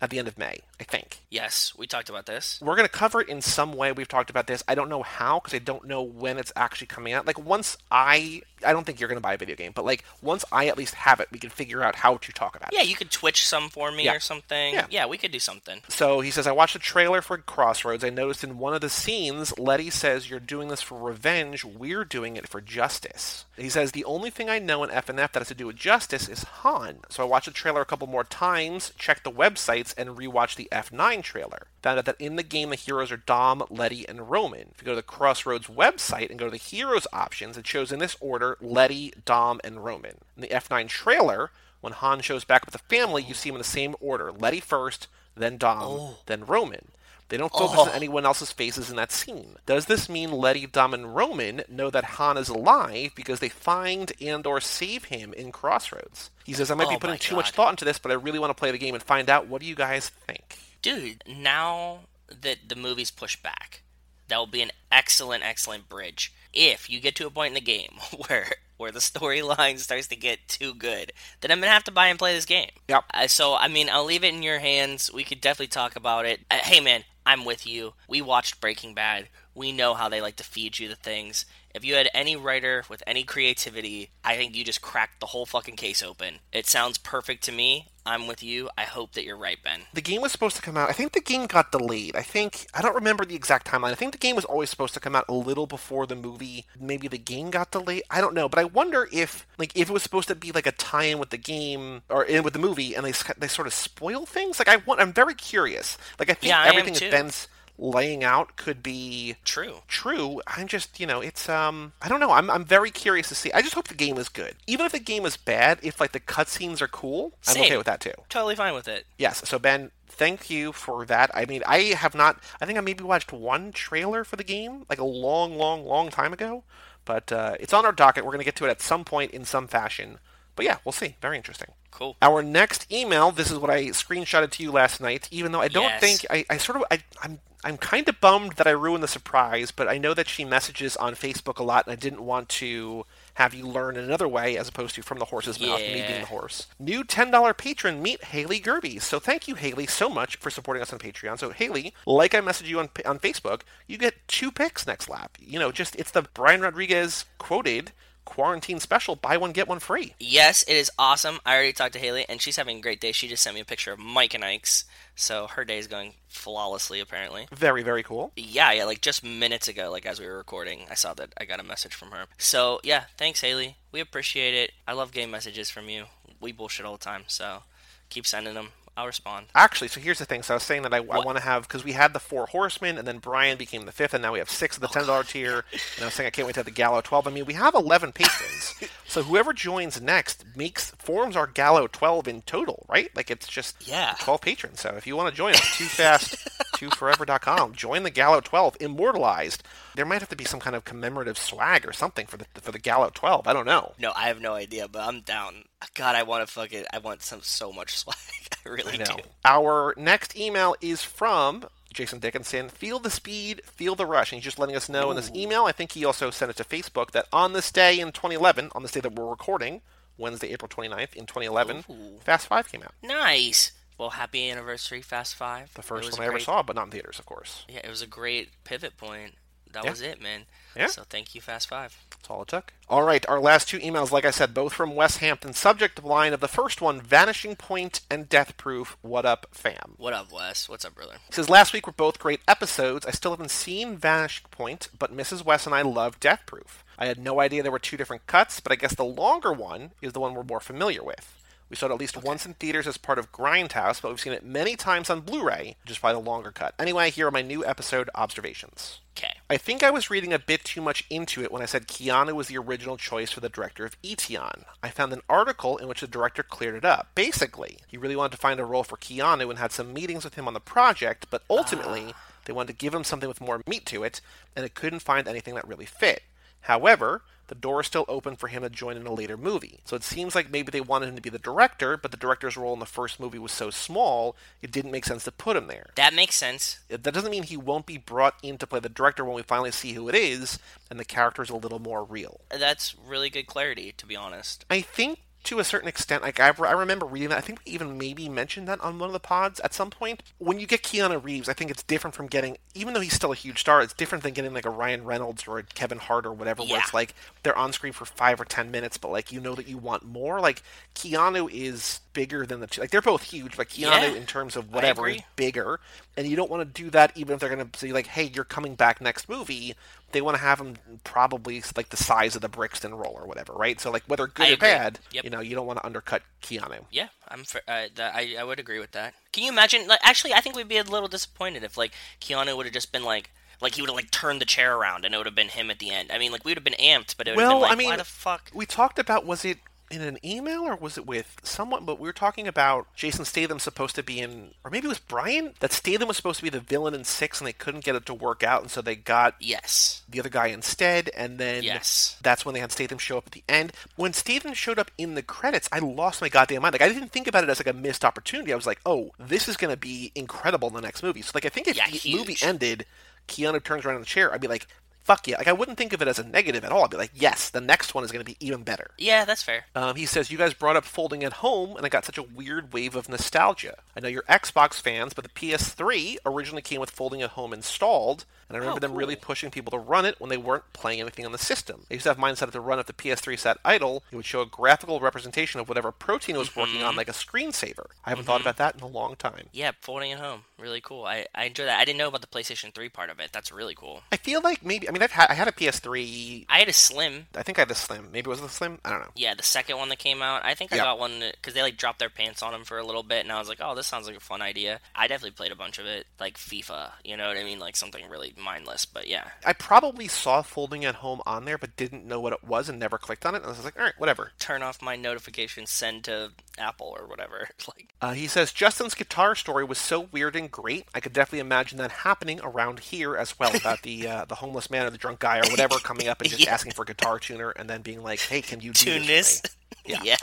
at 0.00 0.10
the 0.10 0.18
end 0.18 0.28
of 0.28 0.38
May. 0.38 0.60
I 0.80 0.84
think 0.84 1.18
Yes, 1.30 1.74
we 1.76 1.86
talked 1.86 2.08
about 2.08 2.24
this. 2.26 2.58
we're 2.62 2.74
going 2.76 2.86
to 2.88 2.92
cover 2.92 3.20
it 3.20 3.28
in 3.28 3.42
some 3.42 3.72
way. 3.74 3.92
We've 3.92 4.08
talked 4.08 4.30
about 4.30 4.46
this. 4.46 4.64
I 4.66 4.74
don't 4.74 4.88
know 4.88 5.02
how 5.02 5.40
because 5.40 5.52
I 5.54 5.58
don't 5.58 5.86
know 5.86 6.02
when 6.02 6.38
it's 6.38 6.52
actually 6.56 6.86
coming 6.86 7.12
out. 7.12 7.26
Like 7.26 7.38
once 7.38 7.76
I, 7.90 8.40
I 8.64 8.72
don't 8.72 8.84
think 8.84 8.98
you're 8.98 9.08
going 9.10 9.18
to 9.18 9.22
buy 9.22 9.34
a 9.34 9.36
video 9.38 9.54
game, 9.56 9.72
but 9.74 9.84
like 9.84 10.04
once 10.22 10.44
I 10.50 10.68
at 10.68 10.78
least 10.78 10.94
have 10.94 11.20
it, 11.20 11.28
we 11.30 11.38
can 11.38 11.50
figure 11.50 11.82
out 11.82 11.96
how 11.96 12.16
to 12.16 12.32
talk 12.32 12.56
about 12.56 12.72
it. 12.72 12.76
Yeah, 12.76 12.82
you 12.82 12.94
could 12.94 13.10
Twitch 13.10 13.46
some 13.46 13.68
for 13.68 13.90
me 13.92 14.04
Yeah. 14.06 14.14
or 14.14 14.20
something. 14.20 14.72
Yeah. 14.74 14.86
yeah, 14.88 15.04
we 15.06 15.18
could 15.18 15.30
do 15.32 15.38
something. 15.38 15.82
So 15.88 16.20
he 16.20 16.30
says, 16.30 16.46
I 16.46 16.52
watched 16.52 16.72
the 16.74 16.78
trailer 16.78 17.20
for 17.20 17.36
Crossroads. 17.36 18.02
I 18.04 18.10
noticed 18.10 18.42
in 18.42 18.56
one 18.58 18.72
of 18.72 18.80
the 18.80 18.88
scenes, 18.88 19.58
Letty 19.58 19.90
says, 19.90 20.30
You're 20.30 20.40
doing 20.40 20.68
this 20.68 20.80
for 20.80 20.98
revenge. 20.98 21.62
We're 21.64 22.04
doing 22.06 22.36
it 22.36 22.48
for 22.48 22.60
justice. 22.62 23.44
He 23.58 23.68
says, 23.68 23.92
The 23.92 24.04
only 24.06 24.30
thing 24.30 24.48
I 24.48 24.58
know 24.60 24.82
in 24.82 24.88
FNF 24.90 25.32
that 25.32 25.36
has 25.40 25.48
to 25.48 25.54
do 25.54 25.66
with 25.66 25.76
justice 25.76 26.26
is 26.28 26.44
Han. 26.44 27.00
So 27.10 27.22
I 27.22 27.26
watched 27.26 27.46
the 27.46 27.52
trailer 27.52 27.82
a 27.82 27.86
couple 27.86 28.06
more 28.06 28.24
times, 28.24 28.92
checked 28.98 29.24
the 29.24 29.30
websites, 29.30 29.92
and 29.98 30.10
rewatched 30.10 30.56
the 30.56 30.67
F9 30.72 31.22
trailer. 31.22 31.68
Found 31.82 31.98
out 31.98 32.04
that 32.04 32.20
in 32.20 32.36
the 32.36 32.42
game, 32.42 32.70
the 32.70 32.76
heroes 32.76 33.12
are 33.12 33.16
Dom, 33.16 33.64
Letty, 33.70 34.08
and 34.08 34.30
Roman. 34.30 34.70
If 34.74 34.82
you 34.82 34.86
go 34.86 34.92
to 34.92 34.96
the 34.96 35.02
Crossroads 35.02 35.66
website 35.66 36.30
and 36.30 36.38
go 36.38 36.46
to 36.46 36.50
the 36.50 36.56
heroes 36.56 37.06
options, 37.12 37.56
it 37.56 37.66
shows 37.66 37.92
in 37.92 37.98
this 37.98 38.16
order 38.20 38.56
Letty, 38.60 39.12
Dom, 39.24 39.60
and 39.64 39.84
Roman. 39.84 40.18
In 40.36 40.42
the 40.42 40.48
F9 40.48 40.88
trailer, 40.88 41.50
when 41.80 41.92
Han 41.92 42.20
shows 42.20 42.44
back 42.44 42.64
with 42.64 42.72
the 42.72 42.78
family, 42.78 43.22
you 43.22 43.34
see 43.34 43.48
him 43.48 43.54
in 43.54 43.60
the 43.60 43.64
same 43.64 43.94
order 44.00 44.32
Letty 44.32 44.60
first, 44.60 45.06
then 45.36 45.56
Dom, 45.56 45.82
oh. 45.82 46.18
then 46.26 46.44
Roman. 46.44 46.88
They 47.28 47.36
don't 47.36 47.52
oh. 47.54 47.58
focus 47.66 47.80
on 47.80 47.88
Oh. 47.88 47.92
anyone 47.92 48.24
else's 48.24 48.52
faces 48.52 48.90
in 48.90 48.96
that 48.96 49.12
scene. 49.12 49.56
Does 49.66 49.86
this 49.86 50.08
mean 50.08 50.32
Letty, 50.32 50.66
Dom, 50.66 50.94
and 50.94 51.14
Roman 51.14 51.62
know 51.68 51.90
that 51.90 52.04
Han 52.04 52.36
is 52.36 52.48
alive 52.48 53.12
because 53.14 53.40
they 53.40 53.48
find 53.48 54.12
and 54.20 54.46
or 54.46 54.60
save 54.60 55.04
him 55.04 55.32
in 55.34 55.52
Crossroads? 55.52 56.30
He 56.44 56.52
says, 56.54 56.70
I 56.70 56.74
might 56.74 56.88
be 56.88 56.96
Oh 56.96 56.98
putting 56.98 57.18
too 57.18 57.36
much 57.36 57.50
thought 57.50 57.70
into 57.70 57.84
this, 57.84 57.98
but 57.98 58.10
I 58.10 58.14
really 58.14 58.38
want 58.38 58.50
to 58.50 58.54
play 58.58 58.70
the 58.70 58.78
game 58.78 58.94
and 58.94 59.02
find 59.02 59.28
out. 59.28 59.46
What 59.46 59.60
do 59.60 59.66
you 59.66 59.74
guys 59.74 60.08
think? 60.08 60.58
Dude, 60.80 61.22
now 61.26 62.00
that 62.40 62.68
the 62.68 62.76
movie's 62.76 63.10
pushed 63.10 63.42
back, 63.42 63.82
that 64.28 64.38
will 64.38 64.46
be 64.46 64.62
an 64.62 64.70
excellent, 64.90 65.44
excellent 65.44 65.88
bridge. 65.88 66.32
If 66.54 66.88
you 66.88 67.00
get 67.00 67.14
to 67.16 67.26
a 67.26 67.30
point 67.30 67.48
in 67.48 67.54
the 67.54 67.60
game 67.60 67.98
where 68.28 68.46
where 68.78 68.90
the 68.90 68.98
storyline 69.00 69.78
starts 69.78 70.06
to 70.08 70.16
get 70.16 70.48
too 70.48 70.74
good, 70.74 71.12
then 71.40 71.50
I'm 71.50 71.60
gonna 71.60 71.72
have 71.72 71.84
to 71.84 71.92
buy 71.92 72.08
and 72.08 72.18
play 72.18 72.34
this 72.34 72.46
game. 72.46 72.70
Yep. 72.88 73.04
Uh, 73.12 73.26
so 73.26 73.54
I 73.54 73.68
mean, 73.68 73.90
I'll 73.90 74.04
leave 74.04 74.24
it 74.24 74.34
in 74.34 74.42
your 74.42 74.60
hands. 74.60 75.12
We 75.12 75.24
could 75.24 75.42
definitely 75.42 75.68
talk 75.68 75.94
about 75.94 76.24
it. 76.24 76.40
Uh, 76.50 76.58
hey, 76.62 76.80
man, 76.80 77.04
I'm 77.26 77.44
with 77.44 77.66
you. 77.66 77.92
We 78.08 78.22
watched 78.22 78.60
Breaking 78.60 78.94
Bad. 78.94 79.28
We 79.54 79.70
know 79.70 79.92
how 79.92 80.08
they 80.08 80.22
like 80.22 80.36
to 80.36 80.44
feed 80.44 80.78
you 80.78 80.88
the 80.88 80.96
things. 80.96 81.44
If 81.74 81.84
you 81.84 81.94
had 81.94 82.08
any 82.14 82.36
writer 82.36 82.84
with 82.88 83.02
any 83.06 83.24
creativity, 83.24 84.10
I 84.24 84.36
think 84.36 84.54
you 84.56 84.64
just 84.64 84.82
cracked 84.82 85.20
the 85.20 85.26
whole 85.26 85.46
fucking 85.46 85.76
case 85.76 86.02
open. 86.02 86.40
It 86.52 86.66
sounds 86.66 86.98
perfect 86.98 87.44
to 87.44 87.52
me. 87.52 87.88
I'm 88.08 88.26
with 88.26 88.42
you. 88.42 88.70
I 88.78 88.84
hope 88.84 89.12
that 89.12 89.24
you're 89.24 89.36
right, 89.36 89.62
Ben. 89.62 89.82
The 89.92 90.00
game 90.00 90.22
was 90.22 90.32
supposed 90.32 90.56
to 90.56 90.62
come 90.62 90.78
out. 90.78 90.88
I 90.88 90.92
think 90.92 91.12
the 91.12 91.20
game 91.20 91.46
got 91.46 91.70
delayed. 91.70 92.16
I 92.16 92.22
think 92.22 92.66
I 92.72 92.80
don't 92.80 92.94
remember 92.94 93.26
the 93.26 93.34
exact 93.34 93.66
timeline. 93.66 93.90
I 93.90 93.96
think 93.96 94.12
the 94.12 94.18
game 94.18 94.34
was 94.34 94.46
always 94.46 94.70
supposed 94.70 94.94
to 94.94 95.00
come 95.00 95.14
out 95.14 95.26
a 95.28 95.34
little 95.34 95.66
before 95.66 96.06
the 96.06 96.16
movie. 96.16 96.64
Maybe 96.80 97.06
the 97.06 97.18
game 97.18 97.50
got 97.50 97.70
delayed. 97.70 98.04
I 98.10 98.22
don't 98.22 98.32
know, 98.32 98.48
but 98.48 98.58
I 98.58 98.64
wonder 98.64 99.08
if 99.12 99.46
like 99.58 99.76
if 99.76 99.90
it 99.90 99.92
was 99.92 100.02
supposed 100.02 100.28
to 100.28 100.34
be 100.34 100.52
like 100.52 100.66
a 100.66 100.72
tie-in 100.72 101.18
with 101.18 101.28
the 101.28 101.36
game 101.36 102.00
or 102.08 102.24
in 102.24 102.42
with 102.42 102.54
the 102.54 102.58
movie, 102.58 102.94
and 102.94 103.04
they 103.04 103.12
they 103.36 103.48
sort 103.48 103.66
of 103.66 103.74
spoil 103.74 104.24
things. 104.24 104.58
Like 104.58 104.68
I 104.68 104.76
want, 104.76 105.02
I'm 105.02 105.12
very 105.12 105.34
curious. 105.34 105.98
Like 106.18 106.30
I 106.30 106.34
think 106.34 106.50
Yeah, 106.50 106.62
I 106.62 106.68
everything 106.68 106.94
that 106.94 107.10
Ben's 107.10 107.46
laying 107.78 108.24
out 108.24 108.56
could 108.56 108.82
be 108.82 109.36
True. 109.44 109.82
true. 109.86 110.40
I'm 110.46 110.66
just, 110.66 110.98
you 110.98 111.06
know, 111.06 111.20
it's 111.20 111.48
um 111.48 111.92
I 112.02 112.08
don't 112.08 112.20
know. 112.20 112.32
I'm 112.32 112.50
I'm 112.50 112.64
very 112.64 112.90
curious 112.90 113.28
to 113.28 113.34
see. 113.34 113.52
I 113.52 113.62
just 113.62 113.74
hope 113.74 113.88
the 113.88 113.94
game 113.94 114.18
is 114.18 114.28
good. 114.28 114.56
Even 114.66 114.84
if 114.86 114.92
the 114.92 114.98
game 114.98 115.24
is 115.24 115.36
bad, 115.36 115.78
if 115.82 116.00
like 116.00 116.12
the 116.12 116.20
cutscenes 116.20 116.80
are 116.82 116.88
cool, 116.88 117.34
I'm 117.46 117.60
okay 117.62 117.76
with 117.76 117.86
that 117.86 118.00
too. 118.00 118.12
Totally 118.28 118.56
fine 118.56 118.74
with 118.74 118.88
it. 118.88 119.06
Yes. 119.16 119.48
So 119.48 119.58
Ben, 119.58 119.90
thank 120.08 120.50
you 120.50 120.72
for 120.72 121.06
that. 121.06 121.30
I 121.34 121.44
mean, 121.46 121.62
I 121.66 121.78
have 121.96 122.14
not. 122.14 122.40
I 122.60 122.66
think 122.66 122.78
I 122.78 122.80
maybe 122.82 123.04
watched 123.04 123.32
one 123.32 123.70
trailer 123.72 124.24
for 124.24 124.36
the 124.36 124.44
game 124.44 124.84
like 124.90 124.98
a 124.98 125.04
long, 125.04 125.56
long, 125.56 125.86
long 125.86 126.10
time 126.10 126.32
ago. 126.32 126.64
But 127.04 127.32
uh, 127.32 127.54
it's 127.58 127.72
on 127.72 127.86
our 127.86 127.92
docket. 127.92 128.24
We're 128.24 128.32
going 128.32 128.40
to 128.40 128.44
get 128.44 128.56
to 128.56 128.66
it 128.66 128.70
at 128.70 128.82
some 128.82 129.02
point 129.04 129.30
in 129.30 129.44
some 129.46 129.66
fashion. 129.66 130.18
But 130.56 130.66
yeah, 130.66 130.78
we'll 130.84 130.92
see. 130.92 131.16
Very 131.22 131.36
interesting. 131.38 131.68
Cool. 131.90 132.16
Our 132.20 132.42
next 132.42 132.90
email. 132.92 133.30
This 133.30 133.50
is 133.50 133.58
what 133.58 133.70
I 133.70 133.84
screenshotted 133.86 134.50
to 134.50 134.62
you 134.62 134.72
last 134.72 135.00
night. 135.00 135.26
Even 135.30 135.52
though 135.52 135.60
I 135.60 135.68
don't 135.68 135.84
Yes. 135.84 136.00
think 136.00 136.26
I, 136.28 136.44
I 136.50 136.58
sort 136.58 136.76
of 136.76 136.84
I, 136.90 136.98
I'm 137.22 137.38
I'm 137.64 137.76
kind 137.76 138.08
of 138.08 138.20
bummed 138.20 138.52
that 138.52 138.66
I 138.66 138.70
ruined 138.70 139.02
the 139.02 139.08
surprise. 139.08 139.70
But 139.70 139.88
I 139.88 139.98
know 139.98 140.14
that 140.14 140.28
she 140.28 140.44
messages 140.44 140.96
on 140.96 141.14
Facebook 141.14 141.58
a 141.58 141.64
lot, 141.64 141.86
and 141.86 141.92
I 141.92 141.96
didn't 141.96 142.22
want 142.22 142.48
to 142.50 143.04
have 143.34 143.54
you 143.54 143.66
learn 143.66 143.96
in 143.96 144.04
another 144.04 144.28
way 144.28 144.56
as 144.56 144.68
opposed 144.68 144.94
to 144.96 145.02
from 145.02 145.18
the 145.18 145.26
horse's 145.26 145.60
mouth, 145.60 145.80
me 145.80 146.04
being 146.06 146.20
the 146.20 146.26
horse. 146.26 146.66
New 146.78 147.04
$10 147.04 147.56
patron, 147.56 148.02
meet 148.02 148.24
Haley 148.24 148.60
Gerby. 148.60 149.00
So 149.00 149.20
thank 149.20 149.46
you, 149.46 149.54
Haley, 149.54 149.86
so 149.86 150.08
much 150.08 150.36
for 150.36 150.50
supporting 150.50 150.82
us 150.82 150.92
on 150.92 150.98
Patreon. 150.98 151.38
So, 151.38 151.50
Haley, 151.50 151.94
like 152.06 152.34
I 152.34 152.40
messaged 152.40 152.66
you 152.66 152.80
on, 152.80 152.90
on 153.06 153.18
Facebook, 153.18 153.62
you 153.86 153.96
get 153.98 154.14
two 154.28 154.50
picks 154.50 154.86
next 154.86 155.08
lap. 155.08 155.36
You 155.40 155.58
know, 155.58 155.70
just, 155.70 155.94
it's 155.96 156.10
the 156.10 156.22
Brian 156.22 156.62
Rodriguez 156.62 157.26
quoted 157.38 157.92
quarantine 158.28 158.78
special, 158.78 159.16
buy 159.16 159.38
one 159.38 159.52
get 159.52 159.66
one 159.66 159.78
free. 159.78 160.14
Yes, 160.20 160.62
it 160.64 160.74
is 160.76 160.90
awesome. 160.98 161.40
I 161.46 161.54
already 161.54 161.72
talked 161.72 161.94
to 161.94 161.98
Haley, 161.98 162.26
and 162.28 162.42
she's 162.42 162.56
having 162.56 162.76
a 162.76 162.80
great 162.82 163.00
day. 163.00 163.10
She 163.10 163.26
just 163.26 163.42
sent 163.42 163.54
me 163.54 163.62
a 163.62 163.64
picture 163.64 163.92
of 163.92 163.98
Mike 163.98 164.34
and 164.34 164.44
Ike's, 164.44 164.84
so 165.16 165.46
her 165.46 165.64
day 165.64 165.78
is 165.78 165.86
going 165.86 166.12
flawlessly, 166.28 167.00
apparently. 167.00 167.48
Very 167.50 167.82
very 167.82 168.02
cool. 168.02 168.32
Yeah, 168.36 168.70
yeah, 168.72 168.84
like 168.84 169.00
just 169.00 169.24
minutes 169.24 169.66
ago, 169.66 169.90
like 169.90 170.04
as 170.04 170.20
we 170.20 170.26
were 170.26 170.36
recording, 170.36 170.86
I 170.90 170.94
saw 170.94 171.14
that 171.14 171.32
I 171.38 171.46
got 171.46 171.58
a 171.58 171.64
message 171.64 171.94
from 171.94 172.10
her. 172.10 172.26
So 172.36 172.80
yeah, 172.84 173.04
thanks, 173.16 173.40
Haley. 173.40 173.76
We 173.92 174.00
appreciate 174.00 174.54
it. 174.54 174.72
I 174.86 174.92
love 174.92 175.12
game 175.12 175.30
messages 175.30 175.70
from 175.70 175.88
you. 175.88 176.04
We 176.38 176.52
bullshit 176.52 176.84
all 176.84 176.92
the 176.92 177.04
time, 177.04 177.24
so 177.28 177.62
keep 178.10 178.26
sending 178.26 178.54
them. 178.54 178.68
I'll 178.98 179.06
respond. 179.06 179.46
Actually, 179.54 179.86
so 179.86 180.00
here's 180.00 180.18
the 180.18 180.24
thing. 180.24 180.42
So 180.42 180.54
I 180.54 180.56
was 180.56 180.64
saying 180.64 180.82
that 180.82 180.92
I, 180.92 180.96
I 180.96 181.24
want 181.24 181.38
to 181.38 181.42
have 181.44 181.62
because 181.68 181.84
we 181.84 181.92
had 181.92 182.12
the 182.12 182.18
four 182.18 182.46
horsemen, 182.46 182.98
and 182.98 183.06
then 183.06 183.18
Brian 183.18 183.56
became 183.56 183.86
the 183.86 183.92
fifth, 183.92 184.12
and 184.12 184.20
now 184.20 184.32
we 184.32 184.40
have 184.40 184.50
six 184.50 184.76
of 184.76 184.80
the 184.80 184.88
oh. 184.88 184.92
ten 184.92 185.06
dollar 185.06 185.22
tier. 185.22 185.64
And 185.96 186.02
I 186.02 186.06
was 186.06 186.14
saying 186.14 186.26
I 186.26 186.30
can't 186.30 186.46
wait 186.46 186.54
to 186.54 186.58
have 186.60 186.64
the 186.66 186.72
Gallo 186.72 187.00
twelve. 187.00 187.28
I 187.28 187.30
mean, 187.30 187.46
we 187.46 187.54
have 187.54 187.74
eleven 187.76 188.10
patrons, 188.10 188.74
so 189.06 189.22
whoever 189.22 189.52
joins 189.52 190.00
next 190.00 190.44
makes 190.56 190.90
forms 190.98 191.36
our 191.36 191.46
Gallo 191.46 191.86
twelve 191.86 192.26
in 192.26 192.42
total, 192.42 192.84
right? 192.88 193.08
Like 193.14 193.30
it's 193.30 193.46
just 193.46 193.86
Yeah. 193.86 194.16
twelve 194.18 194.40
patrons. 194.40 194.80
So 194.80 194.90
if 194.96 195.06
you 195.06 195.14
want 195.14 195.30
to 195.30 195.36
join 195.36 195.54
us, 195.54 195.78
too 195.78 195.84
fast, 195.84 196.36
too 196.78 196.90
forever.com. 196.90 197.72
Join 197.72 198.04
the 198.04 198.10
Gallo 198.10 198.40
twelve, 198.40 198.76
immortalized. 198.80 199.62
There 199.96 200.06
might 200.06 200.20
have 200.20 200.28
to 200.28 200.36
be 200.36 200.44
some 200.44 200.60
kind 200.60 200.76
of 200.76 200.84
commemorative 200.84 201.36
swag 201.36 201.86
or 201.86 201.92
something 201.92 202.26
for 202.26 202.36
the 202.36 202.46
for 202.54 202.70
the 202.72 202.78
Gallo 202.78 203.10
twelve. 203.12 203.48
I 203.48 203.52
don't 203.52 203.66
know. 203.66 203.94
No, 203.98 204.12
I 204.14 204.28
have 204.28 204.40
no 204.40 204.54
idea, 204.54 204.86
but 204.88 205.02
I'm 205.02 205.20
down. 205.22 205.64
God, 205.94 206.14
I 206.14 206.22
want 206.22 206.46
to 206.46 206.52
fucking. 206.52 206.84
I 206.92 206.98
want 206.98 207.22
some 207.22 207.42
so 207.42 207.72
much 207.72 207.96
swag. 207.98 208.16
I 208.64 208.68
really 208.68 208.94
I 208.94 208.96
know. 208.98 209.16
do. 209.16 209.22
Our 209.44 209.94
next 209.96 210.36
email 210.36 210.76
is 210.80 211.02
from 211.02 211.66
Jason 211.92 212.20
Dickinson. 212.20 212.68
Feel 212.68 212.98
the 213.00 213.10
speed, 213.10 213.62
feel 213.64 213.94
the 213.96 214.06
rush. 214.06 214.30
And 214.32 214.36
he's 214.38 214.44
just 214.44 214.58
letting 214.58 214.76
us 214.76 214.88
know 214.88 215.10
in 215.10 215.16
this 215.16 215.32
email. 215.34 215.64
I 215.64 215.72
think 215.72 215.92
he 215.92 216.04
also 216.04 216.30
sent 216.30 216.50
it 216.50 216.56
to 216.58 216.64
Facebook 216.64 217.10
that 217.10 217.26
on 217.32 217.52
this 217.54 217.72
day 217.72 217.98
in 217.98 218.12
2011, 218.12 218.70
on 218.74 218.82
this 218.82 218.92
day 218.92 219.00
that 219.00 219.14
we're 219.14 219.26
recording, 219.28 219.80
Wednesday, 220.16 220.52
April 220.52 220.68
29th 220.68 221.14
in 221.14 221.26
2011, 221.26 221.84
Ooh. 221.90 222.18
Fast 222.20 222.46
Five 222.46 222.70
came 222.70 222.82
out. 222.82 222.92
Nice. 223.02 223.72
Well, 223.98 224.10
happy 224.10 224.48
anniversary, 224.48 225.02
Fast 225.02 225.34
Five. 225.34 225.74
The 225.74 225.82
first 225.82 226.12
one 226.12 226.20
I 226.22 226.26
ever 226.26 226.38
saw, 226.38 226.62
but 226.62 226.76
not 226.76 226.84
in 226.86 226.90
theaters, 226.92 227.18
of 227.18 227.26
course. 227.26 227.64
Yeah, 227.68 227.80
it 227.82 227.88
was 227.90 228.00
a 228.00 228.06
great 228.06 228.50
pivot 228.64 228.96
point. 228.96 229.34
That 229.72 229.84
Yeah. 229.84 229.90
was 229.90 230.00
it, 230.00 230.20
man. 230.22 230.46
Yeah. 230.74 230.86
So 230.86 231.02
thank 231.04 231.34
you, 231.34 231.40
Fast 231.42 231.68
Five. 231.68 231.98
That's 232.10 232.30
all 232.30 232.40
it 232.42 232.48
took. 232.48 232.72
All 232.88 233.02
right, 233.02 233.26
our 233.28 233.38
last 233.40 233.68
two 233.68 233.78
emails, 233.80 234.10
like 234.10 234.24
I 234.24 234.30
said, 234.30 234.54
both 234.54 234.72
from 234.72 234.94
Wes 234.94 235.18
Hampton. 235.18 235.52
Subject 235.52 236.02
line 236.02 236.32
of 236.32 236.40
the 236.40 236.48
first 236.48 236.80
one 236.80 237.02
Vanishing 237.02 237.54
Point 237.54 238.00
and 238.08 238.28
Death 238.30 238.56
Proof. 238.56 238.96
What 239.02 239.26
up, 239.26 239.46
fam? 239.52 239.94
What 239.98 240.14
up, 240.14 240.32
Wes? 240.32 240.68
What's 240.70 240.86
up, 240.86 240.94
brother? 240.94 241.18
He 241.26 241.32
says 241.34 241.50
last 241.50 241.74
week 241.74 241.86
were 241.86 241.92
both 241.92 242.18
great 242.18 242.40
episodes. 242.48 243.04
I 243.04 243.10
still 243.10 243.32
haven't 243.32 243.50
seen 243.50 243.96
Vanishing 243.98 244.46
Point, 244.50 244.88
but 244.98 245.14
Mrs. 245.14 245.44
West 245.44 245.66
and 245.66 245.74
I 245.74 245.82
love 245.82 246.18
Death 246.20 246.44
Proof. 246.46 246.82
I 246.98 247.06
had 247.06 247.18
no 247.18 247.40
idea 247.40 247.62
there 247.62 247.70
were 247.72 247.78
two 247.78 247.96
different 247.98 248.26
cuts, 248.26 248.60
but 248.60 248.72
I 248.72 248.76
guess 248.76 248.94
the 248.94 249.04
longer 249.04 249.52
one 249.52 249.90
is 250.00 250.14
the 250.14 250.20
one 250.20 250.34
we're 250.34 250.44
more 250.44 250.60
familiar 250.60 251.02
with. 251.02 251.34
We 251.70 251.76
saw 251.76 251.86
it 251.86 251.92
at 251.92 252.00
least 252.00 252.22
once 252.22 252.46
in 252.46 252.54
theaters 252.54 252.86
as 252.86 252.96
part 252.96 253.18
of 253.18 253.30
Grindhouse, 253.30 254.00
but 254.00 254.08
we've 254.08 254.20
seen 254.20 254.32
it 254.32 254.44
many 254.44 254.74
times 254.74 255.10
on 255.10 255.20
Blu-ray, 255.20 255.76
which 255.82 255.90
is 255.90 255.98
probably 255.98 256.22
the 256.22 256.30
longer 256.30 256.50
cut. 256.50 256.74
Anyway, 256.78 257.10
here 257.10 257.26
are 257.26 257.30
my 257.30 257.42
new 257.42 257.64
episode 257.64 258.08
observations. 258.14 259.00
Okay. 259.18 259.34
I 259.50 259.56
think 259.56 259.82
I 259.82 259.90
was 259.90 260.10
reading 260.10 260.32
a 260.32 260.38
bit 260.38 260.64
too 260.64 260.80
much 260.80 261.04
into 261.10 261.42
it 261.42 261.50
when 261.50 261.60
I 261.60 261.66
said 261.66 261.88
Keanu 261.88 262.34
was 262.34 262.46
the 262.46 262.56
original 262.56 262.96
choice 262.96 263.30
for 263.30 263.40
the 263.40 263.48
director 263.48 263.84
of 263.84 264.00
Eteon. 264.02 264.64
I 264.82 264.90
found 264.90 265.12
an 265.12 265.22
article 265.28 265.76
in 265.76 265.88
which 265.88 266.00
the 266.00 266.06
director 266.06 266.42
cleared 266.42 266.76
it 266.76 266.84
up. 266.84 267.08
Basically, 267.14 267.78
he 267.88 267.98
really 267.98 268.16
wanted 268.16 268.32
to 268.32 268.38
find 268.38 268.60
a 268.60 268.64
role 268.64 268.84
for 268.84 268.96
Keanu 268.96 269.50
and 269.50 269.58
had 269.58 269.72
some 269.72 269.92
meetings 269.92 270.24
with 270.24 270.34
him 270.34 270.46
on 270.46 270.54
the 270.54 270.60
project, 270.60 271.26
but 271.30 271.42
ultimately, 271.50 272.14
ah. 272.14 272.18
they 272.44 272.52
wanted 272.52 272.72
to 272.72 272.78
give 272.78 272.94
him 272.94 273.04
something 273.04 273.28
with 273.28 273.40
more 273.40 273.60
meat 273.66 273.84
to 273.86 274.04
it, 274.04 274.20
and 274.54 274.64
it 274.64 274.74
couldn't 274.74 275.00
find 275.00 275.26
anything 275.26 275.54
that 275.56 275.68
really 275.68 275.86
fit. 275.86 276.22
However, 276.62 277.22
the 277.48 277.54
door 277.54 277.80
is 277.80 277.86
still 277.86 278.04
open 278.08 278.36
for 278.36 278.48
him 278.48 278.62
to 278.62 278.70
join 278.70 278.96
in 278.96 279.06
a 279.06 279.12
later 279.12 279.36
movie. 279.36 279.80
So 279.84 279.96
it 279.96 280.04
seems 280.04 280.34
like 280.34 280.50
maybe 280.50 280.70
they 280.70 280.80
wanted 280.80 281.08
him 281.08 281.16
to 281.16 281.22
be 281.22 281.30
the 281.30 281.38
director, 281.38 281.96
but 281.96 282.10
the 282.10 282.16
director's 282.16 282.56
role 282.56 282.72
in 282.72 282.78
the 282.78 282.86
first 282.86 283.18
movie 283.18 283.38
was 283.38 283.52
so 283.52 283.70
small, 283.70 284.36
it 284.62 284.70
didn't 284.70 284.90
make 284.92 285.04
sense 285.04 285.24
to 285.24 285.32
put 285.32 285.56
him 285.56 285.66
there 285.66 285.90
That 285.96 286.14
makes 286.14 286.36
sense. 286.36 286.78
that 286.88 287.02
doesn't 287.02 287.30
mean 287.30 287.42
he 287.44 287.56
won't 287.56 287.86
be 287.86 287.98
brought 287.98 288.36
in 288.42 288.58
to 288.58 288.66
play 288.66 288.80
the 288.80 288.88
director 288.88 289.24
when 289.24 289.34
we 289.34 289.42
finally 289.42 289.70
see 289.70 289.92
who 289.94 290.08
it 290.08 290.14
is 290.14 290.58
and 290.90 290.98
the 291.00 291.04
character 291.04 291.42
is 291.42 291.50
a 291.50 291.56
little 291.56 291.78
more 291.78 292.04
real. 292.04 292.40
That's 292.50 292.94
really 293.06 293.30
good 293.30 293.46
clarity, 293.46 293.92
to 293.96 294.06
be 294.06 294.16
honest. 294.16 294.64
I 294.70 294.80
think 294.80 295.20
to 295.48 295.58
a 295.58 295.64
certain 295.64 295.88
extent, 295.88 296.22
like 296.22 296.38
I, 296.38 296.52
I 296.58 296.72
remember 296.72 297.06
reading 297.06 297.30
that. 297.30 297.38
I 297.38 297.40
think 297.40 297.60
we 297.64 297.72
even 297.72 297.96
maybe 297.96 298.28
mentioned 298.28 298.68
that 298.68 298.82
on 298.82 298.98
one 298.98 299.08
of 299.08 299.14
the 299.14 299.18
pods 299.18 299.60
at 299.60 299.72
some 299.72 299.88
point. 299.88 300.22
When 300.36 300.60
you 300.60 300.66
get 300.66 300.82
Keanu 300.82 301.24
Reeves, 301.24 301.48
I 301.48 301.54
think 301.54 301.70
it's 301.70 301.82
different 301.82 302.14
from 302.14 302.26
getting, 302.26 302.58
even 302.74 302.92
though 302.92 303.00
he's 303.00 303.14
still 303.14 303.32
a 303.32 303.34
huge 303.34 303.60
star, 303.60 303.80
it's 303.80 303.94
different 303.94 304.24
than 304.24 304.34
getting 304.34 304.52
like 304.52 304.66
a 304.66 304.70
Ryan 304.70 305.04
Reynolds 305.04 305.48
or 305.48 305.58
a 305.58 305.62
Kevin 305.62 305.96
Hart 305.96 306.26
or 306.26 306.34
whatever, 306.34 306.62
where 306.62 306.80
it's 306.80 306.92
like 306.92 307.14
they're 307.44 307.56
on 307.56 307.72
screen 307.72 307.94
for 307.94 308.04
five 308.04 308.38
or 308.38 308.44
ten 308.44 308.70
minutes, 308.70 308.98
but 308.98 309.10
like 309.10 309.32
you 309.32 309.40
know 309.40 309.54
that 309.54 309.66
you 309.66 309.78
want 309.78 310.04
more. 310.04 310.38
Like 310.38 310.62
Keanu 310.94 311.50
is 311.50 312.00
bigger 312.12 312.44
than 312.44 312.60
the 312.60 312.66
two. 312.66 312.82
Like 312.82 312.90
they're 312.90 313.00
both 313.00 313.22
huge, 313.22 313.56
but 313.56 313.70
Keanu 313.70 314.02
Yeah, 314.02 314.14
in 314.14 314.26
terms 314.26 314.54
of 314.54 314.70
whatever 314.70 315.08
is 315.08 315.22
bigger, 315.36 315.80
and 316.14 316.28
you 316.28 316.36
don't 316.36 316.50
want 316.50 316.60
to 316.60 316.82
do 316.82 316.90
that 316.90 317.16
even 317.16 317.32
if 317.34 317.40
they're 317.40 317.54
going 317.54 317.66
to 317.66 317.78
say 317.78 317.92
like, 317.92 318.08
"Hey, 318.08 318.24
you're 318.34 318.44
coming 318.44 318.74
back 318.74 319.00
next 319.00 319.30
movie." 319.30 319.74
They 320.12 320.20
want 320.22 320.36
to 320.36 320.42
have 320.42 320.58
him 320.60 320.76
probably 321.04 321.62
like 321.76 321.90
the 321.90 321.96
size 321.96 322.34
of 322.34 322.40
the 322.42 322.48
Brixton 322.48 322.94
role 322.94 323.12
or 323.14 323.26
whatever, 323.26 323.52
right? 323.52 323.78
So 323.80 323.90
like 323.90 324.04
whether 324.06 324.26
good 324.26 324.46
I 324.46 324.50
or 324.50 324.54
agree. 324.54 324.68
bad, 324.68 324.98
Yep. 325.12 325.24
you 325.24 325.30
know, 325.30 325.40
you 325.40 325.54
don't 325.54 325.66
want 325.66 325.78
to 325.80 325.84
undercut 325.86 326.22
Keanu. 326.42 326.84
Yeah, 326.90 327.08
I'm. 327.28 327.44
For, 327.44 327.60
uh, 327.68 327.88
that, 327.96 328.14
I 328.14 328.36
I 328.38 328.44
would 328.44 328.58
agree 328.58 328.78
with 328.78 328.92
that. 328.92 329.14
Can 329.32 329.42
you 329.44 329.50
imagine? 329.52 329.86
Like, 329.86 330.00
actually, 330.02 330.32
I 330.32 330.40
think 330.40 330.56
we'd 330.56 330.68
be 330.68 330.78
a 330.78 330.82
little 330.82 331.08
disappointed 331.08 331.62
if 331.62 331.76
like 331.76 331.92
Keanu 332.20 332.56
would 332.56 332.66
have 332.66 332.72
just 332.72 332.92
been 332.92 333.04
like. 333.04 333.30
Like 333.60 333.74
he 333.74 333.82
would 333.82 333.90
have 333.90 333.96
like 333.96 334.12
turned 334.12 334.40
the 334.40 334.44
chair 334.44 334.76
around 334.76 335.04
and 335.04 335.12
it 335.12 335.16
would 335.18 335.26
have 335.26 335.34
been 335.34 335.48
him 335.48 335.68
at 335.68 335.80
the 335.80 335.90
end. 335.90 336.12
I 336.12 336.18
mean, 336.18 336.30
like 336.30 336.44
we 336.44 336.52
would 336.52 336.58
have 336.58 336.62
been 336.64 336.74
amped, 336.74 337.16
but 337.16 337.26
it 337.26 337.34
would 337.34 337.42
have 337.42 337.50
been 337.50 337.60
like, 337.60 337.72
I 337.72 337.74
mean, 337.74 337.88
why 337.88 337.96
the 337.96 338.04
fuck? 338.04 338.52
We 338.54 338.66
talked 338.66 339.00
about 339.00 339.26
was 339.26 339.44
it 339.44 339.58
in 339.90 340.02
an 340.02 340.18
email 340.24 340.62
or 340.62 340.76
was 340.76 340.98
it 340.98 341.06
with 341.06 341.36
someone? 341.42 341.84
But 341.84 341.98
we 341.98 342.08
were 342.08 342.12
talking 342.12 342.46
about 342.46 342.94
Jason 342.94 343.24
Statham 343.24 343.58
supposed 343.58 343.94
to 343.96 344.02
be 344.02 344.20
in, 344.20 344.50
or 344.64 344.70
maybe 344.70 344.86
it 344.86 344.88
was 344.88 344.98
Brian 344.98 345.54
that 345.60 345.72
Statham 345.72 346.08
was 346.08 346.16
supposed 346.16 346.38
to 346.38 346.42
be 346.44 346.50
the 346.50 346.60
villain 346.60 346.94
in 346.94 347.04
six, 347.04 347.40
and 347.40 347.46
they 347.48 347.52
couldn't 347.52 347.84
get 347.84 347.94
it 347.96 348.06
to 348.06 348.14
work 348.14 348.42
out, 348.42 348.62
and 348.62 348.70
so 348.70 348.80
they 348.82 348.94
got 348.96 349.34
Yes. 349.40 350.02
the 350.08 350.20
other 350.20 350.28
guy 350.28 350.48
instead, 350.48 351.10
and 351.16 351.38
then 351.38 351.62
Yes. 351.62 352.16
that's 352.22 352.44
when 352.44 352.54
they 352.54 352.60
had 352.60 352.72
Statham 352.72 352.98
show 352.98 353.18
up 353.18 353.26
at 353.26 353.32
the 353.32 353.44
end. 353.48 353.72
When 353.96 354.12
Statham 354.12 354.54
showed 354.54 354.78
up 354.78 354.90
in 354.98 355.14
the 355.14 355.22
credits, 355.22 355.68
I 355.72 355.78
lost 355.78 356.20
my 356.20 356.28
goddamn 356.28 356.62
mind. 356.62 356.74
Like 356.74 356.82
I 356.82 356.88
didn't 356.88 357.10
think 357.12 357.26
about 357.26 357.44
it 357.44 357.50
as 357.50 357.58
like 357.58 357.66
a 357.66 357.72
missed 357.72 358.04
opportunity. 358.04 358.52
I 358.52 358.56
was 358.56 358.66
like, 358.66 358.80
oh, 358.84 359.12
this 359.18 359.48
is 359.48 359.56
going 359.56 359.72
to 359.72 359.76
be 359.80 360.12
incredible 360.14 360.68
in 360.68 360.74
the 360.74 360.80
next 360.80 361.02
movie. 361.02 361.22
So 361.22 361.32
like 361.34 361.46
I 361.46 361.48
think 361.48 361.66
if 361.68 361.76
Yeah, 361.76 361.86
the 361.90 361.96
huge. 361.96 362.16
movie 362.18 362.36
ended, 362.42 362.86
Keanu 363.26 363.62
turns 363.62 363.84
around 363.84 363.96
in 363.96 364.02
the 364.02 364.06
chair, 364.06 364.32
I'd 364.32 364.40
be 364.40 364.48
like. 364.48 364.66
Fuck 365.08 365.26
yeah! 365.26 365.38
Like 365.38 365.48
I 365.48 365.54
wouldn't 365.54 365.78
think 365.78 365.94
of 365.94 366.02
it 366.02 366.08
as 366.08 366.18
a 366.18 366.22
negative 366.22 366.66
at 366.66 366.70
all. 366.70 366.84
I'd 366.84 366.90
be 366.90 366.98
like, 366.98 367.12
yes, 367.14 367.48
the 367.48 367.62
next 367.62 367.94
one 367.94 368.04
is 368.04 368.12
going 368.12 368.22
to 368.22 368.30
be 368.30 368.36
even 368.40 368.62
better. 368.62 368.90
Yeah, 368.98 369.24
that's 369.24 369.42
fair. 369.42 369.64
Um, 369.74 369.96
he 369.96 370.04
says, 370.04 370.30
You 370.30 370.36
guys 370.36 370.52
brought 370.52 370.76
up 370.76 370.84
folding 370.84 371.24
at 371.24 371.32
home, 371.32 371.78
and 371.78 371.86
I 371.86 371.88
got 371.88 372.04
such 372.04 372.18
a 372.18 372.22
weird 372.22 372.74
wave 372.74 372.94
of 372.94 373.08
nostalgia. 373.08 373.78
I 373.96 374.00
know 374.00 374.08
you're 374.08 374.22
Xbox 374.24 374.74
fans, 374.74 375.14
but 375.14 375.24
the 375.24 375.30
PS3 375.30 376.18
originally 376.26 376.60
came 376.60 376.78
with 376.78 376.90
folding 376.90 377.22
at 377.22 377.30
home 377.30 377.54
installed, 377.54 378.26
and 378.48 378.56
I 378.56 378.60
remember 378.60 378.78
Oh, 378.78 378.80
them 378.80 378.94
really 378.94 379.16
pushing 379.16 379.50
people 379.50 379.70
to 379.72 379.78
run 379.78 380.04
it 380.06 380.20
when 380.20 380.30
they 380.30 380.36
weren't 380.36 380.72
playing 380.72 381.00
anything 381.00 381.26
on 381.26 381.32
the 381.32 381.38
system. 381.38 381.84
They 381.88 381.96
used 381.96 382.04
to 382.04 382.10
have 382.10 382.18
mine 382.18 382.36
set 382.36 382.48
up 382.48 382.52
to 382.52 382.60
run 382.60 382.78
if 382.78 382.86
the 382.86 382.92
PS3 382.92 383.38
sat 383.38 383.58
idle, 383.64 384.02
it 384.10 384.16
would 384.16 384.24
show 384.26 384.40
a 384.40 384.46
graphical 384.46 385.00
representation 385.00 385.60
of 385.60 385.68
whatever 385.68 385.92
protein 385.92 386.36
it 386.36 386.38
was 386.38 386.54
working 386.56 386.76
Mm-hmm. 386.76 386.84
on, 386.86 386.96
like 386.96 387.08
a 387.08 387.12
screensaver. 387.12 387.86
I 388.04 388.10
haven't 388.10 388.24
thought 388.26 388.40
about 388.40 388.56
that 388.58 388.74
in 388.76 388.80
a 388.82 388.86
long 388.86 389.16
time. 389.16 389.48
Yeah, 389.52 389.72
folding 389.80 390.12
at 390.12 390.18
home, 390.20 390.42
really 390.58 390.80
cool. 390.80 391.04
I, 391.04 391.26
I 391.34 391.44
enjoy 391.44 391.64
that. 391.64 391.78
I 391.78 391.84
didn't 391.84 391.98
know 391.98 392.08
about 392.08 392.20
the 392.20 392.26
PlayStation 392.26 392.74
3 392.74 392.88
part 392.88 393.10
of 393.10 393.18
it. 393.20 393.30
That's 393.32 393.50
really 393.52 393.74
cool. 393.74 394.02
I 394.12 394.16
feel 394.16 394.40
like 394.42 394.64
maybe, 394.64 394.88
I 394.88 394.92
mean, 394.92 395.02
I've 395.02 395.12
had, 395.12 395.28
I 395.30 395.34
had 395.34 395.48
a 395.48 395.52
PS3, 395.52 396.46
I 396.48 396.58
had 396.58 396.68
a 396.68 396.72
Slim. 396.72 397.26
I 397.34 397.42
think 397.42 397.58
I 397.58 397.62
had 397.62 397.70
a 397.70 397.74
Slim. 397.74 398.08
Maybe 398.12 398.26
it 398.26 398.28
was 398.28 398.40
the 398.40 398.48
Slim? 398.48 398.78
I 398.84 398.90
don't 398.90 399.00
know. 399.00 399.10
Yeah, 399.14 399.34
the 399.34 399.42
second 399.42 399.78
one 399.78 399.88
that 399.90 399.98
came 399.98 400.22
out. 400.22 400.44
I 400.44 400.54
think 400.54 400.72
I 400.72 400.76
Yeah. 400.76 400.84
got 400.84 400.98
one 400.98 401.22
because 401.32 401.54
they 401.54 401.62
like 401.62 401.76
dropped 401.76 401.98
their 401.98 402.10
pants 402.10 402.42
on 402.42 402.52
them 402.52 402.64
for 402.64 402.78
a 402.78 402.84
little 402.84 403.02
bit, 403.02 403.24
and 403.24 403.32
I 403.32 403.38
was 403.38 403.48
like, 403.48 403.58
"Oh, 403.60 403.74
this 403.74 403.86
sounds 403.86 404.06
like 404.06 404.16
a 404.16 404.20
fun 404.20 404.42
idea." 404.42 404.80
I 404.94 405.06
definitely 405.06 405.32
played 405.36 405.52
a 405.52 405.56
bunch 405.56 405.78
of 405.78 405.86
it, 405.86 406.06
like 406.20 406.36
FIFA. 406.36 406.90
You 407.04 407.16
know 407.16 407.28
what 407.28 407.36
I 407.36 407.44
mean? 407.44 407.58
Like 407.58 407.76
something 407.76 408.08
really 408.08 408.34
mindless. 408.38 408.84
But 408.86 409.08
yeah, 409.08 409.30
I 409.44 409.52
probably 409.52 410.08
saw 410.08 410.42
folding 410.42 410.84
at 410.84 410.96
home 410.96 411.20
on 411.26 411.44
there, 411.44 411.58
but 411.58 411.76
didn't 411.76 412.06
know 412.06 412.20
what 412.20 412.32
it 412.32 412.44
was 412.44 412.68
and 412.68 412.78
never 412.78 412.98
clicked 412.98 413.26
on 413.26 413.34
it. 413.34 413.38
And 413.38 413.46
I 413.46 413.48
was 413.48 413.64
like, 413.64 413.78
all 413.78 413.84
right, 413.84 413.98
whatever. 413.98 414.32
turn 414.38 414.62
off 414.62 414.82
my 414.82 414.96
notifications, 414.96 415.70
send 415.70 416.04
to 416.04 416.32
Apple 416.58 416.94
or 416.98 417.06
whatever. 417.06 417.48
Like, 417.68 417.88
Uh, 418.00 418.12
he 418.12 418.26
says 418.28 418.52
Justin's 418.52 418.94
guitar 418.94 419.34
story 419.34 419.64
was 419.64 419.78
so 419.78 420.02
weird 420.12 420.36
and 420.36 420.50
great. 420.50 420.86
I 420.94 421.00
could 421.00 421.12
definitely 421.12 421.40
imagine 421.40 421.78
that 421.78 421.90
happening 421.90 422.40
around 422.42 422.78
here 422.80 423.16
as 423.16 423.38
well. 423.38 423.54
About 423.56 423.82
the 423.82 424.06
uh, 424.06 424.24
the 424.24 424.36
homeless 424.36 424.70
man 424.70 424.86
or 424.86 424.90
the 424.90 424.98
drunk 424.98 425.18
guy 425.18 425.38
or 425.38 425.50
whatever 425.50 425.76
coming 425.78 426.06
up 426.08 426.20
and 426.20 426.30
just 426.30 426.44
Yeah. 426.44 426.52
asking 426.54 426.72
for 426.72 426.82
a 426.82 426.86
guitar 426.86 427.18
tuner 427.18 427.50
and 427.50 427.68
then 427.68 427.82
being 427.82 428.02
like, 428.02 428.20
"Hey, 428.20 428.40
can 428.40 428.60
you 428.60 428.72
do 428.72 428.84
tune 428.98 429.06
this?" 429.06 429.40
for 429.40 429.48
yeah, 430.04 430.16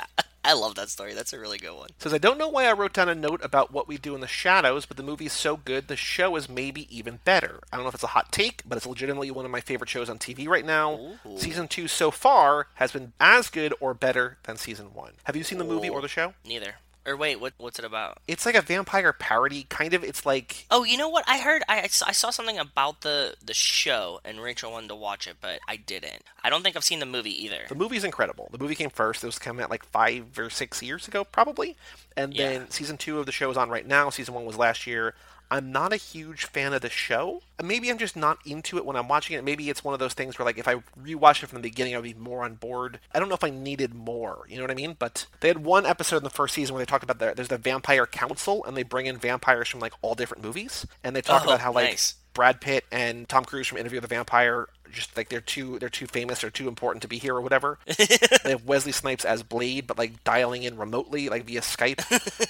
I 0.44 0.54
love 0.54 0.76
that 0.76 0.90
story. 0.90 1.14
That's 1.16 1.34
a 1.34 1.40
really 1.40 1.58
good 1.58 1.76
one. 1.76 1.90
Says 1.98 2.14
I 2.14 2.18
don't 2.20 2.38
know 2.38 2.48
why 2.48 2.66
I 2.66 2.72
wrote 2.74 2.94
down 2.94 3.10
a 3.10 3.16
note 3.16 3.44
about 3.44 3.72
what 3.74 3.88
we 3.88 3.98
do 3.98 4.16
in 4.16 4.22
the 4.22 4.28
shadows, 4.28 4.86
but 4.86 4.96
the 4.96 5.04
movie's 5.04 5.34
so 5.34 5.58
good, 5.58 5.88
the 5.88 5.96
show 5.98 6.36
is 6.38 6.48
maybe 6.48 6.88
even 6.96 7.20
better. 7.26 7.60
I 7.74 7.78
don't 7.78 7.84
know 7.84 7.90
if 7.90 7.96
it's 7.96 8.04
a 8.04 8.08
hot 8.08 8.32
take, 8.32 8.62
but 8.66 8.78
it's 8.78 8.86
legitimately 8.86 9.32
one 9.32 9.44
of 9.44 9.52
my 9.52 9.60
favorite 9.62 9.90
shows 9.90 10.10
on 10.10 10.18
TV 10.20 10.48
right 10.48 10.66
now. 10.66 10.94
Ooh. 11.26 11.38
Season 11.38 11.68
two 11.68 11.88
so 11.88 12.10
far 12.12 12.68
has 12.76 12.92
been 12.92 13.12
as 13.20 13.50
good 13.50 13.74
or 13.80 13.94
better 13.94 14.38
than 14.44 14.56
season 14.58 14.94
one. 14.94 15.14
Have 15.26 15.36
you 15.36 15.44
seen 15.44 15.58
the 15.58 15.66
movie 15.66 15.90
or 15.90 16.00
the 16.02 16.08
show? 16.08 16.36
Neither. 16.46 16.76
Or 17.08 17.16
wait, 17.16 17.40
what 17.40 17.54
what's 17.58 17.78
it 17.78 17.86
about? 17.86 18.18
It's 18.28 18.46
like 18.46 18.56
a 18.56 18.62
vampire 18.62 19.14
parody, 19.14 19.64
kind 19.70 19.94
of. 19.94 20.04
It's 20.04 20.26
like 20.26 20.66
Oh, 20.72 20.84
you 20.84 20.98
know 20.98 21.10
what? 21.10 21.24
I 21.28 21.38
heard 21.40 21.62
I, 21.70 21.82
I 21.84 21.88
saw- 21.88 22.30
something 22.32 22.58
about 22.58 23.02
the 23.02 23.36
the 23.46 23.54
show, 23.54 24.22
and 24.26 24.42
Rachel 24.42 24.72
wanted 24.72 24.88
to 24.90 24.96
watch 24.96 25.28
it, 25.28 25.36
but 25.40 25.60
I 25.68 25.76
didn't. 25.76 26.24
I 26.44 26.50
don't 26.50 26.64
think 26.64 26.76
I've 26.76 26.84
seen 26.84 27.00
the 27.00 27.06
movie 27.06 27.44
either. 27.46 27.60
the 27.70 27.76
movie's 27.76 28.04
incredible. 28.04 28.50
The 28.52 28.58
movie 28.58 28.76
came 28.76 28.90
first. 28.90 29.24
It 29.24 29.28
was 29.28 29.38
coming 29.38 29.64
out 29.64 29.70
like 29.70 29.86
five 29.86 30.38
or 30.40 30.50
six 30.50 30.82
years 30.82 31.08
ago, 31.08 31.24
probably. 31.24 31.76
And 32.18 32.34
Yeah. 32.34 32.50
then 32.50 32.70
season 32.72 32.98
two 32.98 33.20
of 33.20 33.26
the 33.28 33.32
show 33.32 33.52
is 33.52 33.58
on 33.58 33.70
right 33.70 33.86
now. 33.86 34.10
Season 34.10 34.34
one 34.34 34.46
was 34.46 34.58
last 34.58 34.88
year. 34.88 35.14
I'm 35.52 35.72
not 35.72 35.94
a 35.94 35.98
huge 35.98 36.46
fan 36.46 36.74
of 36.74 36.82
the 36.82 36.90
show. 36.90 37.42
Maybe 37.64 37.90
I'm 37.90 37.98
just 37.98 38.16
not 38.16 38.40
into 38.46 38.78
it 38.78 38.86
when 38.86 38.96
I'm 38.96 39.08
watching 39.08 39.38
it. 39.38 39.44
Maybe 39.44 39.70
it's 39.70 39.84
one 39.84 39.94
of 39.94 40.00
those 40.00 40.14
things 40.14 40.38
where, 40.38 40.46
like, 40.46 40.58
if 40.58 40.68
I 40.68 40.76
rewatch 41.02 41.44
it 41.44 41.48
from 41.48 41.58
the 41.62 41.70
beginning, 41.70 41.96
I'd 41.96 42.04
be 42.04 42.14
more 42.14 42.44
on 42.44 42.56
board. 42.56 43.00
I 43.14 43.20
don't 43.20 43.30
know 43.30 43.36
if 43.36 43.44
I 43.44 43.50
needed 43.52 43.94
more. 43.94 44.46
You 44.50 44.58
know 44.58 44.64
what 44.64 44.72
I 44.72 44.76
mean? 44.76 44.96
But 44.98 45.28
they 45.42 45.48
had 45.48 45.64
one 45.64 45.86
episode 45.86 46.18
in 46.18 46.24
the 46.24 46.30
first 46.30 46.54
season 46.56 46.74
where 46.76 46.82
they 46.84 46.90
talked 46.90 47.04
about 47.04 47.20
the, 47.20 47.34
there's 47.36 47.48
the 47.50 47.58
vampire 47.58 48.06
council, 48.06 48.64
and 48.66 48.76
they 48.76 48.84
bring 48.84 49.06
in 49.06 49.18
vampires 49.18 49.68
from 49.70 49.80
like 49.80 49.94
all 50.02 50.16
different 50.16 50.44
movies, 50.44 50.86
and 51.04 51.16
they 51.16 51.22
talk 51.22 51.44
Oh, 51.44 51.46
about 51.46 51.62
how 51.62 51.72
like 51.72 51.92
nice. 51.92 52.16
Brad 52.36 52.62
Pitt 52.62 52.86
and 52.92 53.28
Tom 53.28 53.46
Cruise 53.46 53.66
from 53.66 53.80
Interview 53.80 53.98
with 53.98 54.08
the 54.08 54.16
Vampire 54.16 54.68
just 54.96 55.16
like 55.16 55.30
they're 55.30 55.42
too 55.42 55.78
they're 55.78 55.90
too 55.90 56.08
famous 56.08 56.44
or 56.44 56.50
too 56.50 56.68
important 56.68 57.02
to 57.04 57.08
be 57.08 57.18
here 57.18 57.36
or 57.36 57.42
whatever. 57.42 57.78
they 57.86 58.52
have 58.52 58.66
Wesley 58.66 58.92
Snipes 58.92 59.26
as 59.26 59.44
Blade, 59.44 59.86
but 59.86 59.98
like 59.98 60.24
dialing 60.24 60.64
in 60.64 60.78
remotely, 60.78 61.30
like 61.30 61.46
via 61.46 61.62
Skype, 61.62 62.02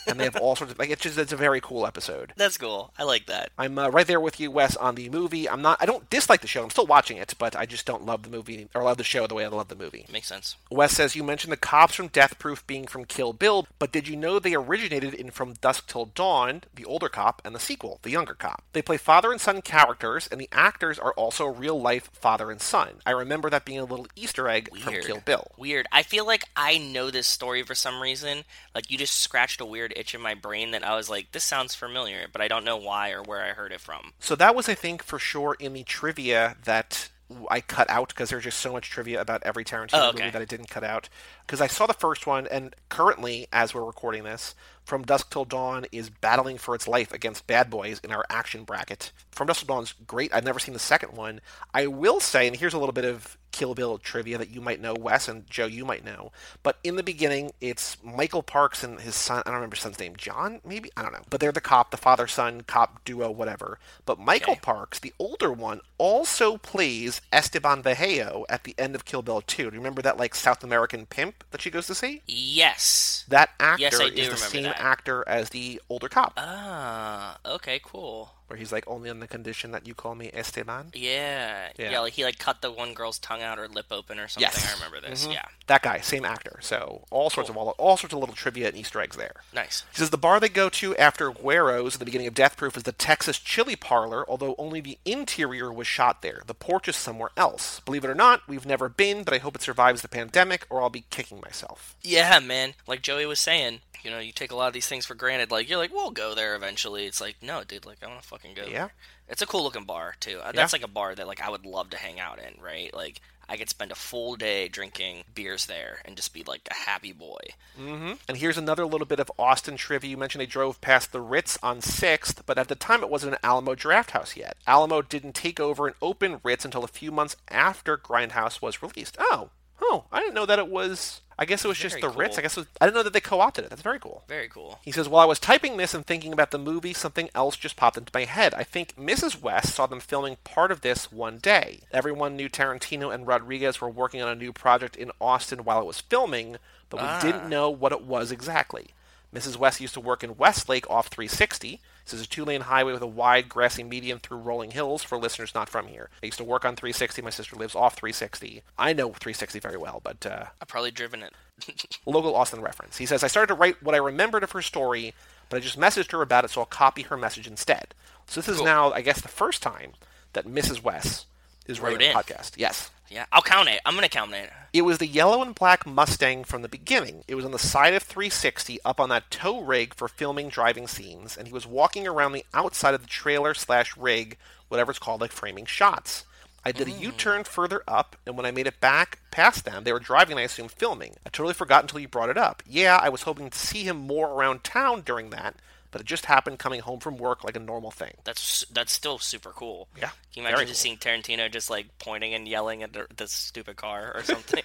and 0.08 0.20
they 0.20 0.24
have 0.24 0.38
all 0.38 0.56
sorts 0.56 0.72
of 0.72 0.80
like 0.80 0.90
it's 0.90 1.02
just 1.02 1.18
it's 1.18 1.34
a 1.34 1.38
very 1.38 1.60
cool 1.60 1.86
episode. 1.86 2.34
That's 2.38 2.58
cool. 2.58 2.94
I 2.98 3.04
like 3.04 3.26
that. 3.26 3.50
I'm 3.58 3.78
uh, 3.78 3.90
right 3.90 4.08
there 4.08 4.20
with 4.20 4.40
you, 4.40 4.52
Wes, 4.52 4.78
on 4.78 4.96
the 4.96 5.10
movie. 5.10 5.50
I'm 5.50 5.62
not. 5.62 5.82
I 5.82 5.86
don't 5.86 6.10
dislike 6.10 6.42
the 6.42 6.48
show. 6.48 6.64
I'm 6.64 6.70
still 6.70 6.86
watching 6.86 7.18
it, 7.18 7.34
but 7.38 7.56
I 7.56 7.66
just 7.66 7.86
don't 7.86 8.06
love 8.06 8.24
the 8.24 8.30
movie 8.30 8.70
or 8.74 8.84
love 8.84 8.98
the 8.98 9.04
show 9.04 9.28
the 9.28 9.36
way 9.36 9.46
I 9.46 9.50
love 9.50 9.68
the 9.68 9.76
movie. 9.76 10.06
Makes 10.12 10.28
sense. 10.28 10.56
Wes 10.70 10.94
says 10.94 11.16
you 11.16 11.24
mentioned 11.24 11.52
the 11.52 11.58
cops 11.58 11.96
from 11.96 12.08
Death 12.08 12.38
Proof 12.40 12.66
being 12.68 12.86
from 12.86 13.06
Kill 13.06 13.34
Bill, 13.34 13.68
but 13.80 13.92
did 13.92 14.08
you 14.08 14.16
know 14.16 14.40
they 14.40 14.54
originated 14.54 15.14
in 15.14 15.32
From 15.32 15.54
Dusk 15.54 15.88
Till 15.88 16.06
Dawn, 16.06 16.64
the 16.74 16.86
older 16.86 17.10
cop, 17.10 17.42
and 17.44 17.56
the 17.56 17.60
sequel, 17.60 18.00
the 18.04 18.12
younger 18.12 18.34
cop? 18.34 18.64
They 18.74 18.82
play 18.82 18.98
father 18.98 19.32
and 19.32 19.42
son 19.42 19.62
characters, 19.76 20.28
and 20.32 20.40
the 20.40 20.50
actors 20.52 20.98
are 20.98 21.14
also 21.14 21.46
real 21.46 21.82
life 21.82 22.10
father 22.14 22.50
and 22.50 22.62
son. 22.62 23.02
I 23.06 23.12
remember 23.12 23.50
that 23.50 23.66
being 23.66 23.80
a 23.80 23.86
little 23.86 24.08
Easter 24.16 24.48
egg 24.48 24.70
from 24.76 24.94
Weird. 24.94 25.06
Kill 25.06 25.22
Bill. 25.26 25.52
Weird. 25.58 25.86
I 25.92 26.04
feel 26.04 26.26
like 26.26 26.46
I 26.56 26.78
know 26.78 27.12
this 27.12 27.28
story 27.28 27.64
for 27.64 27.76
some 27.76 28.02
reason. 28.02 28.44
Like 28.74 28.90
you 28.90 28.98
just 28.98 29.18
scratched 29.18 29.60
a 29.60 29.66
weird 29.66 29.94
itch 29.96 30.16
in 30.16 30.22
my 30.22 30.34
brain 30.34 30.72
that 30.72 30.86
I 30.86 30.96
was 30.96 31.10
like, 31.10 31.32
this 31.32 31.44
sounds 31.44 31.76
familiar, 31.76 32.28
but 32.32 32.42
I 32.42 32.48
don't 32.48 32.64
know 32.64 32.78
why 32.78 33.12
or 33.12 33.22
where 33.22 33.44
I 33.44 33.50
heard 33.50 33.72
it 33.72 33.82
from. 33.82 34.14
So 34.20 34.36
that 34.36 34.56
was, 34.56 34.70
I 34.70 34.76
think, 34.76 35.04
for 35.04 35.20
sure 35.20 35.56
in 35.60 35.74
the 35.74 35.84
trivia 35.84 36.56
that 36.64 37.10
I 37.50 37.60
cut 37.62 37.90
out 37.90 38.10
because 38.10 38.30
there's 38.30 38.44
just 38.44 38.60
so 38.60 38.72
much 38.72 38.90
trivia 38.90 39.20
about 39.20 39.42
every 39.44 39.66
Tarantino 39.66 39.90
Oh, 39.94 40.10
okay. 40.10 40.20
movie 40.20 40.32
that 40.32 40.42
I 40.42 40.46
didn't 40.46 40.70
cut 40.70 40.84
out. 40.84 41.10
Because 41.46 41.60
I 41.60 41.68
saw 41.68 41.88
the 41.88 41.94
first 41.94 42.28
one, 42.28 42.48
and 42.52 42.76
currently, 42.90 43.48
as 43.52 43.74
we're 43.74 43.84
recording 43.84 44.24
this, 44.24 44.54
From 44.84 45.04
Dusk 45.04 45.32
Till 45.32 45.46
Dawn 45.46 45.86
is 45.92 46.10
battling 46.12 46.58
for 46.60 46.76
its 46.76 46.88
life 46.88 47.12
against 47.12 47.48
Bad 47.48 47.70
Boys 47.72 48.00
in 48.04 48.12
our 48.12 48.26
action 48.30 48.64
bracket. 48.64 49.12
From 49.32 49.48
Dusk 49.48 49.66
Till 49.66 49.76
Dawn's 49.76 49.94
great. 50.06 50.34
I've 50.34 50.44
never 50.44 50.60
seen 50.60 50.74
the 50.74 50.80
second 50.80 51.14
one. 51.14 51.42
I 51.74 51.88
will 51.88 52.20
say, 52.20 52.46
and 52.48 52.56
here's 52.56 52.74
a 52.76 52.80
little 52.80 52.94
bit 52.94 53.06
of 53.06 53.38
Kill 53.56 53.74
Bill 53.74 53.98
trivia 53.98 54.38
that 54.38 54.50
you 54.50 54.60
might 54.60 54.82
know, 54.82 54.94
Wes 54.94 55.30
and 55.30 55.50
Joe, 55.50 55.66
you 55.66 55.86
might 55.86 56.04
know. 56.04 56.34
But 56.62 56.78
in 56.84 56.98
the 56.98 57.04
beginning, 57.04 57.52
it's 57.62 57.96
Michael 58.04 58.44
Parks 58.44 58.84
and 58.84 59.00
his 59.00 59.16
son. 59.16 59.40
I 59.46 59.50
don't 59.50 59.56
remember 59.56 59.78
his 59.78 59.84
son's 59.84 59.98
name. 60.00 60.16
John, 60.18 60.60
maybe? 60.66 60.92
I 60.98 61.02
don't 61.04 61.14
know. 61.14 61.24
But 61.30 61.40
they're 61.40 61.54
the 61.54 61.62
cop, 61.62 61.92
the 61.92 61.98
father 61.98 62.28
son 62.28 62.62
cop 62.68 63.06
duo, 63.06 63.32
whatever. 63.32 63.80
But 64.06 64.20
Michael 64.20 64.56
Okay. 64.56 64.62
Parks, 64.62 65.00
the 65.00 65.14
older 65.20 65.54
one, 65.54 65.80
also 65.98 66.58
plays 66.58 67.22
Esteban 67.32 67.82
Vihaio 67.82 68.44
at 68.50 68.66
the 68.66 68.76
end 68.78 68.94
of 68.96 69.06
Kill 69.06 69.22
Bill 69.22 69.42
2. 69.42 69.70
Do 69.72 69.76
you 69.76 69.80
remember 69.80 70.02
that, 70.02 70.18
like, 70.18 70.36
South 70.36 70.64
American 70.64 71.06
pimp 71.06 71.46
that 71.52 71.62
she 71.62 71.72
goes 71.72 71.88
to 71.88 71.96
see? 71.96 72.24
Yes. 72.28 73.26
That 73.28 73.52
actor 73.60 73.82
Yes, 73.82 74.00
is 74.10 74.30
the 74.30 74.38
same 74.38 74.64
that. 74.64 74.80
actor 74.80 75.24
as 75.28 75.52
the 75.52 75.82
older 75.90 76.10
cop, 76.10 76.36
Ah, 76.38 77.38
okay, 77.46 77.80
cool. 77.84 78.35
Where 78.48 78.58
he's 78.58 78.72
like, 78.72 78.84
only 78.88 79.10
on 79.10 79.20
the 79.20 79.28
condition 79.28 79.72
that 79.72 79.88
you 79.88 79.94
call 79.94 80.16
me 80.16 80.30
Esteban. 80.34 80.92
Yeah. 80.94 81.70
Yeah. 81.78 81.92
yeah. 81.92 82.00
like 82.00 82.14
he 82.14 82.24
like 82.24 82.40
cut 82.40 82.62
the 82.62 82.72
one 82.72 82.94
girl's 82.94 83.20
tongue 83.20 83.42
out 83.42 83.60
or 83.60 83.68
lip 83.68 83.88
open 83.92 84.20
or 84.20 84.28
something. 84.28 84.50
Yes. 84.54 84.72
I 84.72 84.76
remember 84.76 85.08
this. 85.08 85.28
Mhm. 85.28 85.34
Yeah. 85.34 85.46
That 85.68 85.82
guy, 85.82 86.00
same 86.02 86.26
actor. 86.26 86.60
So 86.62 87.06
all 87.10 87.30
sorts 87.30 87.50
of 87.50 87.58
all, 87.58 87.70
all 87.78 87.98
sorts 87.98 88.14
of 88.14 88.20
little 88.20 88.36
trivia 88.36 88.68
and 88.68 88.78
Easter 88.78 89.02
eggs 89.02 89.18
there. 89.18 89.42
Nice. 89.54 89.84
He 89.92 89.98
says 89.98 90.10
the 90.12 90.18
bar 90.18 90.40
they 90.40 90.50
go 90.50 90.70
to 90.70 90.96
after 90.98 91.32
Guero's 91.32 91.96
at 91.96 92.00
the 92.00 92.06
beginning 92.06 92.28
of 92.28 92.34
Death 92.34 92.58
Proof 92.58 92.78
is 92.78 92.84
the 92.84 92.92
Texas 92.92 93.40
Chili 93.40 93.76
Parlor, 93.76 94.30
although 94.30 94.56
only 94.58 94.80
the 94.82 94.98
interior 95.06 95.72
was 95.74 95.88
shot 95.88 96.22
there. 96.22 96.42
The 96.46 96.54
porch 96.54 96.88
is 96.88 96.96
somewhere 96.96 97.32
else. 97.36 97.80
Believe 97.82 98.04
it 98.04 98.10
or 98.10 98.16
not, 98.16 98.42
we've 98.48 98.66
never 98.66 98.90
been, 98.90 99.24
but 99.24 99.34
I 99.34 99.40
hope 99.40 99.56
it 99.56 99.62
survives 99.62 100.02
the 100.02 100.08
pandemic 100.08 100.66
or 100.70 100.82
I'll 100.82 100.90
be 100.90 101.06
kicking 101.10 101.42
myself. 101.42 101.96
Yeah, 102.02 102.40
man. 102.40 102.76
Like 102.88 103.02
Joey 103.02 103.26
was 103.26 103.40
saying, 103.40 103.80
you 104.06 104.12
know, 104.12 104.20
you 104.20 104.32
take 104.32 104.52
a 104.52 104.56
lot 104.56 104.68
of 104.68 104.74
these 104.74 104.88
things 104.88 105.06
for 105.06 105.16
granted. 105.16 105.52
Like 105.52 105.70
you're 105.70 105.78
like, 105.78 105.94
we'll 105.94 106.12
go 106.12 106.36
there 106.36 106.56
eventually. 106.56 107.06
It's 107.06 107.20
like, 107.20 107.38
no, 107.42 107.64
dude. 107.64 107.86
Like 107.86 107.98
I 108.04 108.08
want 108.08 108.22
to 108.22 108.28
fucking 108.28 108.54
go. 108.54 108.64
Yeah. 108.64 108.72
there. 108.72 108.94
It's 109.28 109.42
a 109.42 109.48
cool 109.48 109.64
looking 109.64 109.86
bar 109.86 110.16
too. 110.20 110.40
Uh, 110.44 110.52
That's 110.52 110.74
like 110.74 110.84
a 110.84 110.88
bar 110.88 111.16
that 111.16 111.28
like 111.28 111.42
I 111.42 111.50
would 111.50 111.66
love 111.66 111.90
to 111.90 111.98
hang 111.98 112.20
out 112.20 112.40
in. 112.40 112.62
Right. 112.64 112.94
Like 112.94 113.22
I 113.48 113.58
could 113.58 113.70
spend 113.70 113.92
a 113.92 113.96
full 113.96 114.36
day 114.36 114.68
drinking 114.68 115.24
beers 115.34 115.66
there 115.66 116.00
and 116.06 116.16
just 116.16 116.34
be 116.34 116.44
like 116.44 116.68
a 116.70 116.74
happy 116.74 117.12
boy. 117.12 117.40
Mm-hmm. 117.80 118.14
And 118.28 118.38
here's 118.38 118.58
another 118.58 118.86
little 118.86 119.08
bit 119.08 119.20
of 119.20 119.32
Austin 119.38 119.78
trivia. 119.78 120.12
You 120.12 120.18
mentioned 120.18 120.42
they 120.42 120.48
drove 120.48 120.82
past 120.82 121.12
the 121.12 121.22
Ritz 121.22 121.58
on 121.62 121.80
6th, 121.80 122.42
but 122.46 122.58
at 122.58 122.68
the 122.68 122.76
time 122.76 123.02
it 123.04 123.10
wasn't 123.10 123.34
an 123.34 123.40
Alamo 123.44 123.76
Drafthouse 123.76 124.36
yet. 124.36 124.58
Alamo 124.68 125.02
didn't 125.02 125.36
take 125.36 125.60
over 125.60 125.88
and 125.88 125.96
open 126.02 126.40
Ritz 126.44 126.66
until 126.66 126.84
a 126.84 126.88
few 126.88 127.12
months 127.12 127.36
after 127.50 127.98
Grindhouse 127.98 128.62
was 128.62 128.82
released. 128.82 129.18
Oh, 129.20 129.50
oh, 129.82 130.06
I 130.12 130.20
didn't 130.20 130.34
know 130.36 130.46
that 130.46 130.60
it 130.60 130.68
was. 130.68 131.22
I 131.38 131.44
guess 131.44 131.66
it 131.66 131.68
was 131.68 131.78
just 131.78 132.00
Very 132.00 132.02
the 132.14 132.18
Ritz. 132.18 132.38
I 132.38 132.42
guess 132.42 132.56
it 132.56 132.62
was, 132.62 132.68
I 132.80 132.86
didn't 132.86 132.96
know 132.96 133.04
that 133.04 133.12
they 133.12 133.20
co-opted 133.20 133.66
it. 133.66 133.70
That's 133.70 133.82
very 133.82 134.00
cool. 134.00 134.24
Very 134.26 134.48
cool. 134.48 134.80
He 134.84 134.92
says, 134.94 135.10
While 135.10 135.22
I 135.22 135.26
was 135.26 135.38
typing 135.38 135.76
this 135.76 135.94
and 135.94 136.06
thinking 136.06 136.32
about 136.32 136.52
the 136.52 136.58
movie, 136.58 136.94
something 136.94 137.30
else 137.36 137.58
just 137.58 137.76
popped 137.76 137.98
into 137.98 138.12
my 138.14 138.24
head. 138.24 138.54
I 138.54 138.64
think 138.64 138.96
Mrs. 138.96 139.42
West 139.42 139.76
saw 139.76 139.86
them 139.86 140.00
filming 140.00 140.38
part 140.46 140.72
of 140.72 140.80
this 140.80 141.12
one 141.12 141.40
day. 141.40 141.82
Everyone 141.92 142.38
knew 142.38 142.48
Tarantino 142.48 143.14
and 143.14 143.28
Rodriguez 143.28 143.82
were 143.82 143.90
working 143.90 144.22
on 144.22 144.30
a 144.30 144.36
new 144.36 144.54
project 144.54 144.96
in 144.96 145.12
Austin 145.20 145.66
while 145.66 145.82
it 145.82 145.86
was 145.86 146.00
filming, 146.00 146.56
but 146.90 147.02
we 147.02 147.08
Ah. 147.08 147.20
didn't 147.22 147.50
know 147.50 147.70
what 147.70 147.92
it 147.92 148.02
was 148.04 148.32
exactly. 148.32 148.92
Mrs. 149.34 149.58
West 149.58 149.82
used 149.82 149.94
to 149.96 150.00
work 150.00 150.24
in 150.24 150.38
Westlake 150.38 150.90
off 150.90 151.08
360. 151.08 151.82
This 152.06 152.14
is 152.14 152.22
a 152.26 152.30
two 152.30 152.46
lane 152.46 152.62
highway 152.62 152.94
with 152.94 153.02
a 153.02 153.08
wide 153.08 153.50
grassy 153.50 153.84
median 153.84 154.20
through 154.20 154.38
rolling 154.38 154.72
hills 154.72 155.02
for 155.04 155.18
listeners 155.18 155.56
not 155.56 155.70
from 155.70 155.88
here. 155.88 156.10
I 156.22 156.28
used 156.28 156.38
to 156.38 156.44
work 156.44 156.64
on 156.64 156.76
360. 156.76 157.22
My 157.24 157.30
sister 157.32 157.56
lives 157.56 157.74
off 157.76 157.96
360. 157.96 158.62
I 158.78 158.94
know 158.94 159.08
360 159.08 159.60
very 159.60 159.78
well, 159.78 160.02
but 160.04 160.26
uh, 160.26 160.46
I've 160.62 160.68
probably 160.68 160.92
driven 160.92 161.24
it. 161.24 161.34
local 162.06 162.36
Austin 162.36 162.62
reference. 162.62 162.98
He 162.98 163.06
says, 163.06 163.24
I 163.24 163.28
started 163.28 163.48
to 163.54 163.60
write 163.60 163.82
what 163.82 163.96
I 163.96 164.00
remembered 164.00 164.44
of 164.44 164.52
her 164.52 164.62
story, 164.62 165.14
but 165.50 165.58
I 165.58 165.60
just 165.62 165.80
messaged 165.80 166.12
her 166.12 166.22
about 166.22 166.46
it, 166.46 166.52
so 166.52 166.62
I'll 166.62 166.66
copy 166.68 167.02
her 167.04 167.18
message 167.18 167.48
instead. 167.48 167.96
So 168.28 168.40
this 168.42 168.50
is 168.50 168.58
Cool. 168.58 168.66
now, 168.66 168.92
I 168.94 169.02
guess, 169.02 169.22
the 169.22 169.28
first 169.28 169.62
time 169.64 169.94
that 170.34 170.46
Mrs. 170.48 170.84
West 170.84 171.26
is 171.66 171.80
writing 171.80 172.12
a 172.12 172.14
podcast. 172.14 172.52
Yes. 172.58 172.92
Yeah, 173.10 173.26
I'll 173.32 173.42
count 173.42 173.70
it. 173.70 173.82
I'm 173.86 173.96
gonna 173.96 174.10
count 174.10 174.34
it. 174.34 174.52
It 174.74 174.82
was 174.82 174.98
the 174.98 175.08
yellow 175.08 175.42
and 175.42 175.56
black 175.56 175.86
Mustang 175.86 176.44
from 176.44 176.62
the 176.62 176.68
beginning. 176.68 177.24
It 177.28 177.36
was 177.36 177.46
on 177.46 177.52
the 177.52 177.60
side 177.60 177.94
of 177.94 178.04
360 178.04 178.80
up 178.84 179.00
on 179.00 179.10
that 179.10 179.32
tow 179.32 179.62
rig 179.62 179.94
for 179.94 180.08
filming 180.08 180.50
driving 180.50 180.88
scenes, 180.88 181.38
and 181.38 181.48
he 181.48 181.54
was 181.54 181.68
walking 181.68 182.08
around 182.08 182.34
the 182.34 182.46
outside 182.54 182.94
of 182.94 183.02
the 183.02 183.08
trailer 183.08 183.54
slash 183.54 183.96
rig, 183.96 184.38
whatever 184.68 184.90
it's 184.92 185.00
called, 185.00 185.22
like 185.22 185.32
framing 185.32 185.66
shots. 185.66 186.26
I 186.66 186.72
did 186.72 186.88
a 186.88 186.92
mm. 186.92 187.00
U-turn 187.00 187.44
further 187.44 187.84
up, 187.88 188.16
and 188.26 188.36
when 188.36 188.48
I 188.48 188.52
made 188.52 188.66
it 188.66 188.82
back 188.82 189.20
past 189.30 189.66
them, 189.66 189.84
they 189.84 189.94
were 189.94 190.00
driving 190.00 190.40
I 190.40 190.42
assume, 190.42 190.68
filming. 190.68 191.16
I 191.26 191.30
totally 191.30 191.54
forgot 191.54 191.84
until 191.84 192.00
you 192.00 192.08
brought 192.08 192.32
it 192.32 192.38
up. 192.38 192.64
Yeah, 192.66 193.00
I 193.00 193.10
was 193.10 193.22
hoping 193.22 193.52
to 193.52 193.60
see 193.60 193.84
him 193.84 193.98
more 193.98 194.30
around 194.30 194.64
town 194.64 195.04
during 195.06 195.30
that, 195.30 195.56
but 195.92 196.02
it 196.02 196.08
just 196.08 196.26
happened 196.26 196.60
coming 196.60 196.82
home 196.82 197.00
from 197.00 197.18
work 197.18 197.44
like 197.44 197.56
a 197.56 197.60
normal 197.60 197.92
thing. 197.92 198.14
That's 198.24 198.66
that's 198.72 198.94
still 198.94 199.18
super 199.20 199.52
cool. 199.52 199.88
Yeah, 199.98 200.10
Can 200.34 200.44
you 200.44 200.48
imagine 200.48 200.68
just 200.68 200.82
seeing 200.82 200.98
Tarantino 200.98 201.52
just 201.52 201.70
like 201.70 201.88
pointing 202.00 202.34
and 202.34 202.48
yelling 202.48 202.84
at 202.84 202.94
the, 202.94 203.08
the 203.16 203.28
stupid 203.28 203.76
car 203.78 204.12
or 204.16 204.24
something? 204.24 204.64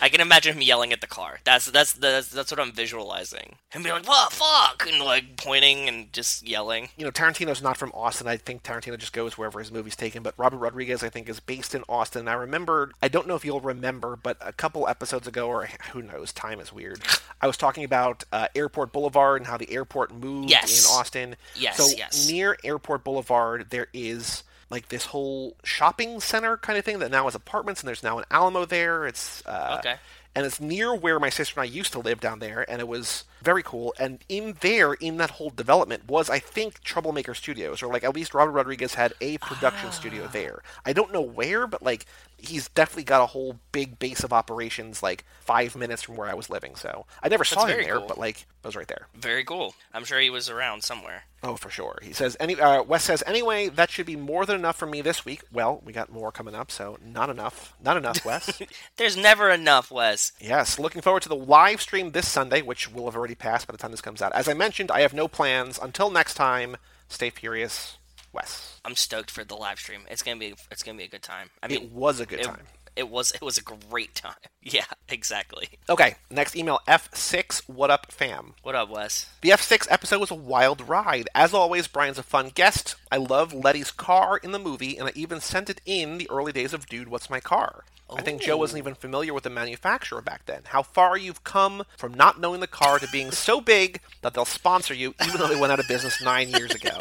I 0.00 0.08
can 0.08 0.20
imagine 0.20 0.54
him 0.56 0.62
yelling 0.62 0.92
at 0.92 1.00
the 1.00 1.06
car. 1.06 1.40
That's 1.44 1.66
that's 1.66 1.92
that's 1.92 2.28
that's 2.28 2.50
what 2.50 2.58
I'm 2.60 2.72
visualizing. 2.72 3.56
Him 3.70 3.82
being 3.82 3.94
like, 3.94 4.06
"What 4.08 4.32
fuck?" 4.32 4.86
and 4.88 5.00
like 5.02 5.36
pointing 5.36 5.88
and 5.88 6.12
just 6.12 6.46
yelling. 6.46 6.88
you 6.96 7.04
know, 7.04 7.10
Tarantino's 7.10 7.62
not 7.62 7.76
from 7.76 7.92
Austin. 7.94 8.26
I 8.26 8.36
think 8.36 8.62
Tarantino 8.62 8.98
just 8.98 9.12
goes 9.12 9.38
wherever 9.38 9.58
his 9.60 9.70
movie's 9.70 9.96
taken. 9.96 10.22
But 10.22 10.34
Robert 10.36 10.58
Rodriguez, 10.58 11.02
I 11.02 11.08
think, 11.08 11.28
is 11.28 11.40
based 11.40 11.74
in 11.74 11.84
Austin. 11.88 12.26
I 12.28 12.34
remember, 12.34 12.92
I 13.02 13.08
don't 13.08 13.26
know 13.28 13.34
if 13.36 13.44
you'll 13.44 13.60
remember, 13.60 14.16
but 14.16 14.36
a 14.40 14.52
couple 14.52 14.88
episodes 14.88 15.26
ago, 15.28 15.46
or 15.48 15.68
who 15.92 16.02
knows, 16.02 16.32
time 16.32 16.60
is 16.60 16.72
weird. 16.72 17.00
I 17.40 17.46
was 17.46 17.56
talking 17.56 17.84
about 17.84 18.24
uh, 18.32 18.48
Airport 18.54 18.92
Boulevard 18.92 19.40
and 19.40 19.46
how 19.46 19.56
the 19.56 19.70
airport 19.70 20.12
moved 20.12 20.50
Yes. 20.50 20.84
in 20.84 20.90
Austin. 20.98 21.36
Yes, 21.54 21.76
So 21.76 21.86
yes. 21.96 22.28
near 22.28 22.56
Airport 22.64 23.04
Boulevard, 23.04 23.70
there 23.70 23.86
is 23.92 24.42
like 24.72 24.88
this 24.88 25.06
whole 25.06 25.54
shopping 25.62 26.18
center 26.18 26.56
kind 26.56 26.76
of 26.78 26.84
thing 26.84 26.98
that 26.98 27.10
now 27.12 27.24
has 27.24 27.36
apartments, 27.36 27.80
and 27.82 27.88
there's 27.88 28.02
now 28.02 28.18
an 28.18 28.24
Alamo 28.30 28.64
there. 28.64 29.06
It's 29.06 29.44
uh, 29.46 29.76
Okay. 29.78 29.96
and 30.34 30.44
it's 30.44 30.60
near 30.60 30.92
where 30.94 31.20
my 31.20 31.28
sister 31.28 31.60
and 31.60 31.68
I 31.70 31.72
used 31.72 31.92
to 31.92 32.00
live 32.00 32.18
down 32.20 32.40
there, 32.40 32.68
and 32.68 32.80
it 32.80 32.88
was 32.88 33.22
very 33.42 33.62
cool. 33.62 33.94
And 33.98 34.20
in 34.28 34.56
there, 34.60 34.94
in 34.94 35.16
that 35.18 35.30
whole 35.30 35.50
development, 35.50 36.08
was 36.08 36.30
I 36.30 36.38
think 36.38 36.80
Troublemaker 36.80 37.34
Studios, 37.34 37.82
or 37.82 37.92
like 37.92 38.04
at 38.04 38.14
least 38.14 38.34
Robert 38.34 38.52
Rodriguez 38.52 38.94
had 38.94 39.14
a 39.20 39.38
production 39.38 39.92
studio 39.92 40.26
there. 40.28 40.62
I 40.84 40.92
don't 40.92 41.12
know 41.12 41.20
where, 41.20 41.66
but 41.66 41.82
like 41.82 42.06
he's 42.38 42.68
definitely 42.68 43.04
got 43.04 43.22
a 43.22 43.26
whole 43.26 43.58
big 43.70 43.98
base 43.98 44.24
of 44.24 44.32
operations 44.32 45.02
like 45.02 45.24
five 45.40 45.76
minutes 45.76 46.02
from 46.02 46.16
where 46.16 46.28
I 46.28 46.34
was 46.34 46.50
living. 46.50 46.74
So 46.74 47.06
I 47.22 47.28
never 47.28 47.44
saw 47.44 47.66
him 47.66 47.82
there, 47.82 47.98
cool. 47.98 48.08
but 48.08 48.18
like 48.18 48.46
I 48.64 48.68
was 48.68 48.76
right 48.76 48.88
there. 48.88 49.08
Very 49.14 49.44
cool. 49.44 49.74
I'm 49.92 50.04
sure 50.04 50.20
he 50.20 50.30
was 50.30 50.48
around 50.48 50.82
somewhere. 50.82 51.24
Oh, 51.44 51.56
for 51.56 51.70
sure. 51.70 51.98
He 52.02 52.12
says, 52.12 52.36
any, 52.38 52.60
uh, 52.60 52.84
Wes 52.84 53.02
says, 53.02 53.24
anyway, 53.26 53.68
that 53.68 53.90
should 53.90 54.06
be 54.06 54.14
more 54.14 54.46
than 54.46 54.54
enough 54.54 54.76
for 54.76 54.86
me 54.86 55.00
this 55.00 55.24
week. 55.24 55.42
Well, 55.52 55.82
we 55.84 55.92
got 55.92 56.12
more 56.12 56.30
coming 56.30 56.54
up, 56.54 56.70
so 56.70 56.98
not 57.04 57.30
enough. 57.30 57.74
Not 57.82 57.96
enough, 57.96 58.24
Wes. 58.24 58.62
There's 58.96 59.16
never 59.16 59.50
enough, 59.50 59.90
Wes. 59.90 60.32
yes, 60.40 60.78
looking 60.78 61.02
forward 61.02 61.22
to 61.24 61.28
the 61.28 61.34
live 61.34 61.80
stream 61.80 62.12
this 62.12 62.28
Sunday, 62.28 62.62
which 62.62 62.92
will 62.92 63.06
have 63.06 63.16
already 63.16 63.31
passed 63.34 63.66
by 63.66 63.72
the 63.72 63.78
time 63.78 63.90
this 63.90 64.00
comes 64.00 64.22
out. 64.22 64.32
As 64.34 64.48
I 64.48 64.54
mentioned, 64.54 64.90
I 64.90 65.00
have 65.00 65.14
no 65.14 65.28
plans. 65.28 65.78
Until 65.80 66.10
next 66.10 66.34
time, 66.34 66.76
stay 67.08 67.30
furious, 67.30 67.98
Wes. 68.32 68.80
I'm 68.84 68.94
stoked 68.96 69.30
for 69.30 69.44
the 69.44 69.54
live 69.56 69.78
stream. 69.78 70.02
It's 70.10 70.22
gonna 70.22 70.38
be 70.38 70.54
it's 70.70 70.82
gonna 70.82 70.98
be 70.98 71.04
a 71.04 71.08
good 71.08 71.22
time. 71.22 71.50
I 71.62 71.68
mean, 71.68 71.82
It 71.82 71.92
was 71.92 72.20
a 72.20 72.26
good 72.26 72.40
it, 72.40 72.44
time. 72.46 72.66
It 72.94 73.08
was 73.08 73.30
it 73.32 73.42
was 73.42 73.58
a 73.58 73.62
great 73.62 74.14
time. 74.14 74.34
Yeah, 74.64 74.84
exactly. 75.08 75.68
Okay, 75.88 76.14
next 76.30 76.54
email, 76.54 76.78
F6, 76.86 77.68
what 77.68 77.90
up, 77.90 78.12
fam? 78.12 78.54
What 78.62 78.76
up, 78.76 78.90
Wes? 78.90 79.26
The 79.40 79.48
F6 79.50 79.88
episode 79.90 80.20
was 80.20 80.30
a 80.30 80.36
wild 80.36 80.88
ride. 80.88 81.28
As 81.34 81.52
always, 81.52 81.88
Brian's 81.88 82.18
a 82.18 82.22
fun 82.22 82.50
guest. 82.54 82.94
I 83.12 83.16
love 83.18 83.52
Letty's 83.52 83.90
car 83.90 84.38
in 84.38 84.52
the 84.52 84.58
movie, 84.58 84.96
and 84.96 85.06
I 85.06 85.12
even 85.14 85.38
sent 85.40 85.68
it 85.68 85.82
in 85.84 86.16
the 86.16 86.28
early 86.30 86.50
days 86.50 86.72
of 86.72 86.86
Dude, 86.86 87.08
What's 87.08 87.28
My 87.28 87.40
Car? 87.40 87.84
I 88.14 88.22
think 88.22 88.40
Joe 88.42 88.56
wasn't 88.56 88.78
even 88.78 88.94
familiar 88.94 89.32
with 89.34 89.44
the 89.44 89.50
manufacturer 89.50 90.20
back 90.22 90.46
then. 90.46 90.62
How 90.64 90.82
far 90.82 91.16
you've 91.18 91.44
come 91.44 91.84
from 91.98 92.12
not 92.14 92.40
knowing 92.40 92.60
the 92.60 92.66
car 92.66 92.98
to 92.98 93.08
being 93.12 93.30
so 93.30 93.60
big 93.60 94.00
that 94.22 94.32
they'll 94.34 94.44
sponsor 94.46 94.94
you, 94.94 95.14
even 95.26 95.38
though 95.38 95.46
they 95.46 95.58
went 95.60 95.72
out 95.72 95.80
of 95.80 95.88
business 95.88 96.22
nine 96.22 96.48
years 96.50 96.74
ago. 96.74 96.96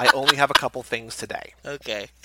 I 0.00 0.10
only 0.14 0.36
have 0.36 0.50
a 0.50 0.54
couple 0.54 0.82
things 0.82 1.16
today. 1.16 1.52
Okay. 1.64 2.08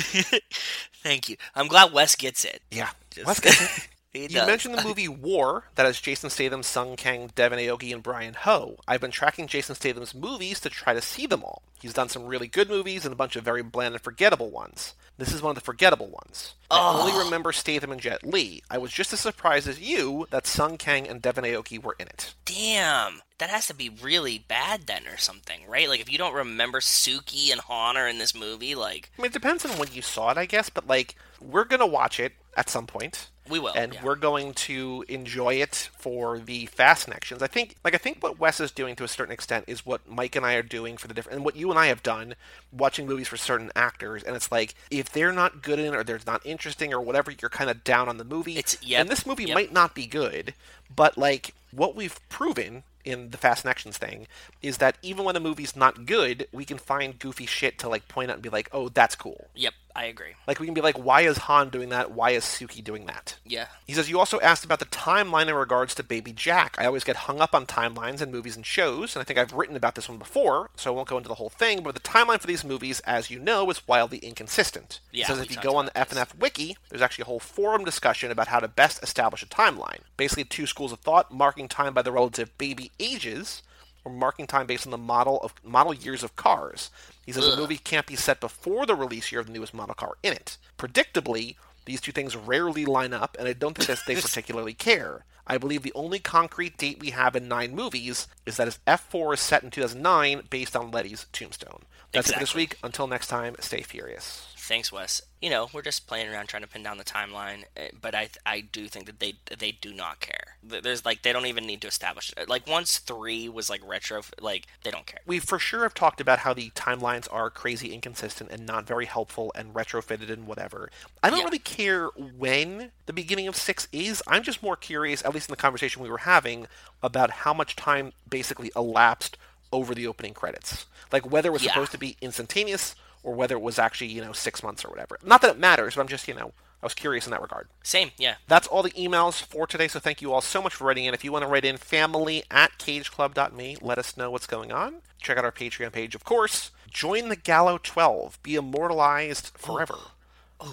Thank 1.03 1.30
you. 1.30 1.36
I'm 1.55 1.67
glad 1.67 1.91
Wes 1.93 2.15
gets 2.15 2.43
it. 2.45 2.61
Yeah. 2.71 2.89
Just- 3.11 3.28
Let's 3.28 3.39
get 3.41 3.61
it. 3.61 3.88
He 4.14 4.24
You 4.24 4.30
does. 4.30 4.47
mentioned 4.47 4.78
the 4.78 4.84
movie 4.84 5.08
War 5.08 5.66
that 5.76 5.86
has 5.86 5.99
Jason 5.99 6.30
Statham, 6.30 6.64
Sung 6.64 6.95
Kang, 6.95 7.30
Devon 7.36 7.60
Aoki, 7.60 7.93
and 7.93 8.01
Brian 8.01 8.34
Ho. 8.34 8.78
I've 8.88 9.01
been 9.01 9.12
tracking 9.12 9.47
Jason 9.47 9.76
Statham's 9.76 10.16
movies 10.16 10.60
to 10.62 10.70
try 10.70 10.93
to 10.93 11.01
see 11.01 11.26
them 11.28 11.43
all. 11.43 11.62
He's 11.82 11.93
done 11.93 12.10
some 12.10 12.26
really 12.26 12.47
good 12.47 12.70
movies 12.70 13.05
and 13.05 13.14
a 13.14 13.18
bunch 13.18 13.36
of 13.36 13.43
very 13.43 13.62
bland 13.62 13.93
and 13.93 14.03
forgettable 14.03 14.49
ones. 14.49 14.95
This 15.18 15.34
is 15.34 15.41
one 15.41 15.51
of 15.51 15.55
the 15.55 15.62
forgettable 15.62 16.08
ones. 16.08 16.53
I 16.72 16.99
only 16.99 17.24
remember 17.24 17.51
Statham 17.51 17.91
and 17.91 18.01
Jet 18.01 18.24
Li. 18.26 18.62
I 18.70 18.78
was 18.78 18.91
just 18.91 19.14
as 19.14 19.20
surprised 19.20 19.68
as 19.68 19.80
you 19.80 20.28
that 20.32 20.47
Sung 20.47 20.78
Kang 20.78 21.08
and 21.08 21.22
Devon 21.22 21.43
Aoki 21.43 21.82
were 21.82 21.95
in 21.99 22.08
it. 22.08 22.34
Damn. 22.45 23.22
That 23.39 23.49
has 23.49 23.68
to 23.68 23.76
be 23.76 23.89
really 23.89 24.39
bad 24.47 24.88
then 24.88 25.08
or 25.08 25.18
something, 25.18 25.62
right? 25.68 25.88
Like 25.89 25.99
if 25.99 26.12
you 26.12 26.18
don't 26.18 26.34
remember 26.34 26.80
Suki 26.80 27.51
and 27.51 27.62
Han 27.62 27.97
are 27.97 28.08
in 28.08 28.18
this 28.18 28.34
movie, 28.34 28.74
like 28.74 29.12
I 29.18 29.22
mean, 29.22 29.30
it 29.30 29.34
depends 29.34 29.64
on 29.66 29.78
when 29.78 29.89
you 29.91 30.01
saw 30.01 30.32
it, 30.32 30.38
I 30.38 30.45
guess, 30.45 30.70
but 30.72 30.88
like, 30.88 31.16
we're 31.39 31.66
gonna 31.66 31.86
watch 31.88 32.20
it 32.20 32.34
at 32.55 32.70
some 32.70 32.88
point. 32.88 33.30
We 33.49 33.59
will. 33.59 33.73
and 33.75 33.93
yeah. 33.93 34.03
we're 34.03 34.15
going 34.15 34.53
to 34.53 35.03
enjoy 35.07 35.55
it 35.55 35.89
for 35.97 36.39
the 36.39 36.65
fast 36.67 37.05
connections. 37.05 37.41
I 37.41 37.47
think, 37.47 37.75
like 37.83 37.93
I 37.93 37.97
think 37.97 38.21
what 38.21 38.39
Wes 38.39 38.59
is 38.59 38.71
doing 38.71 38.95
to 38.97 39.03
a 39.03 39.07
certain 39.07 39.33
extent 39.33 39.65
is 39.67 39.85
what 39.85 40.07
Mike 40.09 40.35
and 40.35 40.45
I 40.45 40.55
are 40.55 40.63
doing 40.63 40.97
for 40.97 41.07
the 41.07 41.13
different, 41.13 41.37
and 41.37 41.45
what 41.45 41.55
you 41.55 41.69
and 41.69 41.79
I 41.79 41.87
have 41.87 42.03
done, 42.03 42.35
watching 42.71 43.07
movies 43.07 43.27
for 43.27 43.37
certain 43.37 43.71
actors. 43.75 44.23
And 44.23 44.35
it's 44.35 44.51
like 44.51 44.75
if 44.91 45.11
they're 45.11 45.33
not 45.33 45.61
good 45.61 45.79
in 45.79 45.93
it 45.93 45.95
or 45.95 46.03
they're 46.03 46.19
not 46.25 46.45
interesting 46.45 46.93
or 46.93 47.01
whatever, 47.01 47.31
you're 47.31 47.49
kind 47.49 47.69
of 47.69 47.83
down 47.83 48.09
on 48.09 48.17
the 48.17 48.23
movie. 48.23 48.57
It's- 48.57 48.77
yep, 48.81 49.01
and 49.01 49.09
this 49.09 49.25
movie 49.25 49.45
yep. 49.45 49.55
might 49.55 49.73
not 49.73 49.95
be 49.95 50.07
good, 50.07 50.53
but 50.93 51.17
like 51.17 51.53
what 51.71 51.95
we've 51.95 52.19
proven 52.29 52.83
in 53.07 53.29
the 53.29 53.37
fast 53.37 53.61
connections 53.61 53.97
thing 53.97 54.27
is 54.61 54.77
that 54.77 54.97
even 55.01 55.23
when 55.23 55.35
a 55.35 55.39
movie's 55.39 55.75
not 55.75 56.05
good, 56.05 56.45
we 56.51 56.65
can 56.65 56.77
find 56.77 57.17
goofy 57.17 57.45
shit 57.45 57.79
to 57.79 57.87
like 57.87 58.07
point 58.09 58.29
out 58.29 58.35
and 58.35 58.43
be 58.43 58.49
like, 58.49 58.69
oh, 58.73 58.89
that's 58.89 59.15
cool. 59.15 59.47
Yep, 59.55 59.73
I 59.97 60.05
agree. 60.05 60.35
Like 60.45 60.59
we 60.59 60.67
can 60.67 60.75
be 60.75 60.81
like, 60.81 61.03
why 61.03 61.21
is 61.21 61.39
Han 61.39 61.69
doing 61.69 61.89
that? 61.89 62.11
Why 62.11 62.29
is 62.29 62.43
Suki 62.43 62.83
doing 62.83 63.07
that? 63.07 63.35
Yeah. 63.43 63.65
He 63.87 63.93
says, 63.93 64.11
You 64.11 64.19
also 64.19 64.39
asked 64.41 64.63
about 64.63 64.77
the 64.77 64.85
timeline 64.85 65.47
in 65.47 65.55
regards 65.55 65.95
to 65.95 66.03
Baby 66.03 66.33
Jack. 66.33 66.75
I 66.77 66.85
always 66.85 67.03
get 67.03 67.15
hung 67.15 67.41
up 67.41 67.55
on 67.55 67.65
timelines 67.65 68.21
in 68.21 68.31
movies 68.31 68.55
and 68.55 68.63
shows, 68.63 69.15
and 69.15 69.21
I 69.21 69.25
think 69.25 69.39
I've 69.39 69.53
written 69.53 69.75
about 69.75 69.95
this 69.95 70.07
one 70.07 70.19
before, 70.19 70.69
so 70.75 70.91
I 70.91 70.95
won't 70.95 71.07
go 71.07 71.17
into 71.17 71.29
the 71.29 71.35
whole 71.35 71.49
thing, 71.49 71.81
but 71.81 71.95
the 71.95 71.99
timeline 71.99 72.39
for 72.39 72.45
these 72.45 72.63
movies, 72.63 72.99
as 73.01 73.31
you 73.31 73.39
know, 73.39 73.67
is 73.71 73.87
wildly 73.87 74.19
inconsistent. 74.19 74.99
Yeah, 75.11 75.25
he 75.25 75.33
says 75.33 75.41
if 75.41 75.49
you 75.49 75.59
go 75.61 75.75
on 75.75 75.85
the 75.85 75.91
about 75.91 76.09
this. 76.09 76.19
FNF 76.19 76.39
Wiki, 76.39 76.77
there's 76.89 77.01
actually 77.01 77.23
a 77.23 77.25
whole 77.25 77.39
forum 77.39 77.83
discussion 77.83 78.29
about 78.29 78.49
how 78.49 78.59
to 78.59 78.67
best 78.67 79.01
establish 79.01 79.41
a 79.41 79.47
timeline. 79.47 80.01
Basically, 80.15 80.43
two 80.43 80.67
schools 80.67 80.91
of 80.91 80.99
thought 80.99 81.33
marking 81.33 81.67
time 81.67 81.95
by 81.95 82.03
the 82.03 82.11
relative 82.11 82.55
baby 82.59 82.91
ages, 82.99 83.63
or 84.08 84.10
marking 84.10 84.47
time 84.47 84.66
based 84.66 84.88
on 84.88 84.91
the 84.91 84.97
model 84.97 85.39
of 85.41 85.53
model 85.64 85.93
years 85.93 86.24
of 86.24 86.36
cars. 86.36 86.89
He 87.26 87.32
says 87.32 87.45
a 87.45 87.51
Ugh. 87.51 87.60
movie 87.60 87.78
can't 87.78 88.08
be 88.08 88.16
set 88.16 88.39
before 88.39 88.86
the 88.86 88.95
release 88.95 89.32
year 89.32 89.41
of 89.41 89.47
the 89.47 89.53
newest 89.53 89.74
model 89.74 89.95
car 89.95 90.18
in 90.24 90.34
it. 90.34 90.58
Predictably, 90.78 91.55
these 91.86 92.01
two 92.01 92.12
things 92.12 92.36
rarely 92.36 92.86
line 92.86 93.14
up, 93.14 93.36
and 93.38 93.47
I 93.47 93.53
don't 93.53 93.76
think 93.78 93.88
that 93.88 93.99
they 94.08 94.16
particularly 94.22 94.74
care. 94.74 95.26
I 95.45 95.58
believe 95.58 95.84
the 95.84 95.93
only 95.95 96.20
concrete 96.20 96.78
date 96.78 96.99
we 96.99 97.12
have 97.12 97.36
in 97.36 97.47
nine 97.47 97.76
movies 97.76 98.28
is 98.45 98.58
that 98.58 98.68
his 98.68 98.80
F4 98.88 99.36
is 99.36 99.39
set 99.39 99.64
in 99.64 99.72
2009 99.72 100.43
based 100.49 100.76
on 100.76 100.91
Letty's 100.91 101.26
Tombstone. 101.32 101.84
That's 102.12 102.30
it 102.30 102.34
for 102.34 102.39
this 102.39 102.55
week. 102.55 102.78
Until 102.84 103.08
next 103.08 103.28
time, 103.28 103.55
stay 103.60 103.82
furious. 103.82 104.47
Thanks, 104.68 104.91
Wes. 104.91 105.22
You 105.41 105.49
know, 105.49 105.70
we're 105.72 105.82
just 105.82 106.07
playing 106.07 106.28
around 106.30 106.47
trying 106.47 106.63
to 106.63 106.68
pin 106.68 106.84
down 106.84 106.97
the 106.97 107.05
timeline, 107.05 107.63
eh, 107.78 107.89
but 108.01 108.13
I 108.13 108.30
I 108.45 108.59
do 108.59 108.88
think 108.89 109.05
that 109.05 109.20
they 109.22 109.36
they 109.57 109.72
do 109.72 109.93
not 109.93 110.20
care. 110.20 110.57
There's 110.61 111.05
like 111.05 111.22
they 111.22 111.32
don't 111.32 111.45
even 111.45 111.65
need 111.65 111.80
to 111.82 111.88
establish 111.88 112.34
it. 112.36 112.49
Like 112.49 112.68
once 112.68 112.97
three 112.97 113.47
was 113.47 113.70
like 113.70 113.80
retro, 113.88 114.22
like 114.41 114.65
they 114.84 114.91
don't 114.91 115.05
care. 115.05 115.22
We 115.26 115.39
for 115.39 115.57
sure 115.57 115.84
have 115.84 115.93
talked 115.93 116.20
about 116.20 116.39
how 116.39 116.53
the 116.53 116.70
timelines 116.72 117.30
are 117.32 117.49
crazy 117.49 117.93
inconsistent 117.93 118.51
and 118.51 118.65
not 118.65 118.86
very 118.86 119.05
helpful 119.05 119.53
and 119.55 119.74
retrofitted 119.74 120.30
and 120.30 120.45
whatever. 120.47 120.89
I 121.24 121.30
don't 121.30 121.39
Yeah. 121.39 121.45
really 121.45 121.59
care 121.59 122.07
when 122.07 122.91
the 123.05 123.13
beginning 123.13 123.47
of 123.47 123.55
six 123.55 123.88
is. 123.93 124.22
I'm 124.28 124.43
just 124.43 124.61
more 124.61 124.76
curious, 124.76 125.24
at 125.24 125.34
least 125.34 125.47
in 125.47 125.53
the 125.53 125.61
conversation 125.61 126.03
we 126.03 126.09
were 126.09 126.20
having, 126.20 126.68
about 127.01 127.30
how 127.32 127.53
much 127.53 127.78
time 127.78 128.11
basically 128.30 128.72
elapsed 128.76 129.38
over 129.72 129.95
the 129.95 130.07
opening 130.07 130.34
credits. 130.34 130.86
Like 131.11 131.30
whether 131.32 131.49
it 131.49 131.53
was 131.53 131.63
Yeah. 131.63 131.72
supposed 131.72 131.91
to 131.93 131.97
be 131.97 132.18
instantaneous 132.22 132.95
or 133.28 133.36
whether 133.36 133.55
it 133.55 133.61
was 133.61 133.78
actually, 133.78 134.07
you 134.07 134.21
know, 134.21 134.32
six 134.32 134.63
months 134.63 134.86
or 134.86 134.89
whatever. 134.89 135.19
Not 135.21 135.41
that 135.41 135.51
it 135.51 135.59
matters, 135.59 135.95
but 135.95 136.01
I'm 136.01 136.07
just, 136.07 136.30
you 136.30 136.34
know, 136.34 136.53
I 136.82 136.86
was 136.86 136.93
curious 136.93 137.25
in 137.28 137.32
that 137.32 137.41
regard. 137.41 137.67
Same, 137.84 138.11
yeah. 138.17 138.36
That's 138.47 138.67
all 138.67 138.84
the 138.84 138.91
emails 138.91 139.41
for 139.41 139.67
today, 139.67 139.89
so 139.89 139.99
thank 139.99 140.21
you 140.21 140.32
all 140.32 140.39
so 140.39 140.61
much 140.61 140.75
for 140.75 140.86
writing 140.86 141.03
in. 141.03 141.13
If 141.13 141.25
you 141.25 141.34
want 141.34 141.43
to 141.43 141.49
write 141.49 141.65
in 141.65 141.75
family 141.75 142.43
at 142.49 142.78
cageclub.me, 142.80 143.78
let 143.82 143.97
us 143.97 144.15
know 144.15 144.32
what's 144.32 144.47
going 144.47 144.71
on. 144.71 145.01
Check 145.19 145.38
out 145.38 145.43
our 145.43 145.51
Patreon 145.51 145.91
page, 145.91 146.15
of 146.15 146.23
course. 146.23 146.71
Join 146.89 147.28
the 147.28 147.36
Gallo 147.36 147.78
12. 147.84 148.41
Be 148.43 148.55
immortalized 148.55 149.51
forever. 149.57 149.97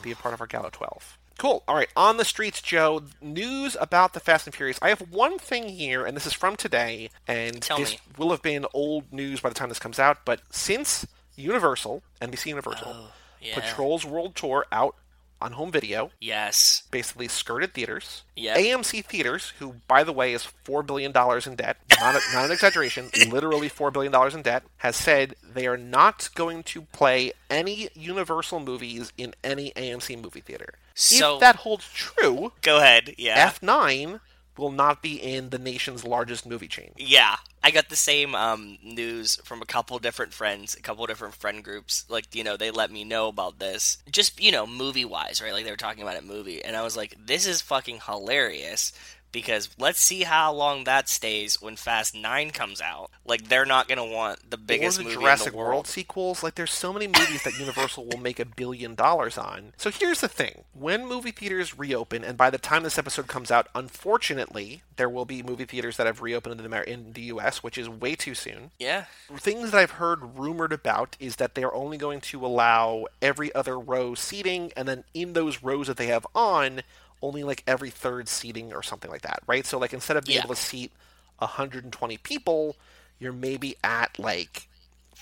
Be 0.00 0.12
a 0.12 0.16
part 0.16 0.32
of 0.32 0.40
our 0.40 0.46
Gallo 0.46 0.68
12. 0.70 1.18
Cool. 1.36 1.64
All 1.66 1.74
right, 1.74 1.88
on 1.96 2.18
the 2.18 2.24
streets, 2.24 2.62
Joe. 2.62 3.02
News 3.20 3.76
about 3.80 4.12
the 4.12 4.20
Fast 4.20 4.46
and 4.46 4.55
Furious. 4.55 4.78
I 4.80 4.90
have 4.90 5.00
one 5.11 5.38
thing 5.40 5.70
here, 5.70 6.05
and 6.07 6.16
this 6.16 6.26
is 6.26 6.32
from 6.32 6.55
today, 6.55 7.11
and 7.26 7.61
Tell 7.61 7.78
this 7.78 7.92
me. 7.94 7.98
will 8.16 8.30
have 8.30 8.42
been 8.42 8.64
old 8.72 9.12
news 9.12 9.40
by 9.40 9.48
the 9.48 9.55
time 9.57 9.68
this 9.70 9.80
comes 9.80 9.98
out. 9.98 10.18
But 10.24 10.42
since 10.50 11.05
Universal, 11.37 12.03
NBC 12.20 12.47
Universal, 12.47 12.89
Oh, 12.95 13.07
yeah. 13.41 13.55
Patrol's 13.55 14.05
World 14.05 14.35
Tour 14.35 14.66
out 14.72 14.97
on 15.41 15.53
home 15.53 15.70
video, 15.70 16.11
Yes. 16.20 16.85
basically 16.91 17.28
skirted 17.28 17.74
theaters. 17.74 18.22
Yep. 18.37 18.57
AMC 18.57 19.05
Theaters, 19.05 19.53
who, 19.59 19.74
by 19.87 20.03
the 20.03 20.12
way, 20.12 20.32
is 20.32 20.49
$4 20.64 20.87
billion 20.87 21.11
in 21.47 21.57
debt, 21.57 21.76
not, 22.01 22.14
a, 22.14 22.20
not 22.32 22.47
an 22.47 22.53
exaggeration, 22.53 23.11
literally 23.28 23.68
$4 23.68 23.93
billion 23.93 24.14
in 24.35 24.43
debt, 24.43 24.62
has 24.78 24.97
said 24.97 25.35
they 25.43 25.66
are 25.66 25.76
not 25.76 26.30
going 26.35 26.62
to 26.62 26.82
play 26.82 27.32
any 27.51 27.89
Universal 27.95 28.61
movies 28.61 29.12
in 29.18 29.35
any 29.45 29.72
AMC 29.72 30.22
movie 30.22 30.41
theater. 30.41 30.74
So- 30.95 31.35
if 31.35 31.41
that 31.41 31.57
holds 31.57 31.87
true, 31.93 32.53
Go 32.62 32.78
ahead. 32.78 33.14
Yeah. 33.18 33.51
F9 33.51 34.20
will 34.57 34.70
not 34.70 35.02
be 35.02 35.14
in 35.16 35.50
the 35.50 35.59
nation's 35.59 36.05
largest 36.05 36.46
movie 36.46 36.68
chain. 36.68 36.92
Yeah, 36.96 37.36
I 37.62 37.70
got 37.70 37.88
the 37.88 37.96
same 37.96 38.34
um, 38.34 38.78
news 38.82 39.36
from 39.44 39.62
a 39.62 39.66
couple 39.66 39.98
different 39.98 40.32
friends, 40.32 40.74
a 40.74 40.82
couple 40.82 41.07
different 41.07 41.34
friend 41.34 41.62
groups. 41.62 42.05
Like, 42.09 42.34
you 42.34 42.44
know, 42.44 42.57
they 42.57 42.70
let 42.70 42.90
me 42.90 43.05
know 43.05 43.28
about 43.28 43.59
this. 43.59 43.98
Just, 44.11 44.40
you 44.40 44.52
know, 44.52 44.66
movie 44.66 45.05
wise, 45.05 45.42
right? 45.42 45.52
Like, 45.52 45.64
they 45.64 45.70
were 45.70 45.76
talking 45.76 46.02
about 46.02 46.16
it 46.16 46.24
movie. 46.24 46.64
And 46.64 46.76
I 46.76 46.82
was 46.82 46.96
like, 46.96 47.16
this 47.18 47.46
is 47.46 47.61
fucking 47.62 48.00
hilarious 48.07 48.92
because 49.35 49.68
let's 49.78 50.01
see 50.01 50.22
how 50.22 50.53
long 50.55 50.85
that 50.85 51.09
stays 51.09 51.61
when 51.61 51.74
Fast 51.76 52.14
9 52.14 52.53
comes 52.53 52.80
out. 52.80 53.11
Like, 53.26 53.49
they're 53.49 53.66
not 53.66 53.89
going 53.89 53.99
to 53.99 54.05
want 54.05 54.49
the 54.49 54.57
biggest 54.57 54.99
or 54.99 55.03
the 55.03 55.09
movie 55.09 55.20
Jurassic 55.20 55.49
in 55.49 55.53
the 55.53 55.59
world. 55.59 55.70
World 55.70 55.87
sequels. 55.89 56.43
Like, 56.43 56.55
there's 56.55 56.72
so 56.72 56.93
many 56.93 57.09
movies 57.09 57.43
that 57.43 57.59
Universal 57.59 58.07
will 58.07 58.18
make 58.18 58.39
a 58.39 58.45
billion 58.45 58.95
dollars 58.95 59.37
on. 59.37 59.72
So 59.76 59.91
here's 59.91 60.20
the 60.20 60.28
thing: 60.28 60.64
when 60.72 61.07
movie 61.07 61.32
theaters 61.32 61.76
reopen, 61.76 62.22
and 62.22 62.39
by 62.39 62.49
the 62.49 62.59
time 62.59 62.85
this 62.85 62.97
episode 62.97 63.26
comes 63.26 63.51
out, 63.51 63.66
unfortunately, 63.74 64.82
there 64.97 65.09
will 65.09 65.24
be 65.24 65.43
movie 65.43 65.64
theaters 65.64 65.97
that 65.97 66.07
have 66.07 66.22
reopened 66.22 66.61
in 66.61 66.70
the, 66.70 66.91
in 66.91 67.12
the 67.12 67.22
U.S., 67.22 67.62
which 67.62 67.76
is 67.76 67.89
way 67.89 68.14
too 68.14 68.35
soon. 68.35 68.70
Yeah. 68.78 69.07
Things 69.37 69.72
that 69.72 69.78
I've 69.78 69.93
heard 69.93 70.39
rumored 70.39 70.72
about 70.72 71.16
is 71.18 71.37
that 71.37 71.57
they 71.57 71.64
are 71.64 71.74
only 71.74 71.99
going 71.99 72.20
to 72.20 72.47
allow 72.47 73.07
every 73.20 73.53
other 73.53 73.78
row 73.80 74.14
seating, 74.14 74.72
and 74.76 74.87
then 74.87 75.03
in 75.12 75.32
those 75.32 75.62
rows 75.62 75.89
that 75.89 75.97
they 75.97 76.07
have 76.07 76.26
on. 76.37 76.82
Only 77.24 77.44
like 77.44 77.62
every 77.66 77.90
third 77.90 78.28
seating 78.28 78.72
or 78.72 78.82
something 78.82 79.10
like 79.10 79.22
that, 79.22 79.40
right? 79.46 79.66
So 79.66 79.78
like 79.78 79.92
instead 79.92 80.16
of 80.16 80.26
being 80.26 80.36
Yeah. 80.36 80.44
able 80.44 80.54
to 80.54 80.60
seat 80.60 80.92
120 81.38 82.18
people, 82.18 82.76
you're 83.18 83.32
maybe 83.32 83.76
at 83.82 84.18
like 84.18 84.68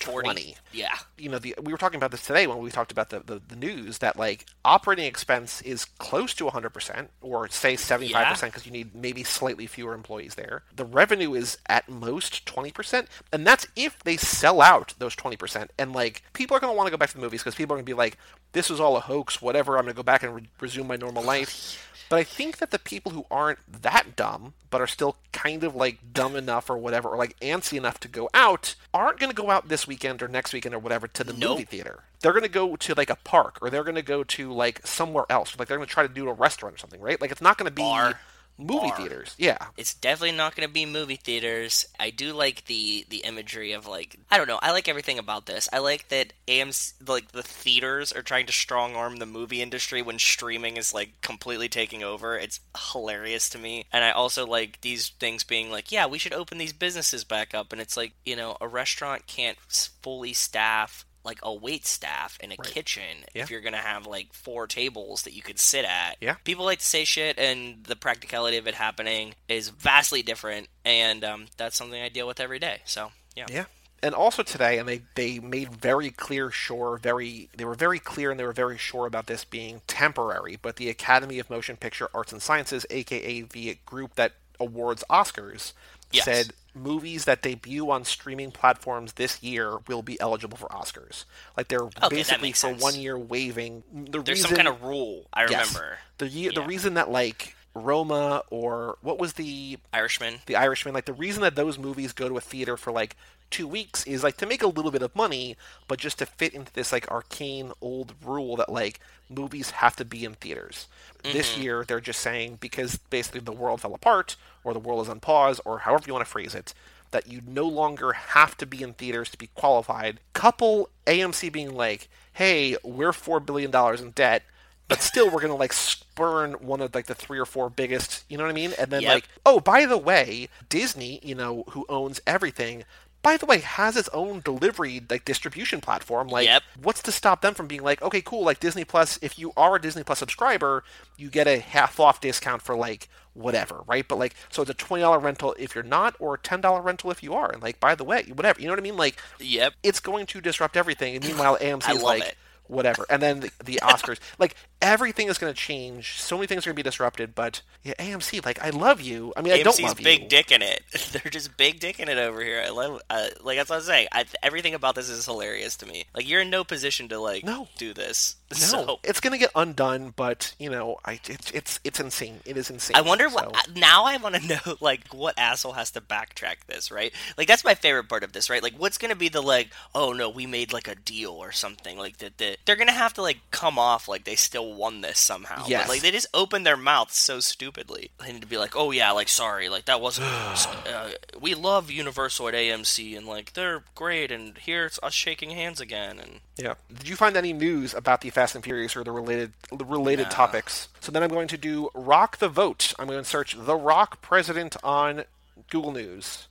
40. 0.04 0.26
20 0.26 0.56
Yeah. 0.72 0.94
you 1.18 1.28
know, 1.28 1.38
the, 1.38 1.54
we 1.62 1.72
were 1.72 1.78
talking 1.78 1.96
about 1.96 2.10
this 2.10 2.26
today 2.26 2.46
when 2.46 2.58
we 2.58 2.70
talked 2.70 2.92
about 2.92 3.10
the, 3.10 3.20
the, 3.20 3.40
the 3.48 3.56
news 3.56 3.98
that 3.98 4.16
like 4.18 4.46
operating 4.64 5.04
expense 5.06 5.60
is 5.62 5.84
close 5.84 6.34
to 6.34 6.44
100% 6.44 7.08
or 7.20 7.48
say 7.48 7.74
75% 7.74 8.42
because 8.46 8.66
you 8.66 8.72
need 8.72 8.94
maybe 8.94 9.24
slightly 9.24 9.66
fewer 9.66 9.94
employees 9.94 10.34
there. 10.34 10.62
The 10.74 10.84
revenue 10.84 11.34
is 11.34 11.58
at 11.66 11.88
most 11.88 12.44
20%, 12.46 13.06
and 13.32 13.46
that's 13.46 13.66
if 13.76 13.98
they 14.04 14.16
sell 14.16 14.60
out 14.60 14.94
those 14.98 15.14
20%. 15.16 15.68
And 15.78 15.92
like 15.92 16.22
people 16.32 16.56
are 16.56 16.60
going 16.60 16.72
to 16.72 16.76
want 16.76 16.86
to 16.86 16.90
go 16.90 16.96
back 16.96 17.10
to 17.10 17.16
the 17.16 17.22
movies 17.22 17.40
because 17.42 17.54
people 17.54 17.74
are 17.74 17.76
going 17.78 17.84
to 17.86 17.90
be 17.90 17.94
like, 17.96 18.18
this 18.52 18.68
was 18.68 18.80
all 18.80 18.96
a 18.96 19.00
hoax, 19.00 19.40
whatever, 19.40 19.76
I'm 19.78 19.84
going 19.84 19.94
to 19.94 19.96
go 19.96 20.02
back 20.02 20.22
and 20.22 20.34
re- 20.34 20.48
resume 20.60 20.86
my 20.86 20.96
normal 20.96 21.22
life. 21.22 21.88
But 22.08 22.18
I 22.18 22.24
think 22.24 22.58
that 22.58 22.70
the 22.70 22.78
people 22.78 23.12
who 23.12 23.24
aren't 23.30 23.58
that 23.82 24.16
dumb, 24.16 24.52
but 24.72 24.80
are 24.80 24.86
still 24.88 25.16
kind 25.32 25.62
of 25.62 25.76
like 25.76 25.98
dumb 26.12 26.34
enough 26.34 26.68
or 26.68 26.76
whatever, 26.76 27.10
or 27.10 27.16
like 27.16 27.38
antsy 27.40 27.76
enough 27.78 28.00
to 28.00 28.08
go 28.08 28.28
out, 28.34 28.74
aren't 28.92 29.20
going 29.20 29.30
to 29.30 29.36
go 29.36 29.50
out 29.50 29.68
this 29.68 29.86
weekend 29.86 30.20
or 30.22 30.26
next 30.28 30.52
weekend 30.52 30.74
or 30.74 30.80
whatever 30.80 31.06
to 31.06 31.22
the 31.22 31.32
Nope. 31.32 31.50
movie 31.50 31.64
theater. 31.64 32.02
They're 32.20 32.32
going 32.32 32.42
to 32.42 32.48
go 32.48 32.74
to 32.74 32.94
like 32.96 33.10
a 33.10 33.16
park 33.16 33.58
or 33.62 33.70
they're 33.70 33.84
going 33.84 33.94
to 33.96 34.02
go 34.02 34.24
to 34.24 34.52
like 34.52 34.84
somewhere 34.86 35.26
else. 35.30 35.56
Like 35.58 35.68
they're 35.68 35.76
going 35.76 35.86
to 35.86 35.92
try 35.92 36.04
to 36.06 36.12
do 36.12 36.28
a 36.28 36.32
restaurant 36.32 36.74
or 36.74 36.78
something, 36.78 37.00
right? 37.00 37.20
Like 37.20 37.30
it's 37.30 37.40
not 37.42 37.58
going 37.58 37.66
to 37.68 37.74
be 37.74 37.82
Bar. 37.82 38.18
Movie 38.58 38.88
Bar. 38.88 38.96
theaters. 38.96 39.34
Yeah. 39.38 39.58
It's 39.76 39.94
definitely 39.94 40.36
not 40.36 40.54
going 40.54 40.66
to 40.66 40.72
be 40.72 40.86
movie 40.86 41.16
theaters. 41.16 41.86
I 41.98 42.10
do 42.10 42.32
like 42.32 42.66
the 42.66 43.06
the 43.08 43.18
imagery 43.18 43.72
of 43.72 43.86
like 43.86 44.16
I 44.30 44.36
don't 44.36 44.48
know. 44.48 44.58
I 44.62 44.72
like 44.72 44.88
everything 44.88 45.18
about 45.18 45.46
this. 45.46 45.68
I 45.72 45.78
like 45.78 46.08
that 46.08 46.32
AMC 46.46 47.08
like 47.08 47.32
the 47.32 47.42
theaters 47.42 48.12
are 48.12 48.22
trying 48.22 48.46
to 48.46 48.52
strong 48.52 48.94
arm 48.94 49.16
the 49.16 49.26
movie 49.26 49.62
industry 49.62 50.02
when 50.02 50.18
streaming 50.18 50.76
is 50.76 50.94
like 50.94 51.20
completely 51.20 51.68
taking 51.68 52.02
over. 52.02 52.36
It's 52.36 52.60
hilarious 52.92 53.48
to 53.50 53.58
me. 53.58 53.86
And 53.92 54.04
I 54.04 54.10
also 54.10 54.46
like 54.46 54.80
these 54.80 55.10
things 55.20 55.44
being 55.44 55.70
like, 55.70 55.92
yeah, 55.92 56.06
we 56.06 56.18
should 56.18 56.34
open 56.34 56.58
these 56.58 56.72
businesses 56.72 57.24
back 57.24 57.54
up 57.54 57.72
and 57.72 57.80
it's 57.80 57.96
like, 57.96 58.12
you 58.24 58.36
know, 58.36 58.56
a 58.60 58.68
restaurant 58.68 59.26
can't 59.26 59.58
fully 60.02 60.32
staff 60.32 61.04
like 61.24 61.38
a 61.42 61.54
wait 61.54 61.86
staff 61.86 62.36
in 62.40 62.52
a 62.52 62.56
kitchen 62.56 63.18
Yeah. 63.34 63.42
if 63.42 63.50
you're 63.50 63.60
gonna 63.60 63.76
have 63.78 64.06
like 64.06 64.32
four 64.32 64.66
tables 64.66 65.22
that 65.22 65.32
you 65.34 65.42
could 65.42 65.58
sit 65.58 65.84
at. 65.84 66.16
Yeah. 66.20 66.34
People 66.44 66.64
like 66.64 66.80
to 66.80 66.84
say 66.84 67.04
shit, 67.04 67.38
and 67.38 67.84
the 67.84 67.96
practicality 67.96 68.56
of 68.56 68.66
it 68.66 68.74
happening 68.74 69.34
is 69.48 69.68
vastly 69.68 70.22
different, 70.22 70.68
and 70.84 71.22
um, 71.24 71.46
that's 71.56 71.76
something 71.76 72.00
I 72.02 72.08
deal 72.08 72.26
with 72.26 72.40
every 72.40 72.58
day. 72.58 72.80
So 72.84 73.12
yeah, 73.36 73.46
Yeah. 73.48 73.64
And 74.04 74.16
also 74.16 74.42
today, 74.42 74.78
and 74.78 74.88
they, 74.88 75.02
they 75.14 75.38
made 75.38 75.76
very 75.76 76.10
clear, 76.10 76.50
sure, 76.50 76.96
very 76.98 77.48
they 77.56 77.64
were 77.64 77.76
very 77.76 78.00
clear 78.00 78.32
and 78.32 78.40
they 78.40 78.42
were 78.44 78.52
very 78.52 78.76
sure 78.76 79.06
about 79.06 79.28
this 79.28 79.44
being 79.44 79.80
temporary. 79.86 80.58
But 80.60 80.74
the 80.74 80.88
Academy 80.88 81.38
of 81.38 81.48
Motion 81.48 81.76
Picture 81.76 82.08
Arts 82.12 82.32
and 82.32 82.42
Sciences, 82.42 82.84
aka 82.90 83.42
the 83.42 83.78
group 83.86 84.16
that 84.16 84.32
awards 84.58 85.04
Oscars, 85.08 85.72
Yes. 86.10 86.24
said 86.24 86.52
movies 86.74 87.24
that 87.24 87.42
debut 87.42 87.90
on 87.90 88.04
streaming 88.04 88.50
platforms 88.50 89.14
this 89.14 89.42
year 89.42 89.78
will 89.86 90.02
be 90.02 90.18
eligible 90.20 90.56
for 90.56 90.68
Oscars. 90.68 91.24
Like 91.56 91.68
they're 91.68 91.88
that 92.00 92.10
basically 92.10 92.52
for 92.52 92.72
one 92.74 92.94
year 92.94 93.18
waiving 93.18 93.82
the 93.92 94.22
there's 94.22 94.38
reason, 94.38 94.48
some 94.48 94.56
kind 94.56 94.68
of 94.68 94.82
rule. 94.82 95.26
I 95.32 95.42
yes. 95.42 95.74
remember 95.74 95.98
the 96.18 96.28
ye- 96.28 96.48
the 96.48 96.62
reason 96.62 96.94
that 96.94 97.10
like 97.10 97.54
Roma 97.74 98.42
or 98.50 98.98
what 99.02 99.18
was 99.18 99.34
the 99.34 99.78
Irishman. 99.92 100.40
the 100.46 100.56
Irishman, 100.56 100.94
like 100.94 101.06
the 101.06 101.12
reason 101.12 101.42
that 101.42 101.56
those 101.56 101.78
movies 101.78 102.12
go 102.12 102.28
to 102.28 102.36
a 102.36 102.40
theater 102.40 102.76
for 102.76 102.92
like 102.92 103.16
two 103.52 103.68
weeks 103.68 104.04
is 104.06 104.24
like 104.24 104.36
to 104.38 104.46
make 104.46 104.62
a 104.62 104.66
little 104.66 104.90
bit 104.90 105.02
of 105.02 105.14
money, 105.14 105.56
but 105.86 106.00
just 106.00 106.18
to 106.18 106.26
fit 106.26 106.54
into 106.54 106.72
this 106.72 106.90
like 106.90 107.10
arcane 107.10 107.72
old 107.80 108.14
rule 108.24 108.56
that 108.56 108.72
like 108.72 108.98
movies 109.28 109.70
have 109.70 109.94
to 109.96 110.04
be 110.04 110.24
in 110.24 110.34
theaters. 110.34 110.88
This 111.22 111.52
mm-hmm. 111.52 111.62
year 111.62 111.84
they're 111.86 112.00
just 112.00 112.20
saying 112.20 112.58
because 112.60 112.96
basically 112.96 113.40
the 113.40 113.52
world 113.52 113.80
fell 113.80 113.94
apart 113.94 114.36
or 114.64 114.72
the 114.72 114.80
world 114.80 115.02
is 115.02 115.08
on 115.08 115.20
pause 115.20 115.60
or 115.64 115.80
however 115.80 116.04
you 116.06 116.12
want 116.14 116.24
to 116.24 116.30
phrase 116.30 116.54
it, 116.54 116.74
that 117.12 117.28
you 117.28 117.42
no 117.46 117.68
longer 117.68 118.12
have 118.12 118.56
to 118.56 118.66
be 118.66 118.82
in 118.82 118.94
theaters 118.94 119.28
to 119.30 119.38
be 119.38 119.50
qualified. 119.54 120.18
Couple 120.32 120.88
AMC 121.06 121.52
being 121.52 121.74
like, 121.74 122.08
"Hey, 122.32 122.76
we're 122.82 123.12
four 123.12 123.38
billion 123.38 123.70
dollars 123.70 124.00
in 124.00 124.10
debt." 124.10 124.42
But 124.88 125.00
still, 125.00 125.30
we're 125.30 125.40
gonna 125.40 125.56
like 125.56 125.72
spurn 125.72 126.52
one 126.54 126.82
of 126.82 126.94
like 126.94 127.06
the 127.06 127.14
three 127.14 127.38
or 127.38 127.46
four 127.46 127.70
biggest, 127.70 128.24
you 128.28 128.36
know 128.36 128.44
what 128.44 128.50
I 128.50 128.54
mean? 128.54 128.74
And 128.78 128.90
then 128.90 129.02
Yep. 129.02 129.14
like, 129.14 129.28
oh, 129.46 129.58
by 129.58 129.86
the 129.86 129.96
way, 129.96 130.50
Disney, 130.68 131.18
you 131.22 131.34
know, 131.34 131.64
who 131.70 131.86
owns 131.88 132.20
everything, 132.26 132.84
by 133.22 133.36
the 133.36 133.46
way, 133.46 133.58
has 133.60 133.96
its 133.96 134.08
own 134.12 134.40
delivery 134.44 135.00
like 135.08 135.24
distribution 135.24 135.80
platform. 135.80 136.28
Like, 136.28 136.46
Yep. 136.46 136.62
what's 136.82 137.02
to 137.02 137.12
stop 137.12 137.40
them 137.40 137.54
from 137.54 137.66
being 137.68 137.82
like, 137.82 138.02
okay, 138.02 138.20
cool, 138.20 138.44
like 138.44 138.58
Disney 138.60 138.84
Plus, 138.84 139.18
if 139.22 139.38
you 139.38 139.52
are 139.56 139.76
a 139.76 139.80
Disney 139.80 140.02
Plus 140.02 140.18
subscriber, 140.18 140.82
you 141.16 141.30
get 141.30 141.46
a 141.46 141.58
half 141.60 142.00
off 142.00 142.20
discount 142.20 142.62
for 142.62 142.74
like 142.76 143.08
whatever, 143.34 143.82
right? 143.86 144.06
But 144.06 144.18
like, 144.18 144.34
so 144.50 144.62
it's 144.62 144.70
a 144.70 144.74
twenty 144.74 145.02
dollar 145.02 145.18
rental 145.18 145.54
if 145.58 145.74
you're 145.74 145.84
not, 145.84 146.14
or 146.18 146.34
a 146.34 146.38
ten 146.38 146.60
dollar 146.60 146.80
rental 146.82 147.10
if 147.10 147.22
you 147.22 147.32
are. 147.34 147.50
And 147.52 147.62
like, 147.62 147.78
by 147.80 147.94
the 147.94 148.04
way, 148.04 148.24
whatever, 148.34 148.60
you 148.60 148.66
know 148.66 148.72
what 148.72 148.80
I 148.80 148.82
mean? 148.82 148.96
Like, 148.96 149.16
Yep. 149.38 149.74
it's 149.82 150.00
going 150.00 150.26
to 150.26 150.40
disrupt 150.40 150.76
everything. 150.76 151.14
And 151.16 151.24
meanwhile, 151.24 151.56
AMC 151.60 151.94
is 151.94 152.02
like, 152.02 152.22
it. 152.24 152.36
whatever. 152.66 153.06
And 153.08 153.22
then 153.22 153.40
the, 153.40 153.50
the 153.64 153.80
Oscars, 153.82 154.18
like 154.38 154.56
everything 154.82 155.28
is 155.28 155.38
going 155.38 155.52
to 155.52 155.58
change. 155.58 156.20
So 156.20 156.36
many 156.36 156.46
things 156.46 156.66
are 156.66 156.70
going 156.70 156.76
to 156.76 156.82
be 156.82 156.88
disrupted. 156.88 157.34
But 157.34 157.62
yeah, 157.82 157.94
AMC, 157.98 158.44
like 158.44 158.60
I 158.62 158.70
love 158.70 159.00
you. 159.00 159.32
I 159.36 159.42
mean, 159.42 159.52
I 159.52 159.62
don't 159.62 159.80
love 159.80 159.96
big 159.96 160.04
you. 160.06 160.18
Big 160.20 160.28
dick 160.28 160.52
in 160.52 160.60
it. 160.62 160.82
They're 161.12 161.30
just 161.30 161.56
big 161.56 161.80
dick 161.80 161.98
in 162.00 162.08
it 162.08 162.18
over 162.18 162.42
here. 162.42 162.62
I 162.64 162.70
love, 162.70 163.00
uh, 163.08 163.28
like 163.42 163.56
that's 163.58 163.70
what 163.70 163.76
I'm 163.76 163.82
saying. 163.82 164.08
I, 164.12 164.24
everything 164.42 164.74
about 164.74 164.94
this 164.94 165.08
is 165.08 165.24
hilarious 165.24 165.76
to 165.78 165.86
me. 165.86 166.04
Like 166.14 166.28
you're 166.28 166.42
in 166.42 166.50
no 166.50 166.64
position 166.64 167.08
to 167.08 167.18
like 167.18 167.44
No. 167.44 167.68
do 167.78 167.94
this. 167.94 168.36
No, 168.52 168.56
So 168.58 169.00
it's 169.02 169.20
going 169.20 169.32
to 169.32 169.38
get 169.38 169.50
undone. 169.54 170.12
But 170.14 170.54
you 170.58 170.68
know, 170.68 170.98
I 171.06 171.18
it's 171.26 171.50
it's 171.52 171.80
it's 171.84 172.00
insane. 172.00 172.40
It 172.44 172.58
is 172.58 172.68
insane. 172.68 172.96
I 172.96 173.00
wonder 173.00 173.30
So- 173.30 173.36
what 173.36 173.74
now. 173.74 174.04
I 174.04 174.16
want 174.18 174.34
to 174.34 174.46
know 174.66 174.76
like 174.80 175.08
what 175.14 175.38
asshole 175.38 175.72
has 175.72 175.90
to 175.92 176.00
backtrack 176.02 176.66
this, 176.66 176.90
right? 176.90 177.12
Like 177.38 177.48
that's 177.48 177.64
my 177.64 177.74
favorite 177.74 178.08
part 178.10 178.24
of 178.24 178.32
this, 178.32 178.50
right? 178.50 178.62
Like 178.62 178.74
what's 178.74 178.98
gonna 178.98 179.16
be 179.16 179.28
the 179.30 179.40
like, 179.40 179.70
oh 179.94 180.12
no, 180.12 180.28
we 180.28 180.44
made 180.46 180.70
like 180.72 180.86
a 180.88 180.94
deal 180.94 181.30
or 181.32 181.50
something 181.52 181.96
like 181.96 182.18
that. 182.18 182.36
that 182.38 182.58
they're 182.66 182.76
gonna 182.76 182.92
have 182.92 183.14
to 183.14 183.22
like 183.22 183.38
come 183.52 183.78
off 183.78 184.06
like 184.08 184.24
they 184.24 184.34
still 184.36 184.71
won 184.76 185.00
this 185.00 185.18
somehow. 185.18 185.64
Yes. 185.66 185.82
But, 185.82 185.88
like 185.88 186.02
they 186.02 186.10
just 186.10 186.26
open 186.34 186.62
their 186.62 186.76
mouths 186.76 187.16
so 187.16 187.40
stupidly. 187.40 188.10
They 188.18 188.32
need 188.32 188.42
to 188.42 188.48
be 188.48 188.58
like, 188.58 188.76
oh 188.76 188.90
yeah, 188.90 189.10
like 189.12 189.28
sorry, 189.28 189.68
like 189.68 189.86
that 189.86 190.00
wasn't. 190.00 190.28
uh, 190.92 191.10
we 191.40 191.54
love 191.54 191.90
Universal 191.90 192.48
at 192.48 192.54
AMC 192.54 193.16
and 193.16 193.26
like 193.26 193.52
they're 193.52 193.84
great, 193.94 194.30
and 194.30 194.56
here's 194.58 194.98
us 195.02 195.12
shaking 195.12 195.50
hands 195.50 195.80
again, 195.80 196.18
and 196.18 196.40
Yeah. 196.56 196.74
Did 196.92 197.08
you 197.08 197.16
find 197.16 197.36
any 197.36 197.52
news 197.52 197.94
about 197.94 198.20
the 198.20 198.30
Fast 198.30 198.54
and 198.54 198.64
Furious 198.64 198.96
or 198.96 199.04
the 199.04 199.12
related 199.12 199.52
the 199.70 199.84
related 199.84 200.30
topics? 200.30 200.88
So 201.00 201.12
then 201.12 201.22
I'm 201.22 201.30
going 201.30 201.48
to 201.48 201.58
do 201.58 201.90
Rock 201.94 202.38
the 202.38 202.48
Vote. 202.48 202.94
I'm 202.98 203.06
going 203.06 203.22
to 203.22 203.28
search 203.28 203.56
The 203.58 203.76
Rock 203.76 204.22
President 204.22 204.76
on 204.82 205.24
Google 205.70 205.92
News 205.92 206.48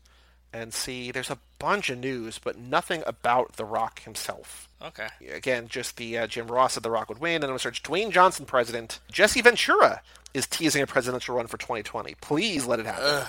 and 0.53 0.73
see 0.73 1.11
there's 1.11 1.29
a 1.29 1.37
bunch 1.59 1.89
of 1.89 1.99
news, 1.99 2.39
but 2.39 2.57
nothing 2.57 3.03
about 3.05 3.53
The 3.57 3.65
Rock 3.65 4.01
himself. 4.03 4.67
okay. 4.81 5.07
Again, 5.31 5.67
just 5.67 5.97
the 5.97 6.17
uh, 6.17 6.27
Jim 6.27 6.47
Ross 6.47 6.73
said 6.73 6.83
The 6.83 6.91
Rock 6.91 7.09
would 7.09 7.19
win. 7.19 7.35
And 7.35 7.43
I'm 7.45 7.49
going 7.49 7.57
to 7.59 7.63
search 7.63 7.83
Dwayne 7.83 8.11
Johnson 8.11 8.45
President. 8.45 8.99
Jesse 9.11 9.41
Ventura 9.41 10.01
is 10.33 10.47
teasing 10.47 10.81
a 10.81 10.87
presidential 10.87 11.35
run 11.35 11.47
for 11.47 11.57
2020. 11.57 12.15
Please 12.21 12.65
let 12.65 12.79
it 12.79 12.85
happen. 12.85 13.27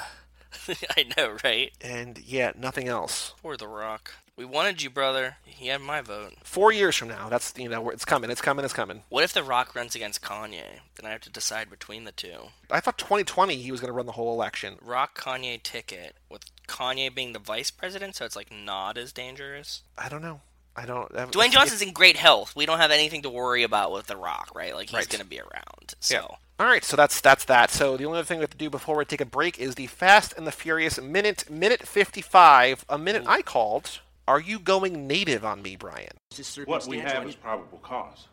I 0.96 1.04
know, 1.16 1.36
right? 1.44 1.72
And 1.80 2.18
yeah, 2.18 2.52
nothing 2.58 2.88
else. 2.88 3.34
Poor 3.42 3.56
The 3.56 3.68
Rock. 3.68 4.12
We 4.34 4.46
wanted 4.46 4.80
you, 4.82 4.88
brother. 4.88 5.36
He 5.44 5.66
had 5.68 5.82
my 5.82 6.00
vote. 6.00 6.32
Four 6.42 6.72
years 6.72 6.96
from 6.96 7.08
now, 7.08 7.28
that's 7.28 7.52
you 7.56 7.68
know, 7.68 7.90
it's 7.90 8.04
coming, 8.06 8.30
it's 8.30 8.40
coming, 8.40 8.64
it's 8.64 8.72
coming. 8.72 9.02
What 9.10 9.24
if 9.24 9.32
The 9.34 9.42
Rock 9.42 9.74
runs 9.74 9.94
against 9.94 10.22
Kanye? 10.22 10.80
Then 10.96 11.04
I 11.04 11.10
have 11.10 11.20
to 11.22 11.30
decide 11.30 11.68
between 11.68 12.04
the 12.04 12.12
two. 12.12 12.48
I 12.70 12.80
thought 12.80 12.96
2020 12.96 13.56
he 13.56 13.70
was 13.70 13.80
going 13.80 13.88
to 13.88 13.92
run 13.92 14.06
the 14.06 14.12
whole 14.12 14.32
election. 14.32 14.76
Rock 14.80 15.20
Kanye 15.20 15.62
ticket 15.62 16.16
with 16.30 16.44
Kanye 16.66 17.14
being 17.14 17.34
the 17.34 17.38
vice 17.38 17.70
president, 17.70 18.16
so 18.16 18.24
it's 18.24 18.34
like 18.36 18.50
not 18.50 18.96
as 18.96 19.12
dangerous. 19.12 19.82
I 19.98 20.08
don't 20.08 20.22
know. 20.22 20.40
I 20.74 20.86
don't. 20.86 21.14
I- 21.14 21.26
Dwayne 21.26 21.50
Johnson's 21.50 21.82
in 21.82 21.92
great 21.92 22.16
health. 22.16 22.56
We 22.56 22.64
don't 22.64 22.78
have 22.78 22.90
anything 22.90 23.20
to 23.22 23.30
worry 23.30 23.62
about 23.62 23.92
with 23.92 24.06
The 24.06 24.16
Rock, 24.16 24.50
right? 24.54 24.74
Like 24.74 24.88
he's 24.88 24.96
Right. 24.96 25.08
gonna 25.10 25.26
be 25.26 25.40
around. 25.40 25.94
So 26.00 26.14
Yeah. 26.14 26.36
All 26.58 26.66
right, 26.68 26.84
so 26.84 26.96
that's 26.96 27.20
that's 27.20 27.44
that. 27.44 27.70
So 27.70 27.98
the 27.98 28.06
only 28.06 28.18
other 28.20 28.24
thing 28.26 28.38
we 28.38 28.44
have 28.44 28.50
to 28.50 28.56
do 28.56 28.70
before 28.70 28.96
we 28.96 29.04
take 29.04 29.20
a 29.20 29.26
break 29.26 29.58
is 29.58 29.74
the 29.74 29.88
Fast 29.88 30.32
and 30.38 30.46
the 30.46 30.52
Furious 30.52 30.98
minute 30.98 31.50
minute 31.50 31.86
55, 31.86 32.86
a 32.88 32.96
minute 32.96 33.24
I 33.26 33.42
called. 33.42 34.00
Are 34.28 34.40
you 34.40 34.58
going 34.60 35.06
native 35.06 35.44
on 35.44 35.62
me, 35.62 35.76
Brian? 35.76 36.12
What 36.64 36.86
we 36.86 36.98
have 36.98 37.26
is 37.26 37.34
probable 37.34 37.78
cause. 37.78 38.28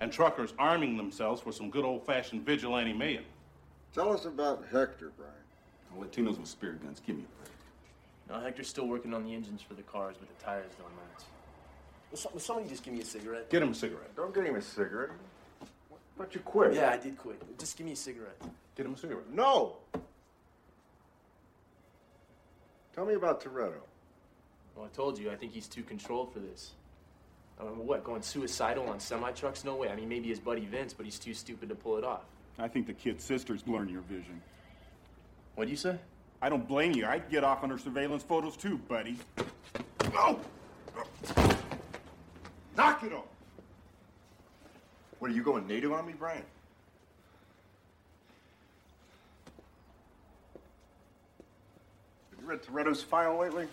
And 0.00 0.12
truckers 0.12 0.54
arming 0.58 0.96
themselves 0.96 1.40
for 1.40 1.52
some 1.52 1.70
good 1.70 1.84
old 1.84 2.06
fashioned 2.06 2.44
vigilante 2.44 2.92
mayhem. 2.92 3.24
Tell 3.94 4.12
us 4.12 4.24
about 4.24 4.64
Hector, 4.72 5.12
Brian. 5.16 5.32
Latinos 5.98 6.38
with 6.38 6.48
spear 6.48 6.78
guns, 6.82 7.02
give 7.06 7.16
me 7.16 7.24
a 7.24 7.42
break. 7.42 7.52
No, 8.30 8.44
Hector's 8.44 8.68
still 8.68 8.86
working 8.86 9.12
on 9.12 9.24
the 9.24 9.34
engines 9.34 9.60
for 9.60 9.74
the 9.74 9.82
cars, 9.82 10.16
but 10.18 10.28
the 10.28 10.44
tires 10.44 10.70
don't 10.78 10.88
match. 10.96 11.24
Will, 12.10 12.18
some, 12.18 12.32
will 12.32 12.40
somebody 12.40 12.68
just 12.68 12.82
give 12.82 12.94
me 12.94 13.00
a 13.00 13.04
cigarette? 13.04 13.50
Get 13.50 13.62
him 13.62 13.72
a 13.72 13.74
cigarette. 13.74 14.14
Don't 14.16 14.34
get 14.34 14.44
him 14.44 14.56
a 14.56 14.62
cigarette. 14.62 15.10
But 16.16 16.34
you 16.34 16.40
quit. 16.40 16.74
Yeah, 16.74 16.90
I 16.90 16.96
did 16.96 17.18
quit. 17.18 17.58
Just 17.58 17.76
give 17.76 17.84
me 17.86 17.92
a 17.92 17.96
cigarette. 17.96 18.40
Get 18.76 18.86
him 18.86 18.94
a 18.94 18.96
cigarette. 18.96 19.30
No. 19.30 19.76
Tell 22.94 23.04
me 23.04 23.14
about 23.14 23.42
Toretto. 23.42 23.80
Well, 24.74 24.86
I 24.86 24.96
told 24.96 25.18
you, 25.18 25.30
I 25.30 25.36
think 25.36 25.52
he's 25.52 25.68
too 25.68 25.82
controlled 25.82 26.32
for 26.32 26.38
this. 26.38 26.72
I 27.60 27.64
mean, 27.64 27.86
what, 27.86 28.04
going 28.04 28.22
suicidal 28.22 28.88
on 28.88 28.98
semi 28.98 29.30
trucks? 29.32 29.64
No 29.64 29.76
way. 29.76 29.88
I 29.88 29.96
mean, 29.96 30.08
maybe 30.08 30.28
his 30.28 30.40
buddy 30.40 30.64
Vince, 30.64 30.92
but 30.92 31.04
he's 31.04 31.18
too 31.18 31.34
stupid 31.34 31.68
to 31.68 31.74
pull 31.74 31.98
it 31.98 32.04
off. 32.04 32.22
I 32.58 32.68
think 32.68 32.86
the 32.86 32.92
kid's 32.92 33.24
sister's 33.24 33.62
blurring 33.62 33.88
your 33.88 34.02
vision. 34.02 34.40
What'd 35.54 35.70
you 35.70 35.76
say? 35.76 35.96
I 36.40 36.48
don't 36.48 36.66
blame 36.66 36.92
you. 36.92 37.06
I'd 37.06 37.30
get 37.30 37.44
off 37.44 37.62
on 37.62 37.70
her 37.70 37.78
surveillance 37.78 38.22
photos 38.22 38.56
too, 38.56 38.78
buddy. 38.78 39.16
Oh! 40.14 40.40
Knock 42.76 43.04
it 43.04 43.12
off! 43.12 43.24
What, 45.18 45.30
are 45.30 45.34
you 45.34 45.42
going 45.42 45.68
native 45.68 45.92
on 45.92 46.06
me, 46.06 46.14
Brian? 46.18 46.42
Have 52.30 52.40
you 52.40 52.46
read 52.46 52.62
Toretto's 52.62 53.02
file 53.02 53.38
lately? 53.38 53.68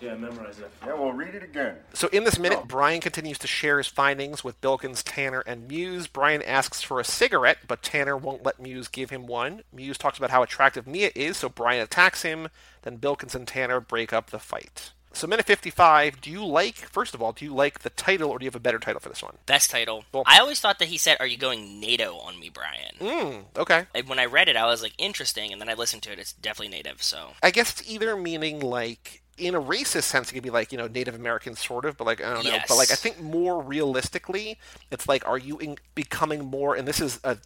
Yeah, 0.00 0.12
I 0.12 0.16
memorized 0.16 0.60
that. 0.60 0.70
Yeah, 0.86 0.94
well, 0.94 1.12
read 1.12 1.34
it 1.34 1.42
again. 1.42 1.76
So 1.94 2.08
in 2.08 2.24
this 2.24 2.38
minute, 2.38 2.58
Oh. 2.62 2.66
Brian 2.66 3.00
continues 3.00 3.38
to 3.38 3.46
share 3.46 3.78
his 3.78 3.86
findings 3.86 4.44
with 4.44 4.60
Bilkins, 4.60 5.02
Tanner, 5.02 5.40
and 5.46 5.66
Muse. 5.68 6.06
Brian 6.06 6.42
asks 6.42 6.82
for 6.82 7.00
a 7.00 7.04
cigarette, 7.04 7.58
but 7.66 7.82
Tanner 7.82 8.16
won't 8.16 8.42
let 8.44 8.60
Muse 8.60 8.88
give 8.88 9.10
him 9.10 9.26
one. 9.26 9.62
Muse 9.72 9.96
talks 9.96 10.18
about 10.18 10.30
how 10.30 10.42
attractive 10.42 10.86
Mia 10.86 11.10
is, 11.14 11.38
so 11.38 11.48
Brian 11.48 11.80
attacks 11.82 12.22
him. 12.22 12.48
Then 12.82 12.96
Bilkins 12.96 13.34
and 13.34 13.48
Tanner 13.48 13.80
break 13.80 14.12
up 14.12 14.30
the 14.30 14.38
fight. 14.38 14.92
So 15.14 15.26
minute 15.26 15.46
55, 15.46 16.20
do 16.20 16.30
you 16.30 16.44
like, 16.44 16.74
first 16.76 17.14
of 17.14 17.22
all, 17.22 17.32
do 17.32 17.46
you 17.46 17.54
like 17.54 17.78
the 17.78 17.88
title 17.88 18.28
or 18.30 18.38
do 18.38 18.44
you 18.44 18.48
have 18.48 18.54
a 18.54 18.60
better 18.60 18.78
title 18.78 19.00
for 19.00 19.08
this 19.08 19.22
one? 19.22 19.38
Best 19.46 19.70
title. 19.70 20.04
Well- 20.12 20.24
I 20.26 20.40
always 20.40 20.60
thought 20.60 20.78
that 20.78 20.88
he 20.88 20.98
said, 20.98 21.16
"Are 21.20 21.26
you 21.26 21.38
going 21.38 21.80
NATO 21.80 22.18
on 22.18 22.38
me, 22.38 22.50
Brian?" 22.50 22.96
Hmm, 23.00 23.40
okay. 23.58 23.86
And 23.94 24.08
when 24.10 24.18
I 24.18 24.26
read 24.26 24.50
it, 24.50 24.56
I 24.56 24.66
was 24.66 24.82
like, 24.82 24.92
"Interesting," 24.98 25.52
and 25.52 25.60
then 25.60 25.70
I 25.70 25.74
listened 25.74 26.02
to 26.02 26.12
it. 26.12 26.18
It's 26.18 26.34
definitely 26.34 26.76
native. 26.76 27.02
So 27.02 27.32
I 27.42 27.50
guess 27.50 27.80
it's 27.80 27.90
either 27.90 28.14
meaning 28.14 28.60
like 28.60 29.22
in 29.38 29.54
a 29.54 29.60
racist 29.60 30.04
sense, 30.04 30.30
it 30.30 30.34
could 30.34 30.42
be 30.42 30.50
like 30.50 30.72
you 30.72 30.78
know 30.78 30.86
Native 30.86 31.14
American 31.14 31.54
sort 31.56 31.84
of, 31.84 31.96
but 31.96 32.04
like 32.04 32.22
I 32.24 32.32
don't 32.34 32.44
know. 32.44 32.58
But 32.68 32.76
like 32.76 32.90
I 32.90 32.94
think 32.94 33.20
more 33.20 33.62
realistically, 33.62 34.58
it's 34.90 35.08
like 35.08 35.26
are 35.26 35.38
you 35.38 35.58
in, 35.58 35.76
becoming 35.94 36.44
more? 36.44 36.74
And 36.74 36.86
this 36.88 37.00
is 37.00 37.20
a 37.24 37.36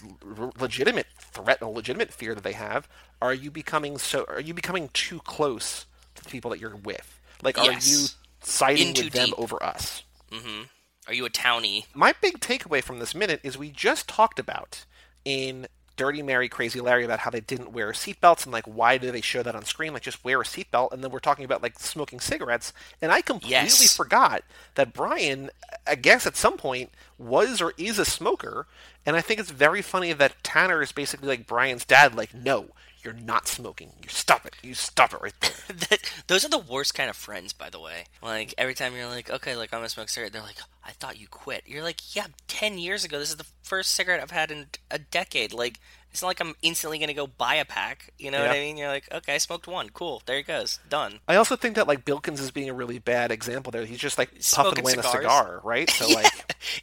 legitimate 0.59 1.07
threat, 1.19 1.61
a 1.61 1.69
legitimate 1.69 2.13
fear 2.13 2.35
that 2.35 2.45
they 2.45 2.53
have. 2.53 2.89
Are 3.21 3.35
you 3.35 3.51
becoming 3.51 3.99
so? 3.99 4.25
Are 4.29 4.41
you 4.41 4.55
becoming 4.55 4.91
too 4.93 5.21
close 5.21 5.87
to 6.15 6.25
the 6.25 6.31
people 6.31 6.51
that 6.51 6.61
you're 6.61 6.77
with? 6.77 7.19
Like 7.43 7.59
are 7.59 7.73
Yes. 7.73 7.91
you 7.91 8.07
siding 8.43 8.95
with 8.95 9.13
them 9.13 9.31
over 9.37 9.63
us? 9.63 10.03
Mm-hmm. 10.31 10.63
are 11.09 11.15
you 11.15 11.27
a 11.27 11.31
townie? 11.31 11.87
My 11.95 12.15
big 12.21 12.39
takeaway 12.41 12.83
from 12.83 13.01
this 13.01 13.15
minute 13.15 13.41
is 13.43 13.59
we 13.59 13.71
just 13.71 14.09
talked 14.09 14.39
about 14.39 14.85
in 15.25 15.67
Dirty 16.01 16.23
Mary, 16.23 16.49
Crazy 16.49 16.81
Larry 16.81 17.05
about 17.05 17.19
how 17.19 17.29
they 17.31 17.43
didn't 17.43 17.73
wear 17.73 17.93
seatbelts 17.93 18.45
and 18.45 18.53
like 18.55 18.65
why 18.65 18.97
do 18.97 19.11
they 19.11 19.21
show 19.21 19.43
that 19.43 19.55
on 19.55 19.67
screen? 19.67 19.93
Like 19.93 20.01
just 20.01 20.25
wear 20.25 20.41
a 20.41 20.45
seatbelt, 20.45 20.93
and 20.93 21.05
then 21.05 21.11
we're 21.11 21.19
talking 21.19 21.45
about 21.45 21.63
like 21.63 21.79
smoking 21.79 22.21
cigarettes, 22.21 22.73
and 23.03 23.13
I 23.13 23.21
completely 23.21 23.51
Yes. 23.53 23.95
forgot 23.95 24.43
that 24.77 24.95
Brian, 24.95 25.51
I 25.87 25.97
guess 25.97 26.27
at 26.27 26.39
some 26.39 26.57
point 26.57 26.89
was 27.19 27.61
or 27.61 27.75
is 27.77 27.99
a 27.99 28.07
smoker, 28.07 28.67
and 29.05 29.15
I 29.15 29.21
think 29.21 29.41
it's 29.41 29.51
very 29.51 29.83
funny 29.83 30.15
that 30.15 30.43
Tanner 30.43 30.81
is 30.81 30.91
basically 30.91 31.29
like 31.29 31.47
Brian's 31.47 31.85
dad, 31.85 32.15
like 32.15 32.33
no. 32.33 32.69
You're 33.03 33.15
not 33.15 33.49
smoking. 33.49 33.93
You 34.03 34.09
stop 34.09 34.45
it. 34.47 34.55
You 34.63 34.75
stop 34.75 35.13
it 35.15 35.21
right 35.23 35.33
there. 35.41 35.51
That- 35.91 36.13
Those 36.27 36.45
are 36.45 36.49
the 36.51 36.59
worst 36.59 36.95
kind 36.95 37.09
of 37.11 37.17
friends, 37.17 37.53
by 37.53 37.71
the 37.71 37.81
way. 37.81 38.05
Like 38.23 38.55
every 38.59 38.75
time 38.75 38.95
you're 38.95 39.07
like, 39.07 39.31
"Okay, 39.31 39.57
like 39.57 39.73
I'm 39.73 39.79
gonna 39.81 39.89
smoke 39.89 40.07
a 40.09 40.11
cigarette," 40.11 40.33
they're 40.33 40.43
like, 40.43 40.59
"I 40.85 40.91
thought 40.93 41.19
you 41.21 41.27
quit." 41.29 41.63
You're 41.67 41.83
like, 41.83 42.15
"Yeah, 42.15 42.27
ten 42.49 42.79
years 42.79 43.05
ago. 43.05 43.19
This 43.19 43.31
is 43.31 43.37
the 43.37 43.47
first 43.63 43.93
cigarette 43.93 44.21
I've 44.21 44.31
had 44.31 44.51
in 44.51 44.67
a 44.91 44.99
decade." 44.99 45.53
Like. 45.53 45.79
It's 46.13 46.23
not 46.23 46.27
like 46.27 46.41
I'm 46.41 46.57
instantly 46.61 46.99
gonna 46.99 47.15
go 47.15 47.29
buy 47.29 47.55
a 47.55 47.65
pack. 47.65 48.13
You 48.19 48.33
know 48.33 48.41
what 48.41 48.51
I 48.51 48.55
mean? 48.55 48.77
You're 48.77 48.89
like, 48.89 49.07
okay, 49.13 49.37
I 49.37 49.39
smoked 49.39 49.69
one. 49.69 49.91
Cool. 49.91 50.23
There 50.27 50.39
it 50.39 50.47
goes. 50.49 50.81
Done. 50.89 51.21
I 51.29 51.37
also 51.37 51.55
think 51.55 51.77
that 51.77 51.87
like 51.87 52.05
Bilkins 52.05 52.41
is 52.41 52.51
being 52.51 52.69
a 52.69 52.75
really 52.75 52.99
bad 52.99 53.31
example 53.31 53.71
there. 53.71 53.85
He's 53.85 54.01
just 54.01 54.19
like 54.19 54.31
puffing 54.53 54.81
away 54.81 54.95
on 54.95 54.99
a 54.99 55.03
cigar, 55.05 55.61
right? 55.63 55.89
So 55.89 56.09
like 56.13 56.27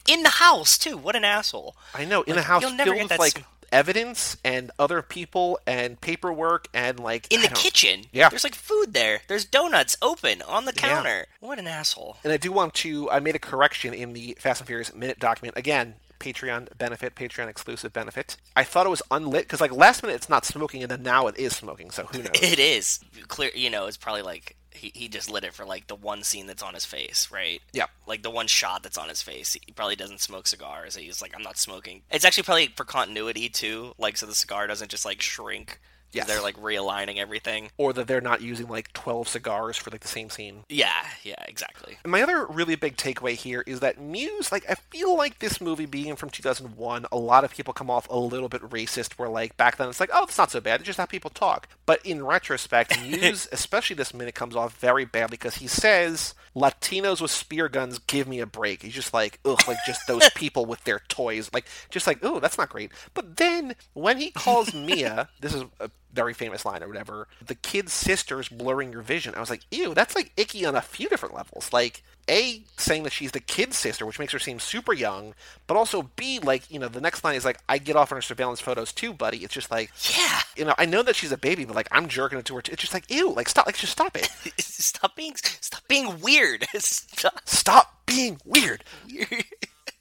In 0.07 0.24
the 0.24 0.30
house 0.30 0.78
too. 0.78 0.95
What 0.95 1.18
an 1.18 1.26
asshole. 1.26 1.76
I 1.93 2.05
know 2.05 2.22
in 2.22 2.38
Like, 2.38 2.45
a 2.45 2.47
house 2.47 2.61
you'll 2.61 2.72
never 2.72 2.95
get 2.95 3.09
that 3.09 3.20
like 3.20 3.39
sm- 3.39 3.43
evidence 3.72 4.38
and 4.43 4.72
other 4.80 5.01
people 5.01 5.59
and 5.68 5.99
paperwork 6.01 6.68
and 6.74 6.99
like 6.99 7.32
In 7.32 7.41
the 7.41 7.47
kitchen. 7.49 8.05
Yeah. 8.11 8.30
There's 8.30 8.43
like 8.43 8.55
food 8.55 8.93
there. 8.93 9.22
There's 9.28 9.45
donuts 9.45 9.95
open 10.01 10.41
on 10.41 10.65
the 10.65 10.74
Yeah. 10.76 10.82
counter. 10.89 11.26
What 11.39 11.59
an 11.59 11.68
asshole. 11.68 12.18
And 12.24 12.34
I 12.34 12.38
do 12.38 12.51
want 12.51 12.74
to. 12.76 13.09
I 13.11 13.20
made 13.20 13.36
a 13.36 13.39
correction 13.39 13.93
in 13.93 14.13
the 14.13 14.36
Fast 14.39 14.61
and 14.61 14.68
Furious 14.68 14.93
minute 14.93 15.20
document 15.20 15.57
again. 15.57 15.95
Patreon 16.20 16.76
benefit, 16.80 17.13
Patreon 17.13 17.47
exclusive 17.47 17.93
benefit. 17.93 18.38
I 18.55 18.63
thought 18.63 18.88
it 18.88 18.89
was 18.89 19.03
unlit 19.11 19.43
because 19.43 19.61
like 19.61 19.72
last 19.72 20.01
minute 20.01 20.15
it's 20.15 20.30
not 20.30 20.45
smoking 20.45 20.82
and 20.82 20.89
then 20.89 21.03
now 21.03 21.28
it 21.28 21.38
is 21.38 21.55
smoking. 21.55 21.91
So 21.91 22.05
who 22.05 22.18
knows? 22.24 22.32
It 22.41 22.57
is 22.57 22.99
clear. 23.28 23.51
You 23.53 23.70
know, 23.70 23.86
it's 23.86 23.97
probably 23.97 24.24
like 24.24 24.55
he, 24.78 24.91
he 24.95 25.07
just 25.07 25.30
lit 25.30 25.43
it 25.43 25.53
for 25.53 25.65
like 25.65 25.88
the 25.88 25.95
one 25.95 26.23
scene 26.23 26.47
that's 26.47 26.63
on 26.63 26.73
his 26.73 26.86
face, 26.86 27.30
right? 27.32 27.61
Yeah. 27.73 27.86
Like 28.05 28.23
the 28.23 28.30
one 28.30 28.47
shot 28.47 28.84
that's 28.84 28.97
on 28.97 29.09
his 29.09 29.21
face. 29.21 29.57
He 29.65 29.71
probably 29.73 29.95
doesn't 29.95 30.21
smoke 30.21 30.47
cigars. 30.47 30.95
He's 30.95 31.21
like, 31.21 31.34
I'm 31.36 31.43
not 31.43 31.57
smoking. 31.57 32.01
It's 32.11 32.25
actually 32.25 32.43
probably 32.43 32.67
for 32.67 32.86
continuity 32.86 33.49
too, 33.49 33.93
like 33.97 34.17
so 34.17 34.25
the 34.25 34.36
cigar 34.36 34.67
doesn't 34.67 34.91
just 34.91 35.05
like 35.05 35.21
shrink. 35.21 35.80
Yes. 36.12 36.28
They're 36.28 36.41
like 36.41 36.58
realigning 36.58 37.18
everything. 37.18 37.70
or 37.78 37.93
that 37.93 38.08
they're 38.08 38.22
not 38.22 38.41
using 38.41 38.68
like 38.68 38.91
twelve 38.93 39.28
cigars 39.28 39.78
for 39.78 39.89
like 39.91 40.01
the 40.01 40.08
same 40.08 40.30
scene. 40.30 40.64
Yeah, 40.70 41.05
yeah, 41.24 41.43
exactly. 41.47 41.97
My 42.05 42.22
other 42.22 42.45
really 42.47 42.76
big 42.76 42.97
takeaway 42.97 43.34
here 43.34 43.64
is 43.68 43.80
that 43.82 43.99
Muse, 43.99 44.51
like, 44.51 44.70
I 44.70 44.76
feel 44.76 45.16
like 45.16 45.39
this 45.39 45.60
movie 45.62 45.86
being 45.86 46.16
from 46.16 46.30
2001, 46.30 47.05
a 47.12 47.18
lot 47.18 47.43
of 47.43 47.51
people 47.51 47.74
come 47.74 47.89
off 47.89 48.08
a 48.10 48.18
little 48.18 48.49
bit 48.49 48.62
racist, 48.62 49.14
where, 49.14 49.30
like, 49.30 49.58
back 49.58 49.78
then 49.78 49.89
it's 49.89 49.99
like, 49.99 50.10
oh, 50.14 50.24
it's 50.24 50.38
not 50.38 50.51
so 50.51 50.60
bad, 50.62 50.80
it's 50.80 50.88
just 50.88 50.97
how 50.97 51.05
people 51.05 51.30
talk. 51.30 51.68
But 51.86 52.05
in 52.05 52.26
retrospect, 52.26 52.99
Muse, 53.08 53.47
especially 53.51 53.95
this 53.95 54.14
minute, 54.14 54.36
comes 54.36 54.55
off 54.55 54.78
very 54.78 55.05
badly 55.05 55.38
because 55.38 55.55
he 55.55 55.68
says, 55.68 56.34
Latinos 56.55 57.22
with 57.22 57.32
spear 57.32 57.70
guns, 57.70 57.99
give 57.99 58.28
me 58.28 58.39
a 58.39 58.45
break. 58.45 58.82
He's 58.84 58.93
just 58.93 59.14
like, 59.14 59.39
ugh, 59.45 59.62
like, 59.68 59.78
just 59.86 60.01
those 60.08 60.30
people 60.32 60.66
with 60.66 60.84
their 60.84 60.99
toys. 61.08 61.49
Like, 61.53 61.66
just 61.89 62.08
like, 62.08 62.20
oh, 62.24 62.39
that's 62.39 62.58
not 62.58 62.70
great. 62.70 62.91
But 63.14 63.38
then, 63.38 63.76
when 63.93 64.18
he 64.18 64.32
calls 64.32 64.74
Mia, 64.74 65.30
this 65.41 65.53
is 65.53 65.64
a 65.80 65.89
very 66.14 66.34
famous 66.34 66.66
line 66.66 66.84
or 66.84 66.88
whatever, 66.88 67.28
the 67.45 67.55
kid's 67.55 67.93
sister's 67.93 68.49
blurring 68.49 68.91
your 68.91 69.01
vision. 69.01 69.34
I 69.36 69.39
was 69.39 69.49
like, 69.49 69.62
ew, 69.72 69.93
that's 69.93 70.16
like 70.16 70.32
icky 70.38 70.66
on 70.66 70.76
a 70.76 70.82
few 70.82 71.10
different 71.10 71.36
levels. 71.36 71.72
Like, 71.72 72.03
A, 72.30 72.64
saying 72.78 73.03
that 73.03 73.14
she's 73.14 73.32
the 73.32 73.39
kid's 73.39 73.78
sister, 73.78 74.05
which 74.05 74.20
makes 74.20 74.34
her 74.34 74.39
seem 74.39 74.60
super 74.60 74.93
young, 74.93 75.34
but 75.68 75.78
also 75.78 76.10
B, 76.16 76.39
like, 76.39 76.70
you 76.72 76.80
know, 76.80 76.88
the 76.88 77.01
next 77.01 77.24
line 77.24 77.36
is 77.36 77.45
like, 77.45 77.60
I 77.70 77.78
get 77.78 77.95
off 77.95 78.12
on 78.12 78.18
her 78.18 78.22
surveillance 78.22 78.60
photos 78.60 78.91
too, 78.91 79.14
buddy. 79.14 79.39
It's 79.43 79.53
just 79.53 79.70
like, 79.72 79.91
Yeah. 80.18 80.41
you 80.55 80.66
know, 80.66 80.76
I 80.78 80.86
know 80.86 81.03
that 81.03 81.16
she's 81.16 81.32
a 81.32 81.38
baby, 81.38 81.66
but 81.66 81.76
like, 81.76 81.88
I'm 81.91 82.08
jerking 82.08 82.39
it 82.39 82.45
to 82.45 82.55
her. 82.55 82.62
Too. 82.62 82.72
It's 82.74 82.82
just 82.82 82.93
like, 82.93 83.10
ew, 83.12 83.32
like, 83.34 83.49
stop, 83.49 83.66
like, 83.66 83.78
just 83.78 83.91
stop 83.93 84.16
it. 84.18 84.26
stop 84.60 85.16
being 85.16 85.36
stop 85.36 85.88
being 85.88 86.20
weird. 86.22 86.66
stop. 86.78 87.41
Stop 87.45 88.01
being 88.05 88.39
weird. 88.45 88.84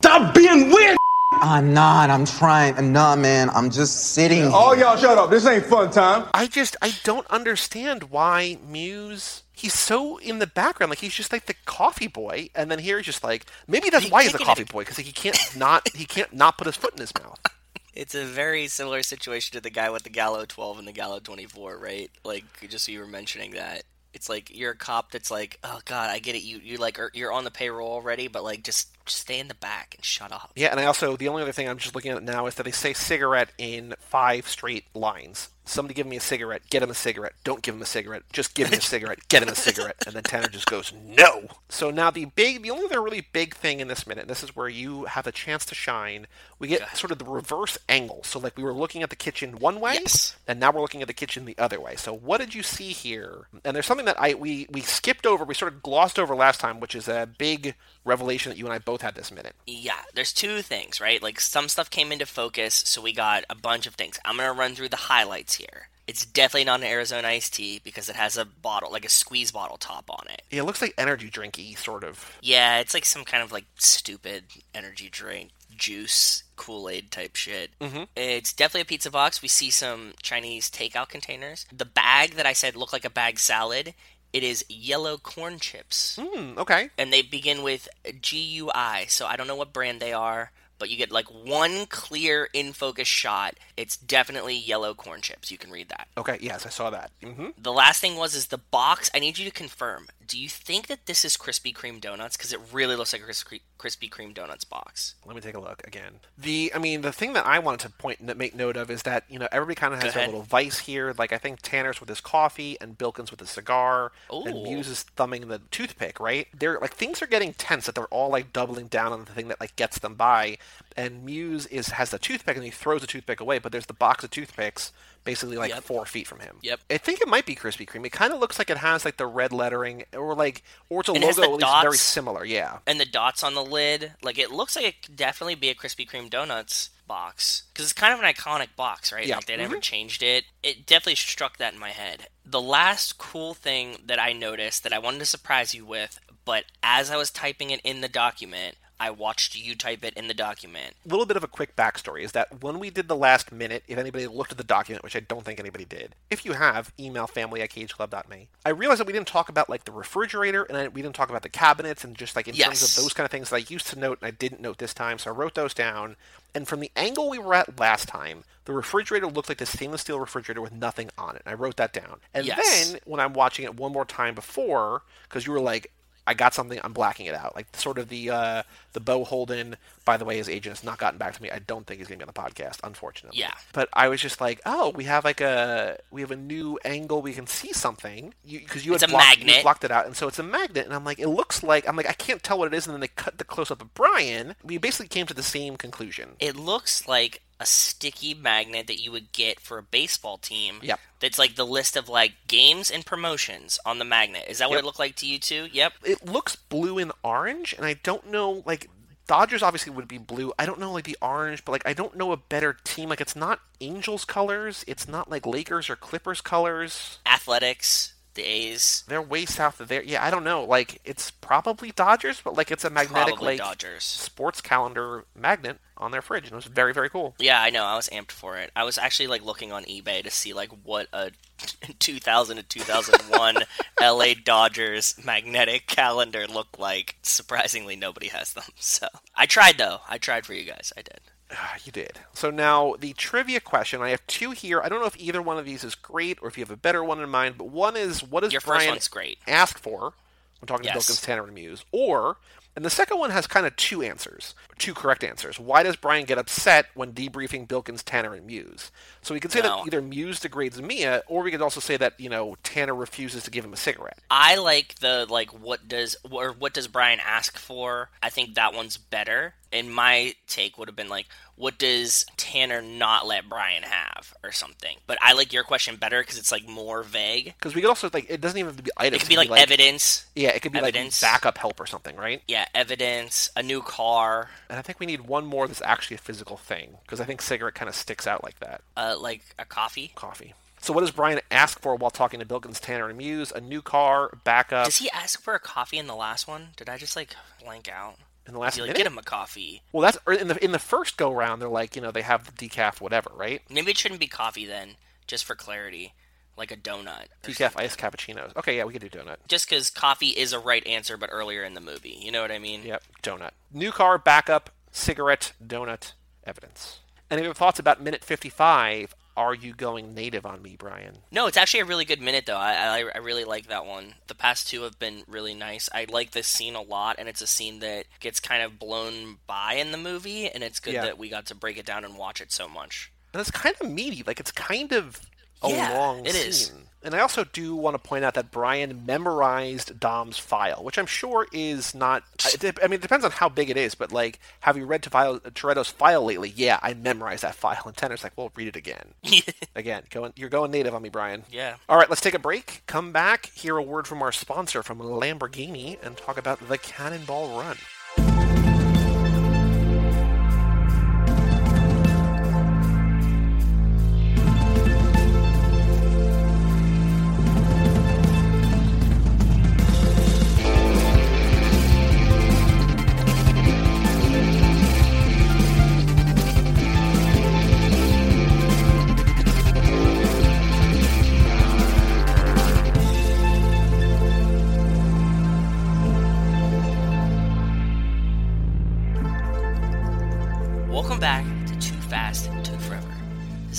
Stop 0.00 0.34
being 0.34 0.70
weird. 0.70 0.96
I'm 1.32 1.74
not. 1.74 2.10
I'm 2.10 2.24
trying. 2.24 2.92
Nah, 2.92 3.16
man. 3.16 3.50
I'm 3.50 3.70
just 3.70 4.12
sitting. 4.12 4.44
All 4.44 4.74
here. 4.74 4.84
y'all 4.84 4.96
shut 4.96 5.18
up. 5.18 5.30
This 5.30 5.46
ain't 5.46 5.64
fun 5.64 5.90
time. 5.90 6.28
I 6.32 6.46
just, 6.46 6.76
I 6.80 6.92
don't 7.04 7.26
understand 7.28 8.04
why 8.04 8.58
Muse. 8.66 9.42
He's 9.52 9.74
so 9.74 10.18
in 10.18 10.38
the 10.38 10.46
background, 10.46 10.90
like 10.90 10.98
he's 10.98 11.14
just 11.14 11.32
like 11.32 11.46
the 11.46 11.54
coffee 11.64 12.08
boy, 12.08 12.50
and 12.54 12.70
then 12.70 12.78
here 12.78 12.98
he's 12.98 13.06
just 13.06 13.24
like 13.24 13.46
maybe 13.66 13.88
that's 13.88 14.04
He 14.04 14.10
why 14.10 14.24
he's 14.24 14.34
a 14.34 14.38
coffee 14.38 14.64
get 14.64 14.72
boy 14.72 14.82
because 14.82 14.98
he 14.98 15.12
can't 15.12 15.38
not 15.56 15.88
he 15.94 16.04
can't 16.04 16.32
not 16.34 16.58
put 16.58 16.66
his 16.66 16.76
foot 16.76 16.92
in 16.92 17.00
his 17.00 17.14
mouth. 17.14 17.40
It's 17.94 18.14
a 18.14 18.26
very 18.26 18.68
similar 18.68 19.02
situation 19.02 19.54
to 19.54 19.62
the 19.62 19.70
guy 19.70 19.88
with 19.88 20.02
the 20.02 20.10
Gallo 20.10 20.44
12 20.44 20.80
and 20.80 20.86
the 20.86 20.92
Gallo 20.92 21.18
24, 21.18 21.78
right? 21.78 22.10
Like, 22.24 22.44
just 22.68 22.84
so 22.84 22.92
you 22.92 23.00
were 23.00 23.06
mentioning 23.06 23.52
that. 23.52 23.84
It's 24.12 24.28
like 24.28 24.54
you're 24.54 24.72
a 24.72 24.76
cop 24.76 25.12
that's 25.12 25.30
like, 25.30 25.58
oh 25.64 25.80
god, 25.86 26.10
I 26.10 26.18
get 26.18 26.36
it. 26.36 26.42
You 26.42 26.58
you 26.62 26.76
like 26.76 26.98
are, 26.98 27.10
you're 27.14 27.32
on 27.32 27.44
the 27.44 27.50
payroll 27.50 27.90
already, 27.90 28.28
but 28.28 28.44
like 28.44 28.62
just, 28.62 28.95
just 29.06 29.20
stay 29.20 29.38
in 29.38 29.48
the 29.48 29.54
back 29.54 29.94
and 29.96 30.04
shut 30.04 30.32
up. 30.32 30.52
Yeah, 30.54 30.68
and 30.68 30.80
I 30.80 30.84
also 30.84 31.16
the 31.16 31.28
only 31.28 31.42
other 31.42 31.52
thing 31.52 31.68
I'm 31.68 31.78
just 31.78 31.94
looking 31.94 32.12
at 32.12 32.22
now 32.22 32.46
is 32.46 32.56
that 32.56 32.64
they 32.64 32.72
say 32.72 32.92
cigarette 32.92 33.50
in 33.58 33.94
five 33.98 34.46
straight 34.48 34.84
lines. 34.94 35.48
Somebody 35.68 35.94
give 35.94 36.06
me 36.06 36.16
a 36.16 36.20
cigarette, 36.20 36.62
get 36.70 36.82
him 36.82 36.90
a 36.90 36.94
cigarette. 36.94 37.32
Don't 37.44 37.60
give 37.60 37.74
him 37.74 37.82
a 37.82 37.86
cigarette, 37.86 38.22
just 38.32 38.54
give 38.54 38.70
me 38.70 38.78
a 38.78 38.80
cigarette, 38.94 39.28
get 39.28 39.42
him 39.42 39.48
a 39.48 39.54
cigarette. 39.54 39.96
And 40.06 40.14
then 40.14 40.22
Tanner 40.22 40.46
just 40.48 40.66
goes, 40.66 40.92
no. 41.04 41.48
So 41.68 41.90
now 41.90 42.10
the 42.10 42.26
big, 42.26 42.62
the 42.62 42.70
only 42.70 42.86
other 42.86 43.02
really 43.02 43.26
big 43.32 43.54
thing 43.54 43.80
in 43.80 43.88
this 43.88 44.06
minute, 44.06 44.22
and 44.22 44.30
this 44.30 44.44
is 44.44 44.54
where 44.54 44.68
you 44.68 45.04
have 45.06 45.26
a 45.26 45.32
chance 45.32 45.64
to 45.66 45.74
shine. 45.74 46.28
We 46.60 46.68
get 46.68 46.96
sort 46.96 47.10
of 47.10 47.18
the 47.18 47.24
reverse 47.24 47.76
angle. 47.88 48.22
So 48.22 48.38
like 48.38 48.56
we 48.56 48.62
were 48.62 48.72
looking 48.72 49.02
at 49.02 49.10
the 49.10 49.16
kitchen 49.16 49.58
one 49.58 49.80
way, 49.80 49.94
Yes. 49.94 50.36
and 50.46 50.60
now 50.60 50.70
we're 50.70 50.80
looking 50.82 51.02
at 51.02 51.08
the 51.08 51.12
kitchen 51.14 51.44
the 51.44 51.58
other 51.58 51.80
way. 51.80 51.96
So 51.96 52.14
what 52.14 52.38
did 52.40 52.54
you 52.54 52.62
see 52.62 52.92
here? 52.92 53.48
And 53.64 53.74
there's 53.74 53.86
something 53.86 54.06
that 54.06 54.20
I 54.20 54.34
we 54.34 54.66
we 54.70 54.80
skipped 54.82 55.26
over, 55.26 55.44
we 55.44 55.54
sort 55.54 55.72
of 55.72 55.82
glossed 55.82 56.18
over 56.18 56.34
last 56.36 56.60
time, 56.60 56.78
which 56.78 56.94
is 56.94 57.08
a 57.08 57.28
big 57.38 57.74
revelation 58.04 58.50
that 58.50 58.56
you 58.58 58.64
and 58.66 58.72
I 58.72 58.78
both 58.78 59.02
had 59.02 59.16
this 59.16 59.32
minute. 59.32 59.54
Yeah, 59.66 59.98
there's 60.14 60.32
two 60.32 60.62
things, 60.62 61.00
right? 61.00 61.20
Like 61.20 61.40
some 61.40 61.68
stuff 61.68 61.90
came 61.90 62.12
into 62.12 62.24
focus, 62.24 62.74
so 62.86 63.02
we 63.02 63.12
got 63.12 63.42
a 63.50 63.56
bunch 63.56 63.88
of 63.88 63.94
things. 63.96 64.20
I'm 64.24 64.36
gonna 64.36 64.52
run 64.52 64.76
through 64.76 64.90
the 64.90 64.96
highlights 64.96 65.55
here. 65.56 65.88
It's 66.06 66.24
definitely 66.24 66.64
not 66.66 66.80
an 66.80 66.86
Arizona 66.86 67.26
iced 67.28 67.54
tea 67.54 67.80
because 67.82 68.08
it 68.08 68.14
has 68.16 68.36
a 68.36 68.44
bottle, 68.44 68.92
like 68.92 69.04
a 69.04 69.08
squeeze 69.08 69.50
bottle 69.50 69.76
top 69.76 70.04
on 70.08 70.24
it. 70.30 70.42
Yeah, 70.50 70.60
it 70.60 70.64
looks 70.64 70.80
like 70.80 70.94
energy 70.96 71.28
drinky, 71.28 71.76
sort 71.76 72.04
of. 72.04 72.38
Yeah, 72.40 72.78
it's 72.78 72.94
like 72.94 73.04
some 73.04 73.24
kind 73.24 73.42
of 73.42 73.50
like 73.50 73.64
stupid 73.76 74.44
energy 74.72 75.08
drink, 75.10 75.50
juice, 75.76 76.44
Kool 76.54 76.88
Aid 76.88 77.10
type 77.10 77.34
shit. 77.34 77.70
Mm-hmm. 77.80 78.04
It's 78.14 78.52
definitely 78.52 78.82
a 78.82 78.84
pizza 78.84 79.10
box. 79.10 79.42
We 79.42 79.48
see 79.48 79.68
some 79.70 80.12
Chinese 80.22 80.70
takeout 80.70 81.08
containers. 81.08 81.66
The 81.76 81.84
bag 81.84 82.34
that 82.34 82.46
I 82.46 82.52
said 82.52 82.76
looked 82.76 82.92
like 82.92 83.04
a 83.04 83.10
bag 83.10 83.40
salad. 83.40 83.92
It 84.32 84.42
is 84.44 84.64
yellow 84.68 85.16
corn 85.16 85.58
chips, 85.58 86.18
Hmm, 86.20 86.58
okay. 86.58 86.90
and 86.98 87.12
they 87.12 87.22
begin 87.22 87.62
with 87.62 87.88
GUI. 88.04 89.06
So 89.08 89.26
I 89.26 89.34
don't 89.36 89.46
know 89.46 89.56
what 89.56 89.72
brand 89.72 89.98
they 90.00 90.12
are, 90.12 90.52
but 90.78 90.90
you 90.90 90.96
get 90.96 91.10
like 91.12 91.26
one 91.26 91.86
clear 91.86 92.48
in 92.52 92.72
focus 92.72 93.08
shot. 93.08 93.54
It's 93.76 93.96
definitely 93.96 94.56
yellow 94.56 94.94
corn 94.94 95.20
chips. 95.20 95.50
You 95.50 95.58
can 95.58 95.70
read 95.70 95.88
that. 95.88 96.08
Okay, 96.16 96.38
yes, 96.40 96.66
I 96.66 96.70
saw 96.70 96.90
that. 96.90 97.10
hmm 97.22 97.48
The 97.58 97.72
last 97.72 98.00
thing 98.00 98.16
was 98.16 98.34
is 98.34 98.48
the 98.48 98.58
box. 98.58 99.10
I 99.14 99.18
need 99.18 99.38
you 99.38 99.44
to 99.44 99.50
confirm. 99.50 100.08
Do 100.26 100.38
you 100.38 100.48
think 100.48 100.88
that 100.88 101.06
this 101.06 101.24
is 101.24 101.36
Krispy 101.36 101.74
Kreme 101.74 102.00
donuts? 102.00 102.36
Because 102.36 102.52
it 102.52 102.60
really 102.72 102.96
looks 102.96 103.12
like 103.12 103.22
a 103.22 103.26
Krispy 103.26 104.10
Kreme 104.10 104.34
donuts 104.34 104.64
box. 104.64 105.14
Let 105.24 105.36
me 105.36 105.42
take 105.42 105.54
a 105.54 105.60
look 105.60 105.86
again. 105.86 106.20
The, 106.36 106.72
I 106.74 106.78
mean, 106.78 107.02
the 107.02 107.12
thing 107.12 107.32
that 107.34 107.46
I 107.46 107.58
wanted 107.58 107.80
to 107.80 107.90
point 107.90 108.20
and 108.20 108.36
make 108.36 108.54
note 108.54 108.76
of 108.76 108.90
is 108.90 109.02
that 109.02 109.24
you 109.28 109.38
know 109.38 109.48
everybody 109.52 109.76
kind 109.76 109.94
of 109.94 110.02
has 110.02 110.14
their 110.14 110.26
little 110.26 110.42
vice 110.42 110.80
here. 110.80 111.14
Like 111.16 111.32
I 111.32 111.38
think 111.38 111.60
Tanner's 111.62 112.00
with 112.00 112.08
his 112.08 112.20
coffee 112.20 112.76
and 112.80 112.98
Bilkins 112.98 113.30
with 113.30 113.40
his 113.40 113.50
cigar, 113.50 114.12
Ooh. 114.32 114.44
and. 114.44 114.66
Muse 114.66 114.88
is 114.88 115.02
thumbing 115.04 115.48
the 115.48 115.60
toothpick. 115.70 116.18
Right? 116.18 116.48
They're 116.58 116.78
like 116.80 116.94
things 116.94 117.22
are 117.22 117.26
getting 117.26 117.52
tense 117.54 117.86
that 117.86 117.94
they're 117.94 118.06
all 118.06 118.30
like 118.30 118.52
doubling 118.52 118.88
down 118.88 119.12
on 119.12 119.24
the 119.24 119.32
thing 119.32 119.48
that 119.48 119.60
like 119.60 119.76
gets 119.76 119.98
them 119.98 120.14
by. 120.14 120.58
And 120.96 121.24
Muse 121.24 121.66
is 121.66 121.88
has 121.88 122.10
the 122.10 122.18
toothpick 122.18 122.56
and 122.56 122.64
he 122.64 122.70
throws 122.70 123.02
the 123.02 123.06
toothpick 123.06 123.40
away, 123.40 123.58
but 123.58 123.70
there's 123.70 123.86
the 123.86 123.92
box 123.92 124.24
of 124.24 124.30
toothpicks 124.30 124.92
basically 125.24 125.56
like 125.56 125.70
Yep. 125.70 125.82
four 125.84 126.06
feet 126.06 126.26
from 126.26 126.40
him. 126.40 126.58
Yep. 126.62 126.80
I 126.88 126.98
think 126.98 127.20
it 127.20 127.28
might 127.28 127.44
be 127.44 127.54
Krispy 127.54 127.86
Kreme. 127.86 128.06
It 128.06 128.12
kind 128.12 128.32
of 128.32 128.38
looks 128.38 128.58
like 128.58 128.70
it 128.70 128.78
has 128.78 129.04
like 129.04 129.16
the 129.18 129.26
red 129.26 129.52
lettering, 129.52 130.04
or 130.14 130.34
like, 130.34 130.62
or 130.88 131.00
it's 131.00 131.08
a 131.08 131.12
And 131.12 131.22
logo 131.24 131.42
at 131.42 131.50
least 131.60 131.82
very 131.82 131.96
similar. 131.98 132.44
Yeah. 132.44 132.78
And 132.86 132.98
the 133.00 133.04
dots 133.04 133.42
on 133.42 133.54
the 133.54 133.64
lid, 133.64 134.14
like 134.22 134.38
it 134.38 134.50
looks 134.50 134.74
like 134.76 134.84
it 134.86 135.02
could 135.04 135.16
definitely 135.16 135.56
be 135.56 135.68
a 135.68 135.74
Krispy 135.74 136.08
Kreme 136.08 136.30
donuts 136.30 136.90
box 137.06 137.64
because 137.72 137.84
it's 137.84 137.92
kind 137.92 138.14
of 138.14 138.20
an 138.20 138.32
iconic 138.32 138.74
box, 138.76 139.12
right? 139.12 139.26
Yeah. 139.26 139.36
Like 139.36 139.46
they 139.46 139.56
never 139.56 139.76
Mhm. 139.76 139.82
changed 139.82 140.22
it. 140.22 140.44
It 140.62 140.86
definitely 140.86 141.14
struck 141.16 141.58
that 141.58 141.72
in 141.74 141.78
my 141.78 141.90
head. 141.90 142.28
The 142.44 142.60
last 142.60 143.18
cool 143.18 143.52
thing 143.54 143.98
that 144.06 144.18
I 144.18 144.32
noticed 144.32 144.82
that 144.84 144.92
I 144.92 144.98
wanted 144.98 145.18
to 145.18 145.26
surprise 145.26 145.74
you 145.74 145.84
with, 145.84 146.18
but 146.44 146.64
as 146.82 147.10
I 147.10 147.16
was 147.16 147.30
typing 147.30 147.70
it 147.70 147.80
in 147.84 148.00
the 148.00 148.08
document, 148.08 148.76
I 148.98 149.10
watched 149.10 149.54
you 149.56 149.74
type 149.74 150.04
it 150.04 150.14
in 150.14 150.26
the 150.26 150.34
document. 150.34 150.94
A 151.04 151.08
little 151.08 151.26
bit 151.26 151.36
of 151.36 151.44
a 151.44 151.48
quick 151.48 151.76
backstory 151.76 152.22
is 152.22 152.32
that 152.32 152.62
when 152.62 152.78
we 152.78 152.88
did 152.90 153.08
the 153.08 153.16
last 153.16 153.52
minute, 153.52 153.82
if 153.88 153.98
anybody 153.98 154.26
looked 154.26 154.52
at 154.52 154.58
the 154.58 154.64
document, 154.64 155.04
which 155.04 155.14
I 155.16 155.20
don't 155.20 155.44
think 155.44 155.60
anybody 155.60 155.84
did, 155.84 156.14
if 156.30 156.44
you 156.44 156.52
have, 156.52 156.92
email 156.98 157.26
family 157.26 157.60
at 157.60 157.70
cageclub.me. 157.70 158.48
I 158.64 158.70
realized 158.70 159.00
that 159.00 159.06
we 159.06 159.12
didn't 159.12 159.28
talk 159.28 159.48
about 159.48 159.68
like 159.68 159.84
the 159.84 159.92
refrigerator 159.92 160.62
and 160.64 160.76
I, 160.78 160.88
we 160.88 161.02
didn't 161.02 161.14
talk 161.14 161.28
about 161.28 161.42
the 161.42 161.48
cabinets 161.48 162.04
and 162.04 162.16
just 162.16 162.34
like 162.36 162.48
in 162.48 162.54
terms 162.54 162.82
of 162.82 163.02
those 163.02 163.12
kind 163.12 163.24
of 163.26 163.30
things 163.30 163.50
that 163.50 163.56
I 163.56 163.64
used 163.68 163.86
to 163.88 163.98
note 163.98 164.18
and 164.22 164.28
I 164.28 164.30
didn't 164.30 164.60
note 164.62 164.78
this 164.78 164.94
time, 164.94 165.18
so 165.18 165.30
I 165.30 165.34
wrote 165.34 165.54
those 165.54 165.74
down. 165.74 166.16
And 166.54 166.66
from 166.66 166.80
the 166.80 166.90
angle 166.96 167.28
we 167.28 167.38
were 167.38 167.52
at 167.52 167.78
last 167.78 168.08
time, 168.08 168.44
the 168.64 168.72
refrigerator 168.72 169.26
looked 169.26 169.48
like 169.50 169.58
the 169.58 169.66
stainless 169.66 170.00
steel 170.00 170.18
refrigerator 170.18 170.60
with 170.62 170.72
nothing 170.72 171.10
on 171.18 171.36
it. 171.36 171.42
And 171.44 171.52
I 171.52 171.54
wrote 171.54 171.76
that 171.76 171.92
down. 171.92 172.20
And 172.32 172.46
Yes. 172.46 172.90
then 172.90 173.00
when 173.04 173.20
I'm 173.20 173.34
watching 173.34 173.64
it 173.66 173.76
one 173.76 173.92
more 173.92 174.06
time 174.06 174.34
before, 174.34 175.02
because 175.24 175.46
you 175.46 175.52
were 175.52 175.60
like, 175.60 175.92
I 176.26 176.34
got 176.34 176.54
something. 176.54 176.80
I'm 176.82 176.92
blacking 176.92 177.26
it 177.26 177.34
out. 177.34 177.54
Like 177.54 177.66
sort 177.76 177.98
of 177.98 178.08
the 178.08 178.30
uh, 178.30 178.62
the 178.92 179.00
Bo 179.00 179.24
Holden. 179.24 179.76
By 180.04 180.16
the 180.16 180.24
way, 180.24 180.36
his 180.36 180.48
agent 180.48 180.76
has 180.76 180.84
not 180.84 180.98
gotten 180.98 181.18
back 181.18 181.34
to 181.34 181.42
me. 181.42 181.50
I 181.50 181.58
don't 181.58 181.86
think 181.86 181.98
he's 181.98 182.06
going 182.08 182.18
to 182.20 182.24
be 182.26 182.28
on 182.28 182.32
the 182.32 182.40
podcast, 182.62 182.78
unfortunately. 182.84 183.38
Yeah. 183.40 183.50
But 183.72 183.88
I 183.92 184.08
was 184.08 184.20
just 184.20 184.40
like, 184.40 184.60
oh, 184.64 184.90
we 184.90 185.04
have 185.04 185.24
like 185.24 185.40
a 185.40 185.98
we 186.10 186.20
have 186.20 186.30
a 186.30 186.36
new 186.36 186.78
angle. 186.84 187.22
We 187.22 187.32
can 187.32 187.46
see 187.46 187.72
something 187.72 188.34
because 188.48 188.86
you, 188.86 188.94
It's 188.94 189.02
had 189.02 189.10
a 189.10 189.12
blocked, 189.12 189.38
you 189.38 189.46
magnet. 189.46 189.62
blocked 189.62 189.84
it 189.84 189.90
out, 189.90 190.06
and 190.06 190.16
so 190.16 190.28
it's 190.28 190.38
a 190.38 190.44
magnet. 190.44 190.84
And 190.86 190.94
I'm 190.94 191.04
like, 191.04 191.18
it 191.18 191.28
looks 191.28 191.62
like 191.62 191.88
I'm 191.88 191.96
like 191.96 192.08
I 192.08 192.12
can't 192.12 192.42
tell 192.42 192.58
what 192.58 192.72
it 192.72 192.74
is. 192.76 192.86
And 192.86 192.94
then 192.94 193.00
they 193.00 193.08
cut 193.08 193.38
the 193.38 193.44
close 193.44 193.70
up 193.70 193.82
of 193.82 193.94
Brian. 193.94 194.54
We 194.64 194.78
basically 194.78 195.08
came 195.08 195.26
to 195.26 195.34
the 195.34 195.42
same 195.42 195.76
conclusion. 195.76 196.30
It 196.38 196.56
looks 196.56 197.06
like 197.08 197.42
a 197.58 197.66
sticky 197.66 198.34
magnet 198.34 198.86
that 198.86 199.00
you 199.02 199.10
would 199.12 199.32
get 199.32 199.60
for 199.60 199.78
a 199.78 199.82
baseball 199.82 200.36
team. 200.38 200.76
Yep. 200.82 201.00
That's 201.20 201.38
like 201.38 201.54
the 201.56 201.64
list 201.66 201.96
of 201.96 202.08
like 202.08 202.32
games 202.48 202.90
and 202.90 203.04
promotions 203.06 203.78
on 203.86 203.98
the 203.98 204.04
magnet. 204.04 204.44
Is 204.48 204.58
that 204.58 204.68
what 204.68 204.74
Yep. 204.76 204.82
it 204.82 204.86
looked 204.86 204.98
like 204.98 205.16
to 205.16 205.26
you 205.26 205.38
too? 205.38 205.68
Yep. 205.72 205.92
it 206.04 206.26
looks 206.26 206.56
blue 206.56 206.98
and 206.98 207.12
orange, 207.22 207.72
and 207.72 207.86
I 207.86 207.94
don't 207.94 208.26
know 208.30 208.62
like 208.66 208.88
Dodgers 209.26 209.60
obviously 209.62 209.92
would 209.92 210.06
be 210.06 210.18
blue. 210.18 210.52
I 210.56 210.66
don't 210.66 210.78
know 210.78 210.92
like 210.92 211.04
the 211.04 211.16
orange, 211.20 211.64
but 211.64 211.72
like 211.72 211.86
I 211.86 211.94
don't 211.94 212.14
know 212.16 212.30
a 212.30 212.36
better 212.36 212.76
team. 212.84 213.08
Like 213.08 213.20
it's 213.20 213.34
not 213.34 213.58
Angels 213.80 214.24
colors. 214.24 214.84
It's 214.86 215.08
not 215.08 215.28
like 215.30 215.44
Lakers 215.46 215.90
or 215.90 215.96
Clippers 215.96 216.40
colors. 216.40 217.18
Athletics, 217.26 218.12
the 218.36 218.44
A's, 218.44 219.02
They're 219.08 219.20
way 219.20 219.44
south 219.44 219.80
of 219.80 219.88
there. 219.88 220.02
Yeah, 220.02 220.24
I 220.24 220.30
don't 220.30 220.44
know. 220.44 220.64
Like 220.64 221.00
it's 221.04 221.30
probably 221.30 221.90
Dodgers, 221.90 222.40
but 222.40 222.54
like 222.54 222.70
it's 222.70 222.84
a 222.84 222.90
magnetic 222.90 223.34
probably 223.34 223.54
like 223.54 223.58
Dodgers. 223.58 224.04
sports 224.04 224.60
calendar 224.60 225.24
magnet 225.34 225.78
on 225.98 226.10
their 226.12 226.22
fridge, 226.22 226.44
and 226.44 226.52
it 226.52 226.56
was 226.56 226.66
very 226.66 226.94
very 226.94 227.10
cool. 227.10 227.34
Yeah, 227.38 227.60
I 227.60 227.70
know. 227.70 227.84
I 227.84 227.96
was 227.96 228.08
amped 228.10 228.30
for 228.30 228.56
it. 228.58 228.70
I 228.76 228.84
was 228.84 228.98
actually 228.98 229.26
like 229.26 229.44
looking 229.44 229.72
on 229.72 229.84
eBay 229.84 230.22
to 230.22 230.30
see 230.30 230.52
like 230.52 230.70
what 230.84 231.08
a 231.12 231.32
2000 231.98 232.56
to 232.58 232.62
2001 232.62 233.58
LA 234.00 234.26
Dodgers 234.44 235.16
magnetic 235.24 235.86
calendar 235.86 236.46
looked 236.46 236.78
like. 236.78 237.16
Surprisingly, 237.22 237.96
nobody 237.96 238.28
has 238.28 238.52
them. 238.52 238.64
So 238.76 239.06
I 239.34 239.46
tried 239.46 239.78
though. 239.78 239.98
I 240.08 240.18
tried 240.18 240.46
for 240.46 240.52
you 240.54 240.64
guys. 240.64 240.92
I 240.96 241.02
did. 241.02 241.20
Ah, 241.58 241.76
You 241.84 241.92
did. 241.92 242.20
So 242.34 242.50
now 242.50 242.94
the 242.98 243.12
trivia 243.14 243.60
question. 243.60 244.02
I 244.02 244.10
have 244.10 244.26
two 244.26 244.50
here. 244.50 244.80
I 244.82 244.88
don't 244.88 245.00
know 245.00 245.06
if 245.06 245.18
either 245.18 245.40
one 245.42 245.58
of 245.58 245.64
these 245.64 245.84
is 245.84 245.94
great 245.94 246.38
or 246.42 246.48
if 246.48 246.58
you 246.58 246.62
have 246.62 246.70
a 246.70 246.76
better 246.76 247.02
one 247.02 247.20
in 247.20 247.28
mind. 247.30 247.56
But 247.58 247.68
one 247.68 247.96
is 247.96 248.22
what 248.22 248.42
does 248.42 248.52
Your 248.52 248.60
Brian 248.60 248.98
ask 249.46 249.78
for? 249.78 250.12
I'm 250.60 250.66
talking 250.66 250.84
Yes. 250.84 250.92
to 251.06 251.12
Bilkins, 251.12 251.20
Tanner, 251.22 251.44
and 251.44 251.54
Muse. 251.54 251.84
Or, 251.92 252.36
and 252.74 252.84
the 252.84 252.90
second 252.90 253.18
one 253.18 253.30
has 253.30 253.46
kind 253.46 253.66
of 253.66 253.76
two 253.76 254.02
answers, 254.02 254.54
two 254.78 254.94
correct 254.94 255.22
answers. 255.22 255.58
Why 255.60 255.82
does 255.82 255.96
Brian 255.96 256.24
get 256.24 256.38
upset 256.38 256.86
when 256.94 257.12
debriefing 257.12 257.68
Bilkins, 257.68 258.02
Tanner, 258.02 258.34
and 258.34 258.46
Muse? 258.46 258.90
So 259.22 259.34
we 259.34 259.40
could 259.40 259.52
say 259.52 259.60
No. 259.60 259.68
that 259.80 259.86
either 259.86 260.00
Muse 260.02 260.40
degrades 260.40 260.80
Mia, 260.80 261.22
or 261.26 261.42
we 261.42 261.50
could 261.50 261.60
also 261.62 261.80
say 261.80 261.96
that 261.98 262.18
you 262.18 262.28
know 262.30 262.56
Tanner 262.62 262.94
refuses 262.94 263.44
to 263.44 263.50
give 263.50 263.64
him 263.64 263.72
a 263.74 263.76
cigarette. 263.78 264.18
I 264.30 264.56
like 264.56 264.96
the 265.00 265.26
like 265.28 265.50
what 265.50 265.88
does 265.88 266.16
or 266.30 266.52
what 266.52 266.72
does 266.74 266.88
Brian 266.88 267.20
ask 267.20 267.58
for? 267.58 268.08
I 268.22 268.30
think 268.30 268.54
that 268.54 268.72
one's 268.74 268.96
better. 268.96 269.54
And 269.72 269.92
my 269.92 270.34
take 270.46 270.78
would 270.78 270.88
have 270.88 270.96
been 270.96 271.08
like, 271.08 271.26
what 271.56 271.78
does 271.78 272.24
Tanner 272.36 272.80
not 272.82 273.26
let 273.26 273.48
Brian 273.48 273.82
have 273.82 274.34
or 274.44 274.52
something? 274.52 274.98
But 275.06 275.18
I 275.20 275.32
like 275.32 275.52
your 275.52 275.64
question 275.64 275.96
better 275.96 276.20
because 276.20 276.38
it's 276.38 276.52
like 276.52 276.68
more 276.68 277.02
vague. 277.02 277.46
Because 277.58 277.74
we 277.74 277.80
could 277.80 277.88
also 277.88 278.08
like 278.12 278.26
it 278.28 278.40
doesn't 278.40 278.58
even 278.58 278.68
have 278.68 278.76
to 278.76 278.82
be 278.82 278.90
items. 278.96 279.22
It 279.22 279.24
could 279.24 279.28
be 279.30 279.36
like, 279.36 279.50
evidence. 279.50 280.26
Yeah, 280.34 280.50
it 280.50 280.60
could 280.62 280.72
be 280.72 280.78
evidence. 280.78 281.22
like 281.22 281.32
backup 281.32 281.58
help 281.58 281.80
or 281.80 281.86
something, 281.86 282.16
right? 282.16 282.42
Yeah, 282.46 282.66
evidence, 282.74 283.50
a 283.56 283.62
new 283.62 283.82
car, 283.82 284.50
And 284.68 284.78
I 284.78 284.82
think 284.82 285.00
we 285.00 285.06
need 285.06 285.22
one 285.22 285.46
more 285.46 285.66
that's 285.66 285.82
actually 285.82 286.16
a 286.16 286.20
physical 286.20 286.56
thing 286.56 286.98
because 287.02 287.20
I 287.20 287.24
think 287.24 287.42
cigarette 287.42 287.74
kind 287.74 287.88
of 287.88 287.94
sticks 287.94 288.26
out 288.26 288.44
like 288.44 288.58
that. 288.60 288.82
uh, 288.96 289.16
like 289.18 289.42
a 289.58 289.64
coffee. 289.64 290.12
Coffee. 290.14 290.54
So 290.80 290.92
what 290.92 291.00
does 291.00 291.10
Brian 291.10 291.40
ask 291.50 291.80
for 291.80 291.96
while 291.96 292.10
talking 292.10 292.38
to 292.38 292.46
Bilkins, 292.46 292.78
Tanner, 292.78 293.08
and 293.08 293.18
Muse? 293.18 293.50
A 293.50 293.60
new 293.60 293.82
car, 293.82 294.38
backup. 294.44 294.84
Does 294.84 294.98
he 294.98 295.10
ask 295.10 295.40
for 295.40 295.54
a 295.54 295.58
coffee 295.58 295.98
in 295.98 296.06
the 296.06 296.14
last 296.14 296.46
one? 296.46 296.68
Did 296.76 296.88
I 296.88 296.96
just 296.96 297.16
like 297.16 297.34
blank 297.64 297.88
out? 297.88 298.16
In 298.46 298.52
the 298.52 298.58
last 298.58 298.78
like, 298.78 298.88
minute? 298.88 298.96
get 298.96 299.06
him 299.06 299.18
a 299.18 299.22
coffee. 299.22 299.82
Well, 299.92 300.02
that's 300.02 300.18
in 300.40 300.48
the 300.48 300.64
in 300.64 300.72
the 300.72 300.78
first 300.78 301.16
go 301.16 301.32
round. 301.32 301.60
They're 301.60 301.68
like, 301.68 301.96
you 301.96 302.02
know, 302.02 302.10
they 302.10 302.22
have 302.22 302.44
the 302.44 302.52
decaf, 302.68 303.00
whatever, 303.00 303.30
right? 303.34 303.62
Maybe 303.70 303.90
it 303.90 303.98
shouldn't 303.98 304.20
be 304.20 304.26
coffee 304.26 304.66
then, 304.66 304.96
just 305.26 305.44
for 305.44 305.54
clarity, 305.54 306.14
like 306.56 306.70
a 306.70 306.76
donut. 306.76 307.26
Decaf 307.42 307.72
iced 307.76 307.98
cappuccinos. 307.98 308.56
Okay, 308.56 308.76
yeah, 308.76 308.84
we 308.84 308.92
could 308.92 309.02
do 309.02 309.08
donut. 309.08 309.36
just 309.48 309.68
because 309.68 309.90
coffee 309.90 310.28
is 310.28 310.52
a 310.52 310.58
right 310.58 310.86
answer, 310.86 311.16
but 311.16 311.30
earlier 311.32 311.64
in 311.64 311.74
the 311.74 311.80
movie. 311.80 312.18
You 312.20 312.32
know 312.32 312.42
what 312.42 312.52
I 312.52 312.58
mean? 312.58 312.82
Yep, 312.84 313.02
donut. 313.22 313.50
New 313.72 313.92
car, 313.92 314.18
backup, 314.18 314.70
cigarette, 314.90 315.52
donut, 315.64 316.12
evidence. 316.44 317.00
Any 317.30 317.42
other 317.42 317.54
thoughts 317.54 317.78
about 317.78 318.00
minute 318.00 318.24
fifty-five? 318.24 319.14
Are 319.36 319.54
you 319.54 319.74
going 319.74 320.14
native 320.14 320.46
on 320.46 320.62
me, 320.62 320.76
Brian? 320.78 321.18
No, 321.30 321.46
it's 321.46 321.58
actually 321.58 321.80
a 321.80 321.84
really 321.84 322.06
good 322.06 322.22
minute 322.22 322.46
though. 322.46 322.56
I, 322.56 323.00
I 323.00 323.10
I 323.16 323.18
really 323.18 323.44
like 323.44 323.66
that 323.66 323.84
one. 323.84 324.14
The 324.28 324.34
past 324.34 324.68
two 324.68 324.82
have 324.82 324.98
been 324.98 325.24
really 325.28 325.52
nice. 325.54 325.90
I 325.92 326.06
like 326.08 326.30
this 326.30 326.46
scene 326.46 326.74
a 326.74 326.80
lot, 326.80 327.16
and 327.18 327.28
it's 327.28 327.42
a 327.42 327.46
scene 327.46 327.80
that 327.80 328.06
gets 328.20 328.40
kind 328.40 328.62
of 328.62 328.78
blown 328.78 329.36
by 329.46 329.74
in 329.74 329.92
the 329.92 329.98
movie, 329.98 330.48
and 330.48 330.64
it's 330.64 330.80
good 330.80 330.94
Yeah. 330.94 331.02
that 331.04 331.18
we 331.18 331.28
got 331.28 331.44
to 331.46 331.54
break 331.54 331.76
it 331.76 331.84
down 331.84 332.04
and 332.04 332.16
watch 332.16 332.40
it 332.40 332.50
so 332.50 332.66
much. 332.68 333.12
And 333.34 333.40
it's 333.42 333.50
kind 333.50 333.74
of 333.80 333.90
meaty. 333.90 334.22
Like 334.26 334.40
it's 334.40 334.52
kind 334.52 334.92
of 334.92 335.20
a 335.62 335.68
Yeah, 335.68 335.98
long 335.98 336.24
it 336.24 336.32
scene. 336.32 336.46
is. 336.48 336.72
And 337.06 337.14
I 337.14 337.20
also 337.20 337.44
do 337.44 337.76
want 337.76 337.94
to 337.94 337.98
point 338.08 338.24
out 338.24 338.34
that 338.34 338.50
Brian 338.50 339.06
memorized 339.06 340.00
Dom's 340.00 340.38
file, 340.38 340.82
which 340.82 340.98
I'm 340.98 341.06
sure 341.06 341.46
is 341.52 341.94
not. 341.94 342.24
I 342.44 342.88
mean, 342.88 342.94
it 342.94 343.00
depends 343.00 343.24
on 343.24 343.30
how 343.30 343.48
big 343.48 343.70
it 343.70 343.76
is, 343.76 343.94
but 343.94 344.10
like, 344.10 344.40
have 344.60 344.76
you 344.76 344.86
read 344.86 345.04
to 345.04 345.10
file, 345.10 345.38
Toretto's 345.38 345.88
file 345.88 346.24
lately? 346.24 346.52
Yeah, 346.56 346.80
I 346.82 346.94
memorized 346.94 347.44
that 347.44 347.54
file. 347.54 347.82
And 347.86 347.96
Tanner's 347.96 348.24
like, 348.24 348.32
well, 348.36 348.50
read 348.56 348.66
it 348.66 348.74
again. 348.74 349.14
again, 349.76 350.02
going, 350.10 350.32
you're 350.34 350.48
going 350.48 350.72
native 350.72 350.96
on 350.96 351.02
me, 351.02 351.08
Brian. 351.08 351.44
Yeah. 351.48 351.76
All 351.88 351.96
right, 351.96 352.10
let's 352.10 352.20
take 352.20 352.34
a 352.34 352.40
break. 352.40 352.82
Come 352.88 353.12
back, 353.12 353.46
hear 353.54 353.76
a 353.76 353.82
word 353.82 354.08
from 354.08 354.20
our 354.20 354.32
sponsor 354.32 354.82
from 354.82 354.98
Lamborghini, 354.98 356.04
and 356.04 356.16
talk 356.16 356.36
about 356.36 356.68
the 356.68 356.76
Cannonball 356.76 357.56
Run. 357.56 357.76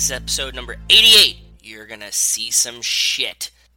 Is 0.08 0.12
episode 0.12 0.54
number 0.54 0.76
88. 0.88 1.36
You're 1.62 1.86
gonna 1.86 2.12
see 2.12 2.50
some 2.50 2.80
shit. 2.80 3.50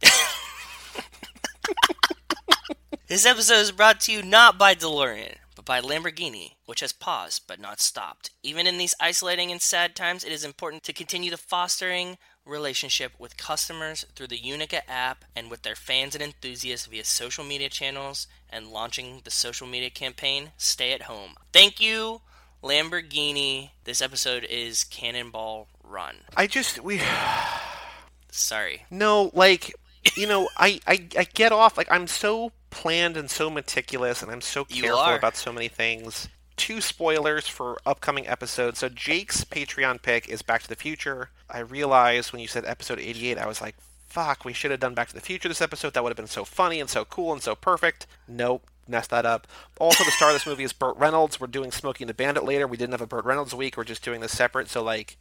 this 3.06 3.26
episode 3.26 3.58
is 3.58 3.70
brought 3.70 4.00
to 4.00 4.12
you 4.12 4.22
not 4.22 4.56
by 4.56 4.74
DeLorean, 4.74 5.36
but 5.54 5.66
by 5.66 5.82
Lamborghini, 5.82 6.52
which 6.64 6.80
has 6.80 6.94
paused 6.94 7.42
but 7.46 7.60
not 7.60 7.82
stopped. 7.82 8.30
Even 8.42 8.66
in 8.66 8.78
these 8.78 8.94
isolating 8.98 9.52
and 9.52 9.60
sad 9.60 9.94
times, 9.94 10.24
it 10.24 10.32
is 10.32 10.42
important 10.42 10.84
to 10.84 10.94
continue 10.94 11.30
the 11.30 11.36
fostering 11.36 12.16
relationship 12.46 13.12
with 13.18 13.36
customers 13.36 14.06
through 14.16 14.28
the 14.28 14.42
Unica 14.42 14.90
app 14.90 15.26
and 15.36 15.50
with 15.50 15.60
their 15.60 15.76
fans 15.76 16.14
and 16.14 16.24
enthusiasts 16.24 16.86
via 16.86 17.04
social 17.04 17.44
media 17.44 17.68
channels 17.68 18.26
and 18.48 18.68
launching 18.68 19.20
the 19.24 19.30
social 19.30 19.66
media 19.66 19.90
campaign 19.90 20.52
Stay 20.56 20.94
at 20.94 21.02
Home. 21.02 21.34
Thank 21.52 21.78
you, 21.78 22.22
Lamborghini. 22.62 23.72
This 23.84 24.00
episode 24.00 24.44
is 24.44 24.84
Cannonball 24.84 25.68
Run. 25.92 26.16
I 26.36 26.46
just 26.46 26.82
we 26.82 27.00
Sorry. 28.30 28.84
no 28.90 29.30
like 29.34 29.74
you 30.16 30.26
know 30.26 30.48
I, 30.56 30.80
I 30.86 31.06
I 31.16 31.24
get 31.24 31.52
off 31.52 31.76
like 31.76 31.90
I'm 31.90 32.06
so 32.06 32.52
planned 32.70 33.16
and 33.16 33.30
so 33.30 33.50
meticulous 33.50 34.22
and 34.22 34.32
I'm 34.32 34.40
so 34.40 34.64
careful 34.64 35.14
about 35.14 35.36
so 35.36 35.52
many 35.52 35.68
things. 35.68 36.28
Two 36.56 36.80
spoilers 36.80 37.46
for 37.46 37.78
upcoming 37.86 38.26
episodes. 38.26 38.78
So 38.78 38.88
Jake's 38.88 39.44
Patreon 39.44 40.02
pick 40.02 40.28
is 40.28 40.42
Back 40.42 40.62
to 40.62 40.68
the 40.68 40.76
Future. 40.76 41.30
I 41.48 41.58
realized 41.60 42.32
when 42.32 42.40
you 42.40 42.48
said 42.48 42.64
episode 42.64 42.98
88, 42.98 43.38
I 43.38 43.46
was 43.46 43.60
like, 43.60 43.74
fuck, 44.08 44.44
we 44.44 44.52
should 44.52 44.70
have 44.70 44.80
done 44.80 44.94
Back 44.94 45.08
to 45.08 45.14
the 45.14 45.20
Future 45.20 45.48
this 45.48 45.62
episode. 45.62 45.94
That 45.94 46.02
would 46.02 46.10
have 46.10 46.16
been 46.16 46.26
so 46.26 46.44
funny 46.44 46.80
and 46.80 46.88
so 46.90 47.04
cool 47.04 47.32
and 47.32 47.42
so 47.42 47.54
perfect. 47.54 48.06
Nope. 48.28 48.66
Messed 48.88 49.10
that 49.10 49.24
up. 49.24 49.46
Also, 49.78 50.04
the 50.04 50.10
star 50.10 50.30
of 50.30 50.34
this 50.34 50.46
movie 50.46 50.64
is 50.64 50.72
Burt 50.72 50.96
Reynolds. 50.96 51.40
We're 51.40 51.46
doing 51.46 51.70
Smokey 51.70 52.04
and 52.04 52.08
the 52.08 52.14
Bandit 52.14 52.44
later. 52.44 52.66
We 52.66 52.76
didn't 52.76 52.92
have 52.92 53.00
a 53.00 53.06
Burt 53.06 53.24
Reynolds 53.24 53.54
week. 53.54 53.76
We're 53.76 53.84
just 53.84 54.04
doing 54.04 54.20
this 54.20 54.36
separate. 54.36 54.68
So, 54.68 54.82
like, 54.82 55.16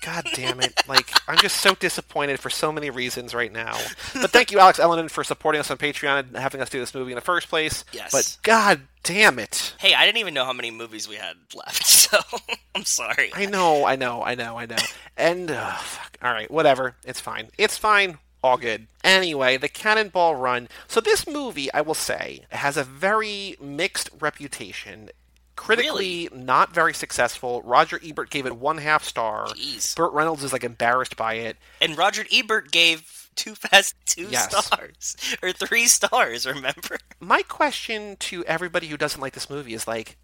God 0.00 0.26
damn 0.34 0.60
it. 0.60 0.82
Like, 0.88 1.10
I'm 1.28 1.36
just 1.38 1.58
so 1.58 1.74
disappointed 1.74 2.40
for 2.40 2.50
so 2.50 2.72
many 2.72 2.90
reasons 2.90 3.34
right 3.34 3.52
now. 3.52 3.76
But 4.14 4.30
thank 4.30 4.50
you, 4.50 4.58
Alex 4.58 4.78
Ellenin, 4.78 5.10
for 5.10 5.22
supporting 5.24 5.60
us 5.60 5.70
on 5.70 5.76
Patreon 5.78 6.20
and 6.20 6.36
having 6.36 6.60
us 6.60 6.70
do 6.70 6.78
this 6.80 6.94
movie 6.94 7.12
in 7.12 7.16
the 7.16 7.20
first 7.20 7.48
place. 7.48 7.84
Yes. 7.92 8.12
But 8.12 8.38
God 8.42 8.80
damn 9.02 9.38
it. 9.38 9.74
Hey, 9.78 9.94
I 9.94 10.06
didn't 10.06 10.18
even 10.18 10.34
know 10.34 10.44
how 10.44 10.52
many 10.52 10.70
movies 10.70 11.08
we 11.08 11.16
had 11.16 11.36
left, 11.54 11.86
so 11.86 12.18
I'm 12.74 12.84
sorry. 12.84 13.30
I 13.34 13.46
know, 13.46 13.84
I 13.84 13.96
know, 13.96 14.22
I 14.22 14.34
know, 14.34 14.58
I 14.58 14.66
know. 14.66 14.76
And, 15.16 15.50
uh, 15.50 15.74
fuck. 15.74 16.16
All 16.22 16.32
right, 16.32 16.50
whatever. 16.50 16.96
It's 17.04 17.20
fine. 17.20 17.48
It's 17.58 17.76
fine. 17.76 18.18
All 18.42 18.56
good. 18.56 18.86
Anyway, 19.04 19.58
the 19.58 19.68
Cannonball 19.68 20.34
Run. 20.34 20.68
So, 20.88 21.00
this 21.00 21.26
movie, 21.26 21.72
I 21.74 21.82
will 21.82 21.94
say, 21.94 22.44
has 22.50 22.78
a 22.78 22.84
very 22.84 23.56
mixed 23.60 24.08
reputation. 24.18 25.10
Critically, 25.60 26.28
not 26.32 26.72
very 26.74 26.94
successful. 26.94 27.60
Roger 27.62 28.00
Ebert 28.02 28.30
gave 28.30 28.46
it 28.46 28.56
one 28.56 28.78
half 28.78 29.04
star. 29.04 29.46
Jeez. 29.48 29.94
Burt 29.94 30.12
Reynolds 30.12 30.42
is 30.42 30.52
like 30.54 30.64
embarrassed 30.64 31.16
by 31.16 31.34
it. 31.34 31.58
And 31.82 31.98
Roger 31.98 32.24
Ebert 32.32 32.72
gave 32.72 33.28
Too 33.36 33.54
Fast 33.54 33.94
two 34.06 34.28
Yes. 34.30 34.66
stars. 34.66 35.16
Or 35.42 35.52
three 35.52 35.84
stars, 35.86 36.46
remember? 36.46 36.98
My 37.20 37.42
question 37.42 38.16
to 38.20 38.42
everybody 38.46 38.86
who 38.86 38.96
doesn't 38.96 39.20
like 39.20 39.34
this 39.34 39.50
movie 39.50 39.74
is 39.74 39.86
like, 39.86 40.16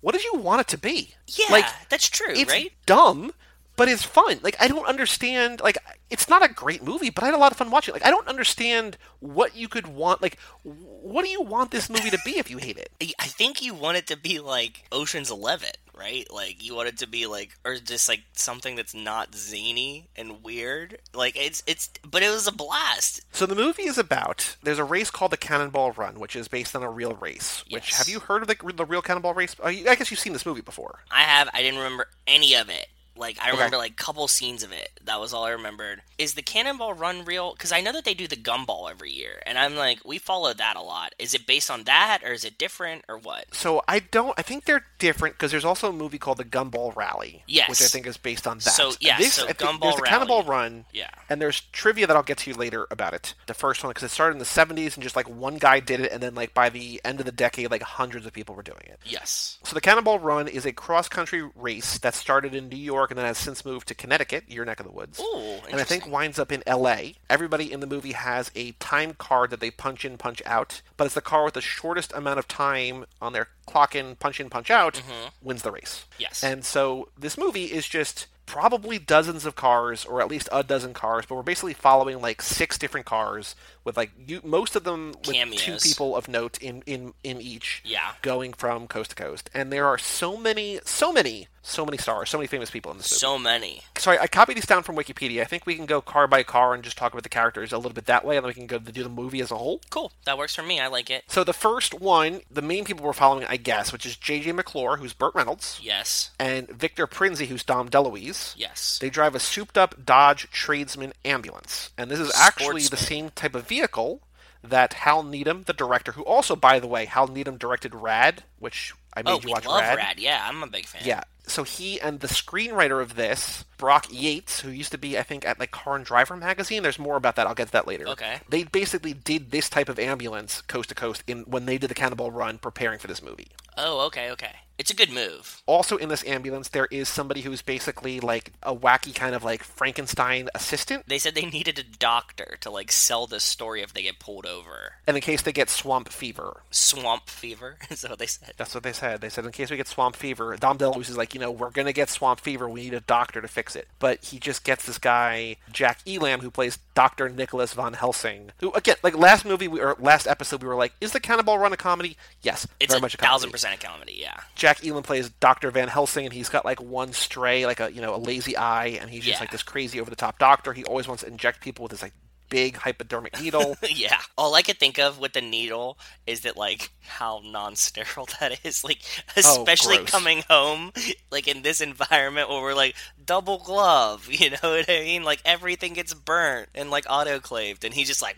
what 0.00 0.12
did 0.12 0.22
you 0.24 0.34
want 0.36 0.60
it 0.60 0.68
to 0.68 0.78
be? 0.78 1.14
Yeah, 1.26 1.46
like 1.50 1.66
that's 1.88 2.08
true, 2.08 2.30
it's 2.34 2.50
right? 2.50 2.72
dumb, 2.86 3.32
but 3.76 3.88
it's 3.88 4.02
fun. 4.02 4.40
Like 4.42 4.56
I 4.60 4.68
don't 4.68 4.86
understand. 4.86 5.60
Like 5.60 5.78
it's 6.10 6.28
not 6.28 6.44
a 6.44 6.52
great 6.52 6.82
movie, 6.82 7.10
but 7.10 7.22
I 7.22 7.26
had 7.26 7.34
a 7.34 7.38
lot 7.38 7.52
of 7.52 7.58
fun 7.58 7.70
watching. 7.70 7.92
it. 7.92 7.96
Like 7.96 8.06
I 8.06 8.10
don't 8.10 8.28
understand 8.28 8.96
what 9.20 9.54
you 9.56 9.68
could 9.68 9.86
want. 9.86 10.22
Like 10.22 10.38
what 10.64 11.24
do 11.24 11.30
you 11.30 11.42
want 11.42 11.70
this 11.70 11.88
movie 11.88 12.10
to 12.10 12.18
be 12.24 12.38
if 12.38 12.50
you 12.50 12.58
hate 12.58 12.78
it? 12.78 12.90
I 13.20 13.26
think 13.26 13.62
you 13.62 13.74
want 13.74 13.98
it 13.98 14.06
to 14.08 14.16
be 14.16 14.40
like 14.40 14.84
Ocean's 14.90 15.30
Eleven, 15.30 15.70
right? 15.96 16.26
Like 16.32 16.64
you 16.64 16.74
want 16.74 16.88
it 16.88 16.98
to 16.98 17.08
be 17.08 17.26
like, 17.26 17.56
or 17.64 17.76
just 17.76 18.08
like 18.08 18.22
something 18.32 18.76
that's 18.76 18.94
not 18.94 19.34
zany 19.34 20.08
and 20.16 20.42
weird. 20.42 20.98
Like 21.14 21.36
it's 21.36 21.62
it's, 21.66 21.90
but 22.08 22.22
it 22.22 22.30
was 22.30 22.46
a 22.46 22.52
blast. 22.52 23.20
So 23.32 23.46
the 23.46 23.54
movie 23.54 23.84
is 23.84 23.98
about 23.98 24.56
there's 24.62 24.78
a 24.78 24.84
race 24.84 25.10
called 25.10 25.32
the 25.32 25.36
Cannonball 25.36 25.92
Run, 25.92 26.18
which 26.18 26.34
is 26.34 26.48
based 26.48 26.74
on 26.74 26.82
a 26.82 26.90
real 26.90 27.14
race. 27.14 27.64
Which 27.70 27.94
have 27.94 28.08
you 28.08 28.20
heard 28.20 28.42
of 28.42 28.48
the, 28.48 28.72
the 28.74 28.84
real 28.84 29.02
Cannonball 29.02 29.34
race? 29.34 29.54
I 29.62 29.74
guess 29.74 30.10
you've 30.10 30.20
seen 30.20 30.32
this 30.32 30.46
movie 30.46 30.62
before. 30.62 31.00
I 31.10 31.22
have. 31.22 31.48
I 31.52 31.62
didn't 31.62 31.78
remember 31.78 32.06
any 32.26 32.54
of 32.54 32.68
it. 32.68 32.86
Like 33.16 33.38
I 33.42 33.50
remember 33.50 33.76
like 33.76 33.92
a 33.92 33.94
couple 33.94 34.26
scenes 34.28 34.62
of 34.62 34.72
it. 34.72 34.90
That 35.04 35.20
was 35.20 35.32
all 35.32 35.44
I 35.44 35.50
remembered. 35.50 36.02
Is 36.18 36.34
the 36.34 36.42
Cannonball 36.42 36.94
Run 36.94 37.24
real? 37.24 37.52
Because 37.52 37.72
I 37.72 37.80
know 37.80 37.92
that 37.92 38.04
they 38.04 38.14
do 38.14 38.26
the 38.26 38.36
Gumball 38.36 38.90
every 38.90 39.12
year, 39.12 39.40
and 39.46 39.58
I'm 39.58 39.76
like, 39.76 40.04
we 40.04 40.18
follow 40.18 40.52
that 40.52 40.76
a 40.76 40.82
lot. 40.82 41.14
Is 41.18 41.34
it 41.34 41.46
based 41.46 41.70
on 41.70 41.84
that, 41.84 42.20
or 42.24 42.32
is 42.32 42.44
it 42.44 42.58
different, 42.58 43.04
or 43.08 43.16
what? 43.18 43.54
So 43.54 43.82
I 43.86 43.98
don't. 44.00 44.34
I 44.38 44.42
think 44.42 44.64
they're 44.64 44.84
different 44.98 45.34
because 45.36 45.50
there's 45.50 45.64
also 45.64 45.88
a 45.90 45.92
movie 45.92 46.18
called 46.18 46.38
the 46.38 46.44
Gumball 46.44 46.94
Rally, 46.96 47.42
Yes. 47.46 47.68
which 47.68 47.82
I 47.82 47.86
think 47.86 48.06
is 48.06 48.16
based 48.16 48.46
on 48.46 48.58
that. 48.58 48.70
So, 48.70 48.92
yeah, 49.00 49.18
this, 49.18 49.34
so 49.34 49.46
Gumball 49.46 49.80
there's 49.82 49.96
the 49.96 50.02
Cannonball 50.02 50.42
Rally. 50.42 50.48
Run, 50.48 50.84
Yeah. 50.92 51.10
and 51.28 51.40
there's 51.40 51.60
trivia 51.72 52.06
that 52.06 52.16
I'll 52.16 52.22
get 52.22 52.38
to 52.38 52.50
you 52.50 52.56
later 52.56 52.86
about 52.90 53.14
it. 53.14 53.34
The 53.46 53.54
first 53.54 53.82
one 53.84 53.90
because 53.90 54.02
it 54.04 54.10
started 54.10 54.32
in 54.34 54.38
the 54.38 54.44
70s 54.44 54.94
and 54.94 55.02
just 55.02 55.16
like 55.16 55.28
one 55.28 55.56
guy 55.58 55.80
did 55.80 56.00
it, 56.00 56.12
and 56.12 56.22
then 56.22 56.34
like 56.34 56.54
by 56.54 56.70
the 56.70 57.00
end 57.04 57.20
of 57.20 57.26
the 57.26 57.32
decade, 57.32 57.70
like 57.70 57.82
hundreds 57.82 58.26
of 58.26 58.32
people 58.32 58.54
were 58.54 58.62
doing 58.62 58.82
it. 58.84 58.98
Yes. 59.04 59.58
So 59.64 59.74
the 59.74 59.80
Cannonball 59.80 60.18
Run 60.18 60.48
is 60.48 60.66
a 60.66 60.72
cross-country 60.72 61.48
race 61.54 61.98
that 61.98 62.14
started 62.14 62.54
in 62.54 62.68
New 62.68 62.76
York 62.76 63.05
and 63.10 63.18
then 63.18 63.26
has 63.26 63.38
since 63.38 63.64
moved 63.64 63.88
to 63.88 63.94
Connecticut, 63.94 64.44
your 64.48 64.64
neck 64.64 64.80
of 64.80 64.86
the 64.86 64.92
woods. 64.92 65.20
Ooh, 65.20 65.58
and 65.70 65.80
I 65.80 65.84
think 65.84 66.06
winds 66.06 66.38
up 66.38 66.50
in 66.52 66.62
L.A. 66.66 67.14
Everybody 67.30 67.72
in 67.72 67.80
the 67.80 67.86
movie 67.86 68.12
has 68.12 68.50
a 68.54 68.72
time 68.72 69.14
card 69.14 69.50
that 69.50 69.60
they 69.60 69.70
punch 69.70 70.04
in, 70.04 70.16
punch 70.18 70.42
out, 70.46 70.82
but 70.96 71.04
it's 71.04 71.14
the 71.14 71.20
car 71.20 71.44
with 71.44 71.54
the 71.54 71.60
shortest 71.60 72.12
amount 72.14 72.38
of 72.38 72.48
time 72.48 73.04
on 73.20 73.32
their 73.32 73.48
clock 73.66 73.94
in, 73.94 74.16
punch 74.16 74.40
in, 74.40 74.48
punch 74.50 74.70
out 74.70 75.02
wins 75.42 75.62
the 75.62 75.70
race. 75.72 76.04
Mm-hmm. 76.12 76.22
Yes. 76.22 76.42
And 76.44 76.64
so 76.64 77.08
this 77.18 77.36
movie 77.36 77.64
is 77.66 77.86
just 77.86 78.26
probably 78.46 78.96
dozens 78.96 79.44
of 79.44 79.56
cars, 79.56 80.04
or 80.04 80.20
at 80.22 80.28
least 80.28 80.48
a 80.52 80.62
dozen 80.62 80.94
cars, 80.94 81.26
but 81.28 81.34
we're 81.34 81.42
basically 81.42 81.74
following 81.74 82.20
like 82.20 82.40
six 82.40 82.78
different 82.78 83.04
cars 83.04 83.56
with 83.82 83.96
like 83.96 84.12
you, 84.24 84.40
most 84.44 84.76
of 84.76 84.84
them 84.84 85.14
with 85.26 85.34
two 85.56 85.76
people 85.78 86.14
of 86.14 86.28
note 86.28 86.56
in 86.62 86.80
in 86.86 87.12
in 87.24 87.40
each 87.40 87.82
Yeah. 87.84 88.12
going 88.22 88.52
from 88.52 88.86
coast 88.86 89.10
to 89.10 89.16
coast. 89.16 89.50
And 89.52 89.72
there 89.72 89.86
are 89.88 89.98
so 89.98 90.36
many, 90.36 90.78
so 90.84 91.12
many, 91.12 91.48
so 91.66 91.84
many 91.84 91.98
stars, 91.98 92.30
so 92.30 92.38
many 92.38 92.46
famous 92.46 92.70
people 92.70 92.92
in 92.92 92.96
this 92.98 93.10
movie. 93.10 93.18
So 93.18 93.38
many. 93.38 93.82
Sorry, 93.98 94.18
I 94.18 94.26
copied 94.28 94.56
these 94.56 94.66
down 94.66 94.82
from 94.84 94.96
Wikipedia. 94.96 95.40
I 95.40 95.44
think 95.44 95.66
we 95.66 95.74
can 95.74 95.86
go 95.86 96.00
car 96.00 96.26
by 96.28 96.42
car 96.42 96.74
and 96.74 96.82
just 96.84 96.96
talk 96.96 97.12
about 97.12 97.24
the 97.24 97.28
characters 97.28 97.72
a 97.72 97.76
little 97.76 97.92
bit 97.92 98.06
that 98.06 98.24
way, 98.24 98.36
and 98.36 98.44
then 98.44 98.48
we 98.48 98.54
can 98.54 98.66
go 98.66 98.78
do 98.78 99.02
the 99.02 99.08
movie 99.08 99.40
as 99.40 99.50
a 99.50 99.56
whole. 99.56 99.80
Cool. 99.90 100.12
That 100.24 100.38
works 100.38 100.54
for 100.54 100.62
me. 100.62 100.78
I 100.80 100.86
like 100.86 101.10
it. 101.10 101.24
So 101.28 101.42
the 101.44 101.52
first 101.52 101.92
one, 101.92 102.42
the 102.50 102.62
main 102.62 102.84
people 102.84 103.04
we're 103.04 103.12
following, 103.12 103.44
I 103.48 103.56
guess, 103.56 103.92
which 103.92 104.06
is 104.06 104.16
J.J. 104.16 104.52
McClure, 104.52 104.96
who's 104.98 105.12
Burt 105.12 105.34
Reynolds, 105.34 105.80
Yes. 105.82 106.30
and 106.38 106.68
Victor 106.68 107.06
Prinzi, 107.06 107.46
who's 107.46 107.64
Dom 107.64 107.88
DeLuise. 107.88 108.54
Yes. 108.56 108.98
They 109.00 109.10
drive 109.10 109.34
a 109.34 109.40
souped-up 109.40 110.04
Dodge 110.04 110.48
Tradesman 110.50 111.12
ambulance, 111.24 111.90
and 111.98 112.10
this 112.10 112.20
is 112.20 112.32
actually 112.36 112.82
the 112.82 112.96
same 112.96 113.30
type 113.30 113.54
of 113.54 113.66
vehicle 113.66 114.22
that 114.62 114.94
Hal 114.94 115.22
Needham, 115.22 115.62
the 115.64 115.72
director, 115.72 116.12
who 116.12 116.22
also, 116.22 116.56
by 116.56 116.78
the 116.80 116.86
way, 116.86 117.04
Hal 117.04 117.28
Needham 117.28 117.56
directed 117.56 117.94
Rad, 117.94 118.44
which 118.58 118.94
I 119.16 119.22
oh, 119.24 119.36
made 119.36 119.44
oh, 119.44 119.46
you 119.46 119.50
watch 119.50 119.66
love 119.66 119.80
Rad. 119.80 119.96
Rad. 119.96 120.20
Yeah, 120.20 120.46
I'm 120.46 120.62
a 120.62 120.66
big 120.66 120.86
fan. 120.86 121.02
Yeah. 121.04 121.24
So 121.46 121.62
he 121.62 122.00
and 122.00 122.20
the 122.20 122.26
screenwriter 122.26 123.00
of 123.00 123.14
this, 123.14 123.64
Brock 123.78 124.06
Yates, 124.10 124.60
who 124.60 124.70
used 124.70 124.92
to 124.92 124.98
be, 124.98 125.16
I 125.16 125.22
think, 125.22 125.46
at 125.46 125.58
like 125.58 125.70
Car 125.70 125.96
and 125.96 126.04
Driver 126.04 126.36
magazine. 126.36 126.82
There's 126.82 126.98
more 126.98 127.16
about 127.16 127.36
that. 127.36 127.46
I'll 127.46 127.54
get 127.54 127.68
to 127.68 127.72
that 127.72 127.86
later. 127.86 128.06
Okay. 128.08 128.40
They 128.48 128.64
basically 128.64 129.14
did 129.14 129.52
this 129.52 129.70
type 129.70 129.88
of 129.88 129.98
ambulance 129.98 130.60
coast 130.62 130.90
to 130.90 130.94
coast 130.94 131.22
in 131.26 131.40
when 131.42 131.66
they 131.66 131.78
did 131.78 131.88
the 131.88 131.94
Cannonball 131.94 132.30
Run, 132.30 132.58
preparing 132.58 132.98
for 132.98 133.06
this 133.06 133.22
movie. 133.22 133.48
Oh, 133.76 134.06
okay, 134.06 134.30
okay. 134.32 134.52
It's 134.78 134.90
a 134.90 134.96
good 134.96 135.10
move. 135.10 135.62
Also 135.66 135.96
in 135.96 136.08
this 136.08 136.24
ambulance, 136.26 136.68
there 136.68 136.86
is 136.90 137.08
somebody 137.08 137.40
who's 137.42 137.62
basically 137.62 138.20
like 138.20 138.52
a 138.62 138.74
wacky 138.74 139.14
kind 139.14 139.34
of 139.34 139.42
like 139.42 139.62
Frankenstein 139.62 140.48
assistant. 140.54 141.04
They 141.06 141.18
said 141.18 141.34
they 141.34 141.46
needed 141.46 141.78
a 141.78 141.82
doctor 141.82 142.58
to 142.60 142.70
like 142.70 142.92
sell 142.92 143.26
this 143.26 143.44
story 143.44 143.82
if 143.82 143.92
they 143.94 144.02
get 144.02 144.18
pulled 144.18 144.46
over. 144.46 144.94
And 145.06 145.16
in 145.16 145.22
case 145.22 145.42
they 145.42 145.52
get 145.52 145.70
swamp 145.70 146.10
fever, 146.10 146.62
Swamp 146.70 147.28
fever. 147.28 147.78
Is 147.90 148.02
that 148.02 148.10
what 148.10 148.18
they 148.18 148.26
said? 148.26 148.52
that's 148.56 148.74
what 148.74 148.82
they 148.82 148.92
said. 148.92 149.20
They 149.20 149.28
said 149.28 149.44
in 149.46 149.52
case 149.52 149.70
we 149.70 149.76
get 149.76 149.88
swamp 149.88 150.16
fever, 150.16 150.56
Dom 150.56 150.78
DeLuise 150.78 151.08
is 151.08 151.16
like, 151.16 151.34
you 151.34 151.40
know, 151.40 151.50
we're 151.50 151.70
gonna 151.70 151.92
get 151.92 152.10
swamp 152.10 152.40
fever. 152.40 152.68
We 152.68 152.82
need 152.82 152.94
a 152.94 153.00
doctor 153.00 153.40
to 153.40 153.48
fix 153.48 153.76
it. 153.76 153.88
But 153.98 154.24
he 154.24 154.38
just 154.38 154.64
gets 154.64 154.86
this 154.86 154.98
guy 154.98 155.56
Jack 155.72 156.00
Elam 156.06 156.40
who 156.40 156.50
plays 156.50 156.78
Doctor 156.96 157.28
Nicholas 157.28 157.72
von 157.74 157.92
Helsing. 157.92 158.50
Who 158.58 158.72
again, 158.72 158.96
like 159.04 159.16
last 159.16 159.44
movie 159.44 159.68
we, 159.68 159.80
or 159.80 159.94
last 160.00 160.26
episode, 160.26 160.62
we 160.62 160.68
were 160.68 160.74
like, 160.74 160.92
is 161.00 161.12
the 161.12 161.20
Cannonball 161.20 161.58
Run 161.58 161.72
a 161.72 161.76
comedy? 161.76 162.16
Yes, 162.42 162.66
It's 162.80 162.92
very 162.92 162.98
a 162.98 163.02
much 163.02 163.14
a 163.14 163.18
comedy. 163.18 163.30
thousand 163.32 163.50
percent 163.52 163.74
a 163.74 163.86
comedy. 163.86 164.16
Yeah. 164.18 164.40
Jack 164.56 164.84
Elam 164.84 165.04
plays 165.04 165.28
Dr. 165.28 165.70
Van 165.70 165.86
Helsing, 165.88 166.24
and 166.24 166.32
he's 166.32 166.48
got 166.48 166.64
like 166.64 166.80
one 166.80 167.12
stray, 167.12 167.66
like 167.66 167.78
a 167.78 167.92
you 167.92 168.00
know 168.00 168.14
a 168.14 168.18
lazy 168.18 168.56
eye, 168.56 168.98
and 169.00 169.10
he's 169.10 169.22
just 169.24 169.36
Yeah. 169.36 169.40
like 169.40 169.50
this 169.52 169.62
crazy 169.62 170.00
over 170.00 170.10
the 170.10 170.16
top 170.16 170.38
doctor. 170.40 170.72
He 170.72 170.82
always 170.84 171.06
wants 171.06 171.22
to 171.22 171.28
inject 171.28 171.60
people 171.60 171.82
with 171.84 171.92
his 171.92 172.02
like 172.02 172.14
big 172.48 172.76
hypodermic 172.76 173.40
needle. 173.40 173.76
yeah. 173.90 174.18
All 174.36 174.54
I 174.54 174.62
could 174.62 174.78
think 174.78 174.98
of 174.98 175.18
with 175.18 175.32
the 175.32 175.40
needle 175.40 175.98
is 176.26 176.40
that 176.40 176.56
like 176.56 176.90
how 177.02 177.40
non-sterile 177.44 178.28
that 178.40 178.64
is. 178.64 178.84
Like 178.84 179.00
oh, 179.28 179.32
especially 179.36 179.98
Oh, 179.98 180.04
coming 180.04 180.42
home 180.48 180.92
like 181.30 181.48
in 181.48 181.62
this 181.62 181.80
environment 181.80 182.48
where 182.48 182.62
we're 182.62 182.74
like 182.74 182.96
double 183.24 183.58
glove, 183.58 184.28
you 184.30 184.50
know 184.50 184.58
what 184.62 184.88
I 184.88 185.00
mean? 185.00 185.24
Like 185.24 185.40
everything 185.44 185.94
gets 185.94 186.14
burnt 186.14 186.68
and 186.74 186.90
like 186.90 187.04
autoclaved 187.06 187.84
and 187.84 187.94
he's 187.94 188.08
just 188.08 188.22
like 188.22 188.36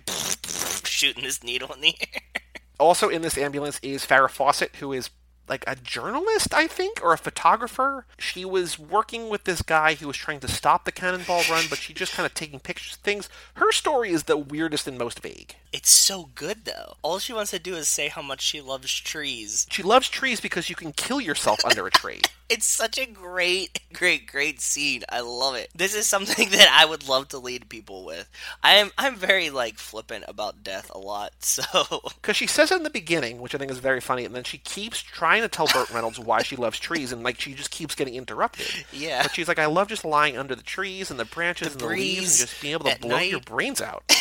shooting 0.84 1.24
this 1.24 1.42
needle 1.42 1.72
in 1.74 1.80
the 1.80 1.94
air. 2.00 2.42
also 2.78 3.08
in 3.08 3.22
this 3.22 3.36
ambulance 3.38 3.78
is 3.82 4.04
Farrah 4.04 4.30
Fawcett, 4.30 4.76
who 4.76 4.92
is 4.92 5.10
like 5.48 5.64
a 5.66 5.76
journalist, 5.76 6.52
I 6.54 6.66
think, 6.66 7.00
or 7.02 7.12
a 7.12 7.18
photographer. 7.18 8.06
She 8.18 8.44
was 8.44 8.78
working 8.78 9.28
with 9.28 9.44
this 9.44 9.62
guy 9.62 9.94
who 9.94 10.06
was 10.06 10.16
trying 10.16 10.40
to 10.40 10.48
stop 10.48 10.84
the 10.84 10.92
cannonball 10.92 11.42
run, 11.50 11.64
but 11.68 11.78
she 11.78 11.94
just 11.94 12.12
kind 12.12 12.26
of 12.26 12.34
taking 12.34 12.60
pictures 12.60 12.94
of 12.94 13.00
things. 13.00 13.28
Her 13.54 13.72
story 13.72 14.10
is 14.10 14.24
the 14.24 14.36
weirdest 14.36 14.86
and 14.86 14.98
most 14.98 15.20
vague. 15.20 15.56
It's 15.72 15.90
so 15.90 16.30
good 16.34 16.64
though. 16.64 16.96
All 17.02 17.18
she 17.18 17.32
wants 17.32 17.50
to 17.50 17.58
do 17.58 17.74
is 17.74 17.88
say 17.88 18.08
how 18.08 18.22
much 18.22 18.40
she 18.40 18.60
loves 18.60 18.92
trees. 18.98 19.66
She 19.70 19.82
loves 19.82 20.08
trees 20.08 20.40
because 20.40 20.70
you 20.70 20.76
can 20.76 20.92
kill 20.92 21.20
yourself 21.20 21.64
under 21.64 21.86
a 21.86 21.90
tree. 21.90 22.20
It's 22.50 22.64
such 22.64 22.96
a 22.98 23.04
great, 23.04 23.80
great, 23.92 24.26
great 24.26 24.62
scene. 24.62 25.02
I 25.10 25.20
love 25.20 25.54
it. 25.54 25.68
This 25.74 25.94
is 25.94 26.06
something 26.06 26.48
that 26.52 26.74
I 26.74 26.86
would 26.86 27.06
love 27.06 27.28
to 27.28 27.38
lead 27.38 27.68
people 27.68 28.06
with. 28.06 28.26
I 28.62 28.76
am 28.76 28.90
I'm 28.96 29.16
very 29.16 29.50
like 29.50 29.76
flippant 29.76 30.24
about 30.26 30.64
death 30.64 30.90
a 30.94 30.98
lot, 30.98 31.32
so 31.40 32.00
Because 32.14 32.38
she 32.38 32.46
says 32.46 32.72
it 32.72 32.76
in 32.76 32.84
the 32.84 32.90
beginning, 32.90 33.42
which 33.42 33.54
I 33.54 33.58
think 33.58 33.70
is 33.70 33.80
very 33.80 34.00
funny, 34.00 34.24
and 34.24 34.34
then 34.34 34.44
she 34.44 34.56
keeps 34.56 35.02
trying 35.02 35.37
to 35.42 35.48
tell 35.48 35.66
Burt 35.66 35.90
Reynolds 35.90 36.18
why 36.18 36.42
she 36.42 36.56
loves 36.56 36.78
trees, 36.78 37.12
and 37.12 37.22
like 37.22 37.40
she 37.40 37.54
just 37.54 37.70
keeps 37.70 37.94
getting 37.94 38.14
interrupted. 38.14 38.66
Yeah. 38.92 39.22
But 39.22 39.34
she's 39.34 39.48
like, 39.48 39.58
I 39.58 39.66
love 39.66 39.88
just 39.88 40.04
lying 40.04 40.36
under 40.36 40.54
the 40.54 40.62
trees 40.62 41.10
and 41.10 41.18
the 41.18 41.24
branches 41.24 41.68
The 41.68 41.72
and 41.72 41.80
the 41.80 41.86
leaves 41.94 42.40
and 42.40 42.48
just 42.48 42.62
being 42.62 42.74
able 42.74 42.90
to 42.90 42.98
blow 42.98 43.16
night." 43.16 43.30
your 43.30 43.40
brains 43.40 43.80
out. 43.80 44.04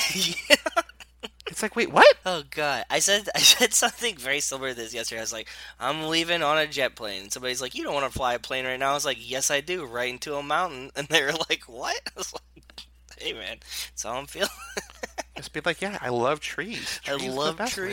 It's 1.49 1.61
like, 1.63 1.75
wait, 1.75 1.91
what? 1.91 2.05
Oh 2.25 2.43
god, 2.51 2.83
I 2.89 2.99
said 2.99 3.29
I 3.33 3.39
said 3.39 3.73
something 3.73 4.15
very 4.17 4.41
similar 4.41 4.69
to 4.69 4.75
this 4.75 4.93
yesterday. 4.93 5.21
I 5.21 5.23
was 5.23 5.33
like, 5.33 5.47
I'm 5.79 6.03
leaving 6.07 6.43
on 6.43 6.57
a 6.57 6.67
jet 6.67 6.95
plane. 6.95 7.23
And 7.23 7.33
somebody's 7.33 7.61
like, 7.61 7.73
you 7.73 7.83
don't 7.83 7.93
want 7.93 8.05
to 8.05 8.11
fly 8.11 8.33
a 8.33 8.39
plane 8.39 8.65
right 8.65 8.79
now. 8.79 8.91
I 8.91 8.93
was 8.93 9.05
like, 9.05 9.17
yes, 9.19 9.49
I 9.49 9.61
do, 9.61 9.85
right 9.85 10.09
into 10.09 10.35
a 10.35 10.43
mountain. 10.43 10.91
And 10.95 11.07
they 11.07 11.23
were 11.23 11.33
like, 11.49 11.63
what? 11.63 11.95
I 12.05 12.11
was 12.17 12.33
like, 12.33 12.85
hey 13.17 13.33
man, 13.33 13.57
that's 13.59 14.03
how 14.03 14.17
I'm 14.17 14.25
feeling. 14.25 14.49
Just 15.37 15.53
be 15.53 15.61
like, 15.63 15.81
yeah, 15.81 15.97
I 16.01 16.09
love 16.09 16.39
trees. 16.41 16.99
I 17.07 17.11
Trees 17.11 17.29
the 17.29 17.31
love 17.31 17.57
best, 17.57 17.77
man." 17.77 17.89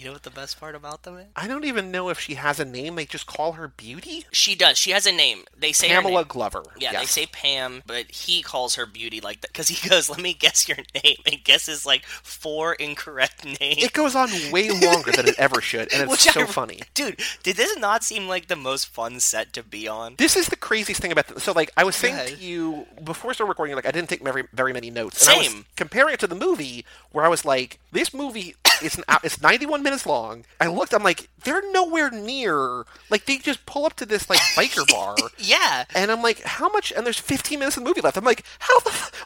You 0.00 0.06
know 0.06 0.12
what 0.12 0.22
the 0.22 0.30
best 0.30 0.58
part 0.58 0.74
about 0.74 1.02
them 1.02 1.18
is? 1.18 1.26
I 1.36 1.46
don't 1.46 1.66
even 1.66 1.90
know 1.90 2.08
if 2.08 2.18
she 2.18 2.36
has 2.36 2.58
a 2.58 2.64
name. 2.64 2.94
They 2.94 3.04
just 3.04 3.26
call 3.26 3.52
her 3.52 3.68
Beauty. 3.68 4.24
She 4.32 4.54
does. 4.54 4.78
She 4.78 4.92
has 4.92 5.04
a 5.04 5.12
name. 5.12 5.44
They 5.54 5.72
say 5.72 5.88
her 5.90 5.96
Pamela 6.00 6.20
name. 6.22 6.28
Glover. 6.28 6.62
Yeah, 6.78 6.92
they 6.92 7.00
Yes. 7.00 7.10
say 7.10 7.26
Pam, 7.26 7.82
but 7.86 8.10
he 8.10 8.40
calls 8.40 8.76
her 8.76 8.86
Beauty 8.86 9.20
like 9.20 9.42
that 9.42 9.52
because 9.52 9.68
he 9.68 9.86
goes, 9.90 10.08
"Let 10.08 10.18
me 10.20 10.32
guess 10.32 10.66
your 10.66 10.78
name," 11.04 11.18
and 11.26 11.44
guesses 11.44 11.84
like 11.84 12.06
four 12.06 12.72
incorrect 12.76 13.44
names. 13.44 13.82
It 13.82 13.92
goes 13.92 14.16
on 14.16 14.30
way 14.50 14.70
longer 14.70 15.12
than 15.12 15.28
it 15.28 15.38
ever 15.38 15.60
should, 15.60 15.92
and 15.92 16.00
it's 16.04 16.10
Which 16.10 16.20
so 16.32 16.40
I- 16.40 16.46
funny. 16.46 16.80
dude. 16.94 17.20
Did 17.42 17.56
this 17.56 17.76
not 17.76 18.02
seem 18.02 18.26
like 18.26 18.48
the 18.48 18.56
most 18.56 18.86
fun 18.86 19.20
set 19.20 19.52
to 19.52 19.62
be 19.62 19.86
on? 19.86 20.14
This 20.16 20.34
is 20.34 20.46
the 20.46 20.56
craziest 20.56 21.02
thing 21.02 21.12
about 21.12 21.26
this. 21.28 21.44
So, 21.44 21.52
like, 21.52 21.72
I 21.76 21.84
was 21.84 21.94
saying 21.94 22.14
to 22.16 22.22
ahead. 22.24 22.38
you 22.38 22.86
before 23.04 23.28
we 23.28 23.34
started 23.34 23.50
recording, 23.50 23.76
like, 23.76 23.84
I 23.84 23.90
didn't 23.90 24.08
take 24.08 24.22
very, 24.24 24.44
very 24.54 24.72
many 24.72 24.88
notes. 24.88 25.26
And 25.26 25.34
I 25.36 25.38
was 25.40 25.46
Same. 25.48 25.66
comparing 25.76 26.14
it 26.14 26.20
to 26.20 26.26
the 26.26 26.34
movie, 26.34 26.86
where 27.12 27.22
I 27.26 27.28
was 27.28 27.44
like, 27.44 27.78
this 27.92 28.14
movie 28.14 28.54
is 28.82 28.96
an, 28.96 29.04
it's 29.22 29.40
91 29.40 29.82
minutes 29.82 30.06
long. 30.06 30.44
I 30.60 30.66
looked, 30.68 30.92
I'm 30.94 31.02
like, 31.02 31.28
they're 31.44 31.62
nowhere 31.72 32.10
near. 32.10 32.84
Like, 33.10 33.26
they 33.26 33.38
just 33.38 33.64
pull 33.66 33.86
up 33.86 33.94
to 33.96 34.06
this, 34.06 34.28
like, 34.28 34.40
biker 34.56 34.86
bar. 34.92 35.16
Yeah, 35.38 35.84
And 35.94 36.10
I'm 36.10 36.22
like, 36.22 36.40
how 36.42 36.68
much? 36.68 36.92
And 36.92 37.04
there's 37.06 37.18
15 37.18 37.58
minutes 37.58 37.76
of 37.76 37.84
the 37.84 37.88
movie 37.88 38.00
left. 38.00 38.16
I'm 38.16 38.24
like, 38.24 38.44
how 38.58 38.74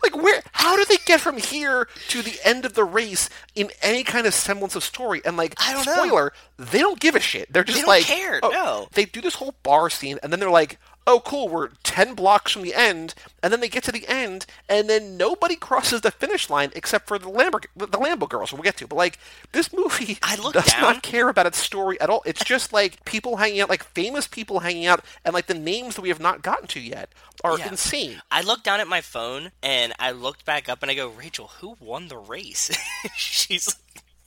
like, 0.02 0.16
where? 0.16 0.42
How 0.52 0.76
do 0.76 0.84
they 0.84 0.98
get 1.04 1.20
from 1.20 1.38
here 1.38 1.88
to 2.08 2.22
the 2.22 2.38
end 2.44 2.64
of 2.64 2.74
the 2.74 2.84
race 2.84 3.28
in 3.54 3.70
any 3.82 4.04
kind 4.04 4.26
of 4.26 4.34
semblance 4.34 4.76
of 4.76 4.84
story? 4.84 5.20
And 5.24 5.36
like, 5.36 5.54
I 5.58 5.72
don't 5.72 5.86
know. 5.86 5.94
spoiler, 5.94 6.32
they 6.58 6.78
don't 6.78 7.00
give 7.00 7.14
a 7.14 7.20
shit. 7.20 7.52
They're 7.52 7.64
just 7.64 7.80
don't 7.80 7.88
like, 7.88 8.04
care, 8.04 8.40
oh, 8.42 8.50
no. 8.50 8.88
They 8.92 9.04
do 9.04 9.20
this 9.20 9.36
whole 9.36 9.54
bar 9.62 9.90
scene, 9.90 10.18
and 10.22 10.32
then 10.32 10.40
they're 10.40 10.50
like, 10.50 10.78
oh, 11.06 11.20
cool, 11.20 11.48
we're 11.48 11.68
10 11.82 12.14
blocks 12.14 12.52
from 12.52 12.62
the 12.62 12.74
end, 12.74 13.14
and 13.42 13.52
then 13.52 13.60
they 13.60 13.68
get 13.68 13.84
to 13.84 13.92
the 13.92 14.06
end, 14.08 14.46
and 14.68 14.88
then 14.88 15.16
nobody 15.16 15.54
crosses 15.54 16.00
the 16.00 16.10
finish 16.10 16.48
line 16.48 16.70
except 16.74 17.06
for 17.06 17.18
the 17.18 17.28
Lambo, 17.28 17.62
the 17.76 17.86
Lambo 17.88 18.28
girls. 18.28 18.52
We'll 18.52 18.62
get 18.62 18.76
to, 18.78 18.86
but 18.86 18.96
like, 18.96 19.18
this 19.52 19.72
movie 19.72 20.18
I 20.22 20.36
looked 20.36 20.54
does 20.54 20.66
down. 20.72 20.80
not 20.80 21.02
care 21.02 21.28
about 21.28 21.46
its 21.46 21.58
story 21.58 22.00
at 22.00 22.08
all. 22.08 22.22
It's 22.24 22.42
just 22.44 22.72
like 22.72 23.04
people 23.04 23.36
hanging 23.36 23.60
out, 23.60 23.68
like 23.68 23.84
famous 23.84 24.26
people 24.26 24.60
hanging 24.60 24.86
out, 24.86 25.04
and 25.24 25.34
like 25.34 25.46
the 25.46 25.54
names 25.54 25.94
that 25.96 26.02
we 26.02 26.08
have 26.08 26.20
not 26.20 26.42
gotten 26.42 26.66
to 26.68 26.80
yet 26.80 27.10
are 27.42 27.58
Yeah. 27.58 27.68
insane. 27.68 28.22
I 28.30 28.40
looked 28.40 28.64
down 28.64 28.80
at 28.80 28.88
my 28.88 29.00
phone 29.02 29.50
and 29.62 29.92
I 29.98 30.10
looked 30.12 30.44
back 30.46 30.68
up 30.68 30.82
and 30.82 30.90
I 30.90 30.94
go, 30.94 31.08
Rachel, 31.08 31.48
who 31.60 31.76
won 31.80 32.08
the 32.08 32.16
race? 32.16 32.70
She's 33.14 33.66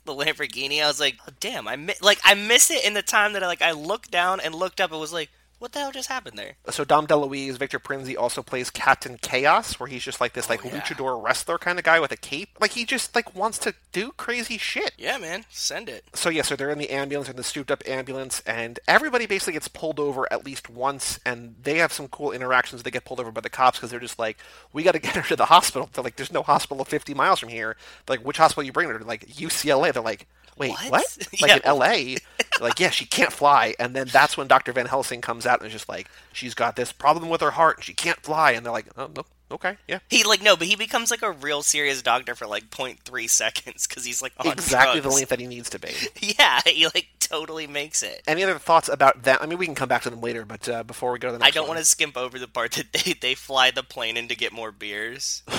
the 0.06 0.14
Lamborghini. 0.14 0.82
I 0.84 0.88
was 0.88 1.00
like, 1.00 1.18
oh, 1.28 1.32
damn, 1.40 1.68
I 1.68 1.76
mi-, 1.76 1.96
like 2.02 2.20
I 2.24 2.34
missed 2.36 2.70
it 2.72 2.86
in 2.86 2.94
the 2.94 3.02
time 3.02 3.34
that 3.34 3.44
I 3.44 3.48
like 3.48 3.62
I 3.64 3.72
looked 3.72 4.12
down 4.12 4.40
and 4.40 4.54
looked 4.54 4.80
up 4.80 4.92
It 4.92 4.98
was 4.98 5.12
like, 5.12 5.30
what 5.60 5.72
the 5.72 5.80
hell 5.80 5.91
just 5.91 6.10
happened 6.10 6.38
there? 6.38 6.53
So 6.70 6.84
Dom 6.84 7.08
DeLuise, 7.08 7.58
Victor 7.58 7.80
Prinzi 7.80 8.16
also 8.18 8.41
plays 8.43 8.70
Captain 8.70 9.18
Chaos, 9.22 9.80
where 9.80 9.88
he's 9.88 10.03
just 10.03 10.22
like 10.22 10.34
this 10.34 10.49
like 10.49 10.66
Oh, 10.66 10.70
yeah. 10.70 10.80
luchador 10.82 11.22
wrestler 11.24 11.58
kind 11.58 11.80
of 11.80 11.86
guy 11.86 11.99
with 11.99 12.12
a 12.12 12.18
cape. 12.18 12.49
Like 12.60 12.72
he 12.72 12.86
just 12.86 13.16
like 13.16 13.36
wants 13.36 13.58
to 13.60 13.74
do 13.91 14.12
crazy 14.18 14.58
shit. 14.58 14.93
Yeah, 14.97 15.18
man, 15.18 15.45
send 15.49 15.89
it. 15.89 16.03
So 16.14 16.30
yeah, 16.30 16.41
so 16.43 16.55
they're 16.55 16.70
in 16.70 16.78
the 16.80 16.89
ambulance, 16.91 17.30
in 17.30 17.36
the 17.36 17.43
souped 17.43 17.72
up 17.72 17.82
ambulance, 17.88 18.41
and 18.45 18.80
everybody 18.88 19.26
basically 19.26 19.53
gets 19.53 19.68
pulled 19.68 19.99
over 19.99 20.32
at 20.32 20.45
least 20.45 20.70
once, 20.70 21.20
and 21.26 21.55
they 21.62 21.78
have 21.78 21.91
some 21.93 22.08
cool 22.08 22.32
interactions. 22.32 22.84
They 22.84 22.91
get 22.91 23.05
pulled 23.05 23.20
over 23.20 23.32
by 23.32 23.41
the 23.41 23.49
cops 23.49 23.78
because 23.80 23.91
they're 23.91 23.99
just 23.99 24.20
like, 24.20 24.38
"We 24.74 24.84
got 24.84 24.91
to 24.93 24.99
get 25.08 25.16
her 25.16 25.24
to 25.24 25.36
the 25.36 25.45
hospital." 25.45 25.89
They're 25.93 26.03
like, 26.03 26.16
"There's 26.18 26.32
no 26.32 26.43
hospital 26.43 26.84
50 26.86 27.14
miles 27.14 27.39
from 27.39 27.49
here." 27.49 27.76
They're 28.05 28.18
like, 28.18 28.26
"Which 28.26 28.38
hospital 28.38 28.64
you 28.64 28.72
bring 28.72 28.89
her?" 28.89 28.99
to? 28.99 29.05
like 29.05 29.26
UCLA. 29.28 29.91
They're 29.93 30.03
like, 30.03 30.28
"Wait, 30.58 30.72
What? 30.72 30.89
what?" 30.91 31.18
Like 31.41 31.49
Yeah. 31.64 31.72
in 31.72 31.78
LA. 31.80 32.18
Like, 32.60 32.80
yeah, 32.80 32.89
she 32.89 33.05
can't 33.05 33.32
fly, 33.32 33.76
and 33.80 33.95
then 33.95 34.08
that's 34.12 34.36
when 34.38 34.47
Dr. 34.47 34.74
Van 34.74 34.88
Helsing 34.88 35.22
comes 35.22 35.45
out 35.45 35.60
and 35.60 35.68
is 35.68 35.74
just 35.74 35.88
like, 35.89 36.10
"She's 36.34 36.53
got 36.55 36.76
this 36.76 36.91
problem 36.91 37.30
with 37.30 37.41
her 37.41 37.51
heart, 37.51 37.78
and 37.78 37.84
she 37.86 37.93
can't 37.93 38.20
fly," 38.24 38.51
and 38.53 38.66
they're 38.66 38.74
like, 38.74 38.88
"Oh, 38.97 39.10
no, 39.16 39.26
okay, 39.51 39.78
yeah." 39.88 39.99
He 40.10 40.24
like 40.24 40.41
no, 40.41 40.58
but 40.58 40.66
he 40.68 40.76
becomes 40.76 41.12
like 41.12 41.22
a 41.22 41.32
real 41.32 41.62
serious 41.62 42.01
doctor 42.01 42.34
for 42.34 42.47
like 42.47 42.70
0.3 42.72 43.30
seconds 43.30 43.86
because 43.88 44.05
he's 44.05 44.22
like 44.24 44.34
on 44.39 44.47
Exactly 44.47 44.99
the 45.01 45.10
length 45.10 45.30
that 45.30 45.39
he 45.39 45.45
needs 45.47 45.70
to 45.70 45.80
be. 45.80 45.91
Yeah, 46.39 46.62
he 46.66 46.86
like 46.86 47.08
totally 47.20 47.68
makes 47.68 48.01
it. 48.01 48.24
Any 48.28 48.43
other 48.43 48.58
thoughts 48.58 48.89
about 48.89 49.24
that? 49.24 49.41
I 49.41 49.45
mean, 49.45 49.60
we 49.60 49.66
can 49.68 49.76
come 49.76 49.89
back 49.89 50.01
to 50.03 50.10
them 50.10 50.22
later, 50.22 50.43
but 50.45 50.68
uh, 50.68 50.82
before 50.84 51.12
we 51.12 51.20
go 51.20 51.28
to 51.28 51.34
the 51.34 51.39
next 51.39 51.45
one. 51.45 51.47
I 51.47 51.53
don't 51.53 51.68
want 51.68 51.80
to 51.80 51.86
skimp 51.86 52.18
over 52.18 52.39
the 52.39 52.47
part 52.47 52.72
that 52.74 52.91
they, 52.91 53.14
they 53.14 53.36
fly 53.36 53.70
the 53.72 53.84
plane 53.84 54.18
in 54.18 54.28
to 54.30 54.36
get 54.36 54.51
more 54.51 54.72
beers. 54.72 55.43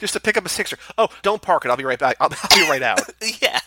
just 0.00 0.14
to 0.14 0.20
pick 0.20 0.36
up 0.36 0.44
a 0.44 0.48
sixer. 0.48 0.78
Oh, 0.98 1.08
don't 1.22 1.40
park 1.42 1.64
it. 1.64 1.68
I'll 1.70 1.76
be 1.76 1.84
right 1.84 1.98
back. 1.98 2.16
I'll, 2.20 2.30
I'll 2.42 2.56
be 2.58 2.68
right 2.68 2.82
out. 2.82 3.00
yeah. 3.42 3.60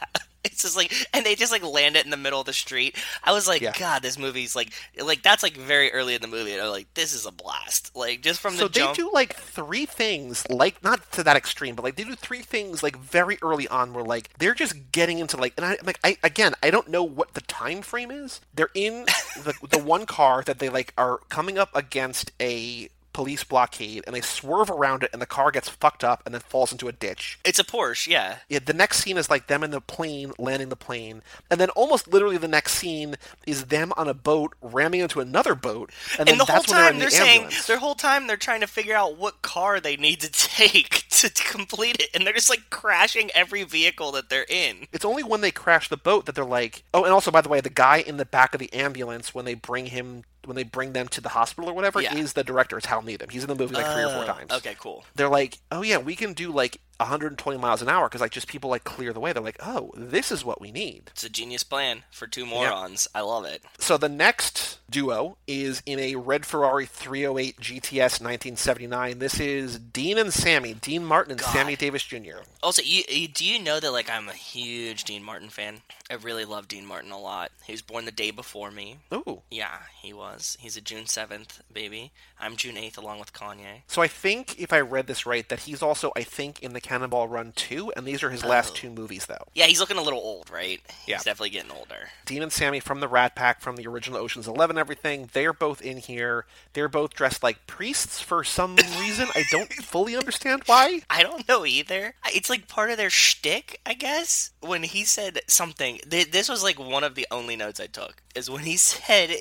It's 0.46 0.62
just 0.64 0.76
like, 0.76 0.94
and 1.14 1.26
they 1.26 1.36
just 1.36 1.54
like 1.54 1.64
land 1.64 1.96
it 1.96 2.04
in 2.04 2.12
the 2.12 2.18
middle 2.18 2.42
of 2.42 2.46
the 2.46 2.52
street. 2.52 2.98
I 3.24 3.32
was 3.32 3.48
like, 3.48 3.62
Yeah. 3.62 3.72
God, 3.80 4.02
this 4.02 4.20
movie's 4.20 4.58
like, 4.58 4.74
like 5.02 5.24
that's 5.24 5.42
like 5.42 5.56
very 5.56 5.90
early 5.94 6.16
in 6.16 6.22
the 6.22 6.28
movie. 6.28 6.52
And 6.52 6.62
I'm 6.62 6.70
like, 6.70 6.94
this 6.96 7.14
is 7.14 7.26
a 7.26 7.32
blast. 7.32 7.96
Like 7.96 8.22
just 8.22 8.42
from 8.42 8.56
so 8.56 8.68
the 8.68 8.74
they 8.74 8.80
jump. 8.82 8.98
do 8.98 9.10
like 9.14 9.36
three 9.36 9.86
things, 9.86 10.46
like 10.50 10.84
not 10.84 11.10
to 11.14 11.24
that 11.24 11.38
extreme, 11.38 11.76
but 11.76 11.84
like 11.84 11.96
they 11.96 12.04
do 12.04 12.14
three 12.14 12.42
things 12.42 12.84
like 12.84 12.98
very 12.98 13.38
early 13.42 13.70
on, 13.70 13.94
where 13.94 14.04
like 14.04 14.32
they're 14.38 14.54
just 14.54 14.92
getting 14.92 15.20
into 15.20 15.38
like, 15.38 15.54
and 15.56 15.66
I, 15.66 15.72
I'm 15.80 15.86
like, 15.86 16.00
I 16.04 16.18
again, 16.24 16.56
I 16.62 16.72
don't 16.72 16.90
know 16.90 17.04
what 17.06 17.36
the 17.36 17.42
time 17.42 17.82
frame 17.82 18.12
is. 18.12 18.42
They're 18.54 18.70
in 18.74 19.06
the 19.46 19.54
the 19.70 19.80
one 19.80 20.06
car 20.06 20.44
that 20.44 20.60
they 20.60 20.68
like 20.68 20.94
are 20.98 21.20
coming 21.30 21.58
up 21.58 21.70
against 21.74 22.34
a 22.42 22.90
police 23.14 23.44
blockade, 23.44 24.04
and 24.06 24.16
they 24.16 24.22
swerve 24.22 24.70
around 24.70 25.04
it, 25.04 25.10
and 25.14 25.22
the 25.22 25.26
car 25.26 25.52
gets 25.52 25.70
fucked 25.70 26.04
up 26.04 26.22
and 26.26 26.34
then 26.34 26.42
falls 26.42 26.72
into 26.72 26.88
a 26.88 26.92
ditch. 26.92 27.40
It's 27.46 27.60
a 27.60 27.64
Porsche, 27.64 28.08
yeah. 28.08 28.38
Yeah, 28.50 28.60
the 28.66 28.74
next 28.74 29.04
scene 29.04 29.18
is 29.18 29.30
like 29.30 29.48
them 29.48 29.64
in 29.64 29.72
the 29.72 29.82
plane 29.82 30.34
landing 30.38 30.70
the 30.70 30.76
plane, 30.76 31.22
and 31.50 31.60
then 31.60 31.70
almost 31.72 32.08
literally 32.08 32.38
the 32.38 32.48
next 32.48 32.74
scene 32.74 33.16
is 33.46 33.66
them 33.66 33.94
on 33.98 34.08
a 34.08 34.14
boat 34.14 34.56
ramming 34.62 35.02
into 35.02 35.20
another 35.20 35.56
boat, 35.56 35.92
and 36.18 36.28
then 36.28 36.34
And 36.34 36.42
the 36.42 36.46
whole 36.46 36.64
when 36.68 36.78
they're 36.78 36.86
in 36.88 36.92
time 36.92 36.96
the 36.96 37.00
they're 37.02 37.10
saying, 37.10 37.50
their 37.68 37.78
whole 37.78 37.96
time 37.96 38.28
they're 38.28 38.38
trying 38.38 38.62
to 38.62 38.68
figure 38.68 38.96
out 38.96 39.18
what 39.18 39.42
car 39.42 39.80
they 39.80 39.96
need 39.96 40.22
to 40.22 40.32
take 40.32 41.08
to 41.10 41.30
complete 41.30 42.00
it, 42.00 42.10
and 42.14 42.26
they're 42.26 42.34
just 42.34 42.50
like 42.50 42.70
crashing 42.70 43.30
every 43.34 43.64
vehicle 43.64 44.12
that 44.14 44.30
they're 44.30 44.46
in. 44.50 44.88
It's 44.92 45.06
only 45.06 45.24
when 45.24 45.42
they 45.42 45.52
crash 45.52 45.90
the 45.90 45.98
boat 45.98 46.26
that 46.26 46.36
they're 46.36 46.44
like, 46.44 46.84
oh, 46.94 47.04
and 47.04 47.14
also 47.14 47.32
by 47.32 47.42
the 47.42 47.50
way, 47.50 47.62
the 47.62 47.70
guy 47.70 47.98
in 47.98 48.18
the 48.18 48.26
back 48.26 48.54
of 48.54 48.60
the 48.60 48.72
ambulance 48.74 49.34
when 49.34 49.46
they 49.46 49.54
bring 49.54 49.88
him, 49.88 50.24
when 50.46 50.56
they 50.56 50.64
bring 50.64 50.94
them 50.94 51.08
to 51.10 51.22
the 51.22 51.30
hospital 51.30 51.70
or 51.70 51.74
whatever, 51.74 52.02
Yeah. 52.02 52.16
is 52.16 52.34
the 52.34 52.44
director. 52.44 52.78
It's 52.78 52.86
Hal 52.86 53.02
Needham. 53.02 53.30
He's 53.30 53.44
in 53.44 53.50
the 53.50 53.56
movie 53.56 53.76
like 53.76 53.86
three 53.86 54.04
or 54.04 54.10
four 54.10 54.24
uh, 54.24 54.26
times. 54.26 54.52
Okay, 54.52 54.76
cool. 54.80 55.06
They're 55.16 55.30
like, 55.30 55.58
oh 55.72 55.82
yeah, 55.82 55.98
we 55.98 56.16
can 56.16 56.34
do 56.34 56.52
like 56.52 56.80
120 56.98 57.58
miles 57.58 57.82
an 57.82 57.90
hour 57.90 58.08
because 58.08 58.22
like 58.22 58.32
just 58.32 58.48
people 58.48 58.70
like 58.70 58.84
clear 58.84 59.14
the 59.14 59.20
way. 59.20 59.34
They're 59.34 59.44
like, 59.44 59.60
oh, 59.62 59.92
this 59.96 60.32
is 60.32 60.46
what 60.46 60.62
we 60.62 60.72
need. 60.72 61.12
It's 61.12 61.24
a 61.24 61.30
genius 61.30 61.64
plan 61.64 62.04
for 62.12 62.28
two 62.28 62.46
morons. 62.46 63.08
I 63.14 63.22
love 63.22 63.46
it. 63.46 63.64
So 63.80 63.98
the 63.98 64.10
next 64.10 64.80
duo 64.90 65.38
is 65.48 65.82
in 65.86 66.00
a 66.00 66.16
red 66.16 66.46
Ferrari 66.46 66.86
308 66.86 67.60
GTS 67.60 68.22
1979. 68.22 69.20
This 69.20 69.40
is 69.40 69.80
Dean 69.80 70.18
and 70.18 70.34
Sammy, 70.34 70.74
Dean 70.74 71.04
Martin 71.04 71.32
and 71.32 71.42
God. 71.42 71.52
Sammy 71.52 71.76
Davis 71.76 72.04
Jr. 72.04 72.44
Also, 72.62 72.82
you, 72.84 73.04
you, 73.10 73.28
do 73.28 73.44
you 73.44 73.62
know 73.62 73.80
that 73.80 73.92
like 73.92 74.10
I'm 74.10 74.30
a 74.30 74.34
huge 74.34 75.04
Dean 75.04 75.24
Martin 75.24 75.50
fan? 75.50 75.82
I 76.10 76.16
really 76.16 76.46
love 76.46 76.68
Dean 76.68 76.86
Martin 76.86 77.12
a 77.12 77.20
lot. 77.20 77.52
He 77.66 77.74
was 77.74 77.82
born 77.82 78.06
the 78.06 78.12
day 78.12 78.30
before 78.30 78.70
me. 78.70 78.98
Ooh. 79.14 79.42
Yeah, 79.50 79.80
he 80.00 80.14
was. 80.14 80.58
He's 80.60 80.78
a 80.78 80.82
June 80.82 81.08
seventh 81.08 81.62
baby. 81.72 82.12
I'm 82.40 82.56
June 82.56 82.78
eighth, 82.78 82.98
along 82.98 83.20
with 83.20 83.34
Kanye. 83.34 83.82
So 83.88 84.02
I 84.02 84.08
think 84.08 84.60
if 84.60 84.72
I 84.72 84.82
read 84.82 85.08
this 85.08 85.26
right, 85.26 85.48
that 85.50 85.62
he's 85.62 85.82
also 85.82 86.12
I 86.16 86.24
think 86.24 86.62
in 86.62 86.74
the 86.74 86.82
Cannonball 86.84 87.28
Run 87.28 87.54
2, 87.56 87.94
and 87.98 88.06
these 88.06 88.22
are 88.22 88.30
his 88.30 88.44
last 88.46 88.74
Oh. 88.74 88.76
two 88.76 88.90
movies, 88.92 89.26
though. 89.26 89.48
Yeah, 89.56 89.66
he's 89.66 89.80
looking 89.80 89.98
a 89.98 90.02
little 90.02 90.20
old, 90.20 90.50
right? 90.52 90.80
Yeah. 91.08 91.16
He's 91.16 91.24
definitely 91.24 91.50
getting 91.50 91.72
older. 91.72 92.10
Dean 92.26 92.44
and 92.44 92.54
Sammy 92.54 92.80
from 92.80 93.00
the 93.00 93.08
Rat 93.08 93.36
Pack 93.36 93.62
from 93.62 93.76
the 93.78 93.88
original 93.88 94.20
Ocean's 94.20 94.48
Eleven, 94.48 94.78
everything. 94.78 95.30
They're 95.34 95.54
both 95.54 95.82
in 95.82 95.98
here. 95.98 96.46
They're 96.74 96.88
both 96.90 97.14
dressed 97.16 97.42
like 97.42 97.66
priests 97.66 98.20
for 98.22 98.44
some 98.44 98.76
reason. 99.00 99.28
I 99.34 99.44
don't 99.50 99.72
fully 99.74 100.16
understand 100.16 100.64
why. 100.68 101.02
I 101.10 101.24
don't 101.24 101.48
know 101.48 101.66
either. 101.66 102.14
It's 102.34 102.50
like 102.50 102.68
part 102.68 102.92
of 102.92 102.98
their 102.98 103.10
shtick, 103.10 103.80
I 103.86 103.94
guess. 103.96 104.52
When 104.62 104.84
he 104.84 105.04
said 105.06 105.40
something, 105.48 106.00
th- 106.10 106.32
this 106.32 106.50
was 106.50 106.62
like 106.64 106.78
one 106.80 107.04
of 107.04 107.16
the 107.16 107.26
only 107.32 107.56
notes 107.56 107.80
I 107.80 107.88
took, 107.88 108.22
is 108.36 108.50
when 108.50 108.64
he 108.66 108.78
said, 108.78 109.38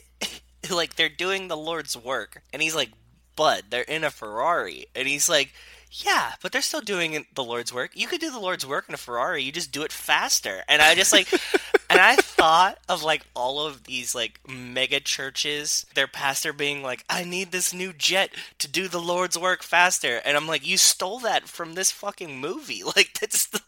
like, 0.70 0.94
they're 0.96 1.08
doing 1.08 1.48
the 1.48 1.56
Lord's 1.56 1.96
work. 1.96 2.42
And 2.52 2.62
he's 2.62 2.74
like, 2.76 2.90
Bud, 3.34 3.64
they're 3.70 3.82
in 3.82 4.04
a 4.04 4.10
Ferrari. 4.10 4.86
And 4.94 5.08
he's 5.08 5.28
like, 5.28 5.52
yeah, 5.92 6.32
but 6.40 6.52
they're 6.52 6.62
still 6.62 6.80
doing 6.80 7.26
the 7.34 7.44
Lord's 7.44 7.72
work. 7.72 7.90
You 7.94 8.06
could 8.06 8.20
do 8.20 8.30
the 8.30 8.40
Lord's 8.40 8.66
work 8.66 8.86
in 8.88 8.94
a 8.94 8.98
Ferrari. 8.98 9.42
You 9.42 9.52
just 9.52 9.72
do 9.72 9.82
it 9.82 9.92
faster. 9.92 10.62
And 10.66 10.80
I 10.80 10.94
just 10.94 11.12
like, 11.12 11.30
and 11.90 12.00
I 12.00 12.16
thought 12.16 12.78
of 12.88 13.02
like 13.02 13.26
all 13.34 13.66
of 13.66 13.84
these 13.84 14.14
like 14.14 14.40
mega 14.48 15.00
churches, 15.00 15.84
their 15.94 16.06
pastor 16.06 16.54
being 16.54 16.82
like, 16.82 17.04
I 17.10 17.24
need 17.24 17.52
this 17.52 17.74
new 17.74 17.92
jet 17.92 18.30
to 18.58 18.68
do 18.68 18.88
the 18.88 19.00
Lord's 19.00 19.38
work 19.38 19.62
faster. 19.62 20.22
And 20.24 20.34
I'm 20.34 20.48
like, 20.48 20.66
you 20.66 20.78
stole 20.78 21.18
that 21.20 21.46
from 21.46 21.74
this 21.74 21.90
fucking 21.90 22.40
movie. 22.40 22.82
Like, 22.94 23.18
that's 23.18 23.46
the. 23.46 23.60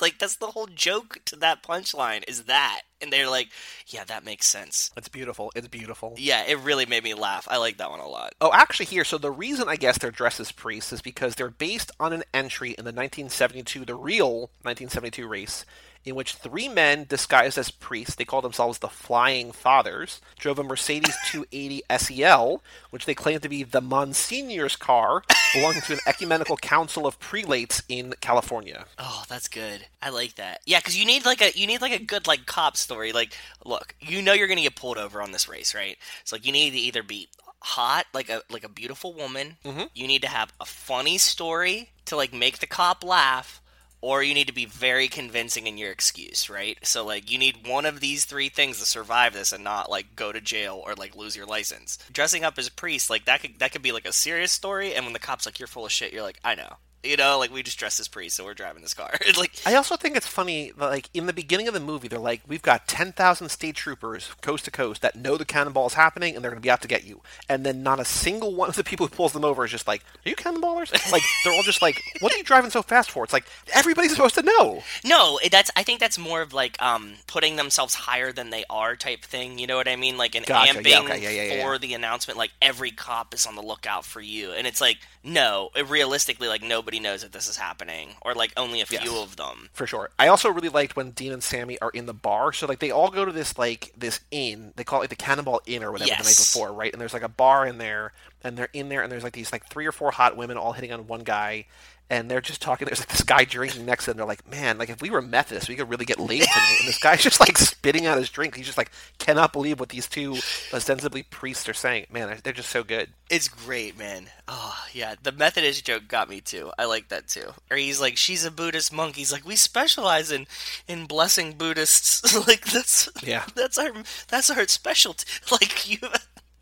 Like 0.00 0.18
that's 0.18 0.36
the 0.36 0.48
whole 0.48 0.66
joke 0.66 1.20
to 1.26 1.36
that 1.36 1.62
punchline 1.62 2.22
is 2.28 2.44
that, 2.44 2.82
and 3.00 3.12
they're 3.12 3.30
like, 3.30 3.48
"Yeah, 3.86 4.04
that 4.04 4.24
makes 4.24 4.46
sense." 4.46 4.90
It's 4.96 5.08
beautiful. 5.08 5.52
It's 5.56 5.68
beautiful. 5.68 6.14
Yeah, 6.18 6.44
it 6.46 6.58
really 6.58 6.84
made 6.86 7.02
me 7.02 7.14
laugh. 7.14 7.48
I 7.50 7.56
like 7.56 7.78
that 7.78 7.90
one 7.90 8.00
a 8.00 8.08
lot. 8.08 8.34
Oh, 8.40 8.50
actually, 8.52 8.86
here. 8.86 9.04
So 9.04 9.16
the 9.16 9.30
reason 9.30 9.68
I 9.68 9.76
guess 9.76 9.98
they're 9.98 10.10
dressed 10.10 10.40
as 10.40 10.52
priests 10.52 10.92
is 10.92 11.00
because 11.00 11.34
they're 11.34 11.48
based 11.50 11.90
on 11.98 12.12
an 12.12 12.24
entry 12.34 12.70
in 12.70 12.84
the 12.84 12.92
1972, 12.92 13.84
the 13.84 13.94
real 13.94 14.50
1972 14.62 15.26
race, 15.26 15.64
in 16.06 16.14
which 16.14 16.34
three 16.34 16.68
men 16.68 17.04
disguised 17.08 17.58
as 17.58 17.72
priests, 17.72 18.14
they 18.14 18.24
called 18.24 18.44
themselves 18.44 18.78
the 18.78 18.88
Flying 18.88 19.50
Fathers, 19.50 20.20
drove 20.38 20.58
a 20.58 20.62
Mercedes 20.62 21.16
280 21.26 21.82
SEL, 21.98 22.62
which 22.90 23.06
they 23.06 23.14
claimed 23.14 23.42
to 23.42 23.48
be 23.48 23.64
the 23.64 23.82
Monsignor's 23.82 24.76
car, 24.76 25.24
belonging 25.52 25.82
to 25.82 25.94
an 25.94 25.98
ecumenical 26.06 26.56
council 26.56 27.06
of 27.06 27.18
prelates 27.18 27.82
in 27.88 28.14
California. 28.20 28.86
Oh, 28.98 29.24
that's 29.28 29.48
good. 29.48 29.86
I 30.00 30.10
like 30.10 30.36
that. 30.36 30.60
Yeah, 30.64 30.78
because 30.78 30.96
you 30.96 31.04
need 31.04 31.26
like 31.26 31.42
a 31.42 31.50
you 31.58 31.66
need 31.66 31.82
like 31.82 31.92
a 31.92 32.02
good 32.02 32.28
like 32.28 32.46
cop 32.46 32.76
story. 32.76 33.12
Like, 33.12 33.36
look, 33.64 33.94
you 34.00 34.22
know 34.22 34.32
you're 34.32 34.48
gonna 34.48 34.62
get 34.62 34.76
pulled 34.76 34.98
over 34.98 35.20
on 35.20 35.32
this 35.32 35.48
race, 35.48 35.74
right? 35.74 35.98
So 36.22 36.36
like 36.36 36.46
you 36.46 36.52
need 36.52 36.70
to 36.70 36.78
either 36.78 37.02
be 37.02 37.28
hot, 37.60 38.06
like 38.14 38.28
a 38.28 38.42
like 38.48 38.62
a 38.62 38.68
beautiful 38.68 39.12
woman. 39.12 39.56
Mm-hmm. 39.64 39.84
You 39.92 40.06
need 40.06 40.22
to 40.22 40.28
have 40.28 40.52
a 40.60 40.64
funny 40.64 41.18
story 41.18 41.90
to 42.04 42.14
like 42.16 42.32
make 42.32 42.60
the 42.60 42.66
cop 42.66 43.02
laugh. 43.02 43.60
Or 44.06 44.22
you 44.22 44.34
need 44.34 44.46
to 44.46 44.54
be 44.54 44.66
very 44.66 45.08
convincing 45.08 45.66
in 45.66 45.78
your 45.78 45.90
excuse, 45.90 46.48
right? 46.48 46.78
So 46.86 47.04
like 47.04 47.28
you 47.28 47.38
need 47.38 47.66
one 47.66 47.86
of 47.86 47.98
these 47.98 48.24
three 48.24 48.48
things 48.48 48.78
to 48.78 48.86
survive 48.86 49.32
this 49.32 49.52
and 49.52 49.64
not 49.64 49.90
like 49.90 50.14
go 50.14 50.30
to 50.30 50.40
jail 50.40 50.80
or 50.86 50.94
like 50.94 51.16
lose 51.16 51.34
your 51.34 51.44
license. 51.44 51.98
Dressing 52.12 52.44
up 52.44 52.56
as 52.56 52.68
a 52.68 52.72
priest, 52.72 53.10
like 53.10 53.24
that 53.24 53.40
could 53.40 53.58
that 53.58 53.72
could 53.72 53.82
be 53.82 53.90
like 53.90 54.06
a 54.06 54.12
serious 54.12 54.52
story 54.52 54.94
and 54.94 55.04
when 55.04 55.12
the 55.12 55.18
cop's 55.18 55.44
like 55.44 55.58
you're 55.58 55.66
full 55.66 55.86
of 55.86 55.90
shit, 55.90 56.12
you're 56.12 56.22
like, 56.22 56.38
I 56.44 56.54
know. 56.54 56.76
You 57.02 57.16
know, 57.16 57.38
like 57.38 57.52
we 57.52 57.62
just 57.62 57.78
dressed 57.78 58.00
as 58.00 58.08
priests, 58.08 58.36
so 58.36 58.44
we're 58.44 58.54
driving 58.54 58.82
this 58.82 58.94
car. 58.94 59.12
like, 59.38 59.52
I 59.64 59.74
also 59.74 59.96
think 59.96 60.16
it's 60.16 60.26
funny, 60.26 60.72
that, 60.76 60.86
like 60.86 61.08
in 61.14 61.26
the 61.26 61.32
beginning 61.32 61.68
of 61.68 61.74
the 61.74 61.80
movie, 61.80 62.08
they're 62.08 62.18
like, 62.18 62.42
"We've 62.48 62.62
got 62.62 62.88
ten 62.88 63.12
thousand 63.12 63.48
state 63.50 63.76
troopers 63.76 64.30
coast 64.40 64.64
to 64.64 64.70
coast 64.70 65.02
that 65.02 65.14
know 65.14 65.36
the 65.36 65.44
cannonball 65.44 65.86
is 65.86 65.94
happening, 65.94 66.34
and 66.34 66.42
they're 66.42 66.50
going 66.50 66.60
to 66.60 66.66
be 66.66 66.70
out 66.70 66.82
to 66.82 66.88
get 66.88 67.04
you." 67.04 67.22
And 67.48 67.64
then 67.64 67.82
not 67.82 68.00
a 68.00 68.04
single 68.04 68.54
one 68.54 68.68
of 68.68 68.76
the 68.76 68.82
people 68.82 69.06
who 69.06 69.14
pulls 69.14 69.32
them 69.32 69.44
over 69.44 69.64
is 69.64 69.70
just 69.70 69.86
like, 69.86 70.02
"Are 70.24 70.28
you 70.28 70.34
cannonballers?" 70.36 70.92
like 71.12 71.22
they're 71.44 71.52
all 71.52 71.62
just 71.62 71.80
like, 71.80 72.02
"What 72.20 72.34
are 72.34 72.36
you 72.36 72.44
driving 72.44 72.70
so 72.70 72.82
fast 72.82 73.10
for?" 73.10 73.22
It's 73.22 73.32
like 73.32 73.46
everybody's 73.72 74.12
supposed 74.12 74.34
to 74.36 74.42
know. 74.42 74.82
no, 75.04 75.38
that's 75.50 75.70
I 75.76 75.84
think 75.84 76.00
that's 76.00 76.18
more 76.18 76.42
of 76.42 76.52
like 76.52 76.80
um 76.82 77.14
putting 77.28 77.56
themselves 77.56 77.94
higher 77.94 78.32
than 78.32 78.50
they 78.50 78.64
are 78.68 78.96
type 78.96 79.22
thing. 79.22 79.58
You 79.58 79.68
know 79.68 79.76
what 79.76 79.88
I 79.88 79.96
mean? 79.96 80.18
Like 80.18 80.34
an 80.34 80.42
Gotcha. 80.44 80.80
amping 80.80 80.88
Yeah, 80.88 81.00
okay. 81.00 81.22
Yeah, 81.22 81.54
yeah, 81.54 81.62
for 81.64 81.78
the 81.78 81.94
announcement. 81.94 82.36
Like 82.38 82.52
every 82.60 82.90
cop 82.90 83.32
is 83.32 83.46
on 83.46 83.54
the 83.54 83.62
lookout 83.62 84.04
for 84.04 84.20
you, 84.20 84.50
and 84.52 84.66
it's 84.66 84.80
like 84.80 84.98
no, 85.26 85.70
it, 85.74 85.88
realistically, 85.88 86.46
like 86.48 86.62
nobody 86.86 87.00
knows 87.00 87.22
that 87.22 87.32
this 87.32 87.48
is 87.48 87.56
happening, 87.56 88.10
or 88.22 88.32
like 88.32 88.52
only 88.56 88.80
a 88.80 88.86
few 88.86 89.00
Yes. 89.02 89.08
of 89.24 89.34
them. 89.34 89.70
For 89.72 89.88
sure. 89.88 90.10
I 90.20 90.28
also 90.28 90.48
really 90.48 90.68
liked 90.68 90.94
when 90.94 91.10
Dean 91.10 91.32
and 91.32 91.42
Sammy 91.42 91.80
are 91.80 91.90
in 91.90 92.06
the 92.06 92.14
bar. 92.14 92.52
So 92.52 92.64
like 92.68 92.78
they 92.78 92.92
all 92.92 93.10
go 93.10 93.24
to 93.24 93.32
this 93.32 93.58
like 93.58 93.92
this 93.96 94.20
inn. 94.30 94.72
They 94.76 94.84
call 94.84 95.00
it 95.00 95.02
like 95.02 95.10
the 95.10 95.16
Cannonball 95.16 95.62
Inn 95.66 95.82
or 95.82 95.90
whatever 95.90 96.10
the 96.10 96.16
night 96.22 96.36
before, 96.36 96.72
right? 96.72 96.92
And 96.92 97.00
there's 97.00 97.12
like 97.12 97.24
a 97.24 97.28
bar 97.28 97.66
in 97.66 97.78
there, 97.78 98.12
and 98.44 98.56
they're 98.56 98.68
in 98.72 98.88
there, 98.88 99.02
and 99.02 99.10
there's 99.10 99.24
like 99.24 99.32
these 99.32 99.50
like 99.50 99.66
three 99.66 99.84
or 99.84 99.90
four 99.90 100.12
hot 100.12 100.36
women 100.36 100.56
all 100.56 100.74
hitting 100.74 100.92
on 100.92 101.08
one 101.08 101.24
guy. 101.24 101.66
And 102.08 102.30
they're 102.30 102.40
just 102.40 102.62
talking. 102.62 102.86
There's 102.86 103.00
like 103.00 103.08
this 103.08 103.24
guy 103.24 103.44
drinking 103.44 103.84
next 103.84 104.04
to 104.04 104.10
them. 104.12 104.18
They're 104.18 104.26
like, 104.26 104.48
"Man, 104.48 104.78
like 104.78 104.90
if 104.90 105.02
we 105.02 105.10
were 105.10 105.20
Methodists, 105.20 105.68
we 105.68 105.74
could 105.74 105.90
really 105.90 106.04
get 106.04 106.20
laid 106.20 106.42
tonight." 106.42 106.76
And 106.78 106.88
this 106.88 107.00
guy's 107.00 107.20
just 107.20 107.40
like 107.40 107.58
spitting 107.58 108.06
out 108.06 108.16
his 108.16 108.30
drink. 108.30 108.54
He's 108.54 108.66
just 108.66 108.78
like, 108.78 108.92
cannot 109.18 109.52
believe 109.52 109.80
what 109.80 109.88
these 109.88 110.06
two 110.06 110.36
ostensibly 110.72 111.24
priests 111.24 111.68
are 111.68 111.74
saying. 111.74 112.06
Man, 112.12 112.28
they're- 112.28 112.38
they're 112.44 112.52
just 112.52 112.70
so 112.70 112.84
good. 112.84 113.08
It's 113.28 113.48
great, 113.48 113.98
man. 113.98 114.28
Oh 114.46 114.78
yeah, 114.92 115.16
the 115.20 115.32
Methodist 115.32 115.84
joke 115.84 116.06
got 116.06 116.28
me 116.30 116.40
too. 116.40 116.70
I 116.78 116.84
like 116.84 117.08
that 117.08 117.26
too. 117.26 117.52
Or 117.72 117.76
he's 117.76 118.00
like, 118.00 118.16
she's 118.16 118.44
a 118.44 118.52
Buddhist 118.52 118.92
monk. 118.92 119.16
He's 119.16 119.32
like, 119.32 119.44
we 119.44 119.56
specialize 119.56 120.30
in 120.30 120.46
in 120.86 121.06
blessing 121.06 121.54
Buddhists. 121.54 122.22
like 122.46 122.66
that's 122.66 123.08
Yeah. 123.20 123.46
that's 123.56 123.78
our 123.78 123.90
that's 124.28 124.48
our 124.48 124.68
specialty. 124.68 125.26
Like 125.50 125.88
you, 125.90 125.98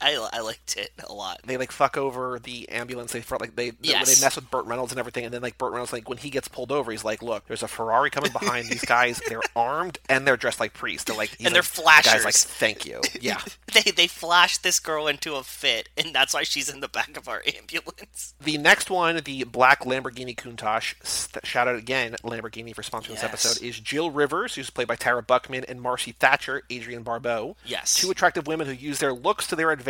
I 0.00 0.28
I 0.32 0.40
liked 0.40 0.76
it 0.76 0.90
a 1.08 1.12
lot. 1.12 1.40
they 1.46 1.56
like 1.56 1.72
fuck 1.72 1.96
over 1.96 2.38
the 2.42 2.68
ambulance. 2.68 3.12
They 3.12 3.22
like 3.40 3.56
they 3.56 3.72
Yes. 3.82 4.14
they 4.18 4.24
mess 4.24 4.36
with 4.36 4.50
Burt 4.50 4.66
Reynolds 4.66 4.92
and 4.92 4.98
everything, 4.98 5.24
and 5.24 5.32
then 5.32 5.42
like 5.42 5.56
Burt 5.58 5.72
Reynolds 5.72 5.92
like 5.92 6.08
when 6.08 6.18
he 6.18 6.30
gets 6.30 6.48
pulled 6.48 6.72
over, 6.72 6.90
he's 6.90 7.04
like, 7.04 7.22
"Look, 7.22 7.46
there's 7.46 7.62
a 7.62 7.68
Ferrari 7.68 8.10
coming 8.10 8.32
behind 8.32 8.68
these 8.68 8.84
guys. 8.84 9.20
They're 9.28 9.40
armed 9.56 9.98
and 10.08 10.26
they're 10.26 10.36
dressed 10.36 10.60
like 10.60 10.74
priests. 10.74 11.04
They're 11.04 11.16
like 11.16 11.36
And 11.40 11.54
they're 11.54 11.62
like- 11.62 12.04
the 12.04 12.10
Guy's 12.10 12.24
like, 12.24 12.34
"Thank 12.34 12.86
you." 12.86 13.00
Yeah. 13.20 13.40
They 13.72 13.90
they 13.92 14.06
flashed 14.06 14.62
this 14.62 14.78
girl 14.80 15.06
into 15.06 15.34
a 15.36 15.42
fit, 15.42 15.88
and 15.96 16.14
that's 16.14 16.34
why 16.34 16.42
she's 16.42 16.68
in 16.68 16.80
the 16.80 16.88
back 16.88 17.16
of 17.16 17.28
our 17.28 17.42
ambulance. 17.56 18.34
The 18.40 18.58
next 18.58 18.90
one, 18.90 19.20
the 19.24 19.44
black 19.44 19.80
Lamborghini 19.84 20.36
Countach, 20.36 20.94
st- 21.04 21.46
shout 21.46 21.68
out 21.68 21.76
again 21.76 22.16
Lamborghini 22.22 22.74
for 22.74 22.82
sponsoring 22.82 23.08
this 23.14 23.24
episode, 23.24 23.62
is 23.62 23.78
Jill 23.80 24.10
Rivers, 24.10 24.54
who's 24.54 24.70
played 24.70 24.88
by 24.88 24.96
Tara 24.96 25.22
Buckman, 25.22 25.64
and 25.68 25.80
Marcy 25.80 26.12
Thatcher, 26.12 26.62
Adrienne 26.70 27.02
Barbeau. 27.02 27.56
Yes. 27.64 27.94
Two 27.94 28.10
attractive 28.10 28.46
women 28.46 28.66
who 28.66 28.72
use 28.74 28.98
their 28.98 29.12
looks 29.12 29.46
to 29.48 29.56
their 29.56 29.70
advantage. 29.70 29.83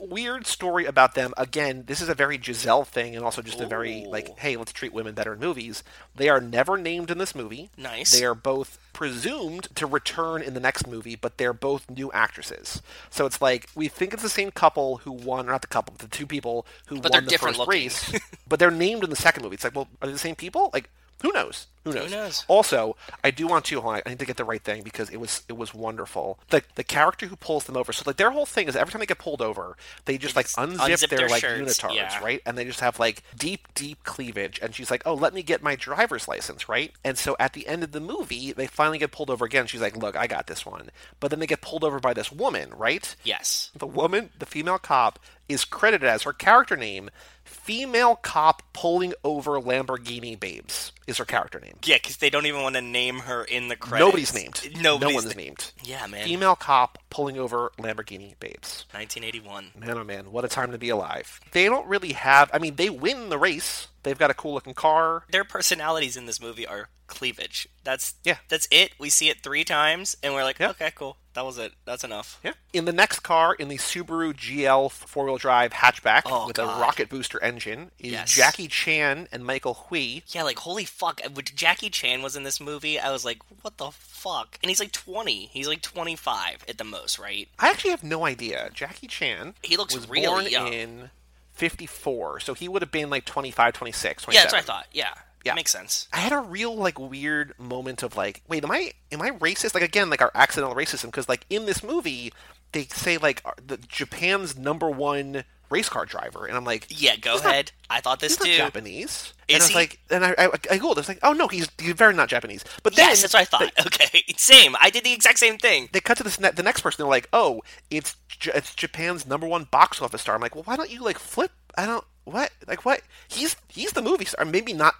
Weird 0.00 0.46
story 0.46 0.84
about 0.86 1.16
them. 1.16 1.34
Again, 1.36 1.82
this 1.86 2.00
is 2.00 2.08
a 2.08 2.14
very 2.14 2.38
Giselle 2.40 2.84
thing, 2.84 3.16
and 3.16 3.24
also 3.24 3.42
just 3.42 3.60
a 3.60 3.66
very, 3.66 4.04
Ooh. 4.04 4.10
like, 4.10 4.38
hey, 4.38 4.56
let's 4.56 4.72
treat 4.72 4.92
women 4.92 5.12
better 5.14 5.32
in 5.32 5.40
movies. 5.40 5.82
They 6.14 6.28
are 6.28 6.40
never 6.40 6.76
named 6.76 7.10
in 7.10 7.18
this 7.18 7.34
movie. 7.34 7.70
Nice. 7.76 8.12
They 8.12 8.24
are 8.24 8.34
both 8.36 8.78
presumed 8.92 9.66
to 9.74 9.86
return 9.86 10.40
in 10.40 10.54
the 10.54 10.60
next 10.60 10.86
movie, 10.86 11.16
but 11.16 11.36
they're 11.36 11.52
both 11.52 11.90
new 11.90 12.12
actresses. 12.12 12.80
So 13.10 13.26
it's 13.26 13.42
like, 13.42 13.68
we 13.74 13.88
think 13.88 14.12
it's 14.14 14.22
the 14.22 14.28
same 14.28 14.52
couple 14.52 14.98
who 14.98 15.10
won, 15.10 15.46
not 15.46 15.62
the 15.62 15.66
couple, 15.66 15.94
the 15.98 16.06
two 16.06 16.26
people 16.26 16.64
who 16.86 17.00
But 17.00 17.04
won 17.04 17.12
they're 17.12 17.20
the 17.22 17.26
different 17.30 17.56
first 17.56 17.68
looking. 17.68 17.82
race, 17.82 18.12
but 18.48 18.60
they're 18.60 18.70
named 18.70 19.02
in 19.02 19.10
the 19.10 19.16
second 19.16 19.42
movie. 19.42 19.54
It's 19.54 19.64
like, 19.64 19.74
well, 19.74 19.88
are 20.00 20.06
they 20.06 20.12
the 20.12 20.18
same 20.18 20.36
people? 20.36 20.70
Like, 20.72 20.90
who 21.22 21.32
knows? 21.32 21.66
Who 21.84 21.92
knows? 21.92 22.10
knows? 22.10 22.44
Also, 22.48 22.96
I 23.24 23.30
do 23.30 23.46
want 23.46 23.64
to. 23.66 23.80
Hold 23.80 23.94
on, 23.94 24.02
I 24.04 24.10
need 24.10 24.18
to 24.18 24.26
get 24.26 24.36
the 24.36 24.44
right 24.44 24.62
thing 24.62 24.82
because 24.82 25.10
it 25.10 25.18
was 25.18 25.42
it 25.48 25.56
was 25.56 25.74
wonderful. 25.74 26.38
The 26.50 26.62
the 26.74 26.84
character 26.84 27.26
who 27.26 27.36
pulls 27.36 27.64
them 27.64 27.76
over. 27.76 27.92
So 27.92 28.02
like 28.06 28.16
their 28.16 28.30
whole 28.30 28.46
thing 28.46 28.68
is 28.68 28.76
every 28.76 28.92
time 28.92 29.00
they 29.00 29.06
get 29.06 29.18
pulled 29.18 29.42
over, 29.42 29.76
they 30.04 30.18
just 30.18 30.36
like 30.36 30.46
unzip, 30.48 30.76
unzip 30.76 31.08
their, 31.08 31.18
their 31.20 31.28
like 31.28 31.40
shirts, 31.40 31.80
unitards, 31.80 31.94
yeah. 31.94 32.22
right? 32.22 32.42
And 32.44 32.58
they 32.58 32.64
just 32.64 32.80
have 32.80 32.98
like 32.98 33.22
deep 33.36 33.68
deep 33.74 34.04
cleavage. 34.04 34.58
And 34.62 34.74
she's 34.74 34.90
like, 34.90 35.02
oh, 35.06 35.14
let 35.14 35.34
me 35.34 35.42
get 35.42 35.62
my 35.62 35.76
driver's 35.76 36.28
license, 36.28 36.68
right? 36.68 36.92
And 37.04 37.16
so 37.16 37.36
at 37.40 37.52
the 37.52 37.66
end 37.66 37.82
of 37.82 37.92
the 37.92 38.00
movie, 38.00 38.52
they 38.52 38.66
finally 38.66 38.98
get 38.98 39.12
pulled 39.12 39.30
over 39.30 39.44
again. 39.44 39.66
She's 39.66 39.80
like, 39.80 39.96
look, 39.96 40.16
I 40.16 40.26
got 40.26 40.46
this 40.46 40.66
one. 40.66 40.90
But 41.20 41.30
then 41.30 41.40
they 41.40 41.46
get 41.46 41.62
pulled 41.62 41.84
over 41.84 42.00
by 42.00 42.12
this 42.12 42.30
woman, 42.30 42.70
right? 42.76 43.14
Yes. 43.24 43.70
The 43.76 43.86
woman, 43.86 44.30
the 44.38 44.46
female 44.46 44.78
cop, 44.78 45.18
is 45.48 45.64
credited 45.64 46.08
as 46.08 46.24
her 46.24 46.32
character 46.32 46.76
name. 46.76 47.10
Female 47.48 48.16
cop 48.16 48.62
pulling 48.72 49.14
over 49.24 49.60
Lamborghini 49.60 50.38
babes 50.38 50.92
is 51.06 51.18
her 51.18 51.24
character 51.24 51.58
name. 51.60 51.76
Yeah, 51.84 51.96
because 51.96 52.18
they 52.18 52.30
don't 52.30 52.46
even 52.46 52.62
want 52.62 52.74
to 52.76 52.80
name 52.82 53.20
her 53.20 53.42
in 53.44 53.68
the 53.68 53.76
credits. 53.76 54.06
Nobody's 54.06 54.34
named. 54.34 54.60
Nobody's 54.80 55.08
no 55.08 55.14
one's 55.14 55.34
na- 55.36 55.42
named. 55.42 55.72
Yeah, 55.82 56.06
man. 56.06 56.24
Female 56.24 56.56
cop 56.56 56.98
pulling 57.10 57.38
over 57.38 57.72
Lamborghini 57.78 58.38
babes. 58.38 58.84
1981. 58.92 59.72
Man, 59.78 59.90
oh 59.98 60.04
man, 60.04 60.30
what 60.32 60.44
a 60.44 60.48
time 60.48 60.72
to 60.72 60.78
be 60.78 60.88
alive. 60.90 61.40
They 61.52 61.64
don't 61.66 61.86
really 61.88 62.12
have. 62.12 62.50
I 62.52 62.58
mean, 62.58 62.76
they 62.76 62.90
win 62.90 63.28
the 63.30 63.38
race. 63.38 63.88
They've 64.02 64.18
got 64.18 64.30
a 64.30 64.34
cool 64.34 64.54
looking 64.54 64.74
car. 64.74 65.24
Their 65.30 65.44
personalities 65.44 66.16
in 66.16 66.26
this 66.26 66.40
movie 66.40 66.66
are 66.66 66.88
cleavage. 67.06 67.68
That's 67.84 68.14
Yeah. 68.24 68.36
That's 68.48 68.68
it. 68.70 68.92
We 68.98 69.08
see 69.10 69.28
it 69.30 69.42
three 69.42 69.64
times, 69.64 70.16
and 70.22 70.34
we're 70.34 70.44
like, 70.44 70.58
Yeah. 70.58 70.70
okay, 70.70 70.92
cool. 70.94 71.16
That 71.38 71.44
was 71.44 71.56
it. 71.56 71.72
That's 71.84 72.02
enough. 72.02 72.40
Yeah. 72.42 72.54
In 72.72 72.84
the 72.84 72.92
next 72.92 73.20
car, 73.20 73.54
in 73.54 73.68
the 73.68 73.76
Subaru 73.76 74.34
GL 74.34 74.90
four 74.90 75.24
wheel 75.26 75.36
drive 75.36 75.72
hatchback 75.72 76.22
Oh, 76.26 76.48
with 76.48 76.56
God. 76.56 76.76
a 76.78 76.80
rocket 76.82 77.08
booster 77.08 77.40
engine, 77.40 77.92
is 78.00 78.10
Yes. 78.10 78.32
Jackie 78.34 78.66
Chan 78.66 79.28
and 79.30 79.44
Michael 79.46 79.74
Hui. 79.88 80.22
Yeah, 80.26 80.42
like 80.42 80.58
holy 80.58 80.84
fuck. 80.84 81.20
When 81.32 81.44
Jackie 81.54 81.90
Chan 81.90 82.22
was 82.22 82.34
in 82.34 82.42
this 82.42 82.60
movie, 82.60 82.98
I 82.98 83.12
was 83.12 83.24
like, 83.24 83.38
what 83.62 83.76
the 83.76 83.92
fuck? 83.92 84.58
And 84.64 84.68
he's 84.68 84.80
like 84.80 84.90
20. 84.90 85.46
He's 85.52 85.68
like 85.68 85.80
25 85.80 86.64
at 86.68 86.76
the 86.76 86.82
most, 86.82 87.20
right? 87.20 87.48
I 87.60 87.70
actually 87.70 87.90
have 87.90 88.02
no 88.02 88.26
idea. 88.26 88.70
Jackie 88.74 89.06
Chan 89.06 89.54
He 89.62 89.76
looks 89.76 89.94
was 89.94 90.08
really 90.08 90.26
born 90.26 90.46
young. 90.48 90.72
in 90.72 91.10
54, 91.52 92.40
so 92.40 92.54
he 92.54 92.66
would 92.68 92.82
have 92.82 92.90
been 92.90 93.10
like 93.10 93.24
25, 93.26 93.74
26, 93.74 94.24
27. 94.24 94.34
Yeah, 94.34 94.42
that's 94.42 94.52
what 94.52 94.58
I 94.58 94.78
thought. 94.80 94.86
Yeah. 94.92 95.14
Yeah. 95.44 95.54
makes 95.54 95.70
sense. 95.70 96.08
I 96.12 96.18
had 96.18 96.32
a 96.32 96.38
real 96.40 96.74
like 96.76 96.98
weird 96.98 97.54
moment 97.58 98.02
of 98.02 98.16
like, 98.16 98.42
wait, 98.48 98.64
am 98.64 98.70
I 98.70 98.92
am 99.12 99.22
I 99.22 99.30
racist? 99.30 99.74
Like 99.74 99.82
again, 99.84 100.10
like 100.10 100.20
our 100.22 100.30
accidental 100.34 100.74
racism 100.76 101.06
because 101.06 101.28
like 101.28 101.46
in 101.50 101.66
this 101.66 101.82
movie 101.82 102.32
they 102.72 102.84
say 102.84 103.16
like 103.18 103.40
uh, 103.44 103.52
the 103.66 103.78
Japan's 103.78 104.56
number 104.58 104.90
one 104.90 105.44
race 105.70 105.88
car 105.88 106.04
driver, 106.06 106.46
and 106.46 106.56
I'm 106.56 106.64
like, 106.64 106.86
Yeah, 106.90 107.16
go 107.16 107.32
He's 107.34 107.42
not- 107.44 107.50
ahead. 107.52 107.72
I 107.90 108.00
thought 108.00 108.20
this 108.20 108.32
he's 108.32 108.40
not 108.40 108.46
too. 108.46 108.56
Japanese. 108.56 109.32
and 109.48 109.56
Is 109.58 109.62
I 109.62 109.64
was 109.64 109.68
he? 109.68 109.74
like, 109.74 109.98
and 110.10 110.24
I 110.24 110.30
I, 110.38 110.44
I 110.46 110.78
googled, 110.78 110.96
I 110.96 111.00
was 111.00 111.08
like, 111.08 111.18
oh 111.22 111.32
no, 111.32 111.48
he's 111.48 111.68
he's 111.78 111.92
very 111.94 112.12
not 112.14 112.28
Japanese. 112.28 112.64
But 112.82 112.96
then 112.96 113.06
Yes, 113.08 113.22
that's 113.22 113.34
what 113.34 113.40
I 113.40 113.44
thought. 113.44 113.72
okay, 113.86 114.24
same. 114.36 114.76
I 114.80 114.90
did 114.90 115.04
the 115.04 115.12
exact 115.12 115.38
same 115.38 115.56
thing. 115.58 115.88
they 115.92 116.00
cut 116.00 116.16
to 116.18 116.24
this 116.24 116.38
ne- 116.40 116.50
the 116.50 116.62
next 116.62 116.80
person. 116.82 117.02
They're 117.02 117.08
like, 117.10 117.28
"Oh, 117.32 117.62
it's 117.90 118.16
J- 118.28 118.52
it's 118.54 118.74
Japan's 118.74 119.26
number 119.26 119.46
one 119.46 119.64
box 119.64 120.02
office 120.02 120.20
star." 120.22 120.34
I'm 120.34 120.40
like, 120.42 120.54
"Well, 120.54 120.64
why 120.64 120.76
don't 120.76 120.90
you 120.90 121.02
like 121.02 121.18
flip?" 121.18 121.52
I 121.76 121.86
don't 121.86 122.04
what 122.28 122.50
like 122.66 122.84
what 122.84 123.02
he's 123.28 123.56
he's 123.68 123.92
the 123.92 124.02
movie 124.02 124.24
star. 124.24 124.44
Maybe 124.44 124.72
not 124.72 124.94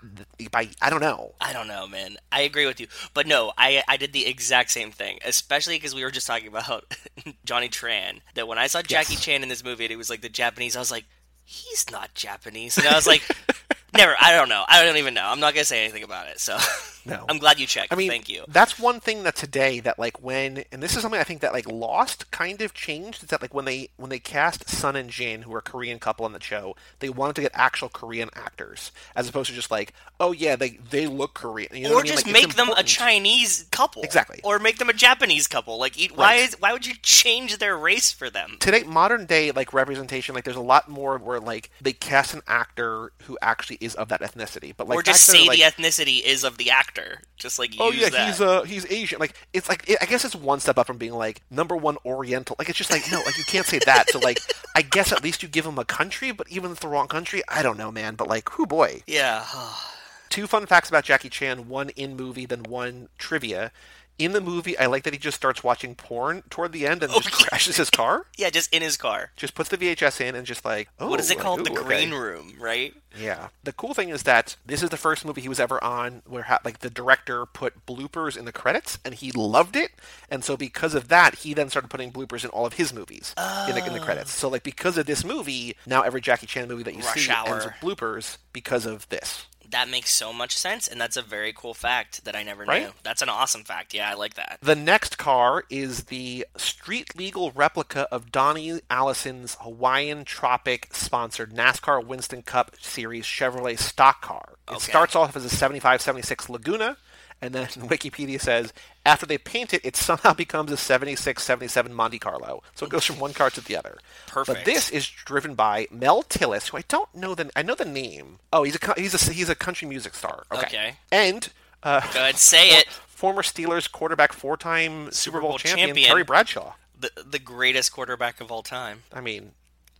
by 0.50 0.68
I 0.82 0.90
don't 0.90 1.00
know. 1.00 1.32
I 1.40 1.52
don't 1.52 1.68
know, 1.68 1.86
man. 1.86 2.16
I 2.32 2.42
agree 2.42 2.66
with 2.66 2.80
you, 2.80 2.86
but 3.14 3.26
no, 3.26 3.52
I 3.58 3.82
I 3.86 3.96
did 3.96 4.12
the 4.12 4.26
exact 4.26 4.70
same 4.70 4.90
thing, 4.90 5.18
especially 5.24 5.76
because 5.76 5.94
we 5.94 6.04
were 6.04 6.10
just 6.10 6.26
talking 6.26 6.48
about 6.48 6.92
Johnny 7.44 7.68
Tran. 7.68 8.20
That 8.34 8.48
when 8.48 8.58
I 8.58 8.66
saw 8.66 8.82
Jackie 8.82 9.14
Yes. 9.14 9.22
Chan 9.22 9.42
in 9.42 9.48
this 9.48 9.64
movie, 9.64 9.84
and 9.84 9.92
it 9.92 9.96
was 9.96 10.10
like 10.10 10.20
the 10.22 10.28
Japanese. 10.28 10.76
I 10.76 10.80
was 10.80 10.90
like, 10.90 11.04
he's 11.44 11.90
not 11.90 12.14
Japanese, 12.14 12.78
and 12.78 12.86
I 12.86 12.94
was 12.94 13.06
like, 13.06 13.22
never. 13.94 14.14
I 14.20 14.32
don't 14.32 14.48
know. 14.48 14.64
I 14.68 14.84
don't 14.84 14.96
even 14.96 15.14
know. 15.14 15.24
I'm 15.24 15.40
not 15.40 15.54
gonna 15.54 15.64
say 15.64 15.82
anything 15.84 16.02
about 16.04 16.28
it. 16.28 16.40
So 16.40 16.56
No. 17.08 17.24
I'm 17.28 17.38
glad 17.38 17.58
you 17.58 17.66
checked. 17.66 17.92
I 17.92 17.96
mean, 17.96 18.10
thank 18.10 18.28
you. 18.28 18.44
That's 18.48 18.78
one 18.78 19.00
thing 19.00 19.22
that 19.22 19.34
today 19.36 19.80
that 19.80 19.98
like 19.98 20.22
when 20.22 20.64
and 20.72 20.82
this 20.82 20.94
is 20.96 21.02
something 21.02 21.20
I 21.20 21.24
think 21.24 21.40
that 21.40 21.52
like 21.52 21.66
Lost 21.70 22.30
kind 22.30 22.60
of 22.60 22.74
changed 22.74 23.22
is 23.22 23.28
that 23.30 23.40
like 23.40 23.54
when 23.54 23.64
they 23.64 23.88
when 23.96 24.10
they 24.10 24.18
cast 24.18 24.68
Sun 24.68 24.96
and 24.96 25.08
Jin, 25.08 25.42
who 25.42 25.54
are 25.54 25.58
a 25.58 25.62
Korean 25.62 25.98
couple 25.98 26.24
on 26.24 26.32
the 26.32 26.40
show, 26.42 26.76
they 26.98 27.08
wanted 27.08 27.36
to 27.36 27.42
get 27.42 27.52
actual 27.54 27.88
Korean 27.88 28.28
actors 28.34 28.92
as 29.16 29.28
opposed 29.28 29.48
to 29.50 29.54
just 29.54 29.70
like, 29.70 29.92
oh 30.20 30.32
yeah, 30.32 30.56
they 30.56 30.78
they 30.90 31.06
look 31.06 31.34
Korean. 31.34 31.74
You 31.74 31.84
know 31.84 31.90
or 31.90 31.94
what 31.96 32.00
I 32.00 32.02
mean? 32.04 32.12
just 32.12 32.26
Like, 32.26 32.32
make 32.32 32.54
them 32.54 32.70
a. 32.76 32.82
Chinese 32.98 33.66
couple, 33.70 34.02
Exactly. 34.02 34.40
Or 34.42 34.58
make 34.58 34.78
them 34.78 34.88
a 34.88 34.92
Japanese 34.92 35.46
couple. 35.46 35.78
Like, 35.78 35.98
eat, 35.98 36.16
why 36.16 36.36
Right. 36.36 36.40
is 36.48 36.56
why 36.58 36.72
would 36.72 36.86
you 36.86 36.94
change 37.02 37.58
their 37.58 37.76
race 37.76 38.10
for 38.10 38.28
them? 38.30 38.56
today 38.60 38.82
modern 38.82 39.24
day 39.26 39.50
like 39.52 39.72
representation 39.72 40.34
like 40.34 40.44
there's 40.44 40.56
a 40.56 40.60
lot 40.60 40.88
more 40.88 41.18
where 41.18 41.38
like 41.38 41.70
they 41.80 41.92
cast 41.92 42.34
an 42.34 42.42
actor 42.48 43.12
who 43.24 43.38
actually 43.42 43.76
is 43.80 43.94
of 43.94 44.08
that 44.08 44.20
ethnicity 44.20 44.74
but 44.76 44.88
like 44.88 44.98
or 44.98 45.02
just 45.02 45.24
say 45.24 45.46
like, 45.46 45.58
the 45.58 45.62
ethnicity 45.64 46.22
is 46.24 46.44
of 46.44 46.56
the 46.56 46.70
actor. 46.70 46.97
Just 47.36 47.58
like 47.58 47.74
oh 47.78 47.90
yeah 47.92 48.08
that. 48.08 48.26
he's 48.26 48.40
uh 48.40 48.62
he's 48.62 48.90
asian. 48.90 49.18
Like 49.18 49.34
it's 49.52 49.68
like 49.68 49.88
i 50.00 50.06
guess 50.06 50.24
it's 50.24 50.34
one 50.34 50.60
step 50.60 50.78
up 50.78 50.86
from 50.86 50.98
being 50.98 51.12
like 51.12 51.42
number 51.50 51.76
one 51.76 51.96
oriental. 52.04 52.56
Like 52.58 52.68
it's 52.68 52.78
just 52.78 52.90
like 52.90 53.10
no 53.10 53.20
like 53.20 53.38
you 53.38 53.44
can't 53.44 53.66
say 53.66 53.78
that 53.86 54.10
so 54.10 54.18
like 54.18 54.38
i 54.74 54.82
guess 54.82 55.12
at 55.12 55.22
least 55.22 55.42
you 55.42 55.48
give 55.48 55.66
him 55.66 55.78
a 55.78 55.84
country 55.84 56.32
but 56.32 56.48
even 56.48 56.66
if 56.66 56.72
it's 56.72 56.80
the 56.80 56.88
wrong 56.88 57.08
country 57.08 57.42
i 57.48 57.62
don't 57.62 57.78
know 57.78 57.90
man 57.92 58.14
but 58.14 58.28
like 58.28 58.48
who 58.50 58.66
boy. 58.66 59.02
Yeah. 59.06 59.44
two 60.28 60.46
fun 60.46 60.66
facts 60.66 60.88
about 60.88 61.04
jackie 61.04 61.30
chan 61.30 61.68
one 61.68 61.88
in 61.90 62.16
movie 62.16 62.44
then 62.46 62.62
one 62.64 63.08
trivia 63.18 63.72
in 64.18 64.32
the 64.32 64.40
movie 64.40 64.76
i 64.78 64.86
like 64.86 65.04
that 65.04 65.12
he 65.12 65.18
just 65.18 65.36
starts 65.36 65.62
watching 65.62 65.94
porn 65.94 66.42
toward 66.50 66.72
the 66.72 66.86
end 66.86 67.02
and 67.02 67.12
oh 67.14 67.20
just 67.20 67.32
crashes 67.34 67.76
his 67.76 67.90
car 67.90 68.26
Yeah, 68.38 68.50
just 68.50 68.72
in 68.72 68.82
his 68.82 68.96
car. 68.96 69.30
just 69.36 69.54
puts 69.54 69.68
the 69.68 69.76
vhs 69.78 70.20
in 70.20 70.34
and 70.34 70.46
just 70.46 70.64
like 70.64 70.88
oh 70.98 71.08
what 71.08 71.20
is 71.20 71.30
it 71.30 71.38
called? 71.38 71.64
the 71.64 71.70
ooh, 71.70 71.78
okay. 71.78 71.84
green 72.06 72.10
room, 72.12 72.54
right? 72.60 72.94
Yeah. 73.18 73.48
The 73.64 73.72
cool 73.72 73.94
thing 73.94 74.10
is 74.10 74.24
that 74.24 74.56
this 74.66 74.82
is 74.82 74.90
the 74.90 74.96
first 74.96 75.24
movie 75.24 75.40
he 75.40 75.48
was 75.48 75.58
ever 75.58 75.82
on 75.82 76.22
where 76.26 76.42
ha- 76.44 76.60
like 76.64 76.80
the 76.80 76.90
director 76.90 77.46
put 77.46 77.86
bloopers 77.86 78.36
in 78.36 78.44
the 78.44 78.52
credits 78.52 78.98
and 79.04 79.14
he 79.14 79.32
loved 79.32 79.76
it. 79.76 79.92
And 80.30 80.44
so 80.44 80.56
because 80.56 80.94
of 80.94 81.08
that, 81.08 81.36
he 81.36 81.54
then 81.54 81.70
started 81.70 81.88
putting 81.88 82.12
bloopers 82.12 82.44
in 82.44 82.50
all 82.50 82.66
of 82.66 82.74
his 82.74 82.92
movies 82.92 83.34
in, 83.68 83.74
the, 83.74 83.84
in 83.86 83.92
the 83.92 84.00
credits. 84.00 84.30
So 84.30 84.48
like 84.48 84.62
because 84.62 84.98
of 84.98 85.06
this 85.06 85.24
movie, 85.24 85.76
now 85.86 86.02
every 86.02 86.20
Jackie 86.20 86.46
Chan 86.46 86.68
movie 86.68 86.82
that 86.84 86.94
you 86.94 87.00
Rush 87.02 87.26
see 87.26 87.32
ends 87.32 87.64
with 87.64 87.74
bloopers 87.80 88.36
because 88.52 88.86
of 88.86 89.08
this. 89.08 89.46
That 89.70 89.88
makes 89.90 90.10
so 90.10 90.32
much 90.32 90.56
sense, 90.56 90.88
and 90.88 90.98
that's 91.00 91.16
a 91.18 91.22
very 91.22 91.52
cool 91.52 91.74
fact 91.74 92.24
that 92.24 92.34
I 92.34 92.42
never 92.42 92.64
Right? 92.64 92.84
knew. 92.84 92.92
That's 93.02 93.20
an 93.20 93.28
awesome 93.28 93.64
fact. 93.64 93.92
Yeah, 93.92 94.10
I 94.10 94.14
like 94.14 94.34
that. 94.34 94.58
The 94.62 94.74
next 94.74 95.18
car 95.18 95.64
is 95.68 96.04
the 96.04 96.46
street 96.56 97.14
legal 97.16 97.50
replica 97.52 98.08
of 98.10 98.32
Donnie 98.32 98.80
Allison's 98.88 99.56
Hawaiian 99.60 100.24
Tropic 100.24 100.88
sponsored 100.92 101.52
NASCAR 101.52 102.02
Winston 102.04 102.42
Cup 102.42 102.76
Series 102.80 103.24
Chevrolet 103.26 103.78
stock 103.78 104.22
car. 104.22 104.54
It 104.68 104.74
Okay. 104.76 104.90
starts 104.90 105.14
off 105.14 105.36
as 105.36 105.44
a 105.44 105.50
75 105.50 106.00
76 106.00 106.48
Laguna, 106.48 106.96
and 107.40 107.54
then 107.54 107.66
Wikipedia 107.68 108.40
says 108.40 108.72
after 109.06 109.26
they 109.26 109.38
paint 109.38 109.72
it, 109.72 109.84
it 109.84 109.96
somehow 109.96 110.32
becomes 110.34 110.72
a 110.72 110.76
76 110.76 111.42
77 111.42 111.92
Monte 111.94 112.18
Carlo. 112.18 112.62
So 112.74 112.86
it 112.86 112.90
goes 112.90 113.04
from 113.04 113.18
one 113.18 113.32
car 113.32 113.50
to 113.50 113.60
the 113.60 113.76
other. 113.76 113.98
Perfect. 114.26 114.58
But 114.58 114.64
this 114.64 114.90
is 114.90 115.08
driven 115.08 115.54
by 115.54 115.86
Mel 115.90 116.22
Tillis, 116.22 116.68
who 116.68 116.76
I 116.78 116.84
don't 116.88 117.12
know 117.14 117.34
the 117.34 117.50
I 117.56 117.62
know 117.62 117.74
the 117.74 117.84
name. 117.84 118.38
Oh, 118.52 118.62
he's 118.64 118.76
a 118.76 118.94
he's 118.96 119.14
a 119.14 119.32
he's 119.32 119.48
a 119.48 119.54
country 119.54 119.88
music 119.88 120.14
star. 120.14 120.44
Okay. 120.52 120.66
Okay. 120.66 120.96
And 121.10 121.48
uh, 121.82 122.00
Go 122.12 122.20
ahead, 122.20 122.36
say 122.36 122.70
it. 122.70 122.88
former 122.88 123.42
Steelers 123.42 123.90
quarterback, 123.90 124.32
four-time 124.32 125.10
Super 125.12 125.40
Bowl, 125.40 125.50
Bowl 125.50 125.58
champion, 125.58 125.88
champion. 125.88 126.08
Terry 126.08 126.24
Bradshaw. 126.24 126.74
The 126.98 127.10
the 127.24 127.38
greatest 127.38 127.92
quarterback 127.92 128.40
of 128.40 128.50
all 128.50 128.62
time. 128.62 129.04
I 129.12 129.20
mean, 129.20 129.52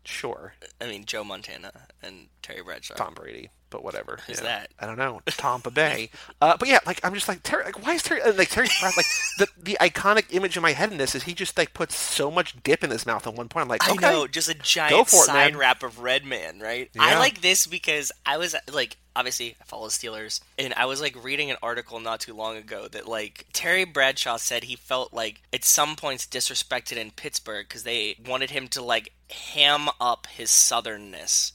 sure, 0.05 0.55
I 0.81 0.87
mean, 0.87 1.05
Joe 1.05 1.23
Montana 1.23 1.73
and 2.03 2.27
Terry 2.43 2.63
Bradshaw. 2.63 2.95
Tom 2.95 3.15
Brady, 3.15 3.51
but 3.71 3.83
whatever. 3.85 4.19
Who's 4.27 4.39
know. 4.39 4.45
that? 4.47 4.71
I 4.79 4.87
don't 4.87 4.99
know. 4.99 5.21
Tampa 5.27 5.71
Bay. 5.71 6.11
Uh, 6.41 6.57
but 6.57 6.69
yeah, 6.69 6.79
like 6.87 7.01
I'm 7.03 7.15
just 7.15 7.27
like 7.27 7.43
Terry. 7.43 7.65
Like, 7.65 7.85
why 7.85 7.95
is 7.95 8.03
Terry? 8.03 8.23
uh, 8.23 8.33
Like 8.33 8.49
Terry 8.51 8.69
Brad. 8.81 8.97
Like 8.97 9.07
the 9.39 9.49
the 9.61 9.77
iconic 9.81 10.27
image 10.31 10.57
in 10.57 10.63
my 10.63 10.73
head 10.73 10.93
in 10.93 10.99
this 10.99 11.17
is 11.17 11.25
he 11.25 11.35
just 11.35 11.59
like 11.59 11.75
puts 11.75 11.97
so 11.97 12.31
much 12.31 12.55
dip 12.63 12.85
in 12.85 12.91
his 12.91 13.05
mouth 13.07 13.27
at 13.27 13.35
one 13.35 13.49
point. 13.49 13.63
I'm 13.65 13.69
like, 13.69 13.83
I 13.89 13.93
okay, 13.93 14.01
know, 14.01 14.27
just 14.29 14.49
a 14.49 14.55
giant 14.55 15.09
it, 15.09 15.09
side 15.09 15.53
man. 15.53 15.59
wrap 15.59 15.83
of 15.83 15.99
Red 15.99 16.25
Man, 16.25 16.61
right? 16.61 16.89
I 16.99 17.19
like 17.19 17.41
this 17.41 17.67
because 17.67 18.13
I 18.25 18.37
was 18.37 18.55
like, 18.73 18.99
obviously, 19.17 19.57
I 19.61 19.65
follow 19.65 19.89
Steelers, 19.89 20.41
and 20.59 20.73
I 20.75 20.87
was 20.87 21.01
like 21.01 21.23
reading 21.25 21.51
an 21.51 21.57
article 21.61 21.99
not 21.99 22.21
too 22.21 22.35
long 22.35 22.57
ago 22.57 22.87
that 22.87 23.09
like 23.09 23.47
Terry 23.53 23.85
Bradshaw 23.85 24.37
said 24.37 24.65
he 24.65 24.77
felt 24.77 25.13
like 25.13 25.43
at 25.53 25.65
some 25.65 25.97
points 25.97 26.25
disrespected 26.25 26.99
in 26.99 27.11
Pittsburgh 27.11 27.67
because 27.69 27.83
they 27.83 28.15
wanted 28.25 28.51
him 28.51 28.69
to 28.69 28.83
like 28.83 29.13
ham 29.29 29.89
up 30.01 30.29
his 30.29 30.51
southernness, 30.51 31.51